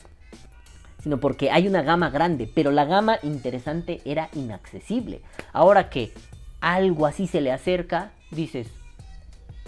sino 1.05 1.21
porque 1.21 1.53
hay 1.53 1.69
una 1.69 1.83
gama 1.83 2.11
grande, 2.11 2.51
pero 2.53 2.73
la 2.73 2.85
gama 2.85 3.21
interesante 3.23 4.01
era 4.05 4.29
inaccesible. 4.35 5.23
Ahora 5.53 5.89
que 5.89 6.13
algo 6.61 7.07
así 7.07 7.29
se 7.29 7.41
le 7.41 7.53
acerca, 7.53 8.11
dices, 8.33 8.67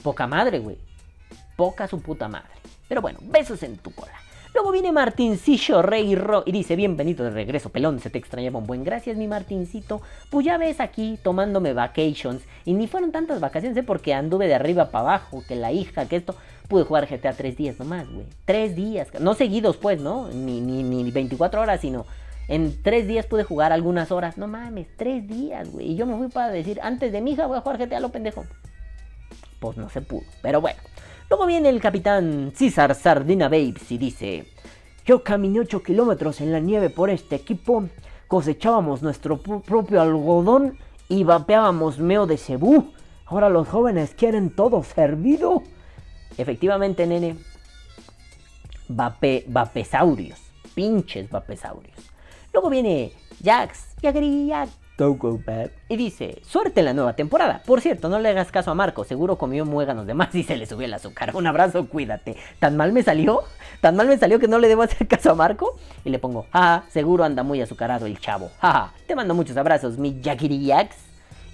poca 0.03 0.27
madre, 0.27 0.59
güey. 0.59 0.79
Poca 1.55 1.87
su 1.87 2.03
puta 2.03 2.27
madre. 2.27 2.51
Pero 2.89 3.03
bueno, 3.03 3.21
besos 3.23 3.63
en 3.63 3.77
tu 3.77 3.93
cola. 3.93 4.19
Luego 4.59 4.73
viene 4.73 4.91
Martincillo 4.91 5.83
Rey 5.83 6.17
Ro 6.17 6.43
y 6.45 6.51
dice, 6.51 6.75
bienvenido 6.75 7.25
de 7.25 7.31
regreso, 7.31 7.71
pelón, 7.71 8.01
se 8.01 8.11
te 8.11 8.19
extrañaba 8.19 8.59
un 8.59 8.67
buen 8.67 8.83
gracias, 8.83 9.17
mi 9.17 9.29
Martincito. 9.29 10.03
Pues 10.31 10.45
ya 10.45 10.59
ves 10.59 10.81
aquí 10.81 11.17
tomándome 11.23 11.75
vacations. 11.75 12.43
Y 12.65 12.73
ni 12.73 12.89
fueron 12.89 13.13
tantas 13.13 13.39
vacaciones, 13.39 13.79
¿eh? 13.79 13.85
porque 13.85 14.15
anduve 14.15 14.49
de 14.49 14.57
arriba 14.57 14.91
para 14.91 15.03
abajo, 15.03 15.45
que 15.47 15.55
la 15.55 15.71
hija, 15.71 16.09
que 16.09 16.17
esto. 16.17 16.35
Pude 16.67 16.83
jugar 16.83 17.07
GTA 17.09 17.35
tres 17.35 17.57
días 17.57 17.79
nomás, 17.79 18.11
güey. 18.11 18.27
Tres 18.47 18.75
días, 18.75 19.07
no 19.21 19.35
seguidos 19.35 19.77
pues, 19.77 20.01
¿no? 20.01 20.27
Ni, 20.27 20.61
ni, 20.61 20.83
ni 20.83 21.09
24 21.13 21.61
horas, 21.61 21.81
sino 21.81 22.05
en 22.49 22.83
tres 22.83 23.07
días 23.07 23.27
pude 23.27 23.45
jugar 23.45 23.73
algunas 23.73 24.11
horas. 24.11 24.39
No 24.39 24.49
mames, 24.49 24.89
tres 24.97 25.29
días, 25.29 25.71
güey. 25.71 25.93
Y 25.93 25.95
yo 25.95 26.05
me 26.05 26.17
fui 26.17 26.31
para 26.31 26.49
decir, 26.49 26.81
antes 26.83 27.13
de 27.13 27.21
mi 27.21 27.31
hija 27.31 27.47
voy 27.47 27.59
a 27.59 27.61
jugar 27.61 27.79
GTA 27.79 28.01
lo 28.01 28.09
pendejo. 28.09 28.45
Pues 29.61 29.77
no 29.77 29.89
se 29.89 30.01
pudo. 30.01 30.25
Pero 30.43 30.61
bueno. 30.61 30.81
Luego 31.31 31.45
viene 31.45 31.69
el 31.69 31.81
capitán 31.81 32.53
César 32.55 32.95
Sardina 32.95 33.49
Babes 33.49 33.91
y 33.93 33.99
dice: 33.99 34.47
Yo 35.05 35.23
caminé 35.23 35.61
8 35.61 35.83
kilómetros 35.83 36.41
en 36.41 36.53
la 36.53 36.59
nieve 36.59 36.89
por 36.89 37.11
este 37.11 37.37
equipo. 37.37 37.85
Cosechábamos 38.29 39.03
nuestro 39.03 39.37
propio 39.39 40.01
algodón 40.01 40.79
y 41.09 41.25
vapeábamos 41.25 41.99
meo 41.99 42.27
de 42.27 42.39
cebú. 42.39 42.93
Ahora 43.27 43.51
los 43.51 43.69
jóvenes 43.69 44.15
quieren 44.15 44.49
todo 44.51 44.83
servido. 44.83 45.63
Efectivamente, 46.39 47.07
nene. 47.07 47.37
Vape, 48.89 49.45
vapesaurios. 49.49 50.41
Pinches 50.75 51.29
vapesaurios. 51.29 51.99
Luego 52.55 52.71
viene 52.71 53.13
Jax, 53.45 53.97
Jack, 54.99 55.71
y 55.89 55.97
dice, 55.97 56.43
suerte 56.45 56.81
en 56.81 56.87
la 56.87 56.93
nueva 56.93 57.15
temporada. 57.15 57.63
Por 57.65 57.81
cierto, 57.81 58.09
no 58.09 58.19
le 58.19 58.31
hagas 58.31 58.51
caso 58.51 58.73
a 58.73 58.75
Marco, 58.75 59.05
seguro 59.05 59.39
comió 59.39 59.65
muéganos 59.65 60.07
de 60.09 60.15
más 60.15 60.35
y 60.35 60.43
se 60.43 60.57
le 60.57 60.67
subió 60.67 60.87
el 60.87 60.95
azúcar. 60.95 61.37
Un 61.37 61.47
abrazo, 61.47 61.87
cuídate. 61.87 62.37
¿Tan 62.59 62.77
mal 62.77 62.93
me 62.93 63.05
salió? 63.05 63.45
¿Tan 63.81 63.95
mal 63.95 64.09
me 64.09 64.19
salió 64.19 64.41
que 64.41 64.49
no 64.49 64.59
le 64.59 64.67
debo 64.67 64.83
hacer 64.83 65.07
caso 65.07 65.31
a 65.31 65.35
Marco? 65.37 65.77
Y 66.05 66.11
le 66.11 66.19
pongo, 66.19 66.47
ah, 66.53 66.83
seguro 66.89 67.23
anda 67.23 67.45
muy 67.45 67.63
azucarado 67.63 68.07
el 68.07 68.19
chavo. 68.19 68.51
Jaja, 68.61 68.93
te 69.07 69.15
mando 69.15 69.35
muchos 69.35 69.57
abrazos, 69.57 69.99
mi 69.99 70.21
Jax. 70.21 70.97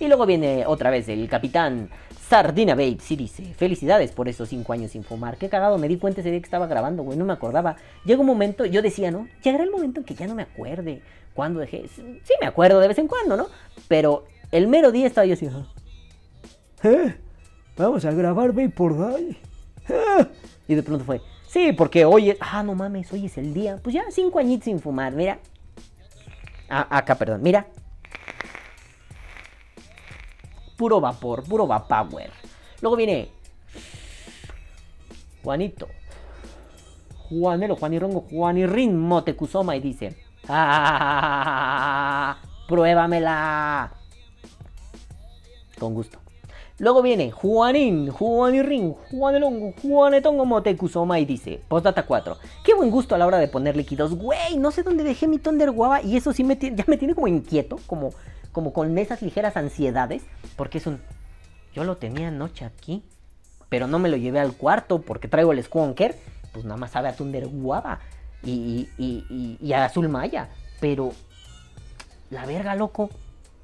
Y 0.01 0.09
luego 0.09 0.25
viene 0.25 0.65
otra 0.67 0.91
vez 0.91 1.09
el 1.09 1.29
capitán 1.29 1.91
Sardina 2.29 2.75
Bates 2.75 3.11
y 3.11 3.17
dice, 3.17 3.55
felicidades 3.55 4.13
por 4.13 4.29
esos 4.29 4.49
cinco 4.49 4.73
años 4.73 4.93
sin 4.93 5.05
fumar. 5.05 5.37
Qué 5.37 5.51
cagado, 5.51 5.77
me 5.77 5.89
di 5.89 5.99
cuenta 5.99 6.21
ese 6.21 6.31
día 6.31 6.41
que 6.41 6.47
estaba 6.47 6.67
grabando, 6.67 7.03
güey, 7.03 7.19
no 7.19 7.25
me 7.25 7.35
acordaba. 7.35 7.77
Llega 8.05 8.21
un 8.21 8.27
momento, 8.27 8.65
yo 8.65 8.81
decía, 8.81 9.11
¿no? 9.11 9.29
Llegará 9.43 9.65
el 9.65 9.71
momento 9.71 10.01
en 10.01 10.07
que 10.07 10.15
ya 10.15 10.27
no 10.27 10.35
me 10.35 10.43
acuerde. 10.43 11.03
¿Cuándo 11.35 11.61
dejé? 11.61 11.87
Sí 11.89 12.33
me 12.41 12.47
acuerdo 12.47 12.81
de 12.81 12.89
vez 12.89 12.99
en 12.99 13.09
cuando, 13.09 13.37
¿no? 13.37 13.49
Pero 13.89 14.25
el 14.51 14.69
mero 14.69 14.91
día 14.91 15.07
estaba 15.07 15.27
yo 15.27 15.35
así, 15.35 15.49
¿eh? 16.83 17.15
Vamos 17.77 18.05
a 18.05 18.13
grabar 18.13 18.53
por 18.75 18.97
Day. 18.97 19.37
¿Eh? 19.89 20.27
Y 20.67 20.75
de 20.77 20.83
pronto 20.83 21.05
fue, 21.05 21.21
sí, 21.47 21.73
porque 21.73 22.07
hoy 22.07 22.31
es, 22.31 22.39
ah, 22.41 22.63
no 22.63 22.75
mames, 22.75 23.13
hoy 23.13 23.27
es 23.27 23.37
el 23.37 23.53
día. 23.53 23.79
Pues 23.83 23.95
ya 23.95 24.05
cinco 24.11 24.39
añitos 24.39 24.65
sin 24.65 24.81
fumar, 24.81 25.13
mira. 25.13 25.41
Ah, 26.71 26.87
acá, 26.91 27.17
perdón, 27.17 27.43
mira 27.43 27.67
puro 30.77 31.01
vapor, 31.01 31.45
puro 31.45 31.67
vapower. 31.67 32.31
Luego 32.81 32.97
viene 32.97 33.29
Juanito. 35.43 35.89
Juanelo, 37.29 37.77
Juanirongo, 37.77 38.27
Juanirrin 38.31 38.99
Motecuzoma 38.99 39.77
y 39.77 39.81
dice: 39.81 40.17
¡Ah! 40.49 42.37
¡Pruébamela! 42.69 43.93
Con 45.79 45.95
gusto. 45.95 46.19
Luego 46.79 47.03
viene 47.03 47.31
Juanín, 47.31 48.11
Juanirrin, 48.11 48.95
Juanelongo, 48.95 49.75
Juanetongo 49.81 50.45
Motecuzoma 50.45 51.21
y 51.21 51.25
dice, 51.25 51.61
postdata 51.69 52.05
4, 52.05 52.37
qué 52.65 52.75
buen 52.75 52.91
gusto 52.91 53.15
a 53.15 53.19
la 53.19 53.27
hora 53.27 53.39
de 53.39 53.47
poner 53.47 53.77
líquidos, 53.77 54.17
güey, 54.17 54.57
no 54.57 54.73
sé 54.73 54.83
dónde 54.83 55.05
dejé 55.05 55.29
mi 55.29 55.39
Thunder 55.39 55.71
Guava 55.71 56.03
y 56.03 56.17
eso 56.17 56.33
sí 56.33 56.43
me 56.43 56.59
ya 56.59 56.85
me 56.89 56.97
tiene 56.97 57.15
como 57.15 57.29
inquieto, 57.29 57.79
como 57.87 58.11
como 58.55 58.73
con 58.73 58.97
esas 58.97 59.21
ligeras 59.21 59.57
ansiedades, 59.59 60.23
porque 60.57 60.79
es 60.79 60.87
un, 60.87 61.01
yo 61.75 61.83
lo 61.83 61.97
tenía 61.97 62.29
anoche 62.29 62.65
aquí, 62.65 63.03
pero 63.69 63.89
no 63.89 63.99
me 63.99 64.09
lo 64.09 64.17
llevé 64.17 64.39
al 64.39 64.55
cuarto 64.55 65.03
porque 65.03 65.27
traigo 65.27 65.53
el 65.53 65.63
Squonker, 65.63 66.17
pues 66.53 66.65
nada 66.65 66.77
más 66.77 66.93
sabe 66.93 67.09
a 67.09 67.17
Thunder 67.17 67.49
Guava 67.49 67.99
y, 68.45 68.89
y, 68.97 69.59
y, 69.61 69.73
a 69.73 69.85
Azul 69.85 70.09
Maya, 70.09 70.49
pero 70.81 71.13
la 72.31 72.47
verga, 72.47 72.77
loco, 72.77 73.11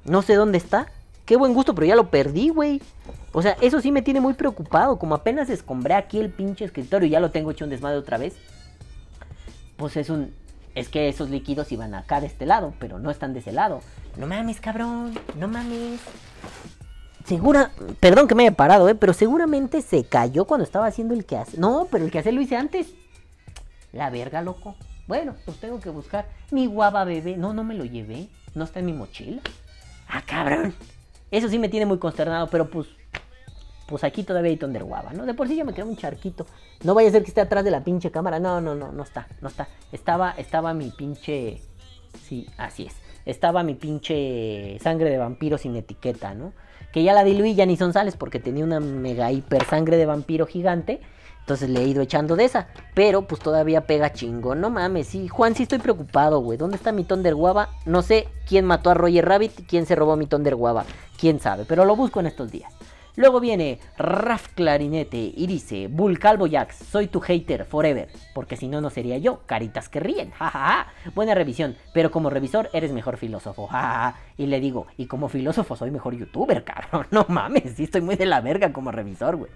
no 0.03 0.21
sé 0.21 0.35
dónde 0.35 0.57
está. 0.57 0.87
Qué 1.25 1.37
buen 1.37 1.53
gusto, 1.53 1.73
pero 1.73 1.87
ya 1.87 1.95
lo 1.95 2.09
perdí, 2.09 2.49
güey. 2.49 2.81
O 3.31 3.41
sea, 3.41 3.55
eso 3.61 3.79
sí 3.79 3.93
me 3.93 4.01
tiene 4.01 4.19
muy 4.19 4.33
preocupado. 4.33 4.99
Como 4.99 5.15
apenas 5.15 5.49
escombré 5.49 5.93
aquí 5.93 6.19
el 6.19 6.31
pinche 6.31 6.65
escritorio 6.65 7.07
y 7.07 7.11
ya 7.11 7.21
lo 7.21 7.31
tengo 7.31 7.51
hecho 7.51 7.63
un 7.63 7.69
desmadre 7.69 7.97
otra 7.97 8.17
vez. 8.17 8.35
Pues 9.77 9.95
es 9.95 10.09
un. 10.09 10.33
Es 10.75 10.89
que 10.89 11.07
esos 11.07 11.29
líquidos 11.29 11.71
iban 11.71 11.93
acá 11.93 12.19
de 12.19 12.27
este 12.27 12.45
lado, 12.45 12.73
pero 12.79 12.99
no 12.99 13.09
están 13.11 13.33
de 13.33 13.39
ese 13.39 13.53
lado. 13.53 13.81
No 14.17 14.27
mames, 14.27 14.59
cabrón. 14.59 15.17
No 15.35 15.47
mames. 15.47 15.99
Segura, 17.25 17.71
perdón 17.99 18.27
que 18.27 18.35
me 18.35 18.43
haya 18.43 18.55
parado, 18.55 18.89
eh, 18.89 18.95
pero 18.95 19.13
seguramente 19.13 19.81
se 19.81 20.03
cayó 20.03 20.45
cuando 20.45 20.63
estaba 20.63 20.87
haciendo 20.87 21.13
el 21.13 21.25
que 21.25 21.37
hace. 21.37 21.57
No, 21.57 21.87
pero 21.89 22.03
el 22.03 22.11
que 22.11 22.19
hace 22.19 22.31
lo 22.31 22.41
hice 22.41 22.55
antes. 22.55 22.87
La 23.93 24.09
verga, 24.09 24.41
loco. 24.41 24.75
Bueno, 25.07 25.35
pues 25.45 25.59
tengo 25.59 25.79
que 25.79 25.89
buscar 25.89 26.27
mi 26.51 26.67
guava 26.67 27.03
bebé. 27.03 27.37
No, 27.37 27.53
no 27.53 27.63
me 27.63 27.75
lo 27.75 27.85
llevé. 27.85 28.27
No 28.55 28.63
está 28.63 28.79
en 28.79 28.85
mi 28.87 28.93
mochila. 28.93 29.41
Ah, 30.07 30.21
cabrón. 30.25 30.73
Eso 31.29 31.47
sí 31.47 31.57
me 31.59 31.69
tiene 31.69 31.85
muy 31.85 31.99
consternado, 31.99 32.49
pero 32.49 32.69
pues. 32.69 32.87
Pues 33.87 34.05
aquí 34.05 34.23
todavía 34.23 34.51
hay 34.51 34.57
Thunder 34.57 34.85
Guava, 34.85 35.11
¿no? 35.11 35.25
De 35.25 35.33
por 35.33 35.49
sí 35.49 35.55
ya 35.57 35.65
me 35.65 35.73
queda 35.73 35.83
un 35.83 35.97
charquito. 35.97 36.47
No 36.81 36.93
vaya 36.93 37.09
a 37.09 37.11
ser 37.11 37.23
que 37.23 37.27
esté 37.27 37.41
atrás 37.41 37.65
de 37.65 37.71
la 37.71 37.83
pinche 37.83 38.09
cámara. 38.09 38.39
No, 38.39 38.61
no, 38.61 38.73
no, 38.73 38.93
no 38.93 39.03
está, 39.03 39.27
no 39.41 39.49
está. 39.49 39.67
Estaba, 39.91 40.31
estaba 40.31 40.73
mi 40.73 40.91
pinche. 40.91 41.61
Sí, 42.23 42.47
así 42.57 42.83
es. 42.85 43.00
Estaba 43.25 43.63
mi 43.63 43.75
pinche 43.75 44.77
sangre 44.79 45.09
de 45.09 45.17
vampiro 45.17 45.57
sin 45.57 45.75
etiqueta, 45.75 46.33
¿no? 46.33 46.53
Que 46.91 47.03
ya 47.03 47.13
la 47.13 47.23
diluí, 47.23 47.55
ya 47.55 47.65
ni 47.65 47.77
son 47.77 47.93
sales 47.93 48.17
porque 48.17 48.39
tenía 48.39 48.63
una 48.63 48.79
mega 48.79 49.31
hiper 49.31 49.63
sangre 49.65 49.97
de 49.97 50.05
vampiro 50.05 50.45
gigante. 50.45 50.99
Entonces 51.39 51.69
le 51.69 51.81
he 51.81 51.87
ido 51.87 52.01
echando 52.01 52.35
de 52.35 52.45
esa. 52.45 52.67
Pero 52.93 53.23
pues 53.23 53.41
todavía 53.41 53.87
pega 53.87 54.13
chingo. 54.13 54.55
No 54.55 54.69
mames, 54.69 55.07
sí. 55.07 55.27
Juan, 55.27 55.55
sí 55.55 55.63
estoy 55.63 55.79
preocupado, 55.79 56.39
güey. 56.39 56.57
¿Dónde 56.57 56.77
está 56.77 56.91
mi 56.91 57.03
Thunder 57.03 57.35
Guava? 57.35 57.69
No 57.85 58.01
sé 58.01 58.27
quién 58.47 58.65
mató 58.65 58.89
a 58.89 58.93
Roger 58.93 59.25
Rabbit, 59.27 59.67
quién 59.67 59.85
se 59.85 59.95
robó 59.95 60.15
mi 60.15 60.27
Thunder 60.27 60.55
Guava. 60.55 60.85
Quién 61.19 61.39
sabe, 61.39 61.65
pero 61.67 61.85
lo 61.85 61.95
busco 61.95 62.19
en 62.19 62.27
estos 62.27 62.51
días. 62.51 62.71
Luego 63.15 63.41
viene 63.41 63.79
Raf 63.97 64.47
Clarinete 64.53 65.33
y 65.35 65.45
dice, 65.45 65.87
Bull 65.87 66.17
Calvo 66.17 66.47
Jax, 66.49 66.77
soy 66.77 67.07
tu 67.07 67.19
hater 67.19 67.65
forever, 67.65 68.09
porque 68.33 68.55
si 68.55 68.69
no, 68.69 68.79
no 68.79 68.89
sería 68.89 69.17
yo, 69.17 69.41
caritas 69.45 69.89
que 69.89 69.99
ríen, 69.99 70.31
jajaja, 70.37 70.87
buena 71.13 71.35
revisión, 71.35 71.75
pero 71.93 72.09
como 72.09 72.29
revisor 72.29 72.69
eres 72.71 72.93
mejor 72.93 73.17
filósofo, 73.17 73.67
jajaja, 73.67 74.17
y 74.37 74.45
le 74.45 74.61
digo, 74.61 74.87
y 74.95 75.07
como 75.07 75.27
filósofo 75.27 75.75
soy 75.75 75.91
mejor 75.91 76.15
youtuber, 76.15 76.63
cabrón, 76.65 77.07
no 77.11 77.25
mames, 77.27 77.73
sí 77.75 77.83
estoy 77.83 78.01
muy 78.01 78.15
de 78.15 78.25
la 78.25 78.39
verga 78.39 78.71
como 78.71 78.91
revisor, 78.91 79.35
güey. 79.35 79.51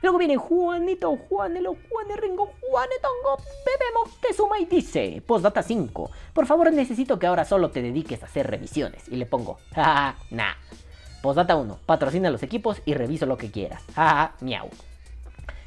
Luego 0.00 0.18
viene 0.18 0.36
Juanito, 0.36 1.16
Juanelo, 1.28 1.76
Juanerringo, 1.88 2.52
Juanetongo, 2.60 3.36
Bebemos 3.64 4.18
que 4.20 4.34
suma 4.34 4.58
y 4.58 4.64
dice, 4.64 5.22
postdata 5.26 5.62
5, 5.62 6.10
por 6.32 6.46
favor 6.46 6.72
necesito 6.72 7.18
que 7.18 7.26
ahora 7.26 7.44
solo 7.44 7.70
te 7.70 7.82
dediques 7.82 8.22
a 8.22 8.26
hacer 8.26 8.48
revisiones, 8.48 9.08
y 9.08 9.16
le 9.16 9.26
pongo, 9.26 9.58
nah. 10.30 10.54
Postdata 11.22 11.56
1. 11.56 11.78
Patrocina 11.86 12.30
los 12.30 12.42
equipos 12.42 12.82
y 12.84 12.94
reviso 12.94 13.26
lo 13.26 13.38
que 13.38 13.50
quieras. 13.50 13.82
Jaja, 13.94 14.34
miau. 14.40 14.68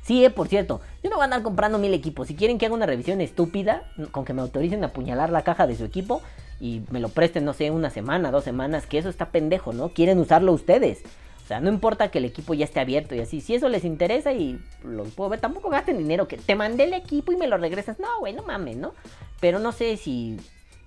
Sí, 0.01 0.23
eh, 0.23 0.29
por 0.29 0.47
cierto, 0.47 0.81
yo 1.01 1.09
no 1.09 1.15
voy 1.15 1.23
a 1.23 1.25
andar 1.25 1.41
comprando 1.41 1.79
mil 1.79 1.93
equipos. 1.93 2.27
Si 2.27 2.35
quieren 2.35 2.59
que 2.59 2.67
haga 2.67 2.75
una 2.75 2.85
revisión 2.85 3.21
estúpida, 3.21 3.83
con 4.11 4.23
que 4.23 4.33
me 4.33 4.41
autoricen 4.41 4.83
a 4.83 4.87
apuñalar 4.87 5.31
la 5.31 5.43
caja 5.43 5.65
de 5.65 5.75
su 5.75 5.83
equipo 5.83 6.21
y 6.59 6.83
me 6.91 6.99
lo 6.99 7.09
presten, 7.09 7.43
no 7.43 7.53
sé, 7.53 7.71
una 7.71 7.89
semana, 7.89 8.29
dos 8.29 8.43
semanas, 8.43 8.85
que 8.85 8.99
eso 8.99 9.09
está 9.09 9.29
pendejo, 9.29 9.73
¿no? 9.73 9.89
Quieren 9.89 10.19
usarlo 10.19 10.53
ustedes. 10.53 11.01
O 11.43 11.47
sea, 11.47 11.59
no 11.59 11.69
importa 11.69 12.09
que 12.09 12.17
el 12.17 12.25
equipo 12.25 12.53
ya 12.53 12.65
esté 12.65 12.79
abierto 12.79 13.15
y 13.15 13.19
así. 13.19 13.41
Si 13.41 13.55
eso 13.55 13.69
les 13.69 13.83
interesa 13.83 14.33
y 14.33 14.59
los 14.83 15.09
puedo 15.09 15.29
ver, 15.29 15.39
tampoco 15.39 15.69
gasten 15.69 15.97
dinero. 15.97 16.27
Que 16.27 16.37
te 16.37 16.55
mandé 16.55 16.83
el 16.83 16.93
equipo 16.93 17.31
y 17.31 17.37
me 17.37 17.47
lo 17.47 17.57
regresas. 17.57 17.99
No, 17.99 18.07
güey, 18.19 18.33
no 18.33 18.43
mames, 18.43 18.77
¿no? 18.77 18.93
Pero 19.39 19.59
no 19.59 19.71
sé 19.71 19.97
si 19.97 20.37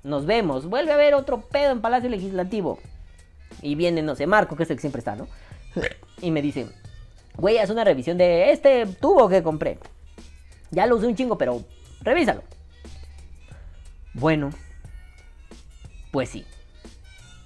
nos 0.02 0.26
vemos. 0.26 0.66
Vuelve 0.66 0.92
a 0.92 0.94
haber 0.94 1.14
otro 1.14 1.40
pedo 1.40 1.70
en 1.70 1.80
Palacio 1.80 2.08
Legislativo. 2.08 2.78
Y 3.62 3.74
viene, 3.74 4.02
no 4.02 4.14
sé, 4.14 4.26
Marco, 4.26 4.56
que 4.56 4.62
es 4.62 4.70
el 4.70 4.76
que 4.76 4.82
siempre 4.82 5.00
está, 5.00 5.16
¿no? 5.16 5.28
Y 6.20 6.30
me 6.30 6.42
dice, 6.42 6.66
güey, 7.36 7.58
haz 7.58 7.70
una 7.70 7.84
revisión 7.84 8.18
de 8.18 8.50
este 8.50 8.86
tubo 8.86 9.28
que 9.28 9.42
compré. 9.42 9.78
Ya 10.70 10.86
lo 10.86 10.96
usé 10.96 11.06
un 11.06 11.14
chingo, 11.14 11.38
pero 11.38 11.62
revísalo. 12.02 12.42
Bueno, 14.14 14.50
pues 16.10 16.30
sí. 16.30 16.44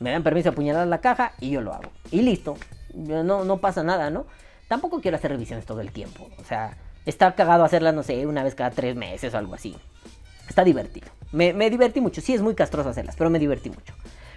Me 0.01 0.11
dan 0.11 0.23
permiso 0.23 0.45
de 0.45 0.55
apuñalar 0.55 0.87
la 0.87 1.01
caja 1.01 1.33
y 1.39 1.51
yo 1.51 1.61
lo 1.61 1.73
hago. 1.75 1.91
Y 2.11 2.23
listo. 2.23 2.57
No, 2.95 3.45
no 3.45 3.59
pasa 3.59 3.83
nada, 3.83 4.11
¿no? 4.11 4.27
Tampoco 4.69 5.01
quiero 5.01 5.17
hacer 5.17 5.31
revisiones 5.31 5.67
todo 5.67 5.81
el 5.81 5.93
tiempo. 5.93 6.29
O 6.39 6.45
sea, 6.45 6.77
está 7.07 7.35
cagado 7.35 7.65
hacerlas, 7.65 7.95
no 7.95 8.03
sé, 8.03 8.27
una 8.27 8.43
vez 8.43 8.55
cada 8.55 8.71
tres 8.71 8.97
meses 8.97 9.33
o 9.35 9.39
algo 9.39 9.55
así. 9.55 9.77
Está 10.49 10.65
divertido. 10.65 11.09
Me, 11.31 11.53
me 11.53 11.71
divertí 11.71 12.01
mucho. 12.01 12.21
Sí, 12.21 12.35
es 12.35 12.43
muy 12.43 12.55
castroso 12.55 12.89
hacerlas, 12.89 13.17
pero 13.17 13.31
me 13.31 13.39
divertí 13.39 13.71
mucho. 13.71 13.95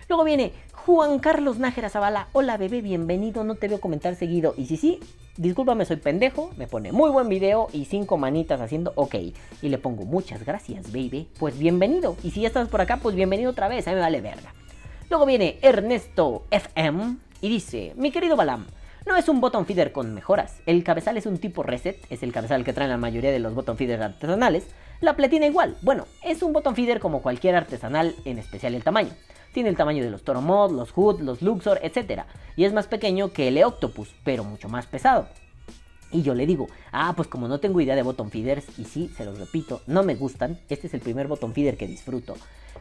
Luego 0.07 0.23
viene 0.23 0.53
Juan 0.71 1.17
Carlos 1.17 1.57
Nájera 1.57 1.89
Zavala. 1.89 2.27
Hola 2.31 2.57
bebé, 2.57 2.81
bienvenido. 2.81 3.43
No 3.43 3.55
te 3.55 3.67
veo 3.67 3.81
comentar 3.81 4.13
seguido. 4.15 4.53
Y 4.55 4.67
si 4.67 4.77
sí, 4.77 4.99
discúlpame, 5.35 5.83
soy 5.83 5.95
pendejo. 5.97 6.51
Me 6.57 6.67
pone 6.67 6.91
muy 6.91 7.09
buen 7.09 7.27
video 7.27 7.69
y 7.73 7.85
cinco 7.85 8.15
manitas 8.17 8.61
haciendo 8.61 8.93
ok. 8.95 9.15
Y 9.63 9.69
le 9.69 9.79
pongo 9.79 10.05
muchas 10.05 10.45
gracias, 10.45 10.91
baby. 10.91 11.27
Pues 11.39 11.57
bienvenido. 11.57 12.15
Y 12.21 12.29
si 12.29 12.41
ya 12.41 12.49
estás 12.49 12.67
por 12.67 12.81
acá, 12.81 12.97
pues 12.97 13.15
bienvenido 13.15 13.49
otra 13.49 13.67
vez. 13.67 13.87
A 13.87 13.91
mí 13.91 13.95
me 13.95 14.01
vale 14.01 14.21
verga. 14.21 14.53
Luego 15.09 15.25
viene 15.25 15.57
Ernesto 15.63 16.45
FM 16.51 17.17
y 17.41 17.49
dice: 17.49 17.93
Mi 17.95 18.11
querido 18.11 18.35
Balam. 18.35 18.67
No 19.07 19.15
es 19.15 19.27
un 19.27 19.41
bottom 19.41 19.65
feeder 19.65 19.91
con 19.91 20.13
mejoras. 20.13 20.61
El 20.67 20.83
cabezal 20.83 21.17
es 21.17 21.25
un 21.25 21.37
tipo 21.39 21.61
reset, 21.61 21.97
es 22.11 22.21
el 22.23 22.31
cabezal 22.31 22.63
que 22.63 22.73
traen 22.73 22.89
la 22.89 22.97
mayoría 22.97 23.31
de 23.31 23.37
los 23.39 23.53
bottom 23.53 23.77
feeders 23.77 24.01
artesanales. 24.01 24.67
La 24.99 25.15
pletina 25.15 25.47
igual. 25.47 25.77
Bueno, 25.81 26.05
es 26.23 26.43
un 26.43 26.53
bottom 26.53 26.75
feeder 26.75 26.99
como 26.99 27.21
cualquier 27.21 27.55
artesanal, 27.55 28.15
en 28.25 28.39
especial 28.39 28.73
el 28.73 28.83
tamaño. 28.83 29.11
Tiene 29.55 29.69
el 29.69 29.77
tamaño 29.77 30.03
de 30.03 30.09
los 30.09 30.23
Toromod, 30.23 30.73
los 30.73 30.91
Hood, 30.91 31.21
los 31.21 31.41
Luxor, 31.41 31.79
etc. 31.81 32.23
Y 32.57 32.65
es 32.65 32.73
más 32.73 32.87
pequeño 32.87 33.31
que 33.31 33.47
el 33.47 33.57
Eoctopus, 33.57 34.13
pero 34.25 34.43
mucho 34.43 34.67
más 34.67 34.85
pesado. 34.85 35.29
Y 36.11 36.23
yo 36.23 36.35
le 36.35 36.45
digo, 36.45 36.67
ah, 36.91 37.13
pues 37.15 37.29
como 37.29 37.47
no 37.47 37.61
tengo 37.61 37.79
idea 37.79 37.95
de 37.95 38.01
bottom 38.01 38.29
feeders, 38.29 38.65
y 38.77 38.83
sí, 38.83 39.09
se 39.15 39.23
los 39.23 39.39
repito, 39.39 39.81
no 39.87 40.03
me 40.03 40.15
gustan, 40.15 40.59
este 40.67 40.87
es 40.87 40.93
el 40.93 40.99
primer 40.99 41.29
bottom 41.29 41.53
feeder 41.53 41.77
que 41.77 41.87
disfruto, 41.87 42.35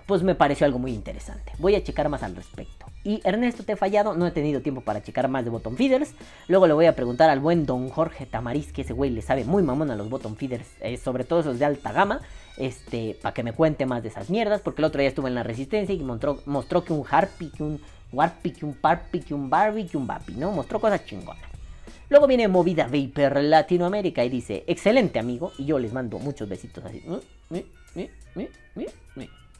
pues 0.07 0.25
me 0.25 0.35
pareció 0.35 0.67
algo 0.67 0.81
muy 0.81 0.93
interesante. 0.93 1.53
Voy 1.59 1.77
a 1.77 1.85
checar 1.85 2.09
más 2.09 2.25
al 2.25 2.35
respecto. 2.35 2.87
Y 3.05 3.21
Ernesto, 3.23 3.63
te 3.63 3.75
he 3.75 3.77
fallado, 3.77 4.15
no 4.15 4.27
he 4.27 4.33
tenido 4.33 4.61
tiempo 4.61 4.81
para 4.81 5.01
checar 5.01 5.29
más 5.29 5.45
de 5.45 5.51
bottom 5.51 5.77
feeders. 5.77 6.13
Luego 6.49 6.67
le 6.67 6.73
voy 6.73 6.87
a 6.87 6.97
preguntar 6.97 7.31
al 7.31 7.39
buen 7.39 7.67
don 7.67 7.89
Jorge 7.89 8.27
Tamariz, 8.27 8.73
que 8.73 8.83
ese 8.83 8.95
güey 8.95 9.11
le 9.11 9.23
sabe 9.23 9.45
muy 9.45 9.63
mamón 9.63 9.93
a 9.93 9.95
los 9.95 10.11
bottom 10.11 10.35
feeders, 10.35 10.67
eh, 10.81 10.97
sobre 10.97 11.23
todo 11.23 11.39
esos 11.39 11.61
de 11.61 11.67
alta 11.67 11.93
gama 11.93 12.21
este, 12.57 13.17
para 13.21 13.35
que 13.35 13.43
me 13.43 13.53
cuente 13.53 13.87
más 13.87 14.03
de 14.03 14.09
esas 14.09 14.31
mierdas, 14.31 14.61
porque 14.61 14.81
el 14.81 14.87
otro 14.87 15.01
día 15.01 15.09
estuve 15.09 15.29
en 15.29 15.35
la 15.35 15.43
resistencia 15.43 15.95
y 15.95 15.99
mostró, 15.99 16.41
mostró 16.47 16.85
que 16.85 16.93
un 16.93 17.05
Harpy, 17.09 17.51
que 17.51 17.63
un 17.63 17.81
Warpy, 18.13 18.53
que 18.53 18.65
un 18.65 18.75
Parpy, 18.75 19.21
que 19.21 19.35
un 19.35 19.51
Barbie, 19.51 19.87
que 19.87 19.97
un 19.97 20.07
Bapi, 20.07 20.35
¿no? 20.35 20.53
Mostró 20.53 20.81
cosas 20.81 21.05
chingonas. 21.05 21.43
Luego 22.09 22.27
viene 22.27 22.49
Movida 22.49 22.87
Vapor 22.87 23.43
Latinoamérica 23.43 24.25
y 24.25 24.29
dice, 24.29 24.65
excelente 24.67 25.19
amigo, 25.19 25.53
y 25.59 25.65
yo 25.65 25.79
les 25.79 25.93
mando 25.93 26.19
muchos 26.19 26.49
besitos 26.49 26.85
así. 26.85 27.03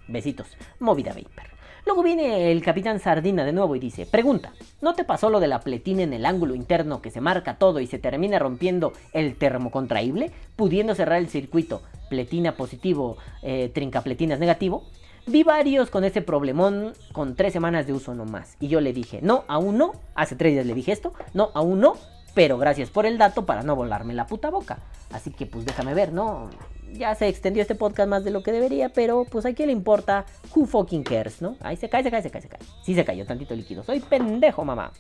Besitos, 0.07 0.47
Movida 0.79 1.13
Vapor. 1.13 1.54
Luego 1.87 2.03
viene 2.03 2.51
el 2.51 2.63
capitán 2.63 2.99
Sardina 2.99 3.45
de 3.45 3.53
nuevo 3.53 3.77
y 3.77 3.79
dice, 3.79 4.07
pregunta, 4.07 4.53
¿no 4.81 4.95
te 4.95 5.05
pasó 5.05 5.29
lo 5.29 5.39
de 5.39 5.49
la 5.49 5.61
pletina 5.61 6.03
en 6.03 6.15
el 6.15 6.25
ángulo 6.25 6.55
interno 6.55 7.03
que 7.03 7.11
se 7.11 7.21
marca 7.21 7.59
todo 7.59 7.79
y 7.81 7.87
se 7.87 7.99
termina 7.99 8.39
rompiendo 8.39 8.95
el 9.13 9.37
termocontraíble, 9.37 10.31
pudiendo 10.57 10.95
cerrar 10.95 11.19
el 11.19 11.29
circuito 11.29 11.83
pletina 12.09 12.57
positivo, 12.57 13.19
eh, 13.43 13.71
trincapletinas 13.75 14.39
negativo? 14.39 14.85
Vi 15.27 15.43
varios 15.43 15.91
con 15.91 16.05
ese 16.05 16.23
problemón 16.23 16.95
con 17.13 17.35
tres 17.35 17.53
semanas 17.53 17.87
de 17.87 17.93
uso 17.93 18.15
nomás. 18.15 18.57
Y 18.61 18.69
yo 18.69 18.81
le 18.81 18.93
dije, 18.93 19.21
no, 19.23 19.45
aún 19.49 19.77
no. 19.77 19.93
Hace 20.15 20.37
tres 20.37 20.53
días 20.53 20.67
le 20.67 20.75
dije 20.75 20.93
esto, 20.93 21.13
no, 21.35 21.51
aún 21.55 21.81
no. 21.81 21.97
Pero 22.35 22.59
gracias 22.59 22.91
por 22.91 23.07
el 23.07 23.19
dato 23.19 23.47
para 23.47 23.63
no 23.63 23.77
volarme 23.77 24.15
la 24.15 24.27
puta 24.27 24.51
boca. 24.51 24.79
Así 25.13 25.31
que 25.31 25.47
pues 25.47 25.65
déjame 25.65 25.95
ver, 25.95 26.13
¿no? 26.13 26.51
Ya 26.95 27.15
se 27.17 27.27
extendió 27.27 27.61
este 27.61 27.75
podcast 27.75 28.09
más 28.09 28.25
de 28.25 28.31
lo 28.31 28.43
que 28.43 28.53
debería, 28.53 28.89
pero 28.89 29.25
pues 29.25 29.45
a 29.47 29.53
quién 29.53 29.67
le 29.67 29.73
importa. 29.73 30.27
Who 30.55 30.67
fucking 30.67 31.03
cares, 31.03 31.43
¿no? 31.43 31.57
Ahí 31.61 31.77
se 31.77 31.89
cae, 31.89 32.05
se 32.05 32.11
cae, 32.11 32.23
se 32.23 32.31
cae, 32.31 32.43
se 32.43 32.49
cae. 32.49 32.61
Sí 32.85 32.95
se 32.95 33.05
cayó 33.05 33.27
tantito 33.27 33.55
líquido. 33.55 33.83
Soy 33.83 34.01
pendejo, 34.01 34.65
mamá. 34.65 34.93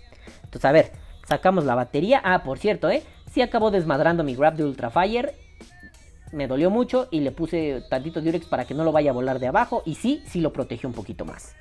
Entonces, 0.43 0.65
a 0.65 0.73
ver, 0.73 0.93
sacamos 1.29 1.65
la 1.65 1.77
batería. 1.77 2.21
Ah, 2.25 2.43
por 2.43 2.59
cierto, 2.59 2.91
¿eh? 2.91 3.03
Sí 3.33 3.43
acabó 3.43 3.71
desmadrando 3.71 4.25
mi 4.25 4.35
grab 4.35 4.57
de 4.57 4.65
Ultrafire. 4.65 5.35
Me 6.33 6.49
dolió 6.49 6.69
mucho 6.69 7.07
y 7.13 7.21
le 7.21 7.31
puse 7.31 7.85
tantito 7.89 8.21
Durex 8.21 8.47
para 8.47 8.65
que 8.65 8.75
no 8.75 8.83
lo 8.83 8.91
vaya 8.91 9.11
a 9.11 9.15
volar 9.15 9.39
de 9.39 9.47
abajo. 9.47 9.83
Y 9.87 9.95
sí, 9.95 10.25
sí 10.27 10.41
lo 10.41 10.53
protegió 10.53 10.89
un 10.89 10.95
poquito 10.95 11.25
más. 11.25 11.55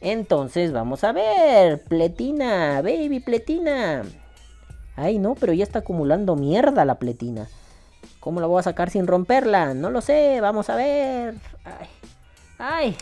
Entonces, 0.00 0.72
vamos 0.72 1.04
a 1.04 1.12
ver. 1.12 1.84
Pletina, 1.84 2.82
baby, 2.82 3.20
pletina. 3.20 4.02
Ay, 4.96 5.18
no, 5.18 5.36
pero 5.36 5.52
ya 5.52 5.62
está 5.62 5.78
acumulando 5.78 6.34
mierda 6.34 6.84
la 6.84 6.98
pletina. 6.98 7.48
¿Cómo 8.20 8.40
la 8.40 8.46
voy 8.46 8.60
a 8.60 8.64
sacar 8.64 8.90
sin 8.90 9.06
romperla? 9.06 9.74
No 9.74 9.90
lo 9.90 10.00
sé, 10.00 10.40
vamos 10.40 10.68
a 10.70 10.76
ver. 10.76 11.34
Ay, 11.64 11.88
ay. 12.58 12.96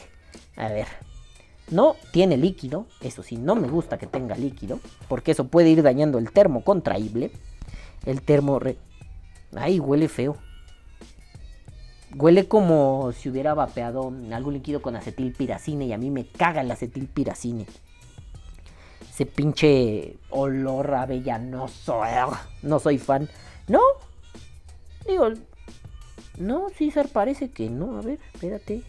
A 0.56 0.68
ver. 0.68 0.86
No 1.70 1.96
tiene 2.12 2.36
líquido, 2.36 2.86
eso 3.00 3.22
sí, 3.22 3.36
no 3.36 3.54
me 3.54 3.68
gusta 3.68 3.98
que 3.98 4.06
tenga 4.06 4.34
líquido, 4.36 4.80
porque 5.08 5.32
eso 5.32 5.48
puede 5.48 5.68
ir 5.68 5.82
dañando 5.82 6.18
el 6.18 6.30
termo 6.32 6.64
contraíble. 6.64 7.30
El 8.06 8.22
termo... 8.22 8.58
Re... 8.58 8.78
Ay, 9.54 9.80
huele 9.80 10.08
feo. 10.08 10.36
Huele 12.14 12.48
como 12.48 13.12
si 13.12 13.28
hubiera 13.28 13.52
vapeado 13.52 14.12
algún 14.32 14.54
líquido 14.54 14.80
con 14.80 14.96
acetilpiracine 14.96 15.86
y 15.86 15.92
a 15.92 15.98
mí 15.98 16.10
me 16.10 16.26
caga 16.26 16.62
el 16.62 16.70
acetilpiracine 16.70 17.66
ese 19.18 19.26
pinche 19.26 20.16
olor 20.30 20.94
avellanoso. 20.94 22.02
No 22.62 22.78
soy 22.78 22.98
fan. 22.98 23.28
No. 23.66 23.80
Digo, 25.08 25.28
no, 26.38 26.68
se 26.70 27.04
parece 27.04 27.50
que 27.50 27.68
no. 27.68 27.98
A 27.98 28.02
ver, 28.02 28.18
espérate. 28.32 28.82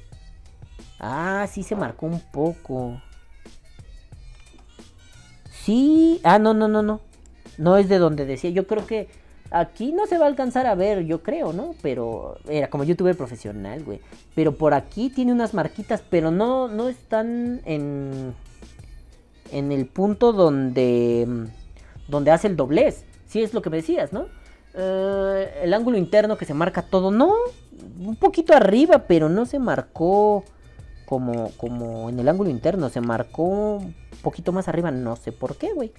Ah, 0.99 1.47
sí 1.51 1.63
se 1.63 1.75
marcó 1.75 2.05
un 2.05 2.19
poco. 2.19 3.01
Sí. 5.49 6.19
Ah, 6.23 6.37
no, 6.39 6.53
no, 6.53 6.67
no, 6.67 6.83
no. 6.83 7.01
No 7.57 7.77
es 7.77 7.89
de 7.89 7.97
donde 7.97 8.25
decía. 8.25 8.49
Yo 8.49 8.67
creo 8.67 8.85
que 8.85 9.07
aquí 9.49 9.91
no 9.91 10.05
se 10.05 10.17
va 10.17 10.25
a 10.25 10.29
alcanzar 10.29 10.67
a 10.67 10.75
ver, 10.75 11.05
yo 11.05 11.23
creo, 11.23 11.53
¿no? 11.53 11.73
Pero 11.81 12.37
era 12.47 12.69
como 12.69 12.83
youtuber 12.83 13.17
profesional, 13.17 13.83
güey. 13.83 14.01
Pero 14.35 14.55
por 14.55 14.73
aquí 14.73 15.09
tiene 15.09 15.31
unas 15.31 15.53
marquitas, 15.53 16.03
pero 16.09 16.31
no, 16.31 16.67
no 16.67 16.89
están 16.89 17.61
en 17.65 18.35
en 19.51 19.71
el 19.71 19.85
punto 19.87 20.33
donde, 20.33 21.27
donde 22.07 22.31
hace 22.31 22.47
el 22.47 22.55
doblez. 22.55 23.05
Si 23.27 23.41
es 23.41 23.53
lo 23.53 23.61
que 23.61 23.69
me 23.69 23.77
decías, 23.77 24.13
¿no? 24.13 24.27
Eh, 24.73 25.61
el 25.63 25.73
ángulo 25.73 25.97
interno 25.97 26.37
que 26.37 26.45
se 26.45 26.53
marca 26.53 26.83
todo, 26.83 27.11
no, 27.11 27.33
un 27.99 28.15
poquito 28.15 28.53
arriba, 28.53 29.05
pero 29.07 29.29
no 29.29 29.45
se 29.45 29.59
marcó 29.59 30.43
como, 31.05 31.51
como 31.57 32.09
en 32.09 32.19
el 32.19 32.29
ángulo 32.29 32.49
interno. 32.49 32.89
Se 32.89 33.01
marcó 33.01 33.43
un 33.43 33.95
poquito 34.21 34.51
más 34.51 34.67
arriba. 34.67 34.91
No 34.91 35.15
sé 35.15 35.31
por 35.31 35.57
qué, 35.57 35.73
güey. 35.73 35.91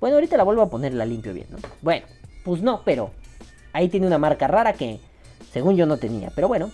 Bueno, 0.00 0.16
ahorita 0.16 0.36
la 0.36 0.44
vuelvo 0.44 0.62
a 0.62 0.70
poner, 0.70 0.94
la 0.94 1.06
limpio 1.06 1.32
bien, 1.32 1.46
¿no? 1.50 1.58
Bueno, 1.82 2.06
pues 2.44 2.62
no, 2.62 2.82
pero 2.84 3.10
ahí 3.72 3.88
tiene 3.88 4.06
una 4.06 4.18
marca 4.18 4.46
rara 4.46 4.74
que 4.74 5.00
según 5.52 5.76
yo 5.76 5.86
no 5.86 5.96
tenía. 5.96 6.30
Pero 6.34 6.48
bueno, 6.48 6.70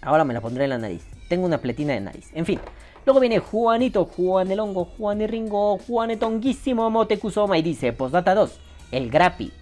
ahora 0.00 0.24
me 0.24 0.34
la 0.34 0.40
pondré 0.40 0.64
en 0.64 0.70
la 0.70 0.78
nariz. 0.78 1.04
Tengo 1.28 1.46
una 1.46 1.58
pletina 1.58 1.94
de 1.94 2.00
nariz. 2.00 2.30
En 2.34 2.46
fin. 2.46 2.60
Luego 3.04 3.20
viene 3.20 3.38
Juanito, 3.38 4.04
Juan 4.04 4.50
el 4.50 4.58
Hongo, 4.58 4.86
Juan 4.98 5.20
el 5.20 5.28
Ringo, 5.28 5.78
Juan 5.78 6.10
el 6.10 6.18
Tonguísimo, 6.18 6.90
Motecuzoma 6.90 7.56
y 7.56 7.62
dice, 7.62 7.92
postdata 7.92 8.34
2, 8.34 8.58
el 8.90 9.10
Grapi 9.10 9.52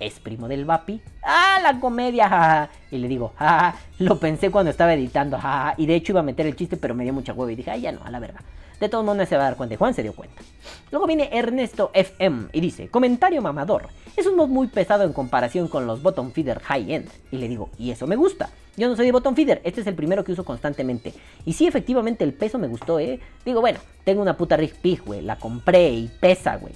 es 0.00 0.18
primo 0.18 0.48
del 0.48 0.64
Vapi. 0.64 1.00
¡Ah, 1.22 1.60
la 1.62 1.78
comedia! 1.78 2.68
Y 2.90 2.98
le 2.98 3.06
digo, 3.06 3.32
jaja, 3.36 3.76
lo 3.98 4.18
pensé 4.18 4.50
cuando 4.50 4.70
estaba 4.70 4.94
editando. 4.94 5.38
Y 5.76 5.86
de 5.86 5.94
hecho 5.94 6.12
iba 6.12 6.20
a 6.20 6.24
meter 6.24 6.46
el 6.46 6.56
chiste, 6.56 6.76
pero 6.76 6.94
me 6.94 7.04
dio 7.04 7.12
mucha 7.12 7.32
hueva 7.32 7.52
y 7.52 7.56
dije, 7.56 7.70
ay, 7.70 7.82
ya 7.82 7.92
no, 7.92 8.02
a 8.02 8.10
la 8.10 8.18
verga. 8.18 8.40
De 8.80 8.88
todos 8.88 9.04
modos 9.04 9.18
no 9.18 9.26
se 9.26 9.36
va 9.36 9.42
a 9.42 9.44
dar 9.44 9.56
cuenta. 9.56 9.76
Juan 9.76 9.92
se 9.92 10.02
dio 10.02 10.14
cuenta. 10.14 10.42
Luego 10.90 11.06
viene 11.06 11.28
Ernesto 11.32 11.90
FM 11.92 12.48
y 12.52 12.60
dice, 12.60 12.88
comentario 12.88 13.42
mamador. 13.42 13.88
Es 14.16 14.26
un 14.26 14.36
mod 14.36 14.48
muy 14.48 14.68
pesado 14.68 15.04
en 15.04 15.12
comparación 15.12 15.68
con 15.68 15.86
los 15.86 16.02
bottom 16.02 16.32
feeder 16.32 16.60
high 16.60 16.94
end. 16.94 17.10
Y 17.30 17.36
le 17.36 17.46
digo, 17.46 17.68
y 17.78 17.90
eso 17.90 18.06
me 18.06 18.16
gusta. 18.16 18.48
Yo 18.78 18.88
no 18.88 18.96
soy 18.96 19.04
de 19.04 19.12
bottom 19.12 19.34
feeder, 19.34 19.60
este 19.64 19.82
es 19.82 19.86
el 19.86 19.94
primero 19.94 20.24
que 20.24 20.32
uso 20.32 20.44
constantemente. 20.44 21.12
Y 21.44 21.52
sí, 21.52 21.66
efectivamente 21.66 22.24
el 22.24 22.32
peso 22.32 22.58
me 22.58 22.68
gustó, 22.68 22.98
eh. 22.98 23.20
Digo, 23.44 23.60
bueno, 23.60 23.78
tengo 24.04 24.22
una 24.22 24.38
puta 24.38 24.56
Rig 24.56 24.74
Pig, 24.80 25.02
güey. 25.04 25.20
La 25.20 25.36
compré 25.36 25.90
y 25.90 26.08
pesa, 26.08 26.56
güey. 26.56 26.72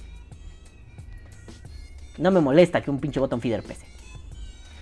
No 2.17 2.31
me 2.31 2.41
molesta 2.41 2.81
que 2.81 2.91
un 2.91 2.99
pinche 2.99 3.19
bottom 3.19 3.39
feeder 3.39 3.63
pese. 3.63 3.85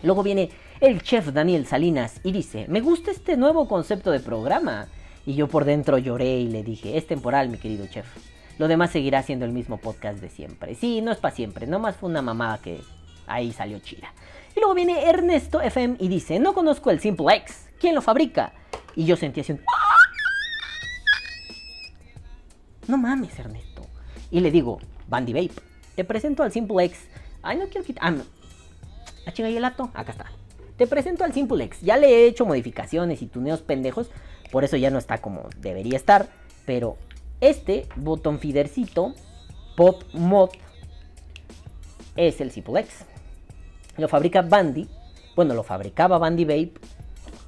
Luego 0.03 0.21
viene 0.21 0.49
el 0.81 1.01
chef 1.01 1.27
Daniel 1.27 1.65
Salinas 1.65 2.19
y 2.23 2.31
dice, 2.31 2.65
me 2.67 2.81
gusta 2.81 3.11
este 3.11 3.37
nuevo 3.37 3.67
concepto 3.67 4.11
de 4.11 4.19
programa. 4.19 4.87
Y 5.25 5.35
yo 5.35 5.47
por 5.47 5.63
dentro 5.63 5.97
lloré 5.97 6.39
y 6.39 6.49
le 6.49 6.63
dije, 6.63 6.97
es 6.97 7.07
temporal, 7.07 7.49
mi 7.49 7.57
querido 7.57 7.87
chef. 7.87 8.05
Lo 8.59 8.67
demás 8.67 8.91
seguirá 8.91 9.23
siendo 9.23 9.45
el 9.45 9.53
mismo 9.53 9.77
podcast 9.77 10.19
de 10.19 10.29
siempre. 10.29 10.75
Sí, 10.75 11.01
no 11.01 11.11
es 11.11 11.17
para 11.17 11.33
siempre, 11.33 11.65
nomás 11.65 11.95
fue 11.95 12.09
una 12.09 12.21
mamada 12.21 12.59
que 12.59 12.81
ahí 13.25 13.51
salió 13.51 13.79
chida. 13.79 14.13
Y 14.55 14.59
luego 14.59 14.75
viene 14.75 15.09
Ernesto 15.09 15.61
FM 15.61 15.95
y 15.99 16.07
dice, 16.07 16.39
no 16.39 16.53
conozco 16.53 16.91
el 16.91 16.99
Simple 16.99 17.35
X, 17.37 17.69
¿quién 17.79 17.95
lo 17.95 18.01
fabrica? 18.01 18.53
Y 18.95 19.05
yo 19.05 19.15
sentí 19.15 19.41
así 19.41 19.53
un... 19.53 19.61
No 22.87 22.97
mames, 22.97 23.39
Ernesto. 23.39 23.87
Y 24.29 24.41
le 24.41 24.51
digo, 24.51 24.79
Bandy 25.07 25.33
Vape, 25.33 25.61
te 25.95 26.03
presento 26.03 26.43
al 26.43 26.51
Simple 26.51 26.83
X. 26.85 26.99
Ay, 27.43 27.57
no 27.57 27.67
quiero 27.67 27.85
quitar... 27.85 28.03
Ah, 28.05 28.11
no. 28.11 28.23
Ah, 29.25 29.31
chinga, 29.31 29.49
y 29.49 29.57
el. 29.57 29.65
Acá 29.65 29.83
está. 30.09 30.31
Te 30.77 30.87
presento 30.87 31.23
al 31.23 31.33
Simple 31.33 31.63
X. 31.65 31.81
Ya 31.81 31.97
le 31.97 32.07
he 32.07 32.27
hecho 32.27 32.45
modificaciones 32.45 33.21
y 33.21 33.27
tuneos 33.27 33.61
pendejos. 33.61 34.09
Por 34.51 34.63
eso 34.63 34.77
ya 34.77 34.89
no 34.89 34.97
está 34.97 35.19
como 35.19 35.49
debería 35.59 35.97
estar. 35.97 36.27
Pero 36.65 36.97
este 37.41 37.87
botón 37.95 38.39
feedercito, 38.39 39.13
Pod 39.75 40.03
Mod, 40.13 40.49
es 42.15 42.41
el 42.41 42.51
Simple 42.51 42.81
X. 42.81 43.05
Lo 43.97 44.07
fabrica 44.07 44.41
Bandy. 44.41 44.89
Bueno, 45.35 45.53
lo 45.53 45.63
fabricaba 45.63 46.17
Bandy 46.17 46.45
Vape. 46.45 46.73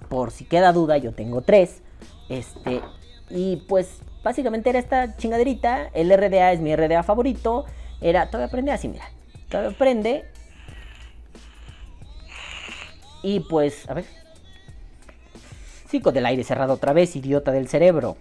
Por 0.10 0.32
si 0.32 0.46
queda 0.46 0.72
duda, 0.72 0.98
yo 0.98 1.14
tengo 1.14 1.42
tres. 1.42 1.82
Este. 2.30 2.82
Y 3.30 3.58
pues 3.68 4.00
básicamente 4.24 4.70
era 4.70 4.80
esta 4.80 5.18
chingaderita. 5.18 5.88
El 5.94 6.16
RDA 6.16 6.52
es 6.52 6.60
mi 6.60 6.76
RDA 6.76 7.02
favorito. 7.04 7.66
Era. 8.02 8.30
Todavía 8.30 8.52
prende 8.52 8.72
así, 8.72 8.88
mira. 8.88 9.06
Prende. 9.78 10.26
Y 13.24 13.40
pues, 13.42 13.90
a 13.90 13.94
ver. 13.94 14.06
Sí, 15.90 16.02
con 16.02 16.16
el 16.16 16.26
aire 16.26 16.44
cerrado 16.44 16.74
otra 16.74 16.94
vez, 16.94 17.16
idiota 17.16 17.52
del 17.52 17.68
cerebro. 17.68 18.18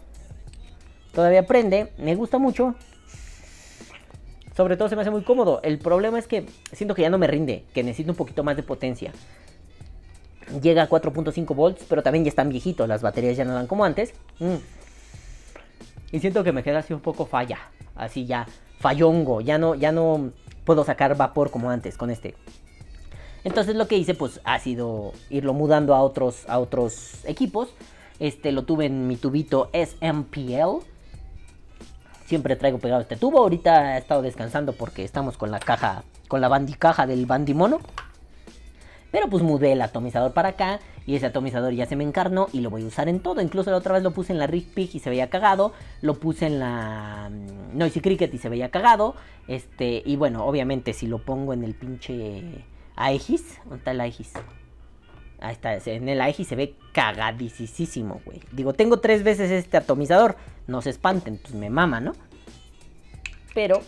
Todavía 1.13 1.47
prende, 1.47 1.93
me 1.99 2.15
gusta 2.15 2.39
mucho. 2.39 2.75
Sobre 4.57 4.77
todo 4.77 4.89
se 4.89 4.97
me 4.97 5.03
hace 5.03 5.11
muy 5.11 5.23
cómodo. 5.23 5.61
El 5.63 5.79
problema 5.79 6.19
es 6.19 6.27
que 6.27 6.47
siento 6.73 6.95
que 6.95 7.03
ya 7.03 7.11
no 7.11 7.19
me 7.19 7.27
rinde, 7.27 7.65
que 7.75 7.83
necesito 7.83 8.13
un 8.13 8.17
poquito 8.17 8.45
más 8.45 8.57
de 8.57 8.63
potencia. 8.63 9.13
Llega 10.63 10.83
a 10.83 10.89
4.5 10.89 11.55
volts, 11.55 11.85
pero 11.89 12.03
también 12.03 12.25
ya 12.25 12.29
están 12.29 12.49
viejitos, 12.49 12.89
las 12.89 13.03
baterías 13.03 13.37
ya 13.37 13.45
no 13.45 13.55
dan 13.55 13.67
como 13.67 13.85
antes. 13.85 14.15
Mm. 14.39 14.57
Y 16.13 16.21
siento 16.21 16.45
que 16.45 16.53
me 16.53 16.63
queda 16.63 16.79
así 16.79 16.93
un 16.93 17.01
poco 17.01 17.27
falla, 17.27 17.59
así 17.97 18.27
ya 18.27 18.47
fallongo, 18.79 19.41
ya 19.41 19.59
no, 19.59 19.75
ya 19.75 19.91
no 19.91 20.33
puedo 20.65 20.85
sacar 20.85 21.17
vapor 21.17 21.51
como 21.51 21.71
antes 21.71 21.97
con 21.97 22.11
este. 22.11 22.35
Entonces 23.45 23.77
lo 23.77 23.87
que 23.87 23.97
hice 23.97 24.15
pues 24.15 24.41
ha 24.45 24.59
sido 24.59 25.13
irlo 25.29 25.53
mudando 25.53 25.95
a 25.95 26.03
otros, 26.03 26.49
a 26.49 26.59
otros 26.59 27.25
equipos. 27.25 27.69
Este 28.19 28.53
lo 28.53 28.63
tuve 28.63 28.87
en 28.87 29.07
mi 29.07 29.17
tubito 29.17 29.71
SMPL. 29.73 30.83
Siempre 32.27 32.57
traigo 32.57 32.79
pegado 32.79 33.03
este 33.03 33.17
tubo. 33.17 33.41
Ahorita 33.41 33.97
he 33.97 33.99
estado 33.99 34.23
descansando 34.23 34.73
porque 34.73 35.05
estamos 35.05 35.37
con 35.37 35.51
la 35.51 35.61
caja, 35.61 36.05
con 36.29 36.41
la 36.41 36.49
bandicaja 36.49 37.07
del 37.07 37.27
bandimono. 37.27 37.81
Pero 39.15 39.29
pues 39.29 39.45
mudé 39.45 39.71
el 39.71 39.81
atomizador 39.81 40.33
para 40.33 40.49
acá 40.49 40.81
y 41.07 41.15
ese 41.15 41.27
atomizador 41.27 41.73
ya 41.73 41.87
se 41.87 41.95
me 41.95 42.03
encarnó 42.03 42.49
y 42.53 42.63
lo 42.63 42.69
voy 42.69 42.83
a 42.83 42.87
usar 42.87 43.09
en 43.09 43.21
todo. 43.21 43.41
Incluso 43.41 43.71
la 43.71 43.77
otra 43.77 43.93
vez 43.93 44.03
lo 44.03 44.11
puse 44.11 44.33
en 44.33 44.41
la 44.41 44.49
Rig 44.49 44.67
Pig 44.75 44.91
y 44.93 44.99
se 44.99 45.09
veía 45.09 45.31
cagado. 45.31 45.73
Lo 46.03 46.15
puse 46.15 46.47
en 46.47 46.59
la 46.59 47.31
mm, 47.31 47.79
Noisy 47.79 48.01
Cricket 48.01 48.35
y 48.35 48.39
se 48.39 48.49
veía 48.49 48.73
cagado. 48.73 49.15
Este, 49.47 50.03
y 50.05 50.17
bueno, 50.17 50.45
obviamente 50.45 50.93
si 50.93 51.07
lo 51.07 51.25
pongo 51.25 51.53
en 51.53 51.63
el 51.63 51.77
pinche 51.77 52.65
Aegis, 52.97 53.61
¿dónde 53.63 53.77
está 53.77 53.93
el 53.93 54.01
Aegis? 54.01 54.33
Ahí 55.39 55.53
está, 55.53 55.77
en 55.77 56.09
el 56.09 56.21
Aegis 56.21 56.49
se 56.49 56.57
ve 56.57 56.75
cagadicísimo, 56.93 58.21
güey. 58.25 58.41
Digo, 58.51 58.73
tengo 58.73 58.99
tres 58.99 59.23
veces 59.23 59.49
este 59.53 59.77
atomizador. 59.77 60.35
No 60.67 60.83
se 60.83 60.91
espanten, 60.91 61.39
pues 61.41 61.55
me 61.55 61.71
mama, 61.71 62.01
¿no? 62.01 62.15
Pero 63.55 63.81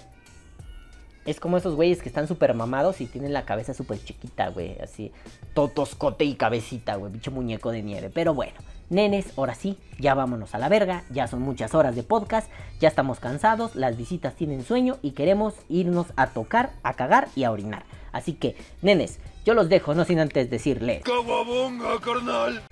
es 1.26 1.40
como 1.40 1.56
esos 1.56 1.74
güeyes 1.74 2.00
que 2.00 2.08
están 2.08 2.28
súper 2.28 2.54
mamados 2.54 3.00
y 3.00 3.06
tienen 3.06 3.32
la 3.32 3.44
cabeza 3.44 3.74
súper 3.74 4.02
chiquita, 4.02 4.48
güey. 4.48 4.78
Así, 4.80 5.12
totoscote 5.54 6.24
y 6.24 6.34
cabecita, 6.34 6.94
güey. 6.94 7.12
Bicho 7.12 7.32
muñeco 7.32 7.72
de 7.72 7.82
nieve. 7.82 8.10
Pero 8.14 8.32
bueno, 8.32 8.54
nenes, 8.88 9.36
ahora 9.36 9.54
sí, 9.54 9.76
ya 9.98 10.14
vámonos 10.14 10.54
a 10.54 10.58
la 10.58 10.68
verga. 10.68 11.04
Ya 11.10 11.26
son 11.26 11.42
muchas 11.42 11.74
horas 11.74 11.96
de 11.96 12.04
podcast. 12.04 12.48
Ya 12.80 12.88
estamos 12.88 13.18
cansados. 13.18 13.74
Las 13.74 13.96
visitas 13.96 14.36
tienen 14.36 14.64
sueño 14.64 14.98
y 15.02 15.10
queremos 15.10 15.54
irnos 15.68 16.06
a 16.16 16.28
tocar, 16.28 16.72
a 16.84 16.94
cagar 16.94 17.28
y 17.34 17.44
a 17.44 17.50
orinar. 17.50 17.84
Así 18.12 18.32
que, 18.32 18.56
nenes, 18.80 19.18
yo 19.44 19.54
los 19.54 19.68
dejo, 19.68 19.94
no 19.94 20.04
sin 20.04 20.20
antes 20.20 20.48
decirles. 20.48 21.02
¡Caguabonga, 21.02 22.00
carnal! 22.00 22.62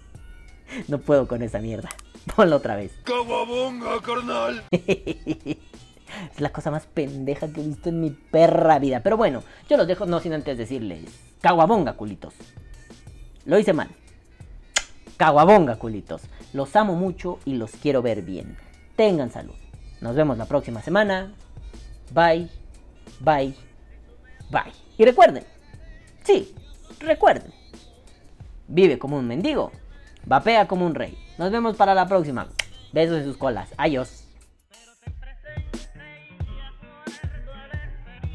no 0.88 0.98
puedo 0.98 1.26
con 1.26 1.42
esa 1.42 1.60
mierda. 1.60 1.88
Ponlo 2.36 2.56
otra 2.56 2.76
vez. 2.76 2.92
¡Caguabonga, 3.04 4.00
carnal! 4.02 4.62
Es 6.32 6.40
la 6.40 6.50
cosa 6.50 6.70
más 6.70 6.86
pendeja 6.86 7.52
que 7.52 7.60
he 7.60 7.66
visto 7.66 7.88
en 7.88 8.00
mi 8.00 8.10
perra 8.10 8.78
vida. 8.78 9.00
Pero 9.02 9.16
bueno, 9.16 9.42
yo 9.68 9.76
los 9.76 9.86
dejo 9.86 10.06
no 10.06 10.20
sin 10.20 10.32
antes 10.32 10.58
decirles. 10.58 11.04
Caguabonga, 11.40 11.94
culitos. 11.94 12.34
Lo 13.44 13.58
hice 13.58 13.72
mal. 13.72 13.88
Caguabonga, 15.16 15.76
culitos. 15.76 16.22
Los 16.52 16.74
amo 16.76 16.94
mucho 16.94 17.38
y 17.44 17.54
los 17.54 17.72
quiero 17.72 18.02
ver 18.02 18.22
bien. 18.22 18.56
Tengan 18.96 19.30
salud. 19.30 19.54
Nos 20.00 20.16
vemos 20.16 20.38
la 20.38 20.46
próxima 20.46 20.82
semana. 20.82 21.32
Bye. 22.12 22.48
Bye. 23.20 23.54
Bye. 24.50 24.72
Y 24.98 25.04
recuerden. 25.04 25.44
Sí, 26.24 26.54
recuerden. 27.00 27.52
Vive 28.68 28.98
como 28.98 29.18
un 29.18 29.26
mendigo. 29.26 29.72
Vapea 30.26 30.68
como 30.68 30.86
un 30.86 30.94
rey. 30.94 31.18
Nos 31.38 31.50
vemos 31.50 31.76
para 31.76 31.94
la 31.94 32.06
próxima. 32.06 32.48
Besos 32.92 33.18
en 33.18 33.24
sus 33.24 33.36
colas. 33.36 33.74
Adiós. 33.76 34.29